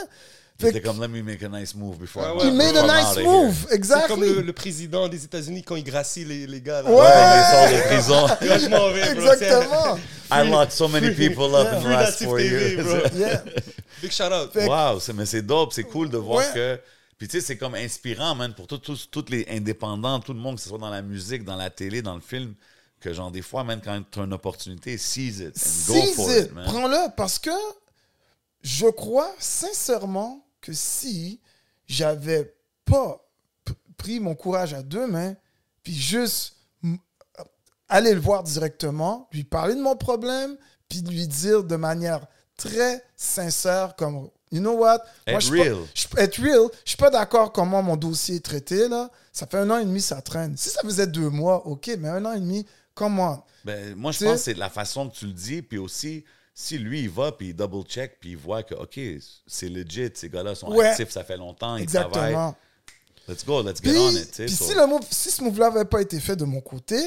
Il 0.67 0.71
Fait 0.71 0.77
était 0.77 0.81
que- 0.81 0.87
comme, 0.87 1.01
let 1.01 1.07
me 1.07 1.21
make 1.23 1.43
a 1.43 1.49
nice 1.49 1.75
move 1.75 1.97
before. 1.97 2.23
I- 2.23 2.31
ouais. 2.37 2.47
il 2.47 2.53
made 2.53 2.77
a 2.77 2.83
nice 2.83 3.23
move, 3.23 3.55
C'est 3.55 3.67
comme 3.67 3.75
exactly. 3.77 4.19
le, 4.35 4.41
le 4.41 4.53
président 4.53 5.07
des 5.09 5.23
États-Unis 5.25 5.63
quand 5.63 5.75
il 5.75 5.83
gracie 5.83 6.23
les, 6.25 6.47
les 6.47 6.61
gars. 6.61 6.81
Là. 6.81 6.89
Ouais. 6.89 6.97
Ouais, 6.97 7.05
il 7.37 8.03
sort 8.03 8.27
de 8.27 8.27
prison. 8.35 8.47
Là, 8.47 8.57
je 8.59 8.67
m'en 8.69 8.89
vais, 8.91 9.13
bro. 9.15 9.31
Exactement. 9.33 9.97
I 10.31 10.49
locked 10.49 10.71
so 10.71 10.87
many 10.87 11.11
people 11.13 11.53
up 11.55 11.67
in 11.73 11.81
the 11.81 11.85
last 11.89 12.23
four 12.23 12.37
TV, 12.37 12.49
years. 12.75 12.83
bro. 12.83 12.97
Yeah. 13.19 13.41
Big 14.01 14.11
shout 14.11 14.31
out. 14.31 14.51
Fait- 14.53 14.67
Wow, 14.67 14.99
c'est- 14.99 15.13
mais 15.13 15.25
c'est 15.25 15.41
dope, 15.41 15.73
c'est 15.73 15.83
cool 15.83 16.09
de 16.09 16.17
voir 16.17 16.39
Ouais. 16.39 16.51
que. 16.53 16.79
Puis 17.17 17.27
tu 17.27 17.39
sais, 17.39 17.45
c'est 17.45 17.57
comme 17.57 17.75
inspirant, 17.75 18.35
man, 18.35 18.53
pour 18.53 18.67
tous- 18.67 19.09
les 19.29 19.45
indépendants, 19.49 20.19
tout 20.19 20.33
le 20.33 20.39
monde, 20.39 20.55
que 20.55 20.61
ce 20.61 20.69
soit 20.69 20.77
dans 20.79 20.89
la 20.89 21.01
musique, 21.01 21.43
dans 21.45 21.55
la 21.55 21.69
télé, 21.69 22.01
dans 22.01 22.15
le 22.15 22.21
film, 22.21 22.53
que 22.99 23.13
genre 23.13 23.31
des 23.31 23.41
fois, 23.41 23.63
man, 23.63 23.79
quand 23.83 24.01
tu 24.11 24.19
as 24.19 24.23
une 24.23 24.33
opportunité, 24.33 24.97
seize 24.97 25.39
it 25.39 25.55
and 25.55 25.87
go 25.87 25.93
Seize 25.93 26.15
for 26.15 26.31
it. 26.31 26.45
it, 26.45 26.53
man. 26.53 26.65
Prends-le 26.65 27.15
parce 27.15 27.37
que 27.39 27.51
je 28.61 28.87
crois 28.87 29.29
sincèrement 29.39 30.42
que 30.63 30.73
si 30.73 31.39
j'avais 31.85 32.55
pas 32.85 33.23
pris 33.97 34.19
mon 34.19 34.33
courage 34.35 34.73
à 34.73 34.81
deux 34.81 35.05
mains, 35.07 35.35
puis 35.83 35.93
juste 35.93 36.55
aller 37.89 38.13
le 38.13 38.19
voir 38.19 38.43
directement, 38.43 39.27
lui 39.31 39.43
parler 39.43 39.75
de 39.75 39.81
mon 39.81 39.95
problème, 39.95 40.57
puis 40.89 41.01
lui 41.01 41.27
dire 41.27 41.63
de 41.63 41.75
manière 41.75 42.25
très 42.57 43.03
sincère 43.15 43.95
comme 43.95 44.29
You 44.51 44.59
know 44.59 44.73
what? 44.77 44.99
Être 45.25 45.41
je 45.41 45.51
real. 45.51 45.77
je- 45.95 46.05
être 46.15 46.39
real. 46.39 46.67
Je 46.85 46.89
suis 46.91 46.97
pas 46.97 47.09
d'accord 47.09 47.51
comment 47.51 47.81
mon 47.81 47.95
dossier 47.97 48.35
est 48.35 48.45
traité, 48.45 48.87
là. 48.87 49.09
Ça 49.31 49.47
fait 49.47 49.57
un 49.57 49.67
an 49.71 49.79
et 49.79 49.83
demi, 49.85 49.99
ça 49.99 50.21
traîne. 50.21 50.55
Si 50.57 50.69
ça 50.69 50.81
faisait 50.83 51.07
deux 51.07 51.29
mois, 51.29 51.65
OK, 51.65 51.89
mais 51.97 52.07
un 52.09 52.23
an 52.23 52.33
et 52.33 52.39
demi, 52.39 52.63
comment? 52.93 53.43
Ben, 53.65 53.95
moi, 53.95 54.11
je 54.11 54.23
pense 54.23 54.33
que 54.35 54.39
c'est 54.39 54.53
la 54.53 54.69
façon 54.69 55.09
que 55.09 55.15
tu 55.15 55.25
le 55.25 55.33
dis, 55.33 55.63
puis 55.63 55.79
aussi, 55.79 56.23
si 56.53 56.77
lui, 56.77 57.01
il 57.03 57.09
va, 57.09 57.31
puis 57.31 57.49
il 57.49 57.55
double-check, 57.55 58.19
puis 58.19 58.31
il 58.31 58.37
voit 58.37 58.63
que, 58.63 58.75
OK, 58.75 58.99
c'est 59.47 59.69
legit, 59.69 60.11
ces 60.13 60.29
gars-là 60.29 60.53
sont 60.55 60.71
Ouais. 60.71 60.87
actifs, 60.87 61.09
ça 61.11 61.23
fait 61.23 61.37
longtemps, 61.37 61.77
ils 61.77 61.85
travaillent. 61.87 62.33
Exactement. 62.33 62.55
Let's 63.27 63.45
go, 63.45 63.63
let's 63.63 63.81
get 63.81 63.97
on 63.97 64.11
it, 64.11 64.31
puis 64.35 64.49
so- 64.51 64.65
si, 64.65 64.73
le 64.73 64.85
move- 64.85 65.07
si 65.09 65.31
ce 65.31 65.43
move-là 65.43 65.69
n'avait 65.71 65.85
pas 65.85 66.01
été 66.01 66.19
fait 66.19 66.35
de 66.35 66.43
mon 66.45 66.59
côté, 66.61 66.99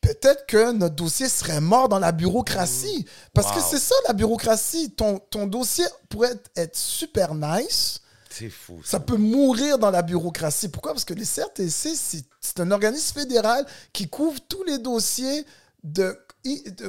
peut-être 0.00 0.46
que 0.46 0.72
notre 0.72 0.94
dossier 0.94 1.28
serait 1.28 1.60
mort 1.60 1.88
dans 1.88 1.98
la 1.98 2.10
bureaucratie. 2.12 3.04
Parce 3.34 3.52
que 3.54 3.60
c'est 3.60 3.78
ça, 3.78 3.94
la 4.06 4.14
bureaucratie. 4.14 4.90
Ton, 4.92 5.18
ton 5.18 5.46
dossier 5.46 5.84
pourrait 6.08 6.30
être, 6.32 6.50
être 6.56 6.76
super 6.76 7.34
nice. 7.34 8.00
C'est 8.30 8.48
fou. 8.50 8.80
Ça 8.84 8.98
peut 9.00 9.16
mourir 9.16 9.78
dans 9.78 9.90
la 9.90 10.02
bureaucratie. 10.02 10.68
Pourquoi? 10.68 10.92
Parce 10.92 11.04
que 11.04 11.14
les 11.14 11.24
CRTC, 11.26 11.94
c'est 12.40 12.60
un 12.60 12.70
organisme 12.70 13.18
fédéral 13.20 13.66
qui 13.92 14.08
couvre 14.08 14.38
tous 14.48 14.62
les 14.64 14.78
dossiers 14.78 15.44
de 15.82 16.16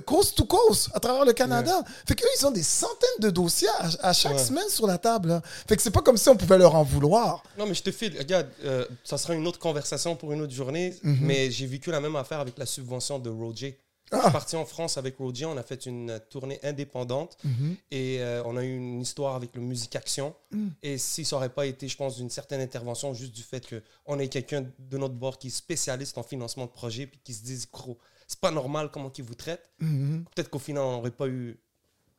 coast 0.06 0.36
to 0.38 0.46
coast 0.46 0.90
à 0.94 1.00
travers 1.00 1.26
le 1.26 1.34
Canada. 1.34 1.84
Fait 2.08 2.16
qu'eux, 2.16 2.28
ils 2.40 2.46
ont 2.46 2.52
des 2.52 2.64
centaines 2.64 3.20
de 3.20 3.30
dossiers 3.30 3.68
à, 3.80 4.10
à 4.10 4.14
chaque 4.14 4.34
Ouais. 4.34 4.38
semaine 4.44 4.70
sur 4.70 4.88
la 4.88 4.98
table. 4.98 5.30
là. 5.30 5.42
Fait 5.68 5.76
que 5.76 5.82
c'est 5.82 5.92
pas 5.92 6.02
comme 6.02 6.18
si 6.18 6.30
on 6.30 6.36
pouvait 6.38 6.58
leur 6.58 6.76
en 6.76 6.84
vouloir. 6.84 7.44
Non, 7.58 7.66
mais 7.66 7.74
je 7.74 7.84
te 7.84 7.92
file. 7.92 8.16
Regarde, 8.18 8.48
euh, 8.64 8.86
ça 9.04 9.18
sera 9.18 9.34
une 9.34 9.48
autre 9.48 9.60
conversation 9.60 10.16
pour 10.16 10.32
une 10.34 10.42
autre 10.42 10.54
journée, 10.54 10.94
Mhm. 11.04 11.18
mais 11.22 11.52
j'ai 11.52 11.66
vécu 11.66 11.92
la 11.92 12.00
même 12.00 12.16
affaire 12.16 12.40
avec 12.40 12.58
la 12.58 12.66
subvention 12.66 13.20
de 13.20 13.30
Roger. 13.30 13.80
Je 14.12 14.18
suis 14.20 14.32
parti 14.32 14.56
en 14.56 14.66
France 14.66 14.98
avec 14.98 15.18
Roger, 15.20 15.46
on 15.46 15.56
a 15.56 15.62
fait 15.62 15.86
une 15.86 16.20
tournée 16.32 16.60
indépendante 16.64 17.38
Mhm. 17.44 17.76
et 17.92 18.18
euh, 18.22 18.42
on 18.44 18.58
a 18.58 18.64
eu 18.64 18.76
une 18.76 19.02
histoire 19.02 19.36
avec 19.36 19.54
le 19.56 19.62
Musique 19.62 19.96
Action. 19.96 20.34
Mm. 20.50 20.68
Et 20.82 20.98
si 20.98 21.24
ça 21.26 21.36
n'aurait 21.36 21.50
pas 21.50 21.68
été, 21.68 21.88
je 21.88 21.96
pense, 21.96 22.16
d'une 22.18 22.32
certaine 22.32 22.60
intervention, 22.60 23.14
juste 23.14 23.34
du 23.36 23.44
fait 23.44 23.64
qu'on 23.70 24.18
ait 24.18 24.28
quelqu'un 24.28 24.66
de 24.80 24.98
notre 24.98 25.14
bord 25.14 25.38
qui 25.38 25.48
est 25.48 25.52
spécialiste 25.52 26.18
en 26.18 26.24
financement 26.24 26.66
de 26.66 26.72
projet 26.72 27.06
puis 27.06 27.20
qui 27.24 27.36
se 27.36 27.44
dise, 27.44 27.68
gros, 27.72 28.00
c'est 28.30 28.40
pas 28.40 28.52
normal 28.52 28.90
comment 28.94 29.12
ils 29.18 29.24
vous 29.24 29.34
traitent, 29.34 29.68
Mhm. 29.80 30.24
peut-être 30.36 30.50
qu'au 30.52 30.60
final, 30.60 30.84
on 30.84 30.92
n'aurait 30.98 31.10
pas 31.12 31.28
eu 31.28 31.58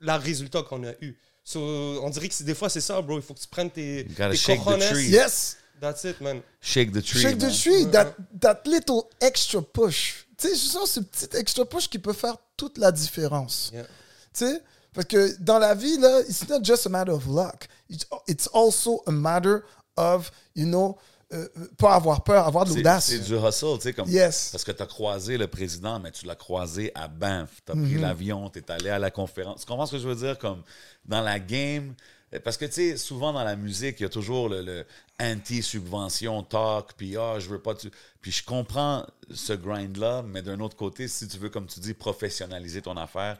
le 0.01 0.13
résultat 0.19 0.63
qu'on 0.65 0.83
a 0.85 0.93
eu. 1.01 1.17
So, 1.45 1.61
on 2.03 2.11
dirait 2.11 2.29
que 2.29 2.43
des 2.43 2.55
fois, 2.55 2.69
c'est 2.69 2.81
ça, 2.81 3.01
bro. 3.01 3.17
Il 3.19 3.23
faut 3.23 3.33
que 3.35 3.39
tu 3.41 3.47
prennes 3.49 3.71
tes, 3.71 4.05
tes 4.07 4.37
shake 4.37 4.61
the 4.61 4.65
cojones. 4.65 4.89
tree. 4.91 5.09
Yes. 5.09 5.57
That's 5.81 6.05
it, 6.05 6.21
man. 6.21 6.43
Shake 6.61 6.93
the 6.93 7.01
tree. 7.03 7.21
Shake 7.23 7.39
the 7.39 7.45
man. 7.45 7.53
tree, 7.55 7.87
that, 7.93 8.15
that 8.41 8.63
little 8.67 9.05
extra 9.21 9.63
push. 9.63 10.27
Tu 10.37 10.49
sais, 10.49 10.55
justement, 10.55 10.85
ce 10.87 11.01
petit 11.01 11.29
extra 11.37 11.65
push 11.65 11.89
qui 11.89 11.99
peut 11.99 12.13
faire 12.13 12.37
toute 12.57 12.77
la 12.77 12.91
différence. 12.93 13.71
Yeah. 13.73 13.85
Tu 13.85 14.45
sais, 14.47 14.63
parce 14.93 15.07
que 15.07 15.37
dans 15.41 15.59
la 15.59 15.75
vie, 15.75 15.97
là, 15.99 16.21
it's 16.29 16.47
not 16.49 16.63
just 16.65 16.87
a 16.87 16.91
matter 16.91 17.13
of 17.13 17.27
luck. 17.27 17.67
It's, 17.89 18.05
it's 18.27 18.49
also 18.53 19.03
a 19.07 19.11
matter 19.13 19.63
of, 19.97 20.31
you 20.55 20.67
know, 20.67 20.99
euh, 21.33 21.49
pas 21.79 21.95
avoir 21.95 22.25
peur, 22.25 22.47
avoir 22.47 22.65
de 22.65 22.75
l'audace. 22.75 23.07
C'est 23.07 23.21
du 23.21 23.35
hustle, 23.37 23.77
tu 23.77 23.83
sais, 23.83 23.93
comme. 23.93 24.09
Yes. 24.09 24.49
Parce 24.53 24.65
que 24.65 24.73
tu 24.73 24.83
as 24.83 24.87
croisé 24.87 25.39
le 25.39 25.47
président, 25.47 25.99
mais 26.01 26.11
tu 26.11 26.27
l'as 26.27 26.35
croisé 26.35 26.91
à 26.95 27.07
Banff. 27.09 27.51
Tu 27.65 27.73
as 27.73 27.75
pris 27.77 27.95
Mhm. 27.95 28.01
l'avion, 28.01 28.51
tu 28.51 28.59
es 28.59 28.71
allé 28.71 28.91
à 28.91 28.99
la 28.99 29.11
conférence. 29.11 29.61
Tu 29.61 29.67
comprends 29.67 29.87
ce 29.87 29.93
que 29.93 29.99
je 29.99 30.09
veux 30.09 30.17
dire? 30.17 30.39
Comme 30.39 30.63
dans 31.05 31.21
la 31.23 31.39
game. 31.39 31.95
Parce 32.45 32.57
que, 32.57 32.65
tu 32.65 32.73
sais, 32.75 32.97
souvent 32.97 33.33
dans 33.33 33.43
la 33.43 33.57
musique, 33.57 33.97
il 33.99 34.05
y 34.05 34.07
a 34.07 34.09
toujours 34.09 34.49
le, 34.49 34.63
le 34.63 34.87
anti-subvention 35.51 36.43
talk, 36.45 36.93
puis 36.97 37.17
ah, 37.17 37.39
je 37.39 37.49
veux 37.49 37.59
pas. 37.59 37.75
Tu... 37.75 37.91
Puis 38.21 38.31
je 38.33 38.45
comprends 38.45 39.05
ce 39.33 39.53
grind-là, 39.53 40.23
mais 40.27 40.43
d'un 40.43 40.61
autre 40.61 40.77
côté, 40.77 41.09
si 41.09 41.27
tu 41.27 41.39
veux, 41.39 41.49
comme 41.51 41.67
tu 41.67 41.81
dis, 41.81 41.95
professionnaliser 41.95 42.83
ton 42.83 42.97
affaire, 42.97 43.39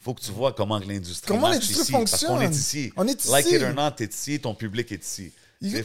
faut 0.00 0.14
que 0.14 0.20
tu 0.20 0.32
vois 0.32 0.52
comment 0.52 0.78
l'industrie 0.78 1.28
Comment 1.28 1.42
marche 1.48 1.60
l'industrie 1.60 1.82
ici. 1.82 1.92
Parce 1.92 2.24
qu'on 2.24 2.40
est 2.40 2.46
fonctionne? 2.46 2.52
ici. 2.52 2.92
On 2.96 3.06
est 3.06 3.24
Like 3.28 3.46
ici. 3.46 3.54
it 3.56 3.62
or 3.62 3.74
not, 3.74 3.90
t'es 3.92 4.06
ici, 4.06 4.40
ton 4.40 4.54
public 4.54 4.90
est 4.92 5.04
ici. 5.04 5.32
You, 5.62 5.84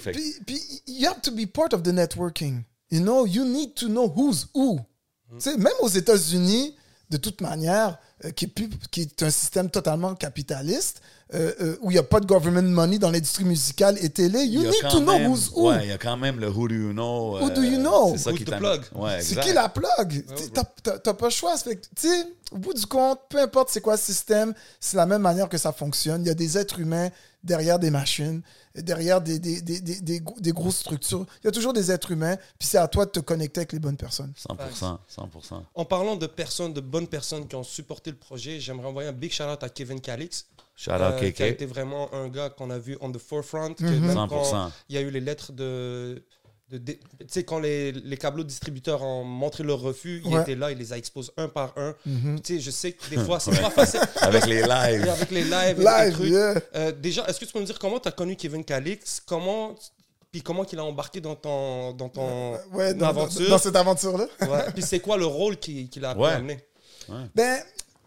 you 0.87 1.07
have 1.07 1.21
to 1.21 1.31
be 1.31 1.45
part 1.45 1.73
of 1.73 1.83
the 1.83 1.91
networking. 1.91 2.65
You 2.89 3.01
know, 3.01 3.25
you 3.25 3.45
need 3.45 3.75
to 3.75 3.87
know 3.87 4.07
who's 4.09 4.47
who. 4.53 4.79
Tu 5.35 5.41
sais, 5.41 5.57
même 5.57 5.73
aux 5.81 5.89
États-Unis, 5.89 6.75
de 7.09 7.17
toute 7.17 7.41
manière, 7.41 7.97
euh, 8.25 8.31
qui, 8.31 8.45
est 8.45 8.89
qui 8.89 9.01
est 9.01 9.23
un 9.23 9.29
système 9.29 9.69
totalement 9.69 10.15
capitaliste, 10.15 11.01
euh, 11.33 11.51
euh, 11.59 11.77
où 11.81 11.91
il 11.91 11.95
n'y 11.95 11.99
a 11.99 12.03
pas 12.03 12.19
de 12.21 12.25
government 12.25 12.61
money 12.69 12.99
dans 12.99 13.11
l'industrie 13.11 13.43
musicale 13.43 13.97
et 14.01 14.09
télé, 14.09 14.39
you 14.45 14.61
il 14.61 14.63
y 14.63 14.67
a 14.67 14.71
need 14.71 14.81
quand 14.81 14.89
to 14.91 14.99
know 15.01 15.11
même- 15.17 15.29
who's 15.31 15.49
who. 15.53 15.69
Ouais, 15.69 15.79
il 15.83 15.89
y 15.89 15.91
a 15.91 15.97
quand 15.97 16.15
même 16.17 16.39
le 16.39 16.47
who 16.49 16.67
do 16.69 16.75
you 16.75 16.93
know. 16.93 17.37
Who 17.39 17.49
do 17.49 17.61
euh, 17.61 17.65
you 17.65 17.77
know? 17.79 18.11
C'est 18.13 18.17
ça 18.23 18.29
Who's 18.31 18.39
qui 18.39 18.45
the 18.45 18.55
plug? 18.57 18.81
Ouais, 18.95 19.21
C'est 19.21 19.39
qui 19.41 19.51
la 19.53 19.67
plug? 19.69 20.25
T'as 20.83 21.13
pas 21.13 21.25
le 21.25 21.31
choix. 21.31 21.55
Tu 21.57 21.77
sais, 21.97 22.25
au 22.51 22.57
bout 22.57 22.73
du 22.73 22.85
compte, 22.85 23.19
peu 23.29 23.39
importe 23.41 23.69
c'est 23.71 23.81
quoi 23.81 23.93
le 23.95 23.99
système, 23.99 24.53
c'est 24.79 24.95
la 24.95 25.05
même 25.05 25.21
manière 25.21 25.49
que 25.49 25.57
ça 25.57 25.73
fonctionne. 25.73 26.21
Il 26.23 26.27
y 26.27 26.31
a 26.31 26.33
des 26.33 26.57
êtres 26.57 26.79
humains 26.79 27.09
derrière 27.43 27.77
des 27.79 27.91
machines, 27.91 28.41
derrière 28.75 29.21
des, 29.21 29.39
des, 29.39 29.61
des, 29.61 29.79
des, 29.81 29.99
des 30.01 30.19
gros- 30.21 30.39
des 30.39 30.51
grosses 30.53 30.77
structures. 30.77 31.25
Il 31.43 31.45
y 31.45 31.47
a 31.47 31.51
toujours 31.51 31.73
des 31.73 31.91
êtres 31.91 32.11
humains, 32.11 32.35
puis 32.57 32.67
c'est 32.67 32.77
à 32.77 32.87
toi 32.87 33.05
de 33.05 33.11
te 33.11 33.19
connecter 33.19 33.59
avec 33.61 33.73
les 33.73 33.79
bonnes 33.79 33.95
personnes. 33.97 34.33
100%, 34.49 34.97
100%. 35.09 35.61
En 35.75 35.85
parlant 35.85 36.15
de 36.15 36.25
personnes, 36.27 36.73
de 36.73 36.81
bonnes 36.81 37.07
personnes 37.07 37.47
qui 37.47 37.55
ont 37.55 37.63
supporté 37.63 38.11
le 38.11 38.17
projet, 38.17 38.59
j'aimerais 38.59 38.87
envoyer 38.87 39.09
un 39.09 39.13
big 39.13 39.31
shout 39.31 39.43
out 39.43 39.61
à 39.63 39.69
Kevin 39.69 39.99
Calix. 40.01 40.45
Shout 40.77 40.91
out 40.91 41.01
euh, 41.01 41.19
qui 41.31 41.41
a 41.43 41.47
KK. 41.47 41.53
été 41.53 41.65
vraiment 41.65 42.13
un 42.13 42.29
gars 42.29 42.49
qu'on 42.49 42.69
a 42.69 42.77
vu 42.77 42.97
on 43.01 43.11
the 43.11 43.17
forefront. 43.17 43.73
que 43.73 43.83
Mhm. 43.83 43.99
même 44.05 44.15
100%. 44.15 44.29
quand 44.51 44.71
il 44.89 44.95
y 44.95 44.97
a 44.97 45.01
eu 45.01 45.09
les 45.09 45.19
lettres 45.19 45.51
de. 45.51 46.23
de, 46.69 46.77
de- 46.77 46.91
tu 46.93 46.99
sais, 47.29 47.43
quand 47.43 47.59
les, 47.59 47.91
les 47.93 48.17
câbleaux 48.17 48.43
distributeurs 48.43 49.01
ont 49.01 49.23
montré 49.23 49.63
leur 49.63 49.79
refus, 49.79 50.21
il 50.25 50.35
était 50.37 50.53
là, 50.55 50.71
il 50.71 50.77
les 50.77 50.93
a 50.93 50.97
exposés 50.97 51.31
un 51.37 51.47
par 51.47 51.73
un. 51.77 51.95
Mhm. 52.05 52.41
Tu 52.41 52.55
sais, 52.55 52.59
je 52.61 52.69
sais 52.71 52.91
que 52.91 53.09
des 53.09 53.17
fois, 53.17 53.39
c'est 53.39 53.59
pas 53.59 53.69
facile. 53.71 54.01
Avec 54.21 54.45
les 54.45 54.57
Et 54.57 54.63
lives. 54.67 55.09
avec 55.09 55.31
les 55.31 55.43
lives, 55.45 55.79
les 55.79 55.83
Live, 55.85 56.13
trucs. 56.13 56.29
yeah. 56.29 56.53
Euh, 56.75 56.91
déjà, 56.91 57.25
est-ce 57.27 57.39
que 57.39 57.45
tu 57.45 57.53
peux 57.53 57.59
me 57.61 57.65
dire 57.65 57.79
comment 57.79 57.99
tu 57.99 58.07
as 58.09 58.11
connu 58.11 58.35
Kevin 58.35 58.63
Calix? 58.63 59.19
Comment. 59.25 59.73
Puis 60.31 60.41
comment 60.41 60.65
qu'il 60.65 60.77
a 60.77 60.83
embarqué 60.83 61.21
dans 61.21 61.35
ton, 61.37 61.93
dans 61.93 62.09
ton 62.09 62.51
Ouais, 62.73 62.93
dans, 62.93 62.99
dans- 62.99 63.05
aventure? 63.21 63.49
dans 63.49 63.57
cette 63.57 63.75
aventure-là. 63.77 64.27
Ouais. 64.41 64.65
Puis 64.75 64.83
c'est 64.83 64.99
quoi 64.99 65.15
le 65.17 65.25
rôle 65.25 65.57
qu'il 65.57 66.03
a 66.05 66.15
Ouais. 66.17 66.31
amener 66.31 66.59
Ben, 67.33 67.61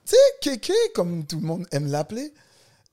tu 0.05 0.15
sais, 0.15 0.17
Kéké, 0.43 0.75
comme 0.95 1.25
tout 1.27 1.41
le 1.41 1.47
monde 1.47 1.67
aime 1.73 1.91
l'appeler, 1.91 2.31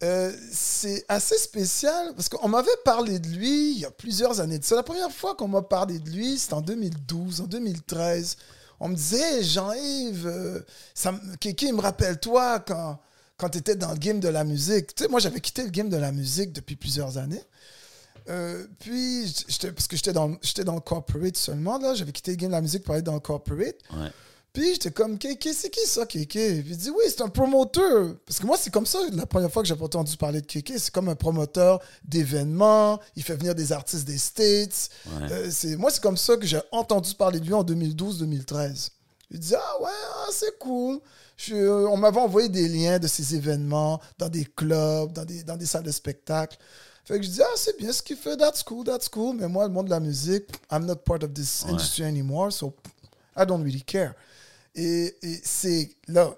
euh, 0.03 0.31
c'est 0.51 1.03
assez 1.07 1.37
spécial 1.37 2.13
parce 2.15 2.29
qu'on 2.29 2.47
m'avait 2.47 2.69
parlé 2.85 3.17
de 3.19 3.27
lui 3.29 3.71
il 3.73 3.79
y 3.79 3.85
a 3.85 3.91
plusieurs 3.91 4.39
années 4.39 4.59
ça. 4.61 4.75
La 4.75 4.83
première 4.83 5.11
fois 5.11 5.35
qu'on 5.35 5.47
m'a 5.47 5.61
parlé 5.63 5.97
de 5.99 6.09
lui, 6.09 6.37
c'était 6.37 6.53
en 6.53 6.61
2012, 6.61 7.41
en 7.41 7.45
2013. 7.45 8.37
On 8.79 8.89
me 8.89 8.95
disait, 8.95 9.43
Jean-Yves, 9.43 10.27
euh, 10.27 10.59
ça 10.93 11.11
me- 11.13 11.35
Kéké, 11.37 11.71
me 11.71 11.81
rappelle-toi 11.81 12.59
quand, 12.59 12.99
quand 13.37 13.49
tu 13.49 13.57
étais 13.57 13.75
dans 13.75 13.91
le 13.91 13.97
game 13.97 14.19
de 14.19 14.27
la 14.27 14.43
musique. 14.43 14.93
Tu 14.93 15.03
sais, 15.03 15.09
moi, 15.09 15.19
j'avais 15.19 15.39
quitté 15.39 15.63
le 15.63 15.69
game 15.69 15.89
de 15.89 15.97
la 15.97 16.11
musique 16.11 16.53
depuis 16.53 16.75
plusieurs 16.75 17.17
années. 17.17 17.41
Euh, 18.29 18.67
puis, 18.79 19.33
parce 19.75 19.87
que 19.87 19.95
j'étais 19.95 20.13
dans, 20.13 20.29
dans 20.63 20.75
le 20.75 20.79
corporate 20.81 21.37
seulement, 21.37 21.79
là. 21.79 21.95
J'avais 21.95 22.11
quitté 22.11 22.31
le 22.31 22.37
game 22.37 22.49
de 22.49 22.55
la 22.55 22.61
musique 22.61 22.83
pour 22.83 22.93
aller 22.93 23.01
dans 23.01 23.13
le 23.15 23.19
corporate. 23.19 23.77
Puis 24.59 24.73
j'étais 24.73 24.89
comme, 24.89 25.19
Kéké, 25.19 25.53
c'est 25.53 25.69
qui 25.69 25.85
ça, 25.85 26.07
Kéké? 26.07 26.63
Puis 26.63 26.71
il 26.71 26.77
dit, 26.77 26.89
oui, 26.89 27.03
c'est 27.09 27.21
un 27.21 27.27
promoteur. 27.29 28.15
Parce 28.25 28.39
que 28.39 28.45
moi, 28.47 28.57
c'est 28.59 28.71
comme 28.71 28.87
ça, 28.87 28.97
la 29.13 29.27
première 29.27 29.51
fois 29.51 29.61
que 29.61 29.67
j'ai 29.67 29.75
entendu 29.79 30.17
parler 30.17 30.41
de 30.41 30.47
Kéké, 30.47 30.79
c'est 30.79 30.89
comme 30.91 31.09
un 31.09 31.15
promoteur 31.15 31.79
d'événements. 32.03 32.99
Il 33.15 33.21
fait 33.21 33.35
venir 33.35 33.53
des 33.53 33.71
artistes 33.71 34.05
des 34.07 34.17
States. 34.17 34.89
Ouais. 35.05 35.31
Euh, 35.31 35.47
c'est, 35.51 35.75
moi, 35.75 35.91
c'est 35.91 36.01
comme 36.01 36.17
ça 36.17 36.37
que 36.37 36.47
j'ai 36.47 36.59
entendu 36.71 37.13
parler 37.13 37.39
de 37.39 37.45
lui 37.45 37.53
en 37.53 37.63
2012-2013. 37.63 38.89
Il 39.29 39.39
dit, 39.39 39.53
ah 39.55 39.81
ouais, 39.83 39.89
ah, 39.91 40.27
c'est 40.31 40.57
cool. 40.57 40.99
Je- 41.35 41.53
euh, 41.53 41.87
on 41.89 41.97
m'avait 41.97 42.19
envoyé 42.19 42.49
des 42.49 42.67
liens 42.67 42.97
de 42.97 43.05
ces 43.07 43.35
événements 43.35 44.01
dans 44.17 44.29
des 44.29 44.45
clubs, 44.45 45.11
dans 45.13 45.23
des, 45.25 45.43
dans 45.43 45.55
des 45.57 45.67
salles 45.67 45.83
de 45.83 45.91
spectacle. 45.91 46.57
Fait 47.05 47.19
que 47.19 47.23
je 47.25 47.29
dis, 47.29 47.41
ah, 47.43 47.53
c'est 47.57 47.77
bien 47.77 47.91
ce 47.93 48.01
qu'il 48.01 48.17
fait, 48.17 48.35
that's 48.37 48.63
cool, 48.63 48.83
that's 48.83 49.07
cool. 49.07 49.35
Mais 49.35 49.47
moi, 49.47 49.67
le 49.67 49.71
monde 49.73 49.85
de 49.85 49.91
la 49.91 49.99
musique, 49.99 50.45
I'm 50.71 50.85
not 50.85 50.95
part 51.05 51.19
of 51.23 51.33
this 51.33 51.63
Ouais. 51.63 51.73
industry 51.73 52.03
anymore, 52.05 52.51
so 52.51 52.73
I 53.37 53.45
don't 53.45 53.61
really 53.63 53.83
care. 53.83 54.15
Et, 54.77 55.15
et 55.21 55.41
c'est 55.43 55.89
là, 56.07 56.33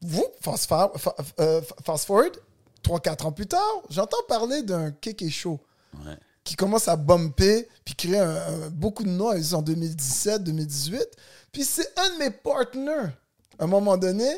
vous, 0.00 0.24
fast, 0.40 0.70
euh, 1.40 1.60
forward, 1.86 2.36
3-4 2.82 3.26
ans 3.26 3.32
plus 3.32 3.46
tard, 3.46 3.82
j'entends 3.90 4.16
parler 4.28 4.62
d'un 4.62 4.90
Kéké 4.92 5.28
Show 5.30 5.60
Ouais. 6.06 6.16
qui 6.42 6.56
commence 6.56 6.88
à 6.88 6.96
bumper 6.96 7.68
puis 7.84 7.94
créer 7.94 8.18
un- 8.18 8.30
un- 8.36 8.70
beaucoup 8.70 9.02
de 9.04 9.10
noise 9.10 9.52
en 9.52 9.60
2017, 9.62 10.42
2018. 10.42 11.06
Puis 11.52 11.64
c'est 11.64 11.86
un 11.98 12.14
de 12.14 12.18
mes 12.18 12.30
partners, 12.30 13.10
à 13.58 13.64
un 13.64 13.66
moment 13.66 13.96
donné, 13.98 14.28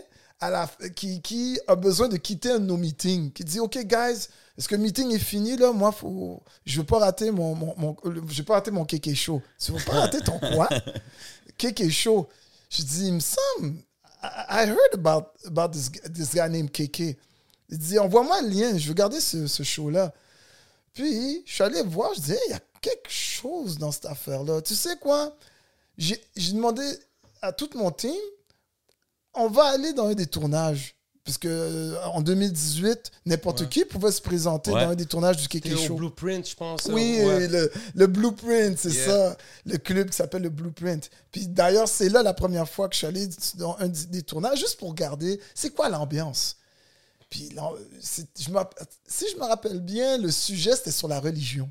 à 0.40 0.50
la, 0.50 0.68
qui, 0.96 1.22
qui 1.22 1.58
a 1.68 1.76
besoin 1.76 2.08
de 2.08 2.16
quitter 2.16 2.50
un 2.50 2.58
de 2.58 2.64
nos 2.66 2.76
meetings, 2.76 3.30
qui 3.32 3.44
dit 3.44 3.60
OK, 3.60 3.78
guys, 3.84 4.26
est-ce 4.58 4.68
que 4.68 4.74
le 4.74 4.82
meeting 4.82 5.12
est 5.12 5.18
fini 5.18 5.56
là? 5.56 5.72
Moi, 5.72 5.92
faut, 5.92 6.42
je 6.66 6.80
veux 6.80 6.86
pas 6.86 6.98
rater 6.98 7.30
mon, 7.30 7.54
mon, 7.54 7.74
mon- 7.78 7.96
je 8.04 8.38
veux 8.38 8.44
pas 8.44 8.54
rater 8.54 8.70
mon 8.72 8.84
kéké 8.84 9.14
show. 9.14 9.40
Tu 9.58 9.70
veux 9.72 9.82
pas 9.84 10.00
rater 10.00 10.20
ton 10.22 10.38
quoi? 10.40 10.68
Kéké 11.56 11.88
show. 11.90 12.28
Je 12.76 12.82
dis, 12.82 13.06
il 13.06 13.14
me 13.14 13.20
semble, 13.20 13.78
I, 14.22 14.66
heard 14.66 14.94
about, 14.94 15.32
about 15.44 15.68
this, 15.68 15.90
this 16.12 16.34
guy 16.34 16.48
named 16.48 16.72
Kéké. 16.72 17.16
Il 17.68 17.78
dit, 17.78 17.98
envoie-moi 18.00 18.42
le 18.42 18.48
lien, 18.48 18.76
je 18.76 18.88
veux 18.88 18.94
garder 18.94 19.20
ce, 19.20 19.62
show-là. 19.62 20.12
Puis, 20.92 21.44
je 21.46 21.52
suis 21.52 21.62
allé 21.62 21.82
voir, 21.82 22.12
je 22.14 22.20
dis, 22.20 22.34
il 22.48 22.50
y 22.50 22.54
a 22.54 22.60
quelque 22.80 23.10
chose 23.10 23.78
dans 23.78 23.92
cette 23.92 24.06
affaire-là. 24.06 24.60
Tu 24.60 24.74
sais 24.74 24.96
quoi? 24.96 25.36
J'ai 25.96 26.18
demandé 26.52 26.82
à 27.42 27.52
tout 27.52 27.70
mon 27.74 27.92
team, 27.92 28.14
on 29.34 29.48
va 29.48 29.66
aller 29.66 29.92
dans 29.92 30.08
un 30.08 30.14
des 30.14 30.26
tournages. 30.26 30.96
Parce 31.24 31.38
que 31.38 31.48
euh, 31.48 32.04
en 32.08 32.20
2018, 32.20 33.10
n'importe 33.24 33.60
Ouais. 33.62 33.68
qui 33.68 33.84
pouvait 33.86 34.12
se 34.12 34.20
présenter 34.20 34.70
Ouais. 34.70 34.84
dans 34.84 34.90
un 34.90 34.94
des 34.94 35.06
tournages 35.06 35.38
du 35.38 35.48
Kéké 35.48 35.74
Show. 35.74 35.94
Blueprint, 35.96 36.46
je 36.46 36.54
pense. 36.54 36.84
Oui, 36.84 37.18
ouais. 37.24 37.48
le, 37.48 37.72
le 37.94 38.06
Blueprint, 38.06 38.76
c'est 38.78 38.90
Yeah. 38.90 39.06
ça. 39.06 39.36
Le 39.64 39.78
club 39.78 40.10
qui 40.10 40.16
s'appelle 40.16 40.42
le 40.42 40.50
Blueprint. 40.50 41.08
Puis 41.32 41.46
d'ailleurs, 41.46 41.88
c'est 41.88 42.10
là 42.10 42.22
la 42.22 42.34
première 42.34 42.68
fois 42.68 42.88
que 42.88 42.94
je 42.94 42.98
suis 42.98 43.06
allé 43.06 43.26
dans 43.56 43.74
un 43.78 43.88
des 43.88 44.22
tournages, 44.22 44.58
juste 44.58 44.78
pour 44.78 44.90
regarder 44.90 45.40
c'est 45.54 45.70
quoi 45.70 45.88
l'ambiance? 45.88 46.56
Puis 47.30 47.48
là, 47.56 47.70
je 48.00 48.22
si 49.08 49.24
je 49.32 49.36
me 49.40 49.44
rappelle 49.46 49.80
bien, 49.80 50.18
le 50.18 50.30
sujet, 50.30 50.76
c'était 50.76 50.90
sur 50.92 51.08
la 51.08 51.20
religion. 51.20 51.70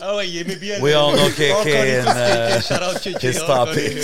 Ah 0.00 0.16
ouais, 0.16 0.28
il 0.28 0.38
aimait 0.38 0.56
bien. 0.56 0.80
We 0.80 0.92
le- 0.92 0.98
all 0.98 1.14
know 1.14 1.24
On 1.24 1.28
uh, 1.28 1.32
KK, 1.32 2.62
shout 2.62 2.82
out 2.82 3.00
KK, 3.00 3.22
his 3.22 3.38
topics. 3.38 4.02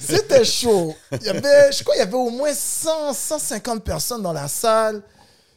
C'était 0.00 0.44
chaud. 0.44 0.94
Il 1.12 1.22
y 1.26 1.28
avait, 1.28 1.72
je 1.72 1.82
crois, 1.82 1.96
il 1.96 1.98
y 1.98 2.02
avait 2.02 2.14
au 2.14 2.30
moins 2.30 2.54
100, 2.54 3.12
150 3.12 3.84
personnes 3.84 4.22
dans 4.22 4.32
la 4.32 4.48
salle. 4.48 5.02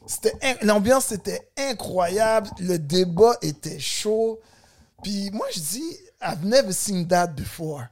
C'était, 0.05 0.33
l'ambiance 0.63 1.11
était 1.11 1.49
incroyable. 1.57 2.49
Le 2.59 2.77
débat 2.77 3.37
était 3.41 3.79
chaud. 3.79 4.39
Puis 5.03 5.29
moi, 5.31 5.47
je 5.53 5.59
dis, 5.59 5.97
I've 6.21 6.45
never 6.45 6.73
seen 6.73 7.07
that 7.07 7.27
before. 7.27 7.83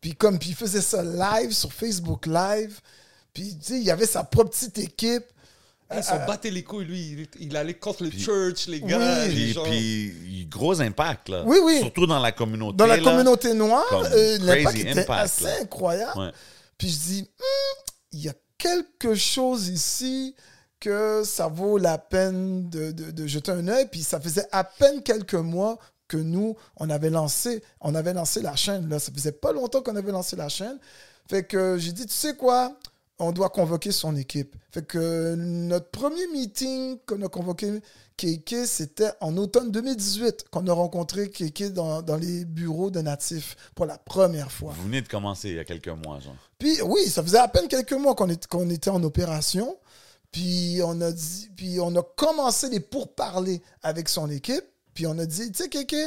Puis 0.00 0.14
comme, 0.14 0.38
puis 0.38 0.50
il 0.50 0.54
faisait 0.54 0.80
ça 0.82 1.02
live 1.02 1.52
sur 1.52 1.72
Facebook 1.72 2.26
Live. 2.26 2.80
Puis 3.32 3.56
tu 3.58 3.66
sais, 3.72 3.78
il 3.78 3.84
y 3.84 3.90
avait 3.90 4.06
sa 4.06 4.22
propre 4.24 4.50
petite 4.50 4.78
équipe. 4.78 5.24
Ils 5.94 6.02
s'ont 6.02 6.24
batté 6.26 6.50
les 6.50 6.64
couilles, 6.64 6.84
lui. 6.86 7.00
Il, 7.38 7.46
il 7.48 7.56
allait 7.56 7.74
contre 7.74 8.02
le 8.04 8.10
church, 8.10 8.66
les 8.66 8.80
gars. 8.80 8.98
Oui. 8.98 9.28
les 9.28 9.34
Puis, 9.34 9.52
gens. 9.52 9.62
puis, 9.64 10.12
il- 10.26 10.48
gros 10.48 10.80
impact, 10.80 11.28
là. 11.28 11.42
Oui, 11.46 11.58
oui. 11.62 11.78
Surtout 11.78 12.06
dans 12.06 12.18
la 12.18 12.32
communauté. 12.32 12.76
Dans 12.76 12.86
la 12.86 12.96
là. 12.96 13.02
communauté 13.02 13.54
noire, 13.54 13.84
euh, 13.92 14.38
l'impact 14.38 14.64
crazy 14.64 14.80
était 14.80 15.00
impact, 15.00 15.20
assez 15.20 15.44
là. 15.44 15.50
incroyable. 15.62 16.18
Ouais. 16.20 16.30
Puis 16.76 16.88
je 16.90 16.98
dis, 16.98 17.22
Hmm, 17.22 17.82
il 18.12 18.20
y 18.20 18.28
a 18.28 18.34
quelque 18.58 19.14
chose 19.14 19.68
ici 19.68 20.34
que 20.80 21.22
ça 21.24 21.46
vaut 21.48 21.78
la 21.78 21.98
peine 21.98 22.68
de, 22.68 22.90
de- 22.90 23.10
de 23.12 23.26
jeter 23.26 23.52
un 23.52 23.66
œil. 23.68 23.86
Puis 23.90 24.02
ça 24.02 24.20
faisait 24.20 24.46
à 24.52 24.64
peine 24.64 25.02
quelques 25.02 25.34
mois 25.34 25.78
que 26.08 26.16
nous, 26.16 26.56
on 26.76 26.90
avait 26.90 27.10
lancé, 27.10 27.62
on 27.80 27.94
avait 27.94 28.12
lancé 28.12 28.40
la 28.42 28.56
chaîne. 28.56 28.88
Là. 28.88 28.98
Ça 28.98 29.10
faisait 29.12 29.32
pas 29.32 29.52
longtemps 29.52 29.82
qu'on 29.82 29.96
avait 29.96 30.12
lancé 30.12 30.36
la 30.36 30.48
chaîne. 30.48 30.78
Fait 31.28 31.42
que 31.44 31.76
j'ai 31.78 31.92
dit, 31.92 32.06
tu 32.06 32.12
sais 32.14 32.34
quoi, 32.36 32.76
on 33.18 33.32
doit 33.32 33.50
convoquer 33.50 33.92
son 33.92 34.16
équipe. 34.16 34.56
Fait 34.70 34.84
que 34.84 35.34
notre 35.36 35.90
premier 35.90 36.26
meeting 36.28 36.98
qu'on 37.06 37.22
a 37.22 37.28
convoqué 37.28 37.80
Kéké, 38.16 38.66
c'était 38.66 39.10
en 39.20 39.36
automne 39.36 39.70
2018 39.70 40.46
qu'on 40.50 40.66
a 40.66 40.72
rencontré 40.72 41.30
Kéké 41.30 41.70
dans, 41.70 42.02
dans 42.02 42.16
les 42.16 42.44
bureaux 42.44 42.90
de 42.90 43.00
Natif 43.00 43.56
pour 43.74 43.86
la 43.86 43.98
première 43.98 44.50
fois. 44.50 44.72
Vous 44.76 44.84
venez 44.84 45.02
de 45.02 45.08
commencer 45.08 45.50
il 45.50 45.56
y 45.56 45.58
a 45.58 45.64
quelques 45.64 45.88
mois, 45.88 46.20
genre. 46.20 46.36
Puis 46.58 46.80
oui, 46.82 47.08
ça 47.08 47.22
faisait 47.22 47.38
à 47.38 47.48
peine 47.48 47.68
quelques 47.68 47.92
mois 47.92 48.14
qu'on 48.14 48.70
était 48.70 48.90
en 48.90 49.02
opération. 49.02 49.76
Puis 50.32 50.80
on 50.84 51.00
a 51.00 51.12
dit, 51.12 51.50
puis 51.56 51.80
on 51.80 51.94
a 51.96 52.02
commencé 52.02 52.68
les 52.68 52.80
pourparlers 52.80 53.62
avec 53.82 54.08
son 54.08 54.30
équipe. 54.30 54.64
Puis 54.94 55.06
on 55.06 55.18
a 55.18 55.26
dit, 55.26 55.52
tu 55.52 55.62
sais, 55.62 55.68
Kéké, 55.68 56.06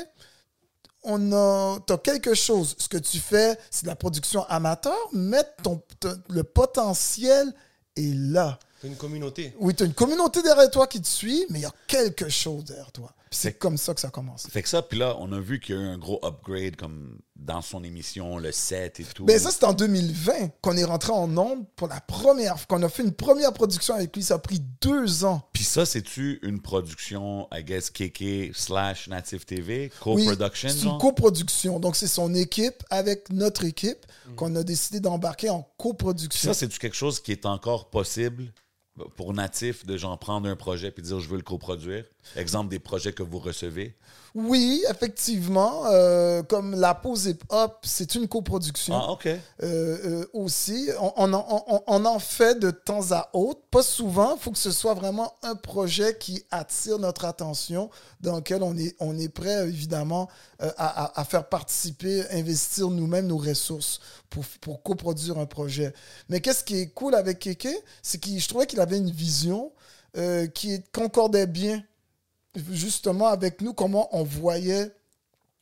on 1.03 1.31
a, 1.31 1.79
t'as 1.85 1.97
quelque 1.97 2.33
chose. 2.33 2.75
Ce 2.77 2.87
que 2.87 2.97
tu 2.97 3.19
fais, 3.19 3.57
c'est 3.69 3.83
de 3.83 3.87
la 3.89 3.95
production 3.95 4.43
amateur, 4.49 4.97
mais 5.13 5.43
ton, 5.63 5.81
le 6.29 6.43
potentiel 6.43 7.53
est 7.95 8.13
là. 8.15 8.59
Une 8.83 8.95
communauté. 8.95 9.53
Oui, 9.59 9.75
tu 9.75 9.83
as 9.83 9.85
une 9.85 9.93
communauté 9.93 10.41
derrière 10.41 10.69
toi 10.71 10.87
qui 10.87 11.01
te 11.01 11.07
suit, 11.07 11.45
mais 11.49 11.59
il 11.59 11.63
y 11.63 11.65
a 11.65 11.73
quelque 11.87 12.29
chose 12.29 12.63
derrière 12.63 12.91
toi. 12.91 13.13
Puis 13.29 13.39
c'est 13.41 13.53
comme 13.53 13.77
ça 13.77 13.93
que 13.93 14.01
ça 14.01 14.09
commence. 14.09 14.47
Fait 14.49 14.63
que 14.63 14.69
ça, 14.69 14.81
puis 14.81 14.97
là, 14.97 15.15
on 15.19 15.31
a 15.31 15.39
vu 15.39 15.59
qu'il 15.59 15.75
y 15.75 15.77
a 15.77 15.81
eu 15.81 15.85
un 15.85 15.97
gros 15.99 16.19
upgrade 16.25 16.75
comme 16.75 17.19
dans 17.35 17.61
son 17.61 17.83
émission, 17.83 18.37
le 18.37 18.51
set 18.51 18.99
et 18.99 19.03
tout. 19.03 19.23
Ben 19.25 19.37
ça, 19.39 19.51
c'était 19.51 19.65
en 19.67 19.73
2020 19.73 20.33
qu'on 20.61 20.75
est 20.75 20.83
rentré 20.83 21.11
en 21.13 21.37
ondes 21.37 21.65
pour 21.75 21.87
la 21.87 22.01
première 22.01 22.57
fois, 22.57 22.65
qu'on 22.67 22.83
a 22.83 22.89
fait 22.89 23.03
une 23.03 23.13
première 23.13 23.53
production 23.53 23.93
avec 23.93 24.15
lui. 24.15 24.23
Ça 24.23 24.35
a 24.35 24.39
pris 24.39 24.59
deux 24.81 25.23
ans. 25.25 25.47
Puis 25.53 25.63
ça, 25.63 25.85
c'est-tu 25.85 26.39
une 26.41 26.59
production, 26.59 27.47
I 27.53 27.63
guess, 27.63 27.91
KK 27.91 28.53
slash 28.55 29.07
Native 29.07 29.45
TV, 29.45 29.91
Oui, 30.05 30.25
co-production, 30.25 30.69
c'est 30.69 30.79
genre? 30.79 30.93
une 30.95 30.99
coproduction. 30.99 31.79
Donc, 31.79 31.95
c'est 31.95 32.07
son 32.07 32.33
équipe 32.33 32.83
avec 32.89 33.29
notre 33.31 33.63
équipe 33.63 34.05
qu'on 34.35 34.55
a 34.55 34.63
décidé 34.63 34.99
d'embarquer 34.99 35.49
en 35.49 35.67
coproduction. 35.77 36.51
Ça, 36.51 36.59
c'est-tu 36.59 36.79
quelque 36.79 36.95
chose 36.95 37.19
qui 37.21 37.31
est 37.31 37.45
encore 37.45 37.89
possible? 37.89 38.51
Pour 39.15 39.33
Natif 39.33 39.85
de 39.85 39.97
genre 39.97 40.17
prendre 40.17 40.47
un 40.47 40.55
projet 40.55 40.91
puis 40.91 41.03
dire 41.03 41.19
je 41.19 41.27
veux 41.29 41.37
le 41.37 41.43
coproduire? 41.43 42.05
Exemple 42.35 42.69
des 42.69 42.79
projets 42.79 43.13
que 43.13 43.23
vous 43.23 43.39
recevez. 43.39 43.95
Oui, 44.35 44.83
effectivement. 44.89 45.83
euh, 45.87 46.43
comme 46.43 46.75
La 46.79 46.93
Pause 46.93 47.25
Hip 47.27 47.39
Hop, 47.49 47.79
c'est 47.83 48.15
une 48.15 48.27
coproduction. 48.27 48.95
Ah, 48.95 49.11
OK. 49.11 49.25
Euh, 49.25 49.37
euh, 49.63 50.25
aussi. 50.33 50.89
On, 50.99 51.11
on 51.17 51.33
en, 51.33 51.63
on- 51.67 51.81
on 51.87 52.05
en 52.05 52.19
fait 52.19 52.59
de 52.59 52.71
temps 52.71 53.11
à 53.11 53.29
autre, 53.33 53.61
pas 53.71 53.81
souvent. 53.83 54.35
Il 54.35 54.39
faut 54.41 54.51
que 54.51 54.57
ce 54.57 54.71
soit 54.71 54.93
vraiment 54.93 55.33
un 55.43 55.55
projet 55.55 56.17
qui 56.17 56.43
attire 56.51 56.99
notre 56.99 57.25
attention, 57.25 57.89
dans 58.21 58.37
lequel 58.37 58.61
on 58.63 58.77
est, 58.77 58.95
on 58.99 59.17
est 59.17 59.29
prêt, 59.29 59.67
évidemment, 59.67 60.29
euh, 60.61 60.71
à, 60.77 61.05
à- 61.05 61.19
à 61.21 61.25
faire 61.25 61.47
participer, 61.49 62.23
investir 62.31 62.89
nous-mêmes 62.89 63.27
nos 63.27 63.37
ressources 63.37 63.99
pour, 64.29 64.43
pour 64.61 64.83
coproduire 64.83 65.37
un 65.39 65.45
projet. 65.45 65.93
Mais 66.29 66.39
qu'est-ce 66.39 66.63
qui 66.63 66.77
est 66.79 66.87
cool 66.89 67.15
avec 67.15 67.39
Keke, 67.39 67.69
c'est 68.03 68.19
que 68.19 68.29
je 68.37 68.47
trouvais 68.47 68.67
qu'il 68.67 68.79
avait 68.79 68.97
une 68.97 69.09
vision 69.11 69.71
euh, 70.17 70.47
qui 70.47 70.81
concordait 70.93 71.47
bien, 71.47 71.83
justement, 72.71 73.27
avec 73.27 73.61
nous, 73.61 73.73
comment 73.73 74.09
on 74.15 74.23
voyait 74.23 74.91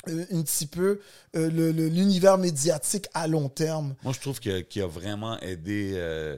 euh, 0.08 0.26
un 0.32 0.42
petit 0.42 0.68
peu 0.68 1.02
euh, 1.36 1.50
le- 1.50 1.72
le- 1.72 1.88
l'univers 1.90 2.38
médiatique 2.38 3.08
à 3.14 3.28
long 3.28 3.50
terme. 3.50 3.96
Moi, 4.04 4.14
je 4.14 4.20
trouve 4.20 4.40
que- 4.40 4.62
qu'il 4.62 4.82
a 4.84 4.88
vraiment 4.88 5.38
aidé 5.40 5.92
euh, 5.96 6.38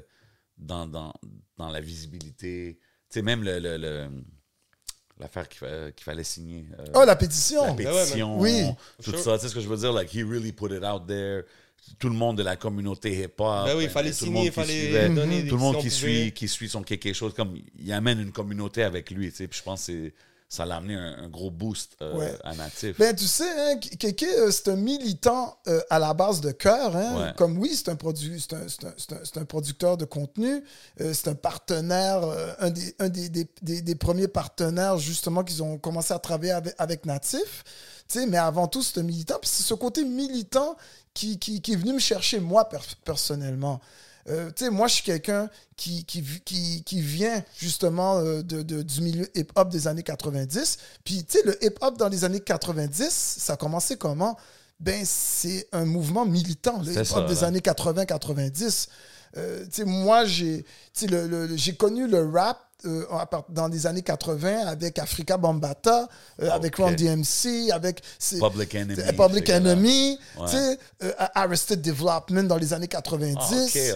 dans, 0.58 0.88
dans, 0.88 1.14
dans 1.58 1.70
la 1.70 1.82
visibilité. 1.82 2.80
Tu 3.10 3.20
sais, 3.20 3.22
même 3.22 3.44
le, 3.44 3.60
le- 3.60 3.78
le- 3.78 4.10
l'affaire 5.20 5.48
qu'il 5.50 5.60
fa- 5.60 5.92
qu'il 5.92 6.04
fallait 6.04 6.24
signer. 6.24 6.66
euh, 6.80 6.86
Oh, 6.96 7.04
la 7.06 7.16
pétition! 7.16 7.64
la 7.66 7.74
pétition, 7.74 8.40
Oui. 8.40 8.64
tout 9.04 9.12
Sure. 9.12 9.20
ça. 9.20 9.38
Tu 9.38 9.44
sais 9.44 9.50
ce 9.50 9.56
que 9.56 9.62
je 9.62 9.68
veux 9.68 9.78
dire? 9.78 9.92
Like, 9.94 10.10
he 10.16 10.24
really 10.24 10.52
put 10.54 10.72
it 10.72 10.84
out 10.84 11.06
there. 11.08 11.44
Tout 12.00 12.10
le 12.10 12.16
monde 12.16 12.38
de 12.38 12.44
la 12.44 12.56
communauté 12.56 13.14
hip-hop. 13.24 13.66
Ben 13.66 13.76
oui, 13.78 13.84
il 13.86 13.90
fallait 13.90 14.12
tout 14.12 14.26
le 14.26 14.32
signer, 14.32 14.34
monde 14.34 14.46
il 14.46 14.50
qui 14.50 14.56
fallait 14.56 14.80
suivait, 14.84 15.10
donner 15.10 15.44
des 15.44 15.50
Tout 15.50 15.56
le 15.56 15.62
monde 15.62 15.78
qui 15.80 15.90
suit, 15.92 16.32
qui 16.34 16.48
suit 16.48 16.70
son 16.70 16.82
quelque 16.82 17.14
chose, 17.14 17.34
comme 17.34 17.56
il 17.78 17.92
amène 17.94 18.20
une 18.20 18.32
communauté 18.32 18.84
avec 18.84 19.12
lui. 19.12 19.30
Tu 19.32 19.38
sais, 19.38 19.48
puis 19.48 19.60
je 19.60 19.64
pense 19.64 19.82
que 19.82 19.86
c'est- 20.08 20.14
ça 20.52 20.66
l'a 20.66 20.78
amené 20.78 20.96
un, 20.96 21.26
un 21.26 21.30
gros 21.30 21.52
boost 21.52 21.96
euh, 22.02 22.18
Ouais. 22.18 22.34
à 22.44 22.56
Natif. 22.56 22.98
Ben, 22.98 23.16
tu 23.16 23.26
sais, 23.28 23.48
hein, 23.48 23.78
Kéké, 23.78 24.26
euh, 24.40 24.50
c'est 24.50 24.68
un 24.70 24.76
militant 24.76 25.56
euh, 25.68 25.80
à 25.92 26.00
la 26.00 26.16
base 26.16 26.42
de 26.42 26.50
cœur. 26.52 26.96
Hein? 26.96 27.22
Ouais. 27.28 27.34
Comme 27.38 27.60
oui, 27.60 27.72
c'est 27.76 27.90
un, 27.90 27.94
produ- 27.94 28.32
un, 29.36 29.46
producteur 29.46 29.96
de 29.96 30.06
contenu. 30.06 30.64
euh, 31.02 31.14
c'est 31.14 31.28
un 31.28 31.36
partenaire, 31.36 32.24
un, 32.60 32.72
des, 32.72 32.96
un 32.98 33.10
des, 33.10 33.30
des- 33.30 33.48
des- 33.62 33.82
des 33.84 33.96
premiers 33.96 34.28
partenaires, 34.28 34.98
justement, 34.98 35.44
qu'ils 35.44 35.62
ont 35.62 35.78
commencé 35.78 36.14
à 36.16 36.20
travailler 36.20 36.52
avec, 36.54 36.74
avec 36.80 37.06
Natif. 37.06 37.64
Mais 38.28 38.38
avant 38.38 38.68
tout, 38.68 38.82
c'est 38.82 39.00
un 39.00 39.04
militant. 39.04 39.38
Puis 39.40 39.52
c'est 39.54 39.62
ce 39.62 39.76
côté 39.76 40.04
militant 40.04 40.76
qui, 41.14 41.38
qui, 41.38 41.62
qui 41.62 41.74
est 41.74 41.76
venu 41.76 41.94
me 41.94 42.00
chercher, 42.00 42.40
moi, 42.40 42.68
per- 42.68 42.80
personnellement. 43.06 43.80
Euh, 44.30 44.52
tu 44.56 44.66
sais, 44.66 44.70
moi, 44.72 44.88
je 44.88 44.94
suis 44.96 45.04
quelqu'un 45.04 45.50
qui, 45.76 46.06
qui, 46.06 46.24
qui, 46.46 46.84
qui 46.84 47.02
vient 47.02 47.44
justement 47.58 48.18
euh, 48.20 48.42
de, 48.44 48.62
de- 48.62 48.82
du 48.84 49.02
milieu 49.02 49.28
hip-hop 49.36 49.70
des 49.70 49.88
années 49.88 50.04
90. 50.04 50.78
Puis, 51.04 51.24
tu 51.26 51.38
sais, 51.40 51.44
le 51.46 51.58
hip-hop 51.66 51.98
dans 51.98 52.10
les 52.10 52.24
années 52.26 52.40
90, 52.40 53.10
ça 53.10 53.54
a 53.54 53.58
commencé 53.58 53.98
comment? 53.98 54.38
Ben, 54.80 55.04
c'est 55.06 55.68
un 55.72 55.84
mouvement 55.86 56.26
militant, 56.26 56.78
le 56.82 56.94
hip-hop 57.02 57.28
des 57.28 57.44
années 57.44 57.60
80-90. 57.60 58.88
Euh, 59.38 59.64
tu 59.66 59.70
sais, 59.72 59.86
moi, 59.86 60.26
j'ai 60.26 60.64
tu 60.64 60.68
sais, 60.94 61.08
le- 61.08 61.28
le- 61.28 61.56
j'ai 61.58 61.76
connu 61.76 62.08
le 62.08 62.28
rap 62.30 62.60
euh, 62.86 63.06
à 63.12 63.28
dans 63.50 63.68
les 63.68 63.86
années 63.88 64.02
80 64.02 64.68
avec 64.68 64.98
Africa 65.00 65.38
Bambata, 65.38 66.08
euh, 66.42 66.50
avec. 66.52 66.76
Ron 66.78 66.92
DMC, 66.92 67.72
avec... 67.72 68.02
Public 68.40 68.76
Enemy. 68.76 68.96
c'est 68.96 69.16
Public. 69.16 69.50
Enemy, 69.50 70.20
Ouais. 70.38 70.78
euh, 71.04 71.12
Arrested 71.36 71.82
Development 71.82 72.44
dans 72.44 72.58
les 72.58 72.74
années 72.74 72.88
90. 72.88 73.36
Ah, 73.40 73.46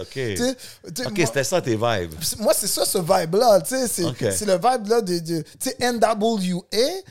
ok. 0.02 0.08
Tu 0.12 0.36
sais, 0.36 0.56
tu 0.94 1.02
sais, 1.02 1.06
Ok, 1.06 1.14
c'était 1.26 1.44
ça 1.44 1.60
tes 1.62 1.76
vibes. 1.76 2.12
moi, 2.38 2.52
c'est 2.54 2.66
ça, 2.66 2.84
ce 2.84 2.98
vibe-là. 2.98 3.60
C'est 3.64 4.04
Ok. 4.04 4.16
c'est 4.30 4.44
le 4.46 4.54
vibe-là 4.54 5.00
de, 5.00 5.18
de 5.18 5.44
NWA. 5.80 6.62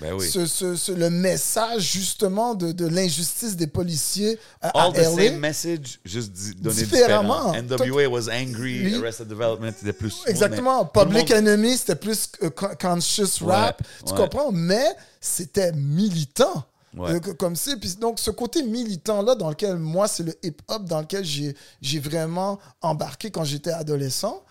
Ben 0.02 0.14
oui. 0.14 0.30
ce, 0.30 0.46
ce- 0.46 0.76
ce- 0.76 0.92
le 0.92 1.10
message, 1.10 1.82
justement, 1.94 2.54
de, 2.56 2.72
de 2.72 2.86
l'injustice 2.88 3.56
des 3.56 3.68
policiers 3.68 4.38
à, 4.62 4.70
à 4.70 4.86
All 4.86 4.94
the 4.94 4.98
LA. 4.98 5.04
same 5.30 5.38
message, 5.40 6.00
juste 6.06 6.32
donné 6.62 6.76
Différemment. 6.84 7.52
différent. 7.54 7.88
NWA 7.90 8.08
was 8.10 8.30
angry, 8.30 8.82
Oui. 8.86 8.96
Arrested 8.96 9.28
Development 9.28 9.70
était 9.82 9.94
plus 9.94 10.22
Exactement. 10.28 10.86
Public 10.86 11.30
monde- 11.30 11.44
Enemy, 11.64 11.78
c'était 11.78 11.96
plus 11.96 12.30
euh, 12.44 12.50
con- 12.50 12.76
conscious 12.80 13.42
Ouais, 13.42 13.54
rap. 13.54 13.82
Tu 14.06 14.12
ouais. 14.14 14.18
comprends? 14.20 14.52
Mais 14.52 14.86
c'était 15.22 15.72
militant. 15.74 16.64
Ouais. 16.96 17.14
Euh, 17.14 17.20
comme 17.40 17.56
ça. 17.56 17.72
Puis 17.80 17.96
donc, 17.96 18.20
ce 18.20 18.30
côté 18.32 18.62
militant-là, 18.64 19.34
dans 19.36 19.50
lequel 19.50 19.78
moi, 19.78 20.08
c'est 20.08 20.24
le 20.24 20.36
hip-hop 20.44 20.84
dans 20.86 21.02
lequel 21.02 21.26
j'ai 21.26 21.56
j'ai 21.82 22.00
vraiment 22.00 22.60
embarqué 22.82 23.32
quand 23.32 23.44
j'étais 23.44 23.72
adolescent. 23.72 24.44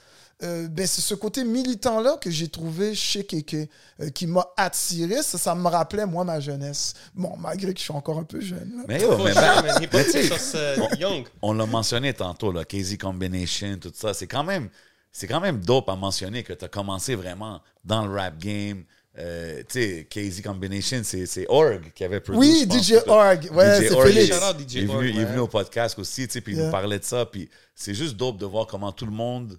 euh, 0.43 0.67
ben, 0.67 0.85
c'est 0.89 1.03
ce 1.03 1.15
côté 1.15 1.45
militant-là 1.45 2.17
que 2.21 2.29
j'ai 2.29 2.49
trouvé 2.49 2.97
chez 2.97 3.23
Keke, 3.25 3.69
euh, 4.01 4.09
qui 4.11 4.27
m'a 4.27 4.45
attiré. 4.57 5.23
Ça, 5.23 5.39
ça 5.39 5.55
me 5.55 5.69
rappelait, 5.69 6.05
moi, 6.05 6.25
ma 6.25 6.41
jeunesse. 6.41 6.95
Bon, 7.15 7.37
malgré 7.39 7.73
que 7.73 7.79
je 7.79 7.85
suis 7.85 7.93
encore 7.93 8.19
un 8.19 8.25
peu 8.25 8.41
jeune. 8.41 8.73
là. 8.79 8.83
Mais 8.89 8.99
ben- 8.99 9.89
mais 9.93 10.03
c'est 10.03 10.37
c'est 10.37 10.99
young. 10.99 11.25
on 11.43 11.53
l'a 11.53 11.65
mentionné 11.67 12.13
tantôt, 12.13 12.51
là, 12.51 12.65
KZ 12.65 12.97
Combination, 12.99 13.79
tout 13.81 13.93
ça. 13.95 14.15
C'est 14.15 14.27
quand 14.27 14.43
même, 14.43 14.69
c'est 15.13 15.27
quand 15.27 15.41
même 15.41 15.61
dope 15.61 15.89
à 15.89 15.97
mentionner 15.97 16.43
que 16.43 16.53
tu 16.53 16.65
as 16.65 16.69
commencé 16.69 17.15
vraiment 17.15 17.61
dans 17.85 18.07
le 18.07 18.15
rap 18.15 18.39
game. 18.39 18.85
Euh, 19.19 19.63
tu 19.69 19.81
sais, 19.81 20.07
KZ 20.09 20.41
Combination, 20.43 21.03
c'est 21.05 21.45
Org 21.51 21.93
qui 21.95 22.03
avait 22.03 22.21
produit. 22.21 22.41
Oui, 22.41 22.67
pense, 22.67 22.83
DJ 22.89 22.95
Org. 23.07 23.49
Ouais, 23.53 23.77
DJ 23.83 23.89
c'est 23.89 23.95
Org, 23.95 24.07
Félix. 24.09 24.27
il- 24.73 24.79
est 24.79 24.81
venu, 24.87 24.95
Org, 24.95 25.05
il 25.05 25.21
est 25.21 25.25
venu 25.25 25.35
ouais. 25.37 25.39
au 25.43 25.49
podcast 25.49 25.99
aussi, 25.99 26.27
tu 26.27 26.33
sais, 26.33 26.41
puis 26.41 26.55
il 26.55 26.65
nous 26.65 26.71
parlait 26.71 26.99
de 26.99 27.05
ça. 27.05 27.27
Puis 27.27 27.51
c'est 27.75 27.93
juste 27.93 28.17
dope 28.17 28.39
de 28.39 28.47
voir 28.47 28.67
comment 28.67 28.91
tout 28.91 29.05
le 29.05 29.13
monde 29.13 29.59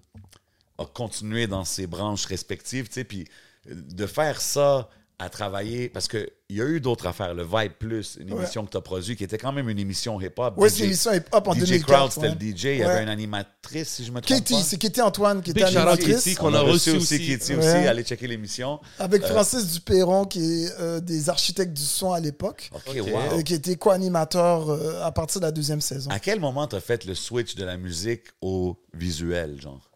a 0.76 0.84
continué 0.86 1.46
dans 1.46 1.64
ses 1.64 1.86
branches 1.86 2.26
respectives, 2.26 2.88
tu 2.88 2.94
sais, 2.94 3.04
puis 3.04 3.28
de 3.66 4.06
faire 4.06 4.40
ça 4.40 4.88
à 5.20 5.28
travailler, 5.30 5.88
parce 5.88 6.08
qu'il 6.08 6.26
y 6.50 6.60
a 6.60 6.64
eu 6.64 6.80
d'autres 6.80 7.06
affaires, 7.06 7.34
le 7.34 7.44
Vibe 7.44 7.72
Plus, 7.78 8.18
une 8.20 8.32
Ouais. 8.32 8.40
émission 8.40 8.64
que 8.66 8.70
tu 8.72 8.76
as 8.76 8.80
produite, 8.80 9.16
qui 9.16 9.22
était 9.22 9.38
quand 9.38 9.52
même 9.52 9.68
une 9.68 9.78
émission 9.78 10.20
hip-hop. 10.20 10.58
Ouais, 10.58 10.68
DJ 10.68 10.72
c'est 10.72 10.78
une 10.80 10.84
émission 10.86 11.12
hip-hop 11.12 11.46
en 11.48 11.54
DJ 11.54 11.58
2004. 11.60 11.86
Crowd, 11.86 12.10
c'était 12.12 12.26
ouais. 12.26 12.34
le 12.34 12.40
DJ. 12.56 12.64
Il 12.64 12.74
y 12.74 12.78
Ouais. 12.80 12.84
avait 12.84 13.02
une 13.04 13.08
animatrice, 13.08 13.88
si 13.90 14.04
je 14.04 14.10
me 14.10 14.20
trompe 14.20 14.38
Katie, 14.38 14.54
pas. 14.54 14.62
c'est 14.62 14.76
Katie 14.76 15.00
Antoine 15.02 15.40
qui 15.40 15.52
Big 15.52 15.62
était 15.62 15.76
animatrice. 15.76 16.16
Katie, 16.24 16.34
qu'on 16.34 16.48
On 16.50 16.54
a 16.54 16.58
a 16.58 16.62
reçu 16.62 16.90
aussi 16.90 17.16
Ouais. 17.16 17.56
aussi. 17.58 17.66
Allez 17.68 18.02
checker 18.02 18.26
l'émission. 18.26 18.80
Avec 18.98 19.22
Euh, 19.22 19.28
Francis 19.28 19.72
Duperron, 19.74 20.24
qui 20.24 20.40
est 20.64 20.72
euh, 20.80 20.98
des 21.00 21.28
architectes 21.28 21.72
du 21.74 21.82
son 21.82 22.12
à 22.12 22.18
l'époque, 22.18 22.70
OK, 22.74 22.82
Ok. 22.88 22.96
wow. 23.06 23.38
euh, 23.38 23.42
qui 23.42 23.54
était 23.54 23.76
co-animateur 23.76 24.68
euh, 24.68 25.00
à 25.04 25.12
partir 25.12 25.40
de 25.40 25.46
la 25.46 25.52
deuxième 25.52 25.80
saison. 25.80 26.10
À 26.10 26.18
quel 26.18 26.40
moment 26.40 26.66
tu 26.66 26.74
as 26.74 26.80
fait 26.80 27.04
le 27.04 27.14
switch 27.14 27.54
de 27.54 27.64
la 27.64 27.76
musique 27.76 28.24
au 28.42 28.76
visuel, 28.92 29.60
genre? 29.60 29.88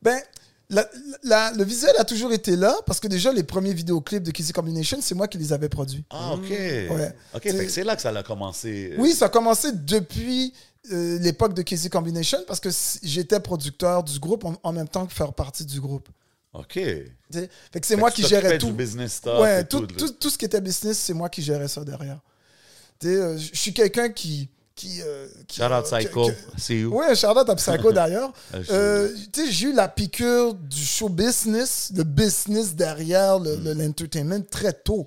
Ben, 0.00 0.18
la- 0.70 0.88
la- 1.22 1.52
le 1.52 1.64
visuel 1.64 1.94
a 1.98 2.04
toujours 2.04 2.32
été 2.32 2.56
là, 2.56 2.76
parce 2.86 3.00
que 3.00 3.08
déjà, 3.08 3.32
les 3.32 3.42
premiers 3.42 3.72
vidéoclips 3.72 4.22
de 4.22 4.30
Kizzy 4.30 4.52
Combination, 4.52 4.98
c'est 5.00 5.14
moi 5.14 5.26
qui 5.28 5.38
les 5.38 5.52
avais 5.52 5.68
produits. 5.68 6.04
Ah, 6.10 6.34
OK. 6.34 6.50
Ouais. 6.50 7.14
OK, 7.34 7.42
C'est- 7.68 7.84
là 7.84 7.96
que 7.96 8.02
ça 8.02 8.10
a 8.10 8.22
commencé. 8.22 8.94
Oui, 8.98 9.12
ça 9.12 9.26
a 9.26 9.28
commencé 9.28 9.72
depuis 9.72 10.52
euh, 10.92 11.18
l'époque 11.18 11.54
de 11.54 11.62
Casey 11.62 11.90
Combination 11.90 12.38
parce 12.46 12.60
que 12.60 12.70
j'étais 13.02 13.40
producteur 13.40 14.02
du 14.04 14.18
groupe 14.18 14.44
en, 14.44 14.54
en 14.62 14.72
même 14.72 14.88
temps 14.88 15.06
que 15.06 15.12
faire 15.12 15.32
partie 15.34 15.64
du 15.64 15.80
groupe. 15.80 16.08
OK. 16.54 16.74
Fait 16.74 17.10
que 17.74 17.86
c'est 17.86 17.96
moi 17.96 18.10
qui 18.10 18.22
gérais 18.26 18.56
du 18.56 18.66
tout. 18.66 18.72
business 18.72 19.14
stuff 19.14 19.38
Ouais, 19.40 19.64
tout, 19.64 19.80
tout, 19.86 19.94
tout, 19.96 20.08
tout 20.12 20.30
ce 20.30 20.38
qui 20.38 20.44
était 20.46 20.60
business, 20.62 20.96
c'est 20.98 21.12
moi 21.12 21.28
qui 21.28 21.42
gérais 21.42 21.68
ça 21.68 21.84
derrière. 21.84 22.20
Euh, 23.04 23.36
je 23.36 23.54
suis 23.54 23.72
quelqu'un 23.74 24.08
qui. 24.08 24.48
Qui, 24.78 25.02
euh, 25.02 25.26
qui, 25.48 25.56
Shout 25.60 25.64
out 25.64 25.72
euh, 25.72 25.98
Psycho. 25.98 26.28
que- 26.28 26.60
See 26.60 26.80
you. 26.82 26.94
Ouais, 26.94 27.14
Charlotte 27.16 27.48
à 27.50 27.56
Psycho 27.56 27.90
d'ailleurs. 27.92 28.32
Ah, 28.54 28.58
Euh, 28.70 29.08
tu 29.32 29.44
sais, 29.46 29.50
j'ai 29.52 29.66
eu 29.68 29.72
la 29.74 29.88
piqûre 29.88 30.54
du 30.54 30.84
show 30.84 31.08
business, 31.08 31.90
le 31.96 32.04
business 32.04 32.74
derrière 32.76 33.40
le- 33.40 33.56
Hmm. 33.56 33.64
le- 33.64 33.72
l'entertainment 33.74 34.44
très 34.48 34.72
tôt. 34.72 35.06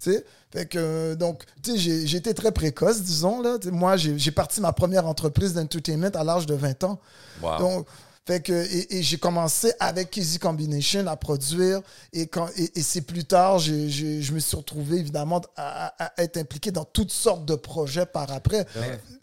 Tu 0.00 0.12
sais, 0.12 0.24
fait 0.52 0.66
que, 0.66 1.14
donc, 1.14 1.42
tu 1.62 1.72
sais, 1.72 1.78
j'ai- 1.78 2.06
j'ai 2.06 2.18
été 2.18 2.32
très 2.34 2.52
précoce, 2.52 3.00
disons, 3.02 3.42
là. 3.42 3.58
Moi, 3.72 3.96
j'ai 3.96 4.16
j'ai 4.18 4.30
parti 4.30 4.60
ma 4.60 4.72
première 4.72 5.06
entreprise 5.06 5.54
d'entertainment 5.54 6.10
à 6.14 6.22
l'âge 6.24 6.46
de 6.46 6.54
20 6.54 6.84
ans. 6.84 7.00
Wow. 7.42 7.58
Donc, 7.58 7.86
fait 8.26 8.40
que, 8.40 8.52
et, 8.52 8.98
et 8.98 9.02
j'ai 9.02 9.16
commencé 9.18 9.72
avec 9.80 10.16
Easy 10.16 10.38
Combination 10.38 11.06
à 11.06 11.16
produire. 11.16 11.80
Et, 12.12 12.26
quand, 12.26 12.48
et, 12.56 12.70
et 12.78 12.82
c'est 12.82 13.00
plus 13.00 13.24
tard, 13.24 13.58
j'ai- 13.58 13.88
je 13.88 14.32
me 14.32 14.38
suis 14.38 14.56
retrouvé 14.56 14.98
évidemment 14.98 15.40
à, 15.56 15.86
à- 16.04 16.04
à 16.20 16.22
être 16.22 16.36
impliqué 16.36 16.70
dans 16.70 16.84
toutes 16.84 17.10
sortes 17.12 17.44
de 17.46 17.54
projets 17.56 18.06
par 18.06 18.30
après. 18.30 18.66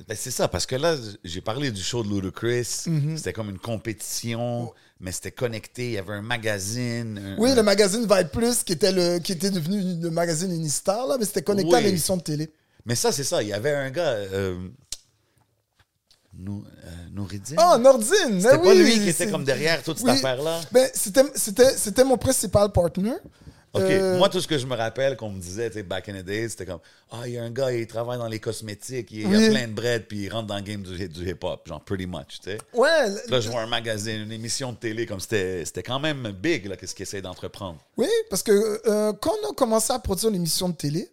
Ben, 0.07 0.15
c'est 0.17 0.31
ça, 0.31 0.47
parce 0.47 0.65
que 0.65 0.75
là, 0.75 0.95
j'ai 1.23 1.41
parlé 1.41 1.71
du 1.71 1.81
show 1.81 2.03
de 2.03 2.09
Ludacris. 2.09 2.83
Mhm. 2.87 3.17
C'était 3.17 3.33
comme 3.33 3.49
une 3.49 3.59
compétition, 3.59 4.73
mais 4.99 5.11
c'était 5.11 5.31
connecté. 5.31 5.85
Il 5.87 5.91
y 5.93 5.97
avait 5.97 6.13
un 6.13 6.21
magazine. 6.21 7.17
un- 7.17 7.41
Oui, 7.41 7.51
un- 7.51 7.55
le 7.55 7.63
magazine 7.63 8.01
Vibe 8.01 8.29
Plus, 8.29 8.63
qui 8.63 8.73
était, 8.73 8.91
le, 8.91 9.19
qui 9.19 9.31
était 9.33 9.51
devenu 9.51 10.01
le 10.01 10.09
magazine 10.09 10.51
Unistar, 10.51 11.07
là, 11.07 11.17
mais 11.19 11.25
c'était 11.25 11.43
connecté 11.43 11.75
à 11.75 11.81
l'émission 11.81 12.17
de 12.17 12.23
télé. 12.23 12.49
Mais 12.85 12.95
ça, 12.95 13.11
c'est 13.11 13.23
ça. 13.25 13.43
Il 13.43 13.49
y 13.49 13.53
avait 13.53 13.73
un 13.73 13.89
gars. 13.91 14.11
Euh, 14.15 14.57
Nou- 16.39 16.63
euh. 16.85 17.55
Ah, 17.57 17.77
Nordine! 17.79 18.39
C'était 18.41 18.57
mais 18.57 18.63
pas 18.63 18.69
oui, 18.69 18.83
lui 18.83 18.99
qui 18.99 19.09
était 19.09 19.29
comme 19.31 19.43
derrière 19.43 19.81
toute 19.83 19.97
cette 19.97 20.05
Oui. 20.07 20.13
affaire-là. 20.13 20.61
Ben, 20.71 20.87
c'était, 20.93 22.03
mon 22.03 22.17
principal 22.17 22.71
partner. 22.71 23.13
OK. 23.73 23.81
Euh, 23.83 24.17
Moi, 24.17 24.29
tout 24.29 24.39
ce 24.39 24.47
que 24.47 24.57
je 24.57 24.65
me 24.65 24.75
rappelle 24.75 25.17
qu'on 25.17 25.29
me 25.29 25.39
disait, 25.39 25.69
tu 25.69 25.75
sais, 25.77 25.83
back 25.83 26.07
in 26.09 26.13
the 26.21 26.25
days, 26.25 26.49
c'était 26.49 26.65
comme 26.65 26.79
Ah, 27.11 27.23
il 27.27 27.33
y 27.33 27.37
a 27.37 27.43
un 27.43 27.49
gars, 27.51 27.71
il 27.71 27.85
travaille 27.85 28.17
dans 28.17 28.27
les 28.27 28.39
cosmétiques, 28.39 29.09
il, 29.11 29.27
Oui. 29.27 29.45
a 29.47 29.49
plein 29.49 29.67
de 29.67 29.73
bread, 29.73 30.05
puis 30.07 30.19
il 30.23 30.29
rentre 30.29 30.47
dans 30.47 30.55
le 30.55 30.61
game 30.61 30.81
du, 30.81 31.07
du 31.09 31.29
hip-hop, 31.29 31.67
genre 31.67 31.81
pretty 31.83 32.05
much, 32.07 32.39
tu 32.41 32.51
sais. 32.51 32.57
ouais, 32.73 33.09
Là, 33.29 33.39
je 33.41 33.49
vois 33.49 33.61
un 33.61 33.67
magazine, 33.67 34.21
une 34.21 34.31
émission 34.31 34.71
de 34.71 34.77
télé, 34.77 35.05
comme 35.05 35.19
c'était 35.19 35.65
c'était 35.65 35.83
quand 35.83 35.99
même 35.99 36.31
big, 36.31 36.65
là, 36.67 36.77
qu'est-ce 36.77 36.95
qu'il 36.95 37.03
essaie 37.03 37.21
d'entreprendre. 37.21 37.77
Oui, 37.97 38.07
parce 38.29 38.41
que 38.41 38.51
euh, 38.87 39.11
quand 39.19 39.33
on 39.43 39.51
a 39.51 39.53
commencé 39.53 39.91
à 39.91 39.99
produire 39.99 40.31
l'émission 40.31 40.69
de 40.69 40.75
télé, 40.75 41.09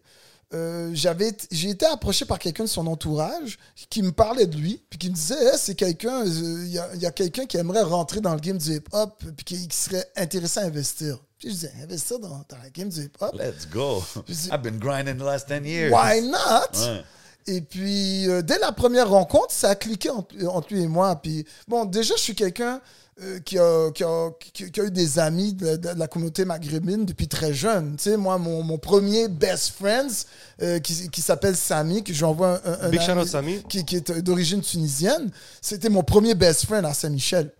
euh, 0.53 0.91
j'avais 0.93 1.35
j'ai 1.51 1.69
été 1.71 1.85
approché 1.85 2.25
par 2.25 2.39
quelqu'un 2.39 2.63
de 2.65 2.69
son 2.69 2.85
entourage 2.87 3.57
qui 3.89 4.01
me 4.03 4.11
parlait 4.11 4.45
de 4.45 4.55
lui, 4.57 4.81
puis 4.89 4.99
qui 4.99 5.09
me 5.09 5.15
disait 5.15 5.43
Hey, 5.43 5.57
c'est 5.57 5.75
quelqu'un, 5.75 6.21
euh, 6.25 6.63
il 6.65 6.71
y 6.71 6.79
a, 6.79 6.95
y 6.95 7.05
a 7.05 7.11
quelqu'un 7.11 7.45
qui 7.45 7.57
aimerait 7.57 7.81
rentrer 7.81 8.21
dans 8.21 8.33
le 8.33 8.39
game 8.39 8.57
du 8.57 8.75
hip-hop, 8.75 9.23
puis 9.35 9.43
qui, 9.45 9.67
qui 9.67 9.77
serait 9.77 10.05
intéressé 10.15 10.59
à 10.59 10.63
investir. 10.63 11.17
Puis 11.39 11.49
je 11.49 11.53
disais 11.53 11.73
Investir 11.83 12.19
dans, 12.19 12.29
dans 12.29 12.57
le 12.63 12.69
game 12.71 12.89
du 12.89 13.01
hip-hop? 13.03 13.33
Let's 13.33 13.67
go. 13.69 14.03
Dis- 14.27 14.49
I've 14.51 14.61
been 14.61 14.79
grinding 14.79 15.17
the 15.17 15.23
last 15.23 15.47
10 15.49 15.65
years. 15.65 15.91
Why 15.91 16.21
not? 16.21 16.77
Ouais. 16.79 17.03
Et 17.47 17.61
puis, 17.61 18.27
euh, 18.27 18.41
dès 18.41 18.57
la 18.57 18.71
première 18.71 19.09
rencontre, 19.09 19.51
ça 19.51 19.69
a 19.69 19.75
cliqué 19.75 20.09
entre, 20.09 20.35
entre 20.47 20.73
lui 20.73 20.81
et 20.81 20.87
moi. 20.87 21.15
Puis, 21.15 21.45
bon, 21.67 21.85
déjà, 21.85 22.15
je 22.15 22.21
suis 22.21 22.33
quelqu'un 22.35 22.81
euh, 23.21 23.39
qui, 23.39 23.57
a, 23.57 23.91
qui, 23.91 24.03
a, 24.03 24.29
qui- 24.53 24.71
qui 24.71 24.81
a 24.81 24.83
eu 24.83 24.91
des 24.91 25.19
amis 25.19 25.53
de, 25.53 25.77
de 25.77 25.89
la 25.97 26.07
communauté 26.07 26.43
maghrébine 26.43 27.05
depuis 27.05 27.27
très 27.27 27.53
jeune. 27.53 27.95
Tu 27.97 28.09
sais, 28.11 28.17
moi, 28.17 28.37
mon, 28.37 28.61
mon 28.63 28.77
premier 28.77 29.27
best 29.29 29.73
friends, 29.79 30.25
euh, 30.61 30.79
qui, 30.79 31.09
qui 31.09 31.21
s'appelle 31.21 31.55
Samy, 31.55 32.03
que 32.03 32.13
j'envoie 32.13 32.59
un, 32.65 32.71
un, 32.71 32.77
un 32.87 32.89
Big 32.89 32.99
shout 33.01 33.11
out, 33.11 33.17
ami 33.19 33.27
Samy. 33.27 33.63
Qui, 33.69 33.85
qui 33.85 33.95
est 33.97 34.11
d'origine 34.21 34.61
tunisienne, 34.61 35.31
c'était 35.61 35.89
mon 35.89 36.03
premier 36.03 36.35
best 36.35 36.65
friend 36.65 36.85
à 36.85 36.93
Saint-Michel. 36.93 37.51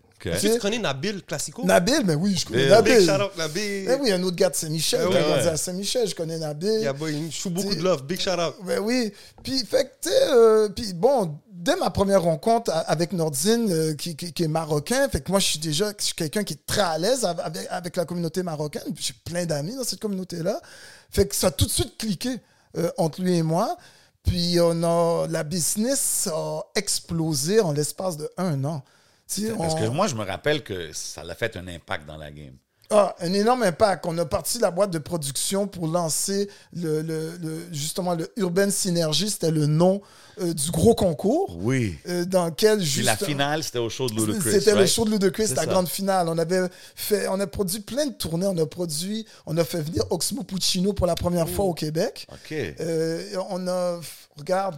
Tu 0.41 0.57
connais 0.60 0.80
Nabil 0.80 1.22
Classico? 1.22 1.64
Nabil, 1.65 2.02
mais 2.03 2.15
oui, 2.15 2.36
je 2.36 2.45
connais 2.48 2.64
Eh, 2.64 2.69
Nabil. 2.69 2.98
Big 2.98 3.06
shout 3.07 3.22
out 3.22 3.38
Nabil. 3.38 3.88
Eh 3.88 3.94
oui, 4.02 4.11
un 4.11 4.23
autre 4.23 4.36
gars 4.36 4.49
de 4.49 4.56
Saint-Michel, 4.56 5.02
Eh 5.03 5.14
ouais. 5.14 5.22
grandi 5.22 5.48
à 5.48 5.56
Saint-Michel, 5.56 6.07
je 6.07 6.15
connais 6.15 6.40
Nabil. 6.40 6.80
Yeah, 6.82 6.94
boy, 6.94 7.14
il 7.14 7.23
me 7.26 7.30
choue 7.32 7.52
beaucoup 7.52 7.76
de 7.76 7.82
love. 7.84 8.03
Big 8.07 8.19
shout 8.19 8.32
out. 8.32 8.56
Ben 8.65 8.80
oui. 8.80 9.14
Puis, 9.44 9.64
fait 9.65 9.84
que, 9.84 9.90
tu 10.02 10.10
sais, 10.10 10.15
euh, 10.32 10.69
puis 10.69 10.94
bon, 10.94 11.38
dès 11.65 11.75
ma 11.77 11.89
première 11.89 12.21
rencontre 12.21 12.71
avec 12.87 13.11
Nordine, 13.11 13.71
euh, 13.71 13.93
qui, 13.95 14.15
qui- 14.15 14.31
qui 14.31 14.43
est 14.43 14.47
marocain, 14.47 15.09
fait 15.09 15.21
que 15.21 15.31
moi, 15.31 15.39
je 15.39 15.47
suis 15.47 15.59
déjà 15.59 15.91
je 15.99 16.05
suis 16.05 16.13
quelqu'un 16.13 16.43
qui 16.43 16.53
est 16.53 16.65
très 16.65 16.81
à 16.81 16.97
l'aise 16.97 17.25
av- 17.25 17.41
avec, 17.43 17.67
avec 17.69 17.95
la 17.97 18.05
communauté 18.05 18.43
marocaine. 18.43 18.83
J'ai 18.97 19.13
plein 19.25 19.45
d'amis 19.45 19.75
dans 19.75 19.83
cette 19.83 19.99
communauté-là. 19.99 20.61
Fait 21.09 21.27
que 21.27 21.35
ça 21.35 21.47
a 21.47 21.51
tout 21.51 21.65
de 21.65 21.71
suite 21.71 21.97
cliqué 21.97 22.37
euh, 22.77 22.89
entre 22.97 23.21
lui 23.21 23.35
et 23.35 23.43
moi. 23.43 23.77
Puis, 24.23 24.57
on 24.59 24.83
a, 24.83 25.27
la 25.27 25.43
business 25.43 26.27
a 26.33 26.61
explosé 26.75 27.59
en 27.59 27.71
l'espace 27.73 28.17
de 28.17 28.29
un 28.37 28.63
an. 28.65 28.83
Tu 29.27 29.47
sais, 29.47 29.53
Parce 29.53 29.73
on- 29.73 29.77
que 29.77 29.87
moi, 29.89 30.07
je 30.07 30.15
me 30.15 30.23
rappelle 30.23 30.63
que 30.63 30.91
ça 30.93 31.21
a 31.21 31.35
fait 31.35 31.55
un 31.57 31.67
impact 31.67 32.05
dans 32.05 32.17
la 32.17 32.31
game. 32.31 32.55
Ah, 32.91 33.15
un 33.19 33.33
énorme 33.33 33.63
impact. 33.63 34.05
On 34.05 34.17
a 34.17 34.25
parti 34.25 34.59
la 34.59 34.71
boîte 34.71 34.91
de 34.91 34.99
production 34.99 35.67
pour 35.67 35.87
lancer 35.87 36.49
le, 36.73 37.01
le- 37.01 37.37
le- 37.41 37.67
justement 37.71 38.13
le 38.15 38.31
Urban 38.37 38.69
Synergy, 38.69 39.29
c'était 39.29 39.51
le 39.51 39.65
nom 39.65 40.01
euh, 40.41 40.53
du 40.53 40.69
gros 40.71 40.93
concours 40.95 41.57
Oui. 41.61 41.97
euh, 42.07 42.25
dans 42.25 42.45
lequel 42.47 42.77
Puis 42.79 42.85
juste 42.87 43.05
la 43.05 43.15
finale, 43.17 43.63
c'était 43.63 43.79
au 43.79 43.89
show 43.89 44.07
de 44.07 44.13
Ludacris. 44.15 44.51
c'était 44.51 44.75
le 44.75 44.85
show 44.85 45.05
de 45.05 45.11
Ludacris, 45.11 45.47
la 45.49 45.55
ça. 45.55 45.65
grande 45.65 45.87
finale. 45.87 46.27
On 46.29 46.37
avait 46.37 46.61
fait, 46.95 47.27
on 47.29 47.39
a 47.39 47.47
produit 47.47 47.79
plein 47.79 48.05
de 48.07 48.13
tournées. 48.13 48.45
On 48.47 48.57
a 48.57 48.65
produit, 48.65 49.25
on 49.45 49.55
a 49.57 49.63
fait 49.63 49.81
venir 49.81 50.03
Oxmo 50.11 50.43
Puccino 50.43 50.93
pour 50.93 51.07
la 51.07 51.15
première 51.15 51.49
fois 51.49 51.65
au 51.65 51.73
Québec. 51.73 52.27
OK. 52.31 52.53
Euh, 52.79 53.23
on 53.49 53.67
a, 53.67 53.99
regarde, 54.37 54.75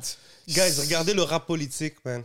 Guys, 0.48 0.80
regardez 0.80 1.14
le 1.14 1.24
rap 1.24 1.46
politique, 1.46 1.96
man. 2.06 2.24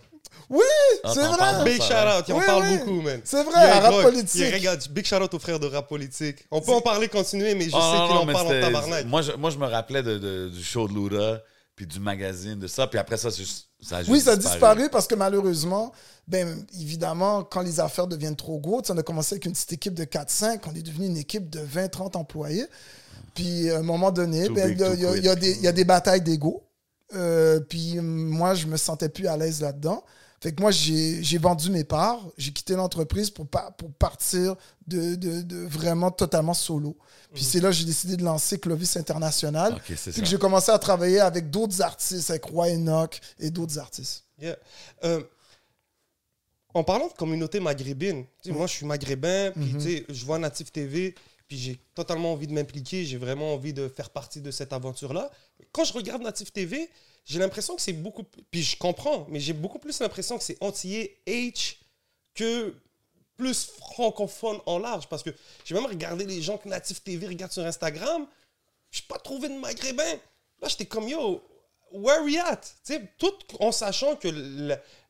Oui, 0.50 0.60
Ah, 1.04 1.12
c'est 1.14 1.20
vrai. 1.26 1.64
Big 1.64 1.82
ça, 1.82 1.88
shout 1.88 2.18
out, 2.20 2.24
il 2.28 2.34
en 2.34 2.38
Oui, 2.38 2.46
parle 2.46 2.62
oui. 2.64 2.78
beaucoup, 2.78 3.00
man. 3.02 3.20
C'est 3.24 3.42
vrai, 3.42 3.70
un 3.70 3.80
rap 3.80 4.02
politique. 4.02 4.52
regarde, 4.52 4.80
big 4.90 5.04
shout 5.06 5.16
out 5.16 5.32
aux 5.34 5.38
frères 5.38 5.60
de 5.60 5.66
rap 5.66 5.88
politique. 5.88 6.46
On 6.50 6.60
peut 6.60 6.72
en 6.72 6.80
parler, 6.80 7.08
continuer, 7.08 7.54
mais 7.54 7.68
je 7.68 7.76
Ah, 7.76 7.80
sais 7.80 8.06
qu'il 8.08 8.28
en 8.30 8.32
parle 8.32 8.46
en 8.46 8.60
tabarnak. 8.60 9.06
Moi 9.06 9.22
je, 9.22 9.32
moi, 9.32 9.50
je 9.50 9.58
me 9.58 9.66
rappelais 9.66 10.02
de, 10.02 10.18
de- 10.18 10.48
du 10.48 10.62
show 10.62 10.86
de 10.88 10.94
Luda, 10.94 11.42
puis 11.74 11.86
du 11.86 12.00
magazine, 12.00 12.58
de 12.58 12.66
ça. 12.66 12.86
Puis 12.86 12.98
après 12.98 13.16
ça, 13.16 13.30
c'est 13.30 13.42
juste- 13.42 13.68
ça 13.80 13.96
a 13.96 13.98
juste 14.00 14.10
Oui, 14.10 14.20
ça 14.20 14.32
a 14.32 14.36
disparu 14.36 14.88
parce 14.90 15.06
que 15.06 15.14
malheureusement, 15.14 15.92
ben, 16.28 16.64
évidemment, 16.80 17.42
quand 17.42 17.62
les 17.62 17.80
affaires 17.80 18.06
deviennent 18.06 18.36
trop 18.36 18.58
grosses, 18.58 18.90
on 18.90 18.98
a 18.98 19.02
commencé 19.02 19.34
avec 19.34 19.46
une 19.46 19.52
petite 19.52 19.72
équipe 19.72 19.94
de 19.94 20.04
4-5, 20.04 20.60
on 20.70 20.74
est 20.74 20.82
devenu 20.82 21.06
une 21.06 21.16
équipe 21.16 21.50
de 21.50 21.60
20-30 21.60 22.16
employés. 22.16 22.66
Puis 23.34 23.70
à 23.70 23.78
un 23.78 23.82
moment 23.82 24.10
donné, 24.12 24.48
ben, 24.50 24.68
y, 24.70 24.82
y 24.82 25.16
il 25.16 25.62
y 25.62 25.66
a 25.68 25.72
des 25.72 25.84
batailles 25.84 26.20
d'ego. 26.20 26.62
Euh, 27.14 27.60
puis 27.60 27.98
moi, 28.00 28.54
je 28.54 28.66
me 28.66 28.76
sentais 28.76 29.08
plus 29.08 29.26
à 29.26 29.36
l'aise 29.36 29.60
là-dedans. 29.60 30.04
Fait 30.42 30.52
que 30.52 30.60
moi, 30.60 30.72
j'ai 30.72 31.38
vendu 31.38 31.70
mes 31.70 31.84
parts, 31.84 32.20
j'ai 32.36 32.52
quitté 32.52 32.74
l'entreprise 32.74 33.30
pour, 33.30 33.46
pour 33.46 33.92
partir 33.92 34.56
de, 34.88 35.14
de- 35.14 35.42
de 35.42 35.56
vraiment 35.66 36.10
totalement 36.10 36.52
solo. 36.52 36.96
Puis 37.32 37.44
c'est 37.44 37.60
là 37.60 37.68
que 37.68 37.74
j'ai 37.76 37.84
décidé 37.84 38.16
de 38.16 38.24
lancer 38.24 38.58
Clovis 38.58 38.96
International. 38.96 39.74
Ok, 39.74 39.96
c'est 39.96 40.10
Puis 40.10 40.20
que 40.20 40.26
j'ai 40.26 40.38
commencé 40.38 40.72
à 40.72 40.78
travailler 40.80 41.20
avec 41.20 41.48
d'autres 41.48 41.80
artistes, 41.80 42.28
avec 42.30 42.44
Roy 42.46 42.70
Enoch 42.74 43.20
et 43.38 43.50
d'autres 43.50 43.78
artistes. 43.78 44.24
Yeah. 44.40 44.56
Euh, 45.04 45.22
en 46.74 46.82
parlant 46.82 47.06
de 47.06 47.12
communauté 47.12 47.60
maghrébine, 47.60 48.24
moi 48.46 48.66
je 48.66 48.72
suis 48.72 48.86
maghrébin, 48.86 49.52
puis 49.52 49.80
sais, 49.80 50.04
je 50.08 50.24
vois 50.24 50.38
Natif 50.40 50.72
TV, 50.72 51.14
puis 51.46 51.56
j'ai 51.58 51.78
totalement 51.94 52.32
envie 52.32 52.46
de 52.48 52.52
m'impliquer, 52.52 53.04
j'ai 53.04 53.18
vraiment 53.18 53.54
envie 53.54 53.72
de 53.74 53.86
faire 53.88 54.10
partie 54.10 54.40
de 54.40 54.50
cette 54.50 54.72
aventure-là. 54.72 55.30
Quand 55.70 55.84
je 55.84 55.92
regarde 55.92 56.22
Natif 56.22 56.52
TV, 56.52 56.90
j'ai 57.24 57.38
l'impression 57.38 57.76
que 57.76 57.82
c'est 57.82 57.92
beaucoup, 57.92 58.24
puis 58.50 58.62
je 58.62 58.76
comprends, 58.76 59.26
mais 59.28 59.38
j'ai 59.40 59.52
beaucoup 59.52 59.78
plus 59.78 60.00
l'impression 60.00 60.38
que 60.38 60.44
c'est 60.44 60.56
antillais 60.62 61.18
H 61.26 61.76
que 62.34 62.74
plus 63.36 63.64
francophone 63.78 64.58
en 64.66 64.78
large, 64.78 65.08
parce 65.08 65.22
que 65.22 65.30
j'ai 65.64 65.74
même 65.74 65.86
regardé 65.86 66.24
les 66.24 66.42
gens 66.42 66.58
que 66.58 66.68
Natif 66.68 67.02
TV 67.02 67.26
regardent 67.26 67.52
sur 67.52 67.64
Instagram, 67.64 68.26
je 68.90 69.00
n'ai 69.00 69.06
pas 69.08 69.18
trouvé 69.18 69.48
de 69.48 69.54
maghrébin. 69.54 70.02
Là, 70.60 70.68
j'étais 70.68 70.84
comme, 70.86 71.08
yo, 71.08 71.42
where 71.92 72.22
we 72.24 72.36
at? 72.38 72.56
Tu 72.84 72.94
sais, 72.94 73.02
tout 73.18 73.32
en 73.58 73.72
sachant 73.72 74.16
que 74.16 74.28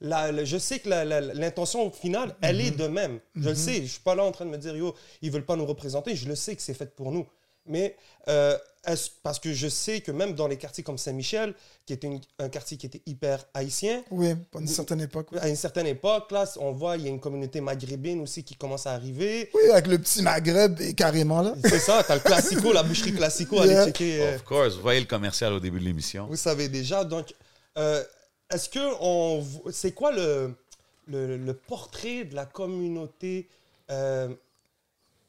la- 0.01 0.45
je 0.45 0.57
sais 0.59 0.79
que 0.81 0.89
l'intention 1.35 1.91
finale, 1.91 2.35
elle 2.43 2.61
est 2.61 2.71
de 2.71 2.87
même. 2.87 3.21
Je 3.37 3.49
le 3.51 3.55
sais. 3.55 3.83
Je 3.83 3.87
suis 3.93 4.01
pas 4.01 4.15
là 4.15 4.25
en 4.25 4.33
train 4.33 4.45
de 4.47 4.51
me 4.51 4.59
dire, 4.59 4.77
yo, 4.77 4.95
ils 5.21 5.31
veulent 5.31 5.45
pas 5.47 5.57
nous 5.57 5.67
représenter. 5.67 6.15
Je 6.17 6.29
le 6.29 6.35
sais 6.37 6.55
que 6.57 6.63
c'est 6.63 6.75
fait 6.75 6.95
pour 6.95 7.11
nous. 7.13 7.27
Mais 7.67 7.97
euh, 8.29 8.59
parce 9.23 9.39
que 9.39 9.53
je 9.53 9.69
sais 9.69 10.01
que 10.01 10.11
même 10.11 10.35
dans 10.35 10.49
les 10.49 10.57
quartiers 10.57 10.83
comme 10.83 10.99
Saint-Michel, 10.99 11.55
qui 11.87 11.93
était 11.93 12.09
une- 12.09 12.21
un 12.41 12.49
quartier 12.49 12.77
qui 12.77 12.87
était 12.87 13.03
hyper 13.07 13.45
haïtien, 13.55 14.03
Oui, 14.11 14.31
à 14.33 14.59
une 14.59 14.67
certaine 14.67 15.01
époque. 15.01 15.29
oui. 15.33 15.39
à 15.41 15.49
une 15.49 15.55
certaine 15.57 15.87
époque, 15.87 16.33
là, 16.33 16.45
on 16.59 16.73
voit, 16.73 16.97
il 16.97 17.05
y 17.05 17.07
a 17.07 17.11
une 17.11 17.21
communauté 17.21 17.61
maghrébine 17.61 18.21
aussi 18.21 18.43
qui 18.43 18.57
commence 18.57 18.87
à 18.89 18.93
arriver. 18.95 19.49
Oui, 19.55 19.71
avec 19.71 19.87
le 19.87 19.99
petit 19.99 20.23
Maghreb 20.23 20.81
et 20.81 20.95
carrément 20.95 21.43
là. 21.43 21.55
C'est 21.65 21.79
ça, 21.79 22.03
t'as 22.07 22.15
le 22.17 22.21
classico, 22.21 22.73
la 22.73 22.83
boucherie 22.83 23.13
classico, 23.15 23.61
allez 23.61 23.71
Yeah. 23.73 23.87
checker. 23.87 24.23
euh, 24.23 24.37
Of 24.37 24.43
course, 24.45 24.75
vous 24.75 24.83
voyez 24.83 25.01
le 25.01 25.07
commercial 25.07 25.53
au 25.53 25.61
début 25.61 25.79
de 25.79 25.85
l'émission. 25.85 26.27
Vous 26.27 26.37
savez 26.37 26.69
déjà. 26.69 27.05
Donc, 27.05 27.33
euh, 27.79 28.03
est-ce 28.53 28.69
que 28.69 28.81
on, 29.01 29.45
c'est 29.71 29.93
quoi 29.93 30.11
le, 30.11 30.55
le, 31.07 31.37
le 31.37 31.55
portrait 31.55 32.25
de 32.25 32.35
la 32.35 32.47
communauté, 32.47 33.49
euh, 33.91 34.29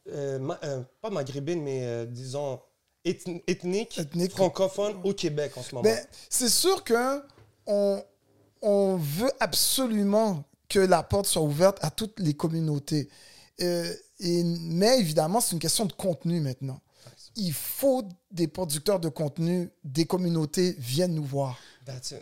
euh, 0.10 0.40
ma- 0.40 0.60
euh, 0.64 0.82
pas 1.02 1.10
maghrébine, 1.10 1.62
mais 1.62 1.86
euh, 1.86 2.06
disons 2.06 2.60
ethn- 3.06 3.42
ethnique, 3.48 3.98
Ethnique. 3.98 4.32
francophone 4.32 5.00
au 5.04 5.14
Québec 5.14 5.54
en 5.58 5.64
ce 5.64 5.76
moment? 5.76 5.84
Ben, 5.84 6.06
c'est 6.30 6.50
sûr 6.50 6.84
que 6.84 7.22
on, 7.66 8.04
on 8.62 8.98
veut 8.98 9.32
absolument 9.40 10.44
que 10.70 10.80
la 10.80 11.04
porte 11.04 11.26
soit 11.28 11.42
ouverte 11.42 11.78
à 11.82 11.92
toutes 11.92 12.20
les 12.20 12.34
communautés. 12.34 13.10
Euh, 13.62 13.94
et, 14.20 14.44
mais 14.44 15.00
évidemment, 15.00 15.40
c'est 15.42 15.52
une 15.54 15.60
question 15.60 15.86
de 15.86 15.94
contenu 15.94 16.40
maintenant. 16.40 16.82
Il 17.36 17.54
faut 17.54 18.08
des 18.32 18.48
producteurs 18.48 19.00
de 19.00 19.10
contenu, 19.10 19.70
des 19.84 20.06
communautés 20.06 20.76
viennent 20.80 21.16
nous 21.16 21.24
voir. 21.24 21.58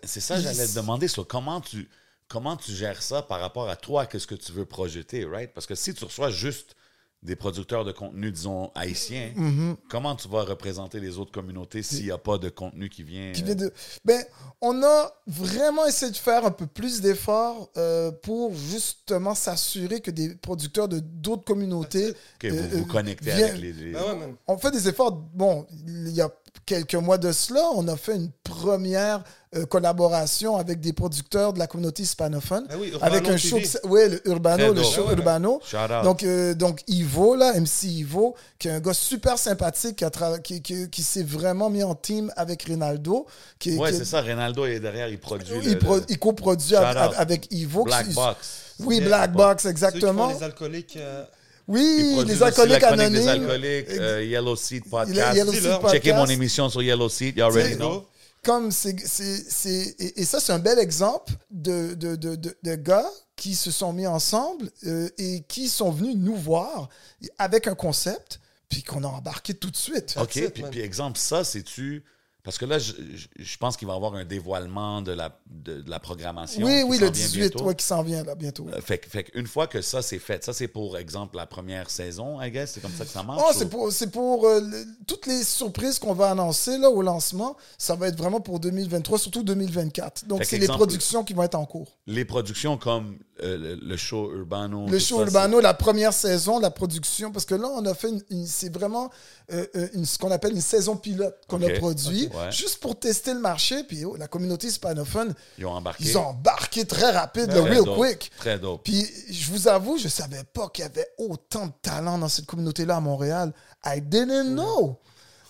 C'est 0.04 0.20
ça, 0.22 0.40
j'allais 0.40 0.68
te 0.68 0.76
demander 0.76 1.08
sur 1.08 1.28
comment 1.28 1.62
tu, 1.62 1.90
comment 2.28 2.56
tu 2.58 2.72
gères 2.72 3.02
ça 3.04 3.22
par 3.22 3.40
rapport 3.40 3.70
à 3.70 3.76
toi, 3.76 4.06
qu'est-ce 4.06 4.28
que 4.28 4.36
tu 4.36 4.52
veux 4.52 4.66
projeter, 4.66 5.26
right? 5.26 5.54
Parce 5.54 5.66
que 5.68 5.76
si 5.76 5.94
tu 5.94 6.04
reçois 6.06 6.30
juste 6.30 6.76
des 7.24 7.36
producteurs 7.36 7.86
de 7.86 7.92
contenu, 7.92 8.32
disons, 8.32 8.72
haïtiens, 8.74 9.32
Mm-hmm. 9.38 9.76
comment 9.90 10.16
tu 10.16 10.28
vas 10.28 10.44
représenter 10.44 11.00
les 11.00 11.20
autres 11.20 11.32
communautés 11.32 11.84
s'il 11.84 12.06
n'y 12.06 12.12
a 12.12 12.18
pas 12.18 12.38
de 12.40 12.50
contenu 12.50 12.90
qui 12.90 13.04
vient? 13.04 13.32
qui 13.32 13.44
euh, 13.44 13.46
vient 13.46 13.56
de... 13.56 13.74
Ben, 14.04 14.24
on 14.60 14.82
a 14.82 15.12
vraiment 15.28 15.86
essayé 15.86 16.12
de 16.12 16.18
faire 16.18 16.46
un 16.46 16.52
peu 16.52 16.66
plus 16.66 17.00
d'efforts 17.02 17.70
euh, 17.78 18.12
pour 18.12 18.56
justement 18.56 19.36
s'assurer 19.36 20.02
que 20.02 20.10
des 20.10 20.34
producteurs 20.36 20.88
de 20.88 21.00
d'autres 21.00 21.44
communautés. 21.46 22.14
que 22.40 22.48
vous 22.48 22.58
euh, 22.58 22.68
vous 22.72 22.84
euh, 22.84 22.92
connectez 22.92 23.26
viennent- 23.32 23.50
avec 23.52 23.62
les... 23.62 23.74
les- 23.74 23.92
Ben 23.94 24.02
ouais. 24.20 24.36
On 24.48 24.58
fait 24.58 24.72
des 24.72 24.88
efforts. 24.88 25.12
Bon, 25.14 25.68
il 25.88 26.10
y 26.10 26.22
a 26.22 26.30
quelques 26.66 26.96
mois 26.96 27.18
de 27.18 27.32
cela, 27.32 27.64
on 27.76 27.88
a 27.88 27.98
fait 27.98 28.16
une 28.16 28.32
première 28.44 29.24
euh, 29.56 29.66
collaboration 29.66 30.56
avec 30.56 30.80
des 30.80 30.94
producteurs 30.94 31.52
de 31.54 31.60
la 31.60 31.68
communauté 31.68 32.04
hispanophone. 32.04 32.66
Ben 32.70 32.78
oui, 32.80 32.90
Urbano 32.94 33.14
avec 33.16 33.28
un 33.28 33.36
TV. 33.36 33.66
show, 33.66 33.88
ouais, 33.88 34.08
le 34.10 34.28
Urbano, 34.28 34.74
le 34.74 34.84
show 34.84 35.02
Ouais, 35.02 35.08
ouais, 35.10 35.14
Urbano. 35.16 35.60
Shout 35.66 35.78
out. 35.78 36.04
Donc, 36.04 36.24
euh, 36.24 36.54
donc 36.54 36.82
Ivo, 36.88 37.36
là, 37.36 37.54
MC 37.60 37.84
Ivo, 37.88 38.36
qui 38.60 38.70
est 38.70 38.72
un 38.72 38.80
gars 38.80 38.94
super 38.94 39.38
sympathique, 39.38 39.98
qui, 39.98 40.06
tra- 40.06 40.42
qui, 40.42 40.62
qui- 40.62 40.90
qui 40.90 41.04
s'est 41.04 41.24
vraiment 41.24 41.70
mis 41.70 41.84
en 41.84 41.96
team 41.96 42.32
avec 42.38 42.64
Rinaldo. 42.64 43.26
Ouais, 43.26 43.92
qui- 43.92 43.98
c'est 43.98 44.06
ça, 44.06 44.22
Ronaldo 44.22 44.66
est 44.66 44.80
derrière, 44.80 45.10
il 45.10 45.20
produit 45.20 45.54
il, 45.64 45.78
pro- 45.78 45.98
le 45.98 46.04
il 46.08 46.18
coproduit 46.20 46.76
avec, 46.76 47.48
Ivo. 47.52 47.84
Black 47.84 48.08
qui- 48.08 48.14
Box. 48.14 48.38
Oui, 48.80 48.96
Yeah. 48.98 49.06
Black 49.08 49.34
Box, 49.34 49.64
Ceux 49.64 49.70
qui 49.70 49.72
exactement. 49.72 50.30
font 50.30 50.36
les 50.38 50.44
alcooliques. 50.44 50.98
euh, 50.98 51.24
Oui, 51.68 52.16
les 52.26 52.34
aussi 52.34 52.44
alcooliques 52.44 52.84
anonymes. 52.84 53.14
des 53.14 53.28
alcooliques, 53.28 53.90
euh, 53.92 54.24
Yellow 54.24 54.56
Seat 54.56 54.84
Il 54.86 54.90
Podcast. 54.90 55.38
Yellow. 55.38 55.52
Seed 55.54 55.62
Checkez 55.92 56.12
mon 56.12 56.18
Podcast. 56.20 56.32
émission 56.32 56.70
sur 56.70 56.82
Yellow 56.82 57.10
Seat, 57.10 57.36
you 57.38 57.44
already 57.44 57.76
know. 57.76 58.08
Comme 58.44 58.72
c'est, 58.72 58.96
c'est, 59.06 59.38
c'est- 59.50 59.96
et, 60.00 60.22
et 60.22 60.26
ça, 60.26 60.40
c'est 60.40 60.52
un 60.52 60.60
bel 60.60 60.80
exemple 60.80 61.32
de, 61.52 61.94
de, 61.94 62.16
de, 62.16 62.36
de, 62.36 62.58
de 62.64 62.76
gars 62.76 63.08
qui 63.36 63.54
se 63.56 63.70
sont 63.72 63.94
mis 63.94 64.08
ensemble 64.08 64.70
euh, 64.88 65.10
et 65.20 65.44
qui 65.48 65.68
sont 65.70 65.92
venus 65.92 66.16
nous 66.18 66.36
voir 66.36 66.90
avec 67.38 67.68
un 67.68 67.76
concept, 67.76 68.40
puis 68.68 68.82
qu'on 68.84 69.04
a 69.04 69.08
embarqué 69.08 69.54
tout 69.54 69.70
de 69.70 69.76
suite. 69.78 70.16
OK, 70.20 70.36
it, 70.38 70.54
puis, 70.54 70.64
puis 70.72 70.82
exemple, 70.82 71.20
ça, 71.20 71.44
c'est-tu... 71.44 72.04
Parce 72.44 72.58
que 72.58 72.66
là, 72.66 72.80
je, 72.80 72.94
je- 73.38 73.58
pense 73.58 73.78
qu'il 73.78 73.88
va 73.88 73.94
y 73.94 73.96
avoir 73.96 74.16
un 74.16 74.26
dévoilement 74.26 75.02
de 75.04 75.12
la, 75.12 75.38
de, 75.48 75.82
de 75.82 75.90
la 75.90 76.00
programmation. 76.00 76.66
Oui, 76.66 76.82
oui, 76.88 76.98
le 76.98 77.06
vient 77.06 77.12
18, 77.12 77.40
bientôt. 77.40 77.66
ouais, 77.66 77.76
qui 77.76 77.86
s'en 77.86 78.02
vient 78.02 78.24
là 78.24 78.34
bientôt. 78.34 78.68
Euh, 78.74 78.82
Fait, 78.82 78.98
que- 78.98 79.08
fait 79.10 79.26
qu'une 79.26 79.46
fois 79.46 79.68
que 79.68 79.82
ça, 79.82 80.02
c'est 80.02 80.18
fait, 80.18 80.44
ça, 80.44 80.52
c'est 80.52 80.68
pour 80.68 80.98
exemple 80.98 81.38
la 81.38 81.46
première 81.46 81.90
saison, 81.92 82.42
I 82.42 82.50
guess, 82.50 82.72
c'est 82.74 82.82
comme 82.82 82.92
ça 82.94 83.06
que 83.06 83.12
ça 83.12 83.22
marche? 83.22 83.42
Oh, 83.46 83.52
ou- 83.52 83.58
c'est 83.58 83.70
pour, 83.70 83.92
c'est 83.92 84.10
pour 84.12 84.48
euh, 84.48 84.60
le- 84.62 84.86
toutes 85.06 85.28
les 85.28 85.44
surprises 85.44 86.00
qu'on 86.00 86.14
va 86.16 86.32
annoncer 86.32 86.78
là, 86.80 86.90
au 86.90 87.04
lancement. 87.04 87.56
Ça 87.78 87.94
va 87.96 88.08
être 88.08 88.18
vraiment 88.18 88.42
pour 88.42 88.60
2023, 88.60 89.20
surtout 89.20 89.44
2024. 89.44 90.26
Donc, 90.26 90.44
c'est 90.44 90.58
les 90.58 90.68
productions 90.68 91.24
qui 91.24 91.34
vont 91.34 91.44
être 91.44 91.56
en 91.56 91.66
cours. 91.66 92.00
Les 92.08 92.26
productions 92.26 92.78
comme 92.78 93.20
euh, 93.44 93.58
le, 93.58 93.76
le 93.76 93.98
show 93.98 94.32
Urbano. 94.32 94.88
Le 94.88 95.00
show 95.00 95.18
ça, 95.20 95.24
Urbano, 95.26 95.60
la 95.60 95.74
première 95.74 96.14
saison, 96.14 96.60
la 96.60 96.72
production, 96.72 97.32
parce 97.32 97.46
que 97.46 97.56
là, 97.56 97.68
on 97.68 97.86
a 97.86 97.94
fait 97.94 98.10
une, 98.10 98.22
une- 98.30 98.46
c'est 98.48 98.72
vraiment 98.74 99.10
euh, 99.52 99.66
euh, 99.76 99.88
une- 99.94 100.06
ce 100.06 100.18
qu'on 100.18 100.32
appelle 100.32 100.54
une 100.54 100.62
saison 100.62 100.96
pilote 100.96 101.36
qu'on 101.48 101.62
a 101.62 101.70
produit, 101.80 102.28
ouais. 102.28 102.52
juste 102.52 102.80
pour 102.80 102.98
tester 103.00 103.34
le 103.34 103.40
marché. 103.40 103.84
Puis 103.84 104.06
oh, 104.06 104.16
la 104.16 104.28
communauté 104.28 104.68
hispanophone, 104.68 105.34
Ils 105.58 105.66
ont 105.66 105.72
embarqué. 105.74 106.04
ils 106.06 106.18
ont 106.18 106.26
embarqué 106.28 106.86
très 106.86 107.12
rapide, 107.12 107.48
Très 107.50 107.56
le 107.56 107.62
real 107.62 107.84
dope, 107.84 107.98
quick. 107.98 108.32
Très 108.38 108.60
dope. 108.60 108.82
Puis 108.84 109.06
je 109.30 109.52
vous 109.52 109.68
avoue, 109.68 109.98
je 109.98 110.08
savais 110.08 110.44
pas 110.54 110.70
qu'il 110.70 110.84
y 110.84 110.88
avait 110.88 111.08
autant 111.18 111.68
de 111.68 111.74
talent 111.82 112.18
dans 112.18 112.30
cette 112.30 112.46
communauté-là 112.46 112.98
à 112.98 113.00
Montréal. 113.00 113.54
I 113.86 114.02
didn't 114.02 114.54
know. 114.54 114.98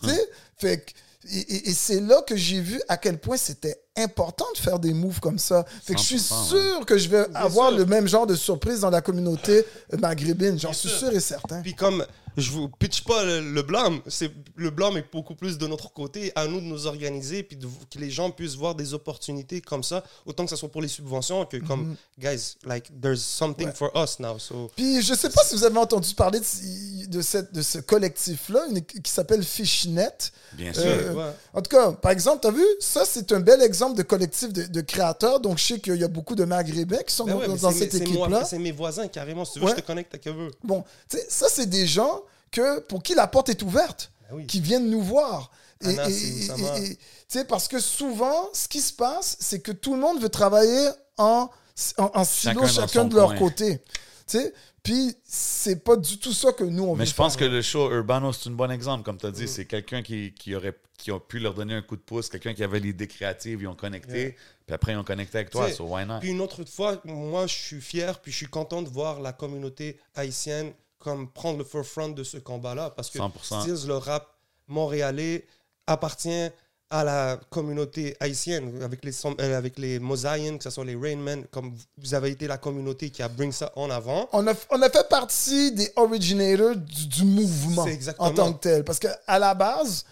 Sais? 0.03 0.29
Fait 0.57 0.79
que- 0.85 0.91
et, 1.31 1.37
et- 1.39 1.69
et 1.69 1.73
c'est 1.73 1.99
là 1.99 2.21
que 2.23 2.35
j'ai 2.35 2.59
vu 2.61 2.81
à 2.87 2.97
quel 2.97 3.19
point 3.19 3.37
c'était 3.37 3.79
important 3.97 4.45
de 4.55 4.59
faire 4.59 4.79
des 4.79 4.93
moves 4.93 5.19
comme 5.19 5.39
ça. 5.39 5.65
Fait 5.83 5.93
que 5.93 5.99
je 5.99 6.05
suis 6.05 6.17
100%, 6.17 6.47
sûr 6.49 6.85
que 6.85 6.97
je 6.97 7.09
vais 7.09 7.25
avoir 7.33 7.69
sûr. 7.69 7.77
le 7.79 7.85
même 7.85 8.07
genre 8.07 8.25
de 8.27 8.35
surprise 8.35 8.79
dans 8.81 8.89
la 8.89 9.01
communauté 9.01 9.65
maghrébine. 9.99 10.57
J'en 10.59 10.73
suis 10.73 10.89
sûr. 10.89 10.99
sûr 10.99 11.11
et 11.13 11.19
certain. 11.19 11.61
Puis 11.61 11.75
comme 11.75 12.05
je 12.37 12.49
vous 12.51 12.69
pitch 12.69 13.03
pas 13.03 13.25
le, 13.25 13.41
le 13.41 13.61
blâme, 13.61 13.99
c'est 14.07 14.31
le 14.55 14.69
blâme 14.69 14.95
est 14.95 15.05
beaucoup 15.11 15.35
plus 15.35 15.57
de 15.57 15.67
notre 15.67 15.91
côté, 15.91 16.31
à 16.35 16.47
nous 16.47 16.61
de 16.61 16.65
nous 16.65 16.87
organiser 16.87 17.43
puis 17.43 17.57
de, 17.57 17.67
que 17.67 17.99
les 17.99 18.09
gens 18.09 18.31
puissent 18.31 18.55
voir 18.55 18.73
des 18.75 18.93
opportunités 18.93 19.59
comme 19.59 19.83
ça, 19.83 20.05
autant 20.25 20.45
que 20.45 20.49
ce 20.49 20.55
soit 20.55 20.71
pour 20.71 20.81
les 20.81 20.87
subventions 20.87 21.45
que 21.45 21.57
comme 21.57 21.97
guys 22.17 22.55
like 22.65 22.89
there's 23.01 23.19
something 23.21 23.67
Ouais. 23.67 23.73
for 23.75 23.91
us 24.01 24.17
now. 24.19 24.39
So 24.39 24.71
Puis 24.77 25.01
je 25.01 25.13
sais 25.13 25.29
pas 25.29 25.43
si 25.43 25.55
vous 25.55 25.65
avez 25.65 25.77
entendu 25.77 26.13
parler 26.15 26.39
de, 26.39 27.05
de, 27.07 27.21
cette, 27.21 27.51
de 27.53 27.61
ce 27.61 27.79
collectif-là 27.79 28.67
une- 28.69 28.81
qui 28.81 29.11
s'appelle 29.11 29.43
Fishnet. 29.43 30.07
Bien 30.53 30.71
sûr. 30.71 30.83
Euh, 30.85 31.13
ouais. 31.13 31.33
En 31.53 31.61
tout 31.61 31.69
cas, 31.69 31.91
par 31.91 32.13
exemple, 32.13 32.39
tu 32.41 32.47
as 32.47 32.51
vu, 32.51 32.63
ça, 32.79 33.03
c'est 33.05 33.29
un 33.33 33.41
bel 33.41 33.61
exemple 33.61 33.80
de 33.89 34.03
collectif 34.03 34.53
de, 34.53 34.63
de 34.67 34.81
créateurs. 34.81 35.39
Donc, 35.39 35.57
je 35.57 35.63
sais 35.65 35.79
qu'il 35.79 35.95
y 35.95 36.03
a 36.03 36.07
beaucoup 36.07 36.35
de 36.35 36.45
Maghrébins 36.45 37.03
qui 37.05 37.13
sont 37.15 37.25
Ben 37.25 37.33
dans, 37.33 37.39
ouais, 37.39 37.73
cette 37.73 37.93
équipe-là. 37.95 38.45
C'est 38.45 38.59
mes 38.59 38.71
voisins 38.71 39.07
carrément. 39.07 39.43
Si 39.45 39.53
tu 39.53 39.59
veux, 39.59 39.65
Ouais. 39.65 39.71
je 39.75 39.81
te 39.81 39.85
connecte 39.85 40.13
à 40.15 40.17
que 40.17 40.29
veux. 40.29 40.51
Bon, 40.63 40.83
tu 41.09 41.17
sais, 41.17 41.25
ça, 41.29 41.47
c'est 41.49 41.65
des 41.67 41.87
gens 41.87 42.21
que, 42.51 42.79
pour 42.79 43.01
qui 43.03 43.13
la 43.15 43.27
porte 43.27 43.49
est 43.49 43.61
ouverte, 43.63 44.11
Ben 44.29 44.37
oui. 44.37 44.45
qui 44.47 44.59
viennent 44.61 44.89
nous 44.89 45.01
voir. 45.01 45.51
Et, 45.83 45.87
Anas 45.89 46.09
et- 46.09 46.13
et 46.13 46.97
et- 47.39 47.43
parce 47.45 47.67
que 47.67 47.79
souvent, 47.79 48.49
ce 48.53 48.67
qui 48.67 48.81
se 48.81 48.93
passe, 48.93 49.37
c'est 49.39 49.59
que 49.61 49.71
tout 49.71 49.93
le 49.95 49.99
monde 49.99 50.21
veut 50.21 50.29
travailler 50.29 50.89
en, 51.17 51.49
en, 51.97 52.11
en 52.13 52.23
silo, 52.23 52.67
Chacun 52.67 53.05
de 53.05 53.15
leur 53.15 53.29
coin. 53.29 53.37
côté. 53.39 53.81
Tu 54.27 54.37
sais, 54.37 54.53
puis 54.83 55.15
c'est 55.23 55.83
pas 55.83 55.95
du 55.95 56.17
tout 56.17 56.33
ça 56.33 56.51
que 56.53 56.63
nous, 56.63 56.83
on 56.83 56.93
veut 56.93 56.99
Mais 56.99 57.05
je 57.05 57.13
pense 57.15 57.37
que 57.37 57.45
le 57.45 57.61
show 57.61 57.91
Urbano, 57.91 58.33
c'est 58.33 58.49
un 58.49 58.53
bon 58.53 58.71
exemple. 58.71 59.03
Comme 59.03 59.17
tu 59.17 59.25
as 59.27 59.31
dit, 59.31 59.43
Mm. 59.43 59.47
c'est 59.47 59.65
quelqu'un 59.65 60.01
qui, 60.01 60.33
qui, 60.33 60.55
aurait, 60.55 60.75
qui 60.97 61.11
a 61.11 61.19
pu 61.19 61.39
leur 61.39 61.53
donner 61.53 61.75
un 61.75 61.81
coup 61.81 61.95
de 61.95 62.01
pouce, 62.01 62.29
quelqu'un 62.29 62.53
qui 62.53 62.63
avait 62.63 62.79
l'idée 62.79 63.07
créative, 63.07 63.61
ils 63.61 63.67
ont 63.67 63.75
connecté, 63.75 64.35
puis 64.65 64.73
après, 64.73 64.93
ils 64.93 64.97
ont 64.97 65.03
connecté 65.03 65.37
avec 65.37 65.49
toi. 65.51 65.71
So 65.71 65.85
why 65.85 66.05
not? 66.05 66.19
Puis 66.19 66.29
une 66.29 66.41
autre 66.41 66.63
fois, 66.65 66.99
moi, 67.05 67.45
je 67.47 67.53
suis 67.53 67.81
fier, 67.81 68.19
puis 68.19 68.31
je 68.31 68.37
suis 68.37 68.47
content 68.47 68.81
de 68.81 68.89
voir 68.89 69.19
la 69.21 69.33
communauté 69.33 69.99
haïtienne 70.15 70.73
comme 70.97 71.29
prendre 71.31 71.57
le 71.57 71.63
forefront 71.63 72.09
de 72.09 72.23
ce 72.23 72.37
combat-là, 72.37 72.91
parce 72.91 73.09
que 73.09 73.17
100%. 73.19 73.61
Stills, 73.61 73.87
le 73.87 73.97
rap 73.97 74.35
montréalais 74.67 75.45
appartient 75.87 76.49
à 76.91 77.03
la 77.05 77.39
communauté 77.49 78.15
haïtienne, 78.19 78.83
avec 78.83 79.03
les, 79.03 79.13
euh, 79.25 79.57
avec 79.57 79.79
les 79.79 79.97
Mosaïens, 79.97 80.57
que 80.57 80.63
ce 80.65 80.69
soit 80.69 80.85
les 80.85 80.95
Rainmen, 80.95 81.45
comme 81.49 81.73
vous 81.97 82.13
avez 82.13 82.29
été 82.29 82.47
la 82.47 82.57
communauté 82.57 83.09
qui 83.09 83.23
a 83.23 83.29
bring 83.29 83.51
ça 83.51 83.71
en 83.75 83.89
avant. 83.89 84.29
On 84.33 84.45
a, 84.45 84.53
on 84.69 84.81
a 84.81 84.89
fait 84.89 85.07
partie 85.07 85.71
des 85.71 85.91
originators 85.95 86.75
du, 86.75 87.07
du 87.07 87.23
mouvement 87.23 87.87
en 88.19 88.31
tant 88.31 88.53
que 88.53 88.59
tel. 88.59 88.83
Parce 88.83 88.99
qu'à 88.99 89.39
la 89.39 89.53
base, 89.53 90.05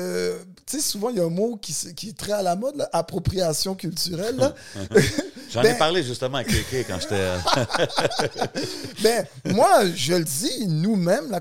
euh, 0.00 0.38
tu 0.66 0.76
sais, 0.76 0.82
souvent, 0.82 1.10
il 1.10 1.16
y 1.16 1.20
a 1.20 1.24
un 1.24 1.30
mot 1.30 1.56
qui, 1.56 1.72
qui 1.94 2.08
est 2.08 2.18
très 2.18 2.32
à 2.32 2.42
la 2.42 2.56
mode, 2.56 2.76
là, 2.76 2.88
appropriation 2.92 3.74
culturelle. 3.76 4.36
là. 4.36 4.54
J'en 5.50 5.60
ai 5.60 5.64
Ben- 5.72 5.78
parlé 5.78 6.02
justement 6.02 6.38
avec 6.38 6.48
Kéké 6.48 6.84
quand 6.84 6.98
j'étais. 7.00 7.14
euh, 7.14 7.38
Ben, 9.02 9.26
moi, 9.54 9.84
je 9.94 10.14
le 10.14 10.24
dis, 10.24 10.66
nous-mêmes, 10.66 11.30
la 11.30 11.40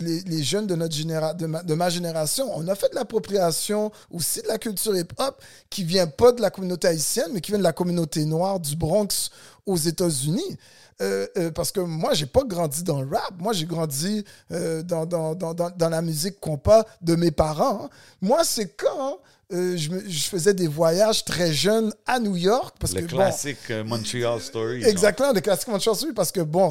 les, 0.00 0.20
les 0.20 0.42
jeunes 0.42 0.66
de, 0.66 0.74
notre 0.74 0.94
généra 0.94 1.34
de, 1.34 1.46
ma, 1.46 1.62
de 1.62 1.74
ma 1.74 1.88
génération, 1.90 2.50
on 2.56 2.66
a 2.68 2.74
fait 2.74 2.88
de 2.90 2.94
l'appropriation 2.94 3.90
aussi 4.10 4.42
de 4.42 4.48
la 4.48 4.58
culture 4.58 4.96
hip-hop 4.96 5.40
qui 5.70 5.84
vient 5.84 6.06
pas 6.06 6.32
de 6.32 6.40
la 6.40 6.50
communauté 6.50 6.88
haïtienne, 6.88 7.30
mais 7.32 7.40
qui 7.40 7.50
vient 7.50 7.58
de 7.58 7.64
la 7.64 7.72
communauté 7.72 8.24
noire 8.24 8.60
du 8.60 8.76
Bronx 8.76 9.30
aux 9.66 9.76
États-Unis. 9.76 10.56
Euh, 11.00 11.26
euh, 11.36 11.50
parce 11.50 11.72
que 11.72 11.80
moi, 11.80 12.14
j'ai 12.14 12.26
pas 12.26 12.44
grandi 12.44 12.82
dans 12.84 13.00
le 13.02 13.08
rap. 13.08 13.32
Moi, 13.38 13.52
j'ai 13.54 13.64
grandi 13.66 14.24
euh, 14.52 14.82
dans, 14.82 15.04
dans, 15.06 15.34
dans, 15.34 15.52
dans, 15.54 15.70
dans 15.70 15.88
la 15.88 16.02
musique 16.02 16.38
compas 16.38 16.84
de 17.00 17.16
mes 17.16 17.30
parents. 17.32 17.84
hein. 17.84 17.90
Moi, 18.20 18.42
c'est 18.44 18.68
quand 18.76 19.18
euh, 19.52 19.76
je, 19.76 19.90
me- 19.90 20.08
je 20.08 20.24
faisais 20.24 20.54
des 20.54 20.68
voyages 20.68 21.24
très 21.24 21.52
jeunes 21.52 21.92
à 22.06 22.18
New 22.20 22.36
York. 22.36 22.76
Parce 22.80 22.92
le 22.94 23.02
que, 23.02 23.06
bon, 23.10 23.16
classique 23.16 23.58
euh, 23.70 23.84
Montreal 23.84 24.40
Story. 24.40 24.84
Exactement, 24.84 25.32
le 25.32 25.40
classique 25.40 25.68
Montreal 25.68 25.96
Story, 25.96 26.12
parce 26.12 26.32
que 26.32 26.40
bon, 26.40 26.68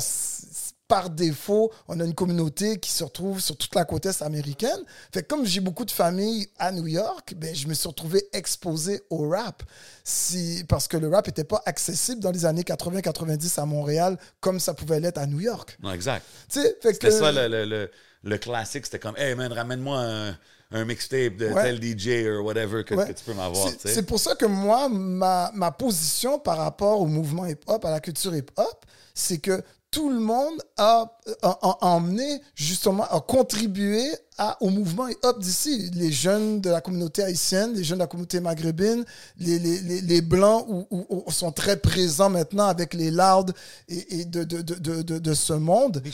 par 0.88 1.10
défaut, 1.10 1.72
on 1.88 1.98
a 2.02 2.03
une 2.03 2.14
communauté 2.14 2.78
qui 2.78 2.91
se 2.91 3.02
retrouve 3.06 3.40
sur 3.40 3.56
toute 3.56 3.74
la 3.76 3.86
côte 3.86 4.06
est 4.06 4.22
américaine. 4.22 4.80
Fait 5.14 5.22
que 5.24 5.28
comme 5.28 5.45
j'ai 5.45 5.62
beaucoup 5.62 5.86
de 5.86 5.91
familles 5.91 6.49
à 6.60 6.74
New 6.74 6.86
York, 6.86 7.34
ben, 7.38 7.56
je 7.56 7.66
me 7.68 7.74
suis 7.74 7.88
retrouvé 7.88 8.26
exposé 8.34 9.02
au 9.10 9.30
rap. 9.30 9.64
Si, 10.03 10.66
parce 10.68 10.90
que 10.90 10.98
le 10.98 11.08
rap 11.08 11.28
n'était 11.28 11.45
pas 11.45 11.62
accessible 11.66 12.20
dans 12.20 12.32
les 12.32 12.45
années 12.45 12.64
80-90 12.64 13.58
à 13.62 13.66
Montréal 13.66 14.18
comme 14.41 14.60
ça 14.60 14.74
pouvait 14.74 14.99
l'être 14.99 15.18
à 15.20 15.28
New 15.28 15.40
York. 15.40 15.78
Non, 15.82 15.94
exact. 15.94 16.26
C'était 16.49 16.94
que- 16.98 17.10
ça 17.10 17.32
le, 17.32 17.48
le, 17.48 17.64
le, 17.64 17.90
le 18.24 18.38
classique. 18.38 18.84
C'était 18.86 18.99
comme, 18.99 19.16
hey 19.16 19.34
man, 19.34 19.53
ramène-moi 19.53 19.98
un, 19.98 20.38
un 20.72 20.85
mixtape 20.85 21.35
de 21.38 21.48
Ouais. 21.48 21.64
tel 21.64 21.80
DJ 21.81 22.27
ou 22.30 22.43
whatever 22.43 22.84
que, 22.84 22.95
Ouais. 22.95 23.07
que 23.07 23.11
tu 23.14 23.23
peux 23.26 23.34
m'avoir. 23.34 23.69
C'est- 23.80 24.06
pour 24.06 24.19
ça 24.19 24.35
que 24.35 24.45
moi, 24.45 24.88
ma, 24.89 25.52
ma 25.53 25.72
position 25.72 26.39
par 26.39 26.57
rapport 26.57 27.02
au 27.02 27.06
mouvement 27.07 27.45
hip-hop, 27.45 27.84
à 27.85 27.91
la 27.91 27.99
culture 27.99 28.34
hip-hop, 28.35 28.85
c'est 29.14 29.39
que 29.39 29.61
tout 29.91 30.09
le 30.09 30.19
monde 30.19 30.61
a, 30.77 31.05
a- 31.41 31.59
a 31.61 31.85
emmené, 31.85 32.41
justement, 32.55 33.03
a 33.03 33.19
contribué 33.19 34.09
à, 34.38 34.57
au 34.63 34.69
mouvement 34.69 35.09
hip-hop 35.09 35.38
d'ici. 35.41 35.91
Les 35.93 36.13
jeunes 36.13 36.61
de 36.61 36.69
la 36.69 36.80
communauté 36.80 37.22
haïtienne, 37.23 37.73
les 37.73 37.84
jeunes 37.84 37.97
de 37.97 38.03
la 38.03 38.07
communauté 38.07 38.39
maghrébine, 38.39 39.03
les, 39.38 39.59
les, 39.59 39.81
les, 39.81 39.99
les 40.01 40.22
blancs 40.22 40.65
où, 40.69 40.88
où- 40.91 41.23
où 41.27 41.31
sont 41.31 41.51
très 41.51 41.76
présents 41.76 42.30
maintenant 42.30 42.68
avec 42.68 42.93
les 42.93 43.11
lardes 43.11 43.53
et, 43.89 44.22
et 44.22 44.26
de, 44.26 44.45
de, 44.45 44.61
de, 44.61 45.01
de, 45.01 45.34
ce 45.34 45.51
monde. 45.53 45.97
Big 46.01 46.13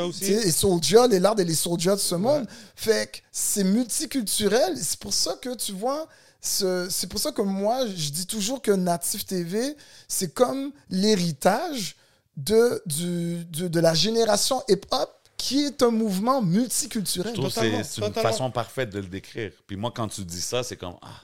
Tu 0.00 0.08
aussi. 0.08 0.32
et 0.32 0.52
Soulja, 0.52 1.08
les 1.08 1.18
lards 1.18 1.40
et 1.40 1.44
les 1.44 1.54
Soulja 1.56 1.96
de 1.96 2.00
ce 2.00 2.14
monde. 2.14 2.46
Fait 2.76 3.10
que 3.10 3.18
c'est 3.32 3.64
multiculturel. 3.64 4.76
C'est 4.80 5.00
pour 5.00 5.12
ça 5.12 5.34
que 5.42 5.56
tu 5.56 5.72
vois, 5.72 6.06
ce- 6.40 6.86
c'est 6.88 7.08
pour 7.08 7.18
ça 7.18 7.32
que 7.32 7.42
moi, 7.42 7.84
je 7.88 8.10
dis 8.10 8.26
toujours 8.26 8.62
que 8.62 8.70
Native 8.70 9.24
TV, 9.24 9.76
c'est 10.06 10.32
comme 10.32 10.70
l'héritage 10.88 11.96
de, 12.38 12.80
du, 12.86 13.44
du- 13.44 13.68
de 13.68 13.80
la 13.80 13.92
génération 13.94 14.62
hip-hop 14.68 15.10
qui 15.36 15.64
est 15.66 15.82
un 15.82 15.90
mouvement 15.90 16.40
multiculturel. 16.42 17.34
Je 17.34 17.40
trouve 17.40 17.50
que 17.50 17.54
Totalement, 17.54 17.82
c'est 17.84 18.00
une 18.00 18.06
totalement. 18.08 18.30
façon 18.30 18.50
parfaite 18.50 18.90
de 18.90 18.98
le 19.00 19.06
décrire. 19.06 19.52
Puis 19.66 19.76
moi, 19.76 19.92
quand 19.94 20.08
tu 20.08 20.22
dis 20.24 20.40
ça, 20.40 20.62
c'est 20.62 20.76
comme, 20.76 20.96
ah, 21.02 21.20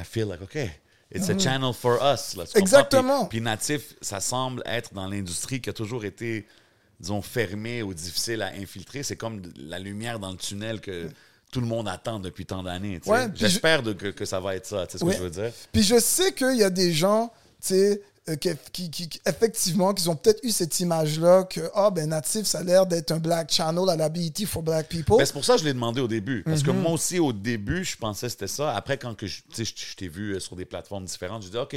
I 0.00 0.04
feel 0.04 0.26
like, 0.26 0.42
OK, 0.42 0.56
it's 1.14 1.28
Mhm. 1.28 1.36
a 1.36 1.38
channel 1.38 1.72
for 1.72 1.94
us. 2.02 2.36
Là? 2.36 2.44
Exactement. 2.56 3.26
Puis, 3.26 3.38
puis 3.38 3.44
Natif, 3.44 3.94
ça 4.02 4.20
semble 4.20 4.62
être 4.66 4.92
dans 4.92 5.06
l'industrie 5.08 5.60
qui 5.60 5.70
a 5.70 5.72
toujours 5.72 6.04
été, 6.04 6.46
disons, 7.00 7.22
fermée 7.22 7.82
ou 7.82 7.94
difficile 7.94 8.42
à 8.42 8.48
infiltrer. 8.48 9.02
C'est 9.02 9.16
comme 9.16 9.40
la 9.56 9.78
lumière 9.78 10.18
dans 10.18 10.30
le 10.32 10.36
tunnel 10.36 10.80
que 10.80 11.08
tout 11.52 11.60
le 11.60 11.66
monde 11.66 11.86
attend 11.88 12.18
depuis 12.20 12.46
tant 12.46 12.62
d'années. 12.62 13.00
Ouais, 13.06 13.26
je- 13.34 13.38
J'espère 13.40 13.82
que, 13.82 14.10
que 14.10 14.24
ça 14.24 14.40
va 14.40 14.56
être 14.56 14.66
ça. 14.66 14.86
Tu 14.86 14.92
sais 14.92 14.98
ce 14.98 15.04
Ouais. 15.04 15.12
que 15.12 15.18
je 15.18 15.22
veux 15.24 15.30
dire? 15.30 15.52
Puis 15.72 15.82
je 15.82 15.98
sais 16.00 16.32
qu'il 16.32 16.56
y 16.56 16.64
a 16.64 16.70
des 16.70 16.92
gens, 16.92 17.32
tu 17.60 17.68
sais, 17.68 18.02
euh, 18.28 18.36
qui, 18.36 18.90
qui, 18.90 19.08
qui- 19.08 19.20
effectivement, 19.26 19.92
qui 19.92 20.08
ont 20.08 20.16
peut-être 20.16 20.40
eu 20.42 20.50
cette 20.50 20.80
image-là 20.80 21.44
que, 21.44 21.60
ah, 21.74 21.90
ben, 21.90 22.08
Natif, 22.08 22.46
ça 22.46 22.58
a 22.58 22.62
l'air 22.62 22.86
d'être 22.86 23.10
un 23.12 23.18
black 23.18 23.52
channel 23.52 23.88
à 23.90 23.96
la 23.96 24.08
BET 24.08 24.46
for 24.46 24.62
black 24.62 24.88
people. 24.88 25.16
Ben, 25.18 25.26
c'est 25.26 25.32
pour 25.32 25.44
ça 25.44 25.54
que 25.54 25.60
je 25.60 25.64
l'ai 25.64 25.74
demandé 25.74 26.00
au 26.00 26.08
début. 26.08 26.42
Parce 26.42 26.60
Mhm. 26.60 26.66
que 26.66 26.70
moi 26.72 26.92
aussi, 26.92 27.18
au 27.18 27.32
début, 27.32 27.84
je 27.84 27.96
pensais 27.96 28.26
que 28.26 28.32
c'était 28.32 28.46
ça. 28.46 28.74
Après, 28.74 28.96
quand 28.98 29.14
que 29.14 29.26
je, 29.26 29.42
je, 29.56 29.96
t'ai 29.96 30.08
vu 30.08 30.32
euh, 30.34 30.40
sur 30.40 30.56
des 30.56 30.64
plateformes 30.64 31.04
différentes, 31.04 31.42
je 31.42 31.48
dis 31.48 31.56
OK, 31.58 31.76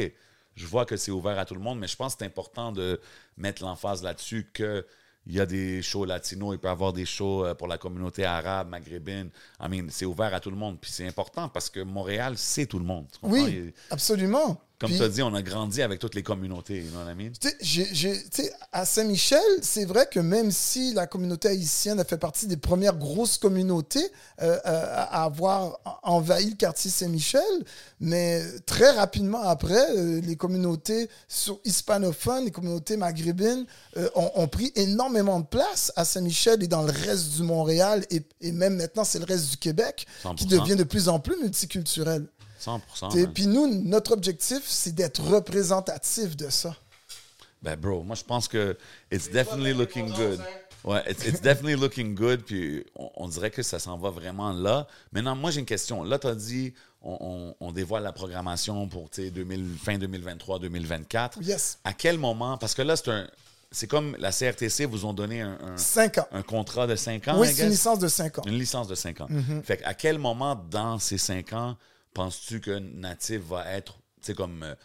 je 0.56 0.66
vois 0.66 0.86
que 0.86 0.96
c'est 0.98 1.12
ouvert 1.12 1.38
à 1.38 1.46
tout 1.46 1.54
le 1.54 1.60
monde, 1.60 1.80
mais 1.80 1.88
je 1.88 1.96
pense 1.96 2.14
que 2.14 2.20
c'est 2.20 2.26
important 2.26 2.72
de 2.72 3.00
mettre 3.36 3.62
l'emphase 3.64 4.02
là-dessus 4.02 4.50
que 4.54 4.86
il 5.30 5.34
y 5.36 5.42
a 5.42 5.46
des 5.46 5.82
shows 5.82 6.06
latinos, 6.06 6.56
il 6.56 6.58
peut 6.58 6.70
y 6.70 6.72
avoir 6.72 6.94
des 6.94 7.06
shows 7.06 7.46
euh, 7.46 7.54
pour 7.54 7.68
la 7.68 7.78
communauté 7.78 8.24
arabe, 8.24 8.70
maghrébine. 8.70 9.30
I 9.60 9.68
mean, 9.68 9.88
c'est 9.90 10.06
ouvert 10.06 10.34
à 10.34 10.40
tout 10.40 10.50
le 10.50 10.56
monde. 10.56 10.78
Puis 10.80 10.90
c'est 10.90 11.06
important 11.06 11.50
parce 11.50 11.70
que 11.70 11.82
Montréal, 11.82 12.36
c'est 12.38 12.66
tout 12.66 12.80
le 12.80 12.86
monde. 12.86 13.08
Tu 13.12 13.20
oui, 13.24 13.74
absolument. 13.90 14.62
Comme 14.80 14.92
tu 14.92 15.02
as 15.02 15.10
dit, 15.10 15.24
on 15.24 15.34
a 15.34 15.42
grandi 15.42 15.82
avec 15.82 16.00
toutes 16.00 16.14
les 16.14 16.22
communautés. 16.22 16.84
You 16.84 16.92
know 16.92 17.00
what 17.04 17.12
I 17.12 17.16
mean? 17.16 17.32
Tu 17.40 18.44
à 18.72 18.86
Saint-Michel, 18.86 19.42
c'est 19.64 19.86
vrai 19.86 20.08
que 20.12 20.20
même 20.20 20.52
si 20.52 20.94
la 20.94 21.08
communauté 21.08 21.48
haïtienne 21.48 22.00
a 22.00 22.04
fait 22.04 22.18
partie 22.20 22.46
des 22.46 22.58
premières 22.58 22.96
grosses 22.96 23.38
communautés 23.40 24.06
euh, 24.42 24.56
euh, 24.66 24.94
à 24.96 25.24
avoir 25.24 25.80
envahi 26.04 26.52
le 26.52 26.56
quartier 26.56 26.92
Saint-Michel, 26.92 27.42
mais 28.00 28.44
très 28.68 28.92
rapidement 28.92 29.42
après, 29.42 29.98
euh, 29.98 30.22
les 30.22 30.36
communautés 30.36 31.10
sur- 31.28 31.60
hispanophones, 31.66 32.46
les 32.46 32.52
communautés 32.52 32.98
maghrébines 32.98 33.66
ont, 34.16 34.32
ont 34.36 34.48
pris 34.48 34.72
énormément 34.76 35.40
de 35.40 35.46
place 35.48 35.92
à 35.96 36.06
Saint-Michel 36.06 36.62
et 36.64 36.68
dans 36.68 36.84
le 36.84 36.92
reste 36.92 37.32
du 37.36 37.42
Montréal 37.44 38.06
et, 38.12 38.22
et 38.42 38.52
même 38.52 38.76
maintenant 38.76 39.04
c'est 39.04 39.20
le 39.20 39.26
reste 39.26 39.50
du 39.50 39.58
Québec 39.58 40.06
qui 40.36 40.46
100%. 40.46 40.48
devient 40.50 40.76
de 40.76 40.84
plus 40.84 41.10
en 41.10 41.20
plus 41.20 41.36
multiculturel. 41.42 42.28
100 42.60 42.82
T'sais, 43.10 43.24
man. 43.24 43.34
Puis 43.34 43.48
nous, 43.48 43.68
notre 43.84 44.12
objectif, 44.12 44.62
c'est 44.66 44.94
d'être 44.94 45.22
représentatif 45.22 46.36
de 46.38 46.50
ça. 46.50 46.76
Ben, 47.62 47.76
bro, 47.76 48.04
moi, 48.04 48.16
je 48.16 48.24
pense 48.24 48.48
que 48.48 48.78
it's 49.12 49.30
definitely 49.30 49.74
looking 49.74 50.12
good. 50.14 50.40
Ouais, 50.84 51.04
it's, 51.10 51.26
it's 51.26 51.42
definitely 51.42 51.76
looking 51.80 52.14
good. 52.16 52.44
Puis 52.44 52.86
on, 52.96 53.10
on 53.16 53.28
dirait 53.28 53.50
que 53.52 53.64
ça 53.64 53.80
s'en 53.80 53.98
va 53.98 54.10
vraiment 54.12 54.54
là. 54.54 54.88
Maintenant, 55.12 55.36
moi, 55.36 55.52
j'ai 55.52 55.60
une 55.60 55.66
question. 55.66 56.04
Là, 56.04 56.20
tu 56.20 56.28
as 56.28 56.36
dit, 56.36 56.74
on, 57.02 57.18
on- 57.20 57.56
on 57.68 57.72
dévoile 57.72 58.04
la 58.04 58.12
programmation 58.14 58.88
pour 58.88 59.10
tu 59.10 59.24
sais, 59.24 59.32
2000 59.32 59.76
fin 59.84 59.98
2023-2024. 59.98 61.42
Yes. 61.42 61.80
À 61.84 61.94
quel 61.94 62.18
moment? 62.18 62.58
Parce 62.58 62.74
que 62.74 62.82
là, 62.82 62.96
c'est 62.96 63.10
un. 63.10 63.28
C'est 63.70 63.88
comme 63.88 64.16
la 64.18 64.32
CRTC 64.32 64.86
vous 64.86 65.04
ont 65.06 65.12
donné 65.14 65.42
un, 65.42 65.58
un- 65.62 65.78
Cinq 65.78 66.20
ans. 66.20 66.28
un 66.32 66.42
contrat 66.42 66.88
de 66.88 66.96
5 66.96 67.28
ans. 67.28 67.38
Oui, 67.40 67.50
c'est 67.54 67.64
une 67.64 67.70
licence 67.72 68.00
de 68.00 68.08
5 68.08 68.40
ans. 68.40 68.42
Une 68.46 68.58
licence 68.58 68.88
de 68.88 68.96
5 68.96 69.20
ans. 69.22 69.28
Mm-hmm. 69.30 69.62
Fait 69.64 69.84
à 69.84 69.94
quel 69.94 70.20
moment 70.20 70.56
dans 70.72 71.00
ces 71.00 71.18
5 71.18 71.52
ans 71.52 71.76
penses-tu 72.18 72.60
que 72.60 72.80
Native 72.80 73.44
va 73.48 73.72
être, 73.72 73.94
tu 74.20 74.28
sais, 74.28 74.34
comme 74.34 74.64
euh, 74.64 74.76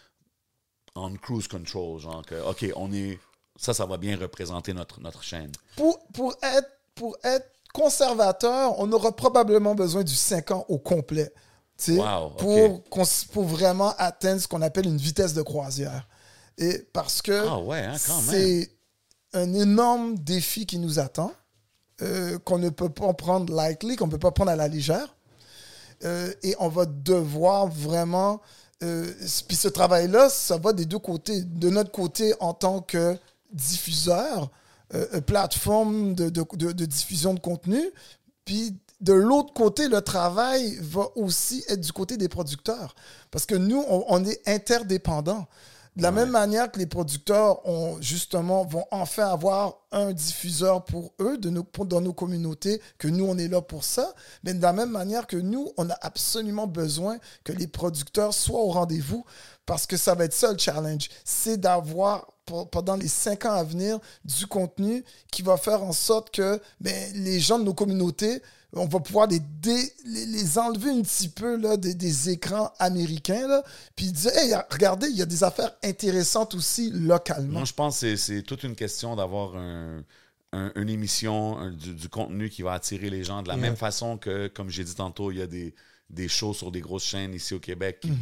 on 0.94 1.14
cruise 1.14 1.48
control, 1.48 1.98
genre 1.98 2.22
que, 2.24 2.34
OK, 2.48 2.66
on 2.76 2.92
est. 2.92 3.18
Ça, 3.56 3.74
ça 3.74 3.86
va 3.86 3.96
bien 3.96 4.16
représenter 4.16 4.72
notre, 4.72 5.00
notre 5.00 5.22
chaîne? 5.22 5.50
Pour, 5.76 5.98
pour, 6.12 6.34
être, 6.42 6.70
pour 6.94 7.16
être 7.24 7.50
conservateur, 7.72 8.78
on 8.78 8.90
aura 8.92 9.14
probablement 9.14 9.74
besoin 9.74 10.04
du 10.04 10.14
5 10.14 10.50
ans 10.50 10.64
au 10.68 10.78
complet. 10.78 11.32
Wow, 11.88 12.30
pour, 12.38 12.84
pour 13.32 13.44
vraiment 13.44 13.92
atteindre 13.98 14.40
ce 14.40 14.46
qu'on 14.46 14.62
appelle 14.62 14.86
une 14.86 14.98
vitesse 14.98 15.34
de 15.34 15.42
croisière. 15.42 16.06
Et 16.59 16.78
parce 16.92 17.20
que 17.22 17.46
Ah 17.48 17.59
ouais, 17.59 17.80
hein, 17.80 17.98
c'est 17.98 18.70
un 19.32 19.52
énorme 19.54 20.16
défi 20.18 20.64
qui 20.66 20.78
nous 20.78 20.98
attend, 20.98 21.32
euh, 22.02 22.38
qu'on 22.38 22.59
ne 22.59 22.68
peut 22.68 22.90
pas 22.90 23.12
prendre 23.14 23.52
lightly, 23.52 23.96
qu'on 23.96 24.06
ne 24.06 24.12
peut 24.12 24.18
pas 24.18 24.30
prendre 24.30 24.50
à 24.50 24.56
la 24.56 24.68
légère. 24.68 25.16
Euh, 26.04 26.32
et 26.42 26.54
on 26.58 26.68
va 26.68 26.86
devoir 26.86 27.66
vraiment. 27.68 28.40
euh, 28.82 29.12
puis 29.46 29.56
ce 29.56 29.68
travail-là, 29.68 30.28
ça 30.28 30.56
va 30.56 30.72
des 30.72 30.86
deux 30.86 30.98
côtés. 30.98 31.42
De 31.42 31.70
notre 31.70 31.92
côté, 31.92 32.34
en 32.40 32.54
tant 32.54 32.80
que 32.80 33.16
diffuseur, 33.52 34.50
euh, 34.94 35.20
plateforme 35.20 36.14
de, 36.14 36.28
diffusion 36.86 37.34
de 37.34 37.40
contenu, 37.40 37.80
puis 38.44 38.76
de 39.00 39.12
l'autre 39.12 39.52
côté, 39.52 39.88
le 39.88 40.00
travail 40.00 40.78
va 40.80 41.08
aussi 41.16 41.64
être 41.68 41.80
du 41.80 41.92
côté 41.92 42.16
des 42.16 42.28
producteurs. 42.28 42.94
Parce 43.30 43.46
que 43.46 43.54
nous, 43.54 43.84
on 43.88 44.24
est 44.24 44.40
interdépendants. 44.48 45.46
De 45.97 46.02
la 46.02 46.10
même 46.10 46.31
manière 46.31 46.73
que 46.73 46.78
les 46.78 46.86
producteurs 46.86 47.66
ont 47.69 48.01
justement 48.01 48.64
vont 48.64 48.86
enfin 48.90 49.27
avoir 49.28 49.74
un 49.90 50.12
diffuseur 50.12 50.85
pour 50.86 51.12
eux 51.20 51.36
de 51.36 51.51
nos, 51.51 51.64
pour- 51.64 51.85
dans 51.85 52.01
nos 52.01 52.14
communautés, 52.14 52.81
que 52.97 53.09
nous 53.09 53.27
on 53.27 53.36
est 53.36 53.48
là 53.48 53.60
pour 53.60 53.85
ça, 53.85 54.14
mais 54.43 54.55
de 54.55 54.62
la 54.62 54.73
même 54.73 54.90
manière 54.90 55.27
que 55.27 55.36
nous, 55.36 55.70
on 55.77 55.90
a 55.90 55.97
absolument 56.01 56.66
besoin 56.66 57.19
que 57.44 57.52
les 57.52 57.66
producteurs 57.66 58.32
soient 58.32 58.60
au 58.60 58.70
rendez-vous 58.70 59.23
parce 59.66 59.86
que 59.86 59.98
ça 59.98 60.14
va 60.14 60.24
être 60.24 60.32
ça 60.32 60.51
le 60.52 60.59
challenge, 60.59 61.10
c'est 61.24 61.59
d'avoir 61.59 62.27
pendant 62.70 62.97
les 62.97 63.09
cinq 63.09 63.44
ans 63.44 63.52
à 63.52 63.62
venir 63.62 63.98
du 64.24 64.47
contenu 64.47 65.05
qui 65.31 65.43
va 65.43 65.56
faire 65.59 65.82
en 65.85 65.93
sorte 65.93 66.31
que 66.31 66.60
ben, 66.81 67.12
les 67.14 67.39
gens 67.39 67.59
de 67.59 67.64
nos 67.64 67.74
communautés 67.74 68.43
on 68.74 68.86
va 68.86 69.01
pouvoir 69.01 69.27
les, 69.28 69.39
dé- 69.40 69.93
les, 70.07 70.27
les 70.27 70.59
enlever 70.59 70.90
un 70.90 71.03
petit 71.03 71.28
peu 71.28 71.57
là, 71.57 71.77
des, 71.77 71.94
des 71.94 72.31
écrans 72.31 72.73
américains, 72.78 73.47
là, 73.47 73.62
puis 73.97 74.11
dire 74.12 74.31
Hey, 74.35 74.55
regardez, 74.70 75.09
il 75.09 75.16
y 75.16 75.23
a 75.23 75.27
des 75.27 75.44
affaires 75.44 75.73
intéressantes 75.85 76.55
aussi 76.55 76.90
localement. 76.90 77.53
Moi, 77.61 77.65
je 77.65 77.73
pense 77.74 78.01
que 78.01 78.16
c'est- 78.16 78.43
toute 78.43 78.62
une 78.62 78.74
question 78.74 79.15
d'avoir 79.16 79.57
un- 79.57 80.03
un- 80.55 80.73
une 80.77 80.89
émission, 80.89 81.59
un- 81.59 81.70
du, 81.70 81.94
du 81.94 82.09
contenu 82.09 82.49
qui 82.51 82.62
va 82.62 82.73
attirer 82.74 83.11
les 83.11 83.24
gens 83.24 83.43
de 83.43 83.49
la 83.49 83.57
même 83.57 83.77
façon 83.77 84.16
que, 84.19 84.49
comme 84.49 84.69
j'ai 84.70 84.85
dit 84.85 84.94
tantôt, 84.94 85.31
il 85.31 85.39
y 85.39 85.43
a 85.43 85.47
des, 85.47 85.74
des 86.11 86.28
shows 86.28 86.53
sur 86.55 86.70
des 86.70 86.81
grosses 86.81 87.05
chaînes 87.05 87.35
ici 87.35 87.55
au 87.55 87.61
Québec 87.61 88.01
qui 88.01 88.12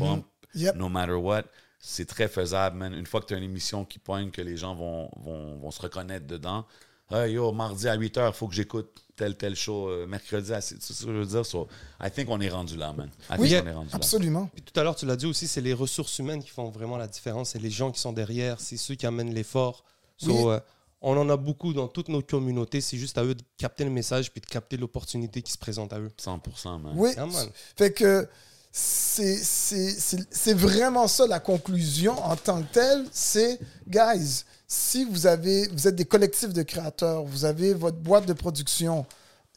Yep. 0.55 0.75
no 0.77 0.89
matter 0.89 1.13
what. 1.13 1.45
C'est 1.79 2.07
très 2.07 2.27
faisable, 2.29 2.77
man. 2.77 2.93
Une 2.93 3.07
fois 3.07 3.21
que 3.21 3.27
tu 3.27 3.35
as 3.35 3.37
une 3.39 3.45
émission 3.45 3.85
qui 3.85 3.99
pointe, 4.01 4.33
que 4.33 4.43
les 4.43 4.57
gens 4.57 4.75
vont, 4.75 5.09
vont, 5.17 5.57
vont 5.59 5.71
se 5.71 5.81
reconnaître 5.81 6.27
dedans. 6.27 6.67
Hey, 7.11 7.33
yo, 7.35 7.51
mardi 7.53 7.89
à 7.89 7.95
8 7.95 8.17
h, 8.19 8.29
il 8.29 8.35
faut 8.35 8.47
que 8.49 8.55
j'écoute 8.55 9.05
tel, 9.21 9.37
tel 9.37 9.55
show. 9.55 9.89
euh, 9.89 10.07
mercredi 10.07 10.53
à 10.53 10.61
6 10.61 10.77
C'est 10.81 10.95
ce 10.95 11.05
que 11.05 11.13
je 11.13 11.19
veux 11.19 11.27
dire. 11.27 11.45
So, 11.45 11.69
I 12.03 12.11
think 12.11 12.29
on 12.31 12.41
est 12.41 12.49
rendu 12.49 12.77
là, 12.77 12.93
man. 12.93 13.11
I 13.31 13.35
Oui, 13.39 13.49
think 13.51 13.65
on 13.65 13.67
est 13.69 13.73
rendu 13.75 13.91
là. 13.91 13.97
absolument. 13.97 14.51
Puis 14.55 14.63
tout 14.63 14.81
à 14.81 14.83
l'heure, 14.83 14.97
tu 14.97 15.05
l'as 15.07 15.17
dit 15.17 15.27
aussi, 15.27 15.47
c'est 15.47 15.61
les 15.61 15.75
ressources 15.75 16.19
humaines 16.19 16.43
qui 16.43 16.51
font 16.51 16.71
vraiment 16.71 16.97
la 16.97 17.07
différence. 17.07 17.51
C'est 17.51 17.59
les 17.59 17.71
gens 17.71 17.91
qui 17.93 18.01
sont 18.01 18.13
derrière, 18.13 18.61
c'est 18.61 18.77
ceux 18.79 18.95
qui 18.95 19.07
amènent 19.07 19.35
l'effort. 19.35 19.85
So, 20.17 20.31
Oui. 20.33 20.53
euh, 20.55 20.61
on 21.03 21.17
en 21.17 21.29
a 21.31 21.37
beaucoup 21.37 21.73
dans 21.73 21.89
toutes 21.89 22.09
nos 22.09 22.23
communautés. 22.23 22.81
C'est 22.81 22.97
juste 22.99 23.17
à 23.19 23.25
eux 23.25 23.35
de 23.35 23.43
capter 23.59 23.85
le 23.85 23.91
message 23.91 24.31
puis 24.33 24.41
de 24.41 24.47
capter 24.47 24.77
l'opportunité 24.77 25.41
qui 25.43 25.53
se 25.53 25.59
présente 25.59 25.93
à 25.93 25.99
eux. 26.01 26.11
100%, 26.19 26.79
man. 26.79 26.93
Oui. 26.97 27.11
Man. 27.17 27.31
Fait 27.77 27.93
que 27.93 28.29
c'est 28.73 29.37
c'est- 29.37 29.99
c'est- 29.99 30.29
c'est 30.31 30.55
vraiment 30.55 31.09
ça 31.09 31.27
la 31.27 31.41
conclusion 31.41 32.13
en 32.25 32.37
tant 32.37 32.63
que 32.63 32.73
telle. 32.73 33.07
C'est, 33.13 33.59
guys, 33.89 34.45
si 34.73 35.05
vous, 35.05 35.27
avez, 35.27 35.67
vous 35.69 35.89
êtes 35.89 35.97
des 35.97 36.05
collectifs 36.05 36.53
de 36.53 36.63
créateurs, 36.63 37.25
vous 37.25 37.45
avez 37.45 37.75
votre 37.75 37.97
boîte 37.97 38.25
de 38.27 38.33
production 38.33 39.05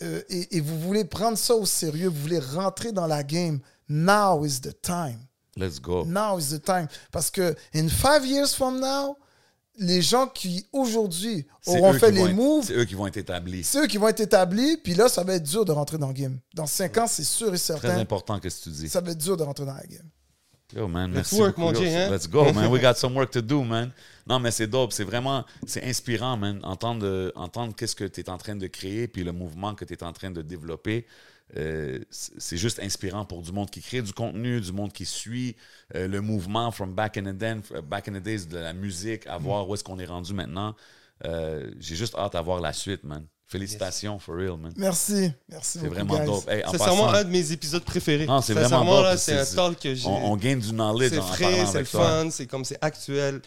euh, 0.02 0.23
et, 0.27 0.57
et 0.57 0.60
vous 0.60 0.80
voulez 0.80 1.06
prendre 1.06 1.38
ça 1.38 1.53
au 1.53 1.68
sérieux, 1.68 2.07
vous 2.10 2.19
voulez 2.19 2.40
rentrer 2.40 2.91
dans 2.91 3.06
la 3.06 3.22
game, 3.23 3.60
now 3.88 4.44
is 4.44 4.60
the 4.60 4.76
time. 4.81 5.19
Let's 5.56 5.80
go. 5.80 6.03
Now 6.03 6.40
is 6.40 6.49
the 6.49 6.64
time. 6.64 6.88
Parce 7.11 7.30
que 7.30 7.56
in 7.76 7.88
five 7.90 8.26
years 8.26 8.56
from 8.56 8.80
now, 8.80 9.15
les 9.77 10.02
gens 10.02 10.26
qui 10.27 10.65
aujourd'hui 10.73 11.45
auront 11.68 11.94
fait 11.94 12.10
les 12.10 12.34
moves, 12.34 12.65
C'est 12.65 12.73
eux 12.73 12.85
qui 12.85 12.95
vont 12.95 13.06
être 13.06 13.18
établis. 13.18 13.64
c'est 13.64 13.84
eux 13.84 13.88
qui 13.88 13.98
vont 13.98 14.07
être 14.07 14.19
établis, 14.19 14.77
puis 14.77 14.95
là, 14.95 15.10
ça 15.10 15.23
va 15.23 15.35
être 15.35 15.44
dur 15.44 15.64
de 15.64 15.72
rentrer 15.72 15.99
dans 15.99 16.07
le 16.07 16.14
game. 16.14 16.40
Dans 16.56 16.65
cinq 16.65 16.98
ans, 16.98 17.06
c'est 17.07 17.23
sûr 17.23 17.48
et 17.49 17.49
Très 17.52 17.57
certain, 17.60 17.98
important 17.99 18.40
que 18.40 18.49
ce 18.49 18.57
que 18.60 18.64
tu 18.64 18.69
dis? 18.72 18.90
ça 18.90 18.99
va 18.99 19.11
être 19.11 19.18
dur 19.19 19.38
de 19.38 19.44
rentrer 19.44 19.65
dans 19.65 19.76
la 19.76 19.85
game. 19.85 20.10
Yo, 20.75 20.87
man, 20.87 21.09
Let's 21.11 21.31
merci 21.31 21.35
work, 21.35 21.55
beaucoup. 21.55 21.73
mon 21.73 21.85
hein? 21.85 22.09
Let's 22.09 22.27
go, 22.27 22.51
man. 22.51 22.71
We 22.71 22.81
got 22.81 22.95
some 22.97 23.15
work 23.15 23.31
to 23.31 23.41
do, 23.41 23.63
man. 23.63 23.91
Non, 24.25 24.39
mais 24.39 24.51
c'est 24.51 24.67
dope. 24.67 24.91
C'est 24.91 25.03
vraiment, 25.03 25.45
c'est 25.67 25.83
inspirant, 25.83 26.37
man. 26.37 26.59
Entendre, 26.63 27.31
entendre 27.35 27.75
qu'est-ce 27.75 27.95
que 27.95 28.05
tu 28.05 28.21
es 28.21 28.29
en 28.29 28.37
train 28.37 28.55
de 28.55 28.67
créer, 28.67 29.07
puis 29.07 29.23
le 29.23 29.31
mouvement 29.31 29.75
que 29.75 29.85
tu 29.85 29.93
es 29.93 30.03
en 30.03 30.13
train 30.13 30.31
de 30.31 30.41
développer. 30.41 31.05
euh, 31.57 31.99
c'est 32.09 32.33
c'est 32.39 32.57
juste 32.57 32.79
inspirant 32.79 33.25
pour 33.25 33.41
du 33.43 33.51
monde 33.51 33.69
qui 33.69 33.81
crée 33.81 34.01
du 34.01 34.13
contenu, 34.13 34.59
du 34.61 34.71
monde 34.71 34.91
qui 34.93 35.05
suit 35.05 35.55
euh, 35.93 36.07
le 36.07 36.21
mouvement 36.21 36.71
from 36.71 36.95
back 36.95 37.17
in 37.17 37.23
the 37.23 37.37
day, 37.37 37.55
back 37.83 38.07
in 38.07 38.13
the 38.13 38.23
days 38.23 38.47
de 38.47 38.57
la 38.57 38.73
musique, 38.73 39.27
à 39.27 39.37
voir 39.37 39.67
où 39.69 39.75
est-ce 39.75 39.83
qu'on 39.83 39.99
est 39.99 40.05
rendu 40.05 40.33
maintenant. 40.33 40.75
Euh, 41.25 41.69
J'ai 41.79 41.95
juste 41.95 42.15
hâte 42.15 42.33
à 42.35 42.41
voir 42.41 42.59
la 42.61 42.73
suite, 42.73 43.03
man. 43.03 43.25
Félicitations, 43.48 44.18
for 44.20 44.36
real, 44.36 44.57
man. 44.57 44.74
Merci. 44.78 45.32
Merci 45.49 45.80
C'est 45.82 45.88
vraiment 45.88 46.18
guys. 46.18 46.26
dope. 46.26 46.49
Hey, 46.49 46.64
C'est 46.72 46.78
vraiment 46.78 47.06
passant, 47.07 47.14
un 47.20 47.24
de 47.24 47.30
mes 47.30 47.52
épisodes 47.52 47.84
préférés. 47.84 48.26
Non, 48.26 48.41
c'est 48.41 48.53
vraiment 48.53 48.84
dope. 48.84 49.03
là, 49.03 49.18
c'est 49.18 49.38
un 49.40 49.45
talk 49.45 49.80
que 49.80 49.94
j'ai. 49.94 50.07
on, 50.07 50.32
on 50.32 50.36
gagne 50.38 50.60
du 50.60 50.72
knowledge 50.72 51.11
C'est 51.14 51.22
frais, 51.22 51.52
parlant 51.57 51.72
c'est 51.72 51.86
fun, 51.86 52.30
c'est 52.32 52.48
comme 52.48 52.65
c'est 52.65 52.80
actuel. 52.82 53.41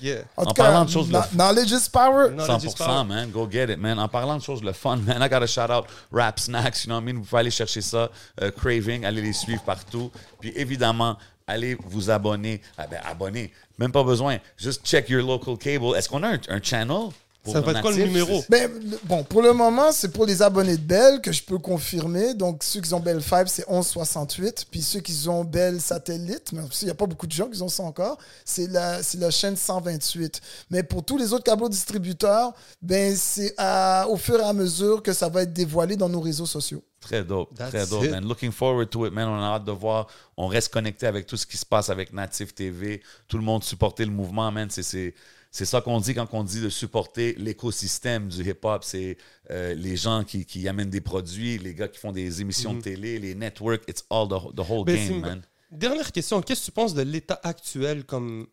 Yeah. 0.00 0.22
En, 0.36 0.42
En 0.42 0.46
tout 0.46 0.54
cas, 0.54 0.64
parlant 0.64 0.84
de 0.84 0.90
choses 0.90 1.08
le- 1.12 1.20
knowledge 1.36 1.70
is 1.70 1.88
power. 1.88 2.30
Knowledge 2.30 2.64
is 2.64 2.68
100%, 2.70 2.76
power. 2.78 3.04
man. 3.04 3.30
Go 3.30 3.48
get 3.48 3.70
it, 3.72 3.78
man. 3.78 3.96
En 4.00 4.08
parlant 4.08 4.36
de 4.38 4.42
choses 4.42 4.60
le 4.64 4.72
fun, 4.72 4.96
man, 4.96 5.22
I 5.22 5.28
gotta 5.28 5.46
shout 5.46 5.70
out 5.70 5.84
Rap 6.10 6.40
Snacks, 6.40 6.82
you 6.84 6.88
know 6.88 6.96
what 6.96 7.02
I 7.02 7.04
mean? 7.04 7.16
Vous 7.20 7.24
pouvez 7.24 7.40
aller 7.40 7.50
chercher 7.52 7.80
ça. 7.80 8.10
euh, 8.42 8.50
Craving, 8.50 9.04
allez 9.04 9.22
les 9.22 9.32
suivre 9.32 9.62
partout. 9.62 10.10
Puis 10.40 10.52
évidemment, 10.56 11.16
allez 11.46 11.76
vous 11.84 12.10
abonner. 12.10 12.60
Ah 12.76 12.88
ben, 12.88 12.98
abonner. 13.04 13.52
Même 13.78 13.92
pas 13.92 14.02
besoin. 14.02 14.38
Juste 14.56 14.84
check 14.84 15.08
your 15.10 15.24
local 15.24 15.56
cable. 15.56 15.94
Est-ce 15.96 16.08
qu'on 16.08 16.24
a 16.24 16.30
un, 16.34 16.40
un 16.48 16.60
channel? 16.60 17.10
Ça 17.52 17.60
va 17.60 17.72
être 17.72 17.80
quoi 17.82 17.90
le 17.92 18.04
numéro? 18.04 18.42
Ben, 18.48 18.70
bon, 19.04 19.22
pour 19.22 19.42
le 19.42 19.52
moment, 19.52 19.92
c'est 19.92 20.08
pour 20.10 20.24
les 20.26 20.40
abonnés 20.40 20.76
de 20.78 20.82
Bell 20.82 21.20
que 21.20 21.30
je 21.32 21.42
peux 21.42 21.58
confirmer. 21.58 22.32
Donc, 22.34 22.62
ceux 22.62 22.80
qui 22.80 22.92
ont 22.94 23.00
Bell 23.00 23.22
5, 23.22 23.48
c'est 23.48 23.68
1168. 23.68 24.66
Puis 24.70 24.80
ceux 24.82 25.00
qui 25.00 25.28
ont 25.28 25.44
Bell 25.44 25.80
Satellite, 25.80 26.52
mais 26.52 26.62
aussi, 26.62 26.84
il 26.84 26.86
n'y 26.86 26.92
a 26.92 26.94
pas 26.94 27.06
beaucoup 27.06 27.26
de 27.26 27.32
gens 27.32 27.48
qui 27.48 27.60
ont 27.62 27.68
ça 27.68 27.82
encore, 27.82 28.18
c'est 28.44 28.66
la, 28.68 29.02
c'est 29.02 29.18
la 29.18 29.30
chaîne 29.30 29.56
128. 29.56 30.40
Mais 30.70 30.82
pour 30.82 31.04
tous 31.04 31.18
les 31.18 31.32
autres 31.32 31.44
câbles 31.44 31.68
distributeurs, 31.68 32.52
ben, 32.80 33.14
c'est 33.16 33.52
à- 33.58 34.06
au 34.08 34.16
fur 34.16 34.40
et 34.40 34.44
à 34.44 34.52
mesure 34.52 35.02
que 35.02 35.12
ça 35.12 35.28
va 35.28 35.42
être 35.42 35.52
dévoilé 35.52 35.96
dans 35.96 36.08
nos 36.08 36.20
réseaux 36.20 36.46
sociaux. 36.46 36.82
Très 37.00 37.22
dope, 37.22 37.54
That's 37.54 37.68
très 37.68 37.86
dope, 37.86 38.04
it. 38.04 38.10
man. 38.12 38.24
Looking 38.26 38.50
forward 38.50 38.88
to 38.88 39.06
it, 39.06 39.12
man. 39.12 39.28
On 39.28 39.34
a 39.42 39.56
hâte 39.56 39.64
de 39.66 39.72
voir. 39.72 40.06
On 40.38 40.46
reste 40.46 40.72
connecté 40.72 41.06
avec 41.06 41.26
tout 41.26 41.36
ce 41.36 41.46
qui 41.46 41.58
se 41.58 41.66
passe 41.66 41.90
avec 41.90 42.14
Native 42.14 42.54
TV. 42.54 43.02
Tout 43.28 43.36
le 43.36 43.44
monde 43.44 43.62
supporter 43.62 44.06
le 44.06 44.10
mouvement, 44.10 44.50
man. 44.50 44.68
C'est, 44.70 45.14
c'est, 45.56 45.64
ça 45.66 45.80
qu'on 45.80 46.00
dit 46.00 46.14
quand 46.14 46.26
on 46.32 46.42
dit 46.44 46.60
de 46.60 46.68
supporter 46.68 47.34
l'écosystème 47.38 48.28
du 48.28 48.42
hip-hop. 48.48 48.82
C'est 48.84 49.16
euh, 49.50 49.74
les 49.74 49.96
gens 49.96 50.24
qui, 50.24 50.44
qui 50.44 50.66
amènent 50.68 50.90
des 50.90 51.00
produits, 51.00 51.58
les 51.58 51.74
gars 51.74 51.88
qui 51.88 51.98
font 51.98 52.12
des 52.12 52.40
émissions 52.40 52.74
de 52.74 52.80
télé, 52.80 53.18
les 53.18 53.34
networks. 53.34 53.82
It's 53.88 54.04
all 54.10 54.26
the, 54.28 54.54
the 54.56 54.60
whole 54.68 54.84
Ben, 54.84 54.96
c'est 54.96 55.08
game, 55.08 55.16
une- 55.16 55.20
man. 55.20 55.42
Dernière 55.70 56.10
question, 56.12 56.40
qu'est-ce 56.42 56.60
que 56.60 56.64
tu 56.66 56.72
penses 56.72 56.94
de 56.94 57.02
l'état 57.02 57.38
actuel 57.42 58.04
comme 58.04 58.46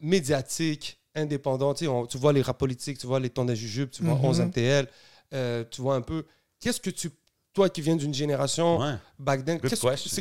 médiatique, 0.00 1.00
indépendant? 1.14 1.74
Tu, 1.74 1.84
sais, 1.84 1.88
on- 1.88 2.06
tu 2.06 2.18
vois 2.18 2.32
les 2.32 2.42
rap 2.42 2.58
politiques, 2.58 2.98
tu 2.98 3.06
vois 3.06 3.20
les 3.20 3.30
temps 3.30 3.46
jujube, 3.54 3.90
tu 3.90 4.02
vois 4.02 4.14
Mhm. 4.14 4.24
11 4.24 4.40
MTL, 4.40 4.88
euh, 5.34 5.64
tu 5.70 5.80
vois 5.82 5.94
un 5.96 6.02
peu. 6.02 6.24
Qu'est-ce 6.60 6.80
que 6.80 6.90
tu. 6.90 7.10
Toi 7.54 7.68
qui 7.68 7.82
viens 7.82 7.96
d'une 7.96 8.14
génération 8.14 8.78
Ouais. 8.80 8.94
back 9.18 9.44
then, 9.44 9.60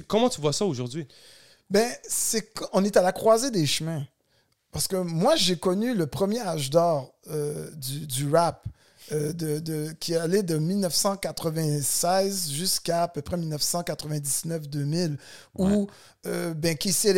comment 0.05 0.27
tu 0.29 0.41
vois 0.41 0.51
ça 0.51 0.65
aujourd'hui? 0.65 1.07
Ben, 1.69 1.89
c'est 2.03 2.53
qu'on 2.53 2.83
est 2.83 2.97
à 2.97 3.01
la 3.01 3.13
croisée 3.13 3.51
des 3.51 3.65
chemins. 3.65 4.05
Parce 4.71 4.87
que 4.87 4.95
moi, 4.95 5.35
j'ai 5.35 5.57
connu 5.57 5.93
le 5.93 6.07
premier 6.07 6.39
âge 6.39 6.69
d'or 6.69 7.13
euh, 7.29 7.69
du, 7.75 8.07
du 8.07 8.29
rap, 8.33 8.65
euh, 9.11 9.33
de, 9.33 9.59
de- 9.59 9.91
qui 9.99 10.15
allait 10.15 10.43
de 10.43 10.57
1996 10.57 12.51
jusqu'à 12.51 13.03
à 13.03 13.07
peu 13.07 13.21
près 13.21 13.37
1999-2000, 13.37 15.17
où 15.57 15.87
euh, 16.25 16.53
ben, 16.53 16.75
Kissy 16.77 17.09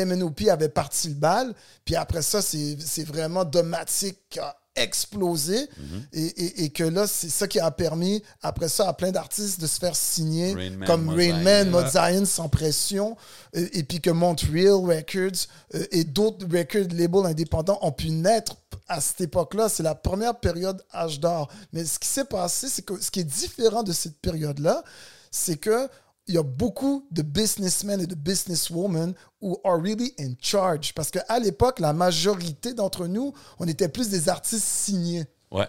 avait 0.49 0.69
parti 0.69 1.09
le 1.09 1.15
bal. 1.15 1.53
Puis 1.85 1.95
après 1.95 2.21
ça, 2.21 2.41
c'est 2.41 2.77
c'est 2.79 3.03
vraiment 3.03 3.45
Domatic 3.45 4.17
qui 4.29 4.39
a 4.39 4.55
explosé. 4.75 5.69
et, 6.13 6.21
et- 6.25 6.63
et 6.65 6.69
que 6.69 6.83
là, 6.83 7.07
c'est 7.07 7.29
ça 7.29 7.47
qui 7.47 7.59
a 7.59 7.69
permis, 7.71 8.23
après 8.41 8.69
ça, 8.69 8.87
à 8.89 8.93
plein 8.93 9.11
d'artistes 9.11 9.59
de 9.59 9.67
se 9.67 9.79
faire 9.79 9.95
signer, 9.95 10.53
Rain 10.53 10.69
Man, 10.71 10.87
comme 10.87 11.09
Rain 11.09 11.41
Man, 11.43 11.63
Zion. 11.69 11.71
Mod 11.71 11.87
Zion 11.89 12.25
sans 12.25 12.49
pression, 12.49 13.17
et 13.53 13.83
puis 13.83 14.01
que 14.01 14.09
Montreal 14.09 14.73
Records 14.73 15.47
euh, 15.75 15.85
et 15.91 16.03
d'autres 16.03 16.45
record 16.45 16.87
labels 16.93 17.25
indépendants 17.25 17.79
ont 17.81 17.91
pu 17.91 18.09
naître 18.09 18.55
à 18.87 18.99
cette 19.01 19.21
époque-là. 19.21 19.69
C'est 19.69 19.83
la 19.83 19.95
première 19.95 20.35
période 20.39 20.83
âge 20.93 21.19
d'or. 21.19 21.49
Mais 21.71 21.85
ce 21.85 21.99
qui 21.99 22.07
s'est 22.07 22.25
passé, 22.25 22.67
c'est 22.69 22.81
que 22.83 22.99
ce 23.01 23.11
qui 23.11 23.19
est 23.21 23.23
différent 23.23 23.83
de 23.83 23.91
cette 23.93 24.17
période-là, 24.17 24.83
c'est 25.31 25.57
que 25.57 25.87
il 26.27 26.35
y 26.35 26.37
a 26.37 26.43
beaucoup 26.43 27.05
de 27.11 27.21
businessmen 27.21 27.99
et 28.01 28.07
de 28.07 28.15
businesswomen 28.15 29.13
who 29.41 29.59
are 29.63 29.81
really 29.81 30.13
in 30.19 30.33
charge. 30.39 30.93
Parce 30.93 31.11
qu'à 31.11 31.39
l'époque, 31.39 31.79
la 31.79 31.93
majorité 31.93 32.73
d'entre 32.73 33.07
nous, 33.07 33.33
on 33.59 33.67
était 33.67 33.89
plus 33.89 34.09
des 34.09 34.29
artistes 34.29 34.63
signés. 34.63 35.25
Ouais. 35.51 35.67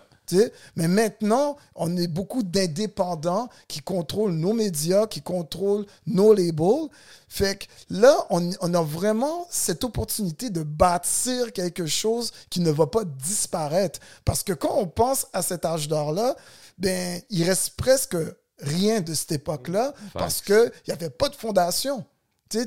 Mais 0.76 0.88
maintenant, 0.88 1.56
on 1.74 1.96
est 1.96 2.06
beaucoup 2.06 2.42
d'indépendants 2.42 3.48
qui 3.68 3.80
contrôlent 3.80 4.32
nos 4.32 4.52
médias, 4.52 5.06
qui 5.06 5.22
contrôlent 5.22 5.86
nos 6.06 6.32
labels. 6.32 6.88
Fait 7.28 7.58
que 7.58 7.64
là, 7.90 8.26
on, 8.30 8.50
on 8.60 8.74
a 8.74 8.82
vraiment 8.82 9.46
cette 9.50 9.84
opportunité 9.84 10.50
de 10.50 10.62
bâtir 10.62 11.52
quelque 11.52 11.86
chose 11.86 12.32
qui 12.50 12.60
ne 12.60 12.70
va 12.70 12.86
pas 12.86 13.04
disparaître. 13.04 14.00
Parce 14.24 14.42
que 14.42 14.52
quand 14.52 14.76
on 14.76 14.86
pense 14.86 15.26
à 15.32 15.42
cet 15.42 15.64
âge 15.64 15.88
d'or-là, 15.88 16.36
ben, 16.78 17.20
il 17.30 17.44
reste 17.44 17.76
presque 17.76 18.16
rien 18.58 19.00
de 19.00 19.14
cette 19.14 19.32
époque-là 19.32 19.94
parce 20.12 20.40
qu'il 20.40 20.72
n'y 20.86 20.94
avait 20.94 21.10
pas 21.10 21.28
de 21.28 21.34
fondation. 21.34 22.04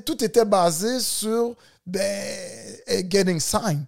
Tout 0.05 0.23
était 0.23 0.45
basé 0.45 0.99
sur 0.99 1.55
ben, 1.85 2.77
eh, 2.87 3.05
getting 3.09 3.39
signed. 3.39 3.85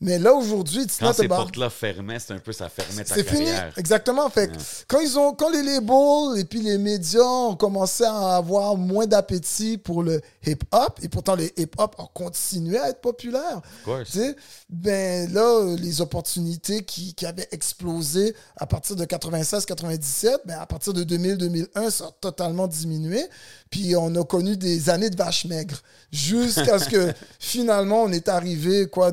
Mais 0.00 0.18
là, 0.18 0.32
aujourd'hui, 0.32 0.82
it's 0.82 0.98
Quand 0.98 1.06
not 1.06 1.12
ces 1.14 1.24
about- 1.24 1.36
portes-là 1.36 1.70
fermaient, 1.70 2.18
c'est 2.20 2.32
un 2.32 2.38
peu 2.38 2.52
ça 2.52 2.68
fermait 2.68 3.02
ta 3.04 3.16
c'est 3.16 3.24
fini, 3.24 3.46
carrière. 3.46 3.72
exactement. 3.76 4.28
Fait 4.30 4.46
que 4.48 4.52
quand 4.86 5.00
ils 5.00 5.18
ont, 5.18 5.32
quand 5.34 5.50
les 5.50 5.62
labels 5.64 6.38
et 6.38 6.44
puis 6.44 6.60
les 6.60 6.78
médias 6.78 7.20
ont 7.24 7.56
commencé 7.56 8.04
à 8.04 8.36
avoir 8.36 8.76
moins 8.76 9.06
d'appétit 9.06 9.76
pour 9.76 10.04
le 10.04 10.20
hip-hop, 10.46 11.00
et 11.02 11.08
pourtant 11.08 11.34
les 11.34 11.52
hip-hop 11.56 11.96
ont 11.98 12.08
continué 12.14 12.78
à 12.78 12.90
être 12.90 13.00
populaires, 13.00 13.60
course. 13.84 14.12
tu 14.12 14.18
sais, 14.18 14.36
ben 14.70 15.32
là, 15.32 15.74
les 15.76 16.00
opportunités 16.00 16.84
qui, 16.84 17.12
qui 17.14 17.26
avaient 17.26 17.48
explosé 17.50 18.36
à 18.56 18.66
partir 18.66 18.94
de 18.94 19.04
96-97, 19.04 20.36
ben 20.44 20.58
à 20.60 20.66
partir 20.66 20.92
de 20.92 21.02
2000-2001, 21.04 21.90
ça 21.90 22.04
a 22.04 22.10
totalement 22.20 22.66
diminué. 22.66 23.24
Puis 23.70 23.94
on 23.96 24.14
a 24.14 24.24
connu 24.24 24.56
des 24.56 24.88
années 24.90 25.10
de 25.10 25.16
vache 25.16 25.44
maigre. 25.44 25.76
Jusqu'à 26.10 26.78
ce 26.78 26.88
que 26.88 27.12
finalement, 27.38 28.04
on 28.04 28.12
est 28.12 28.28
arrivé, 28.28 28.86
quoi, 28.86 29.12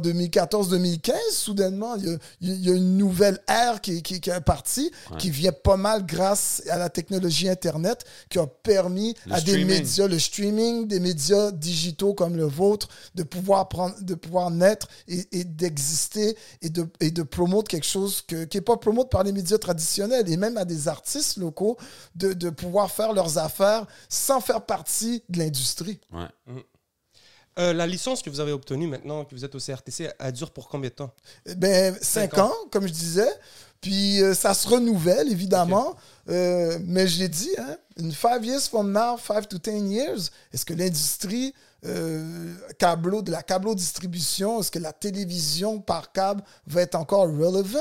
2014-2015, 0.77 1.13
soudainement, 1.31 1.95
il 1.95 2.05
y, 2.05 2.09
a, 2.09 2.17
il 2.41 2.65
y 2.65 2.69
a 2.69 2.73
une 2.73 2.97
nouvelle 2.97 3.39
ère 3.47 3.81
qui, 3.81 4.01
qui, 4.01 4.21
qui 4.21 4.29
est 4.29 4.41
partie, 4.41 4.91
qui 5.17 5.29
vient 5.29 5.51
pas 5.51 5.77
mal 5.77 6.05
grâce 6.05 6.61
à 6.69 6.77
la 6.77 6.89
technologie 6.89 7.49
Internet, 7.49 8.05
qui 8.29 8.39
a 8.39 8.47
permis 8.47 9.15
Le 9.25 9.33
à 9.33 9.41
des 9.41 9.63
médias, 9.65 10.07
le 10.07 10.19
streaming, 10.19 10.87
des 10.87 10.99
médias 10.99 11.51
digitaux 11.51 12.13
comme 12.13 12.35
le 12.35 12.45
vôtre, 12.45 12.87
de 13.15 13.23
pouvoir, 13.23 13.67
prendre, 13.69 13.95
de 14.01 14.15
pouvoir 14.15 14.51
naître 14.51 14.87
et, 15.07 15.27
et 15.31 15.43
d'exister 15.43 16.37
et 16.61 16.69
de, 16.69 16.87
et 16.99 17.11
de 17.11 17.23
promouvoir 17.23 17.63
quelque 17.63 17.85
chose 17.85 18.21
que, 18.21 18.45
qui 18.45 18.57
n'est 18.57 18.61
pas 18.61 18.77
promote 18.77 19.09
par 19.09 19.23
les 19.23 19.31
médias 19.31 19.57
traditionnels 19.57 20.29
et 20.29 20.37
même 20.37 20.57
à 20.57 20.65
des 20.65 20.87
artistes 20.87 21.37
locaux 21.37 21.77
de, 22.15 22.33
de 22.33 22.49
pouvoir 22.49 22.91
faire 22.91 23.13
leurs 23.13 23.37
affaires 23.37 23.85
sans 24.09 24.41
faire 24.41 24.65
partie 24.65 25.23
de 25.29 25.39
l'industrie. 25.39 25.99
Ouais. 26.11 26.27
Euh, 27.57 27.71
la 27.73 27.87
licence 27.87 28.21
que 28.21 28.29
vous 28.29 28.39
avez 28.41 28.51
obtenue 28.51 28.87
maintenant, 28.87 29.23
que 29.23 29.33
vous 29.33 29.45
êtes 29.45 29.55
au 29.55 29.59
CRTC, 29.59 30.09
elle 30.19 30.31
dure 30.33 30.51
pour 30.51 30.67
combien 30.67 30.89
de 30.89 30.95
temps? 30.95 31.11
Ben, 31.55 31.93
cinq 32.01 32.31
Cinq 32.31 32.37
ans. 32.39 32.47
ans, 32.49 32.67
comme 32.71 32.85
je 32.87 32.93
disais. 32.93 33.29
Puis 33.81 34.21
euh, 34.21 34.33
ça 34.33 34.53
se 34.53 34.67
renouvelle, 34.67 35.31
évidemment. 35.31 35.95
Euh, 36.29 36.77
mais 36.83 37.07
je 37.07 37.19
l'ai 37.19 37.29
dit, 37.29 37.51
hein, 37.57 37.77
in 37.99 38.09
five 38.11 38.43
years 38.43 38.67
from 38.67 38.91
now, 38.91 39.15
five 39.17 39.47
to 39.47 39.57
ten 39.57 39.89
years, 39.89 40.31
est-ce 40.51 40.65
que 40.65 40.73
l'industrie 40.73 41.53
euh, 41.85 42.55
câbleau, 42.79 43.21
de 43.21 43.31
la 43.31 43.43
câbleau 43.43 43.75
distribution, 43.75 44.59
est-ce 44.59 44.71
que 44.71 44.79
la 44.79 44.91
télévision 44.91 45.79
par 45.79 46.11
câble 46.11 46.43
va 46.67 46.81
être 46.81 46.95
encore 46.95 47.27
relevant? 47.27 47.79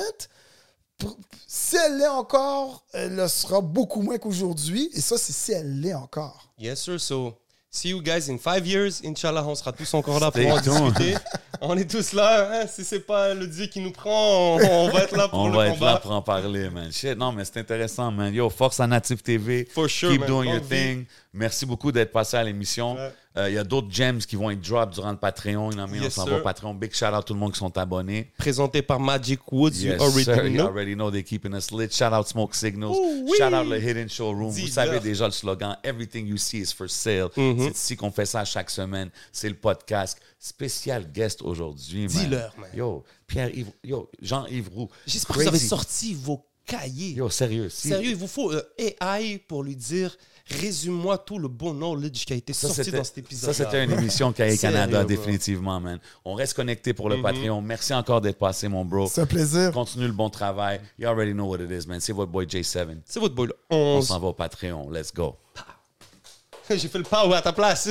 Si 1.47 1.77
elle 1.77 1.99
l'est 1.99 2.07
encore, 2.07 2.85
elle 2.93 3.17
le 3.17 3.27
sera 3.29 3.61
beaucoup 3.61 4.03
moins 4.03 4.19
qu'aujourd'hui. 4.19 4.91
Et 4.95 5.01
ça, 5.01 5.19
c'est 5.19 5.33
si 5.33 5.53
elle 5.53 5.81
l'est 5.81 5.95
encore. 5.95 6.53
Yes, 6.59 6.81
sir. 6.83 7.01
So, 7.01 7.35
see 7.75 7.89
you 7.89 8.01
guys 8.01 8.29
in 8.29 8.39
five 8.39 8.67
years. 8.67 9.03
Inch'Allah, 9.05 9.45
on 9.47 9.55
sera 9.55 9.73
tous 9.73 9.93
encore 9.95 10.21
là 10.21 10.31
pour 10.31 10.47
en 10.47 10.59
discuter. 10.61 11.15
on 11.61 11.77
est 11.77 11.91
tous 11.91 12.13
là. 12.13 12.63
Hein? 12.63 12.67
Si 12.69 12.85
c'est 12.85 13.01
pas 13.01 13.35
le 13.35 13.47
Dieu 13.47 13.67
qui 13.67 13.81
nous 13.81 13.91
prend, 13.91 14.57
on, 14.57 14.87
on 14.87 14.91
va 14.91 15.03
être 15.03 15.17
là 15.17 15.29
pour 15.29 15.39
On 15.41 15.49
le 15.49 15.57
va 15.57 15.69
être 15.69 15.81
là 15.81 15.99
pour 15.99 16.13
en 16.13 16.23
parler, 16.23 16.71
man. 16.71 16.93
Shit, 16.93 17.19
non, 17.19 17.33
mais 17.33 17.45
c'est 17.45 17.59
intéressant, 17.59 18.11
man. 18.13 18.33
Yo, 18.33 18.49
force 18.49 18.79
à 18.81 18.87
Native 18.87 19.23
TV. 19.23 19.67
For 19.73 19.89
sure, 19.91 20.11
Keep 20.13 20.21
man. 20.21 20.29
doing 20.29 20.51
your 20.51 20.63
thing. 20.63 21.07
Merci 21.35 21.67
beaucoup 21.67 21.91
d'être 21.91 22.13
passé 22.13 22.37
à 22.37 22.45
l'émission. 22.45 22.97
Euh, 23.37 23.49
Il 23.51 23.55
y 23.55 23.59
a 23.59 23.65
d'autres 23.65 23.91
gems 23.91 24.19
qui 24.21 24.37
vont 24.37 24.51
être 24.51 24.61
drop 24.61 24.91
durant 24.93 25.11
le 25.11 25.17
Patreon. 25.19 25.73
You 25.73 25.77
know? 25.77 25.87
Yes, 25.93 26.17
on 26.17 26.23
s'en 26.23 26.31
va 26.31 26.39
au 26.39 26.43
Patreon. 26.43 26.73
Big 26.75 26.95
shout 26.95 27.07
out 27.07 27.15
à 27.15 27.23
tout 27.25 27.35
le 27.35 27.41
monde 27.41 27.53
qui 27.53 27.59
sont 27.59 27.77
abonnés. 27.77 28.31
Présenté 28.39 28.81
par 28.83 29.01
Magic 29.01 29.41
Woods, 29.51 29.73
Yes, 29.73 29.97
you 29.97 30.03
already 30.03 30.25
sir. 30.25 30.47
You 30.47 30.55
know. 30.59 30.67
already 30.69 30.95
know 30.95 31.11
they're 31.11 31.25
keeping 31.25 31.53
us 31.53 31.73
lit. 31.73 31.91
Shout 31.91 32.13
out 32.15 32.29
Smoke 32.29 32.55
Signals. 32.55 32.97
Oui. 33.25 33.33
Shout 33.37 33.53
out 33.53 33.67
le 33.69 33.79
Hidden 33.83 34.09
Showroom. 34.09 34.51
Vous 34.51 34.69
savez 34.69 35.01
déjà 35.01 35.27
le 35.27 35.33
slogan 35.33 35.77
Everything 35.83 36.27
you 36.29 36.37
see 36.37 36.59
is 36.61 36.73
for 36.73 36.89
sale. 36.89 37.29
Mm-hmm. 37.37 37.59
C'est 37.65 37.71
ici 37.77 37.97
qu'on 37.97 38.13
fait 38.13 38.27
ça 38.27 38.45
chaque 38.45 38.71
semaine. 38.71 39.11
C'est 39.33 39.49
le 39.49 39.57
podcast. 39.57 40.21
Spécial 40.39 41.11
guest 41.11 41.43
aujourd'hui. 41.43 42.03
man. 42.03 42.09
Dis-leur, 42.09 42.55
man. 42.57 42.71
Yo, 42.77 43.03
Pierre-Yves. 43.27 43.73
Yo, 43.83 44.09
Jean-Yves 44.23 44.69
Roux. 44.73 44.89
J'espère 45.07 45.37
que 45.37 45.43
vous 45.43 45.49
avez 45.49 45.59
sorti 45.59 46.15
vos 46.15 46.47
cahiers. 46.67 47.15
Yo, 47.15 47.29
sérieux. 47.29 47.69
si- 47.71 47.89
Sérieux, 47.89 48.11
il 48.11 48.17
vous 48.17 48.29
faut 48.29 48.53
euh, 48.53 48.63
AI 48.79 49.39
pour 49.49 49.65
lui 49.65 49.75
dire 49.75 50.17
résume-moi 50.51 51.19
tout 51.19 51.39
le 51.39 51.49
bon 51.49 51.73
knowledge 51.75 52.25
qui 52.25 52.33
a 52.33 52.37
été 52.37 52.53
Ça, 52.53 52.69
sorti 52.69 52.91
dans 52.91 53.05
cet 53.05 53.19
épisode. 53.19 53.53
Ça, 53.53 53.65
c'était 53.65 53.85
une 53.85 53.93
émission 53.93 54.33
KA 54.33 54.57
Canada, 54.57 55.05
définitivement, 55.05 55.81
man. 55.81 55.99
On 56.25 56.35
reste 56.35 56.55
connecté 56.55 56.93
pour 56.93 57.09
le 57.09 57.23
Patreon. 57.23 57.61
Merci 57.63 57.95
encore 57.95 58.21
d'être 58.21 58.39
passé, 58.39 58.69
mon 58.69 58.85
bro. 58.85 59.07
C'est 59.07 59.23
un 59.23 59.27
plaisir. 59.27 59.73
Continue 59.73 60.07
le 60.07 60.13
bon 60.13 60.31
travail. 60.31 60.81
You 60.99 61.09
already 61.09 61.33
know 61.33 61.47
what 61.47 61.59
it 61.59 61.71
is, 61.71 61.89
man. 61.89 62.01
C'est 62.01 62.13
votre 62.13 62.31
boy 62.31 62.47
J7. 62.47 62.99
C'est 63.05 63.21
votre 63.21 63.35
boy, 63.35 63.49
le 63.49 63.57
On 63.71 63.99
11. 63.99 64.07
s'en 64.07 64.21
va 64.21 64.29
au 64.29 64.33
Patreon. 64.33 64.91
Let's 64.91 65.13
go. 65.13 65.37
J'ai 66.71 66.89
fait 66.89 66.99
le 66.99 67.05
power 67.05 67.37
à 67.37 67.43
ta 67.43 67.53
place. 67.53 67.89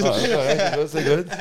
c'est 0.87 1.03
good. 1.03 1.29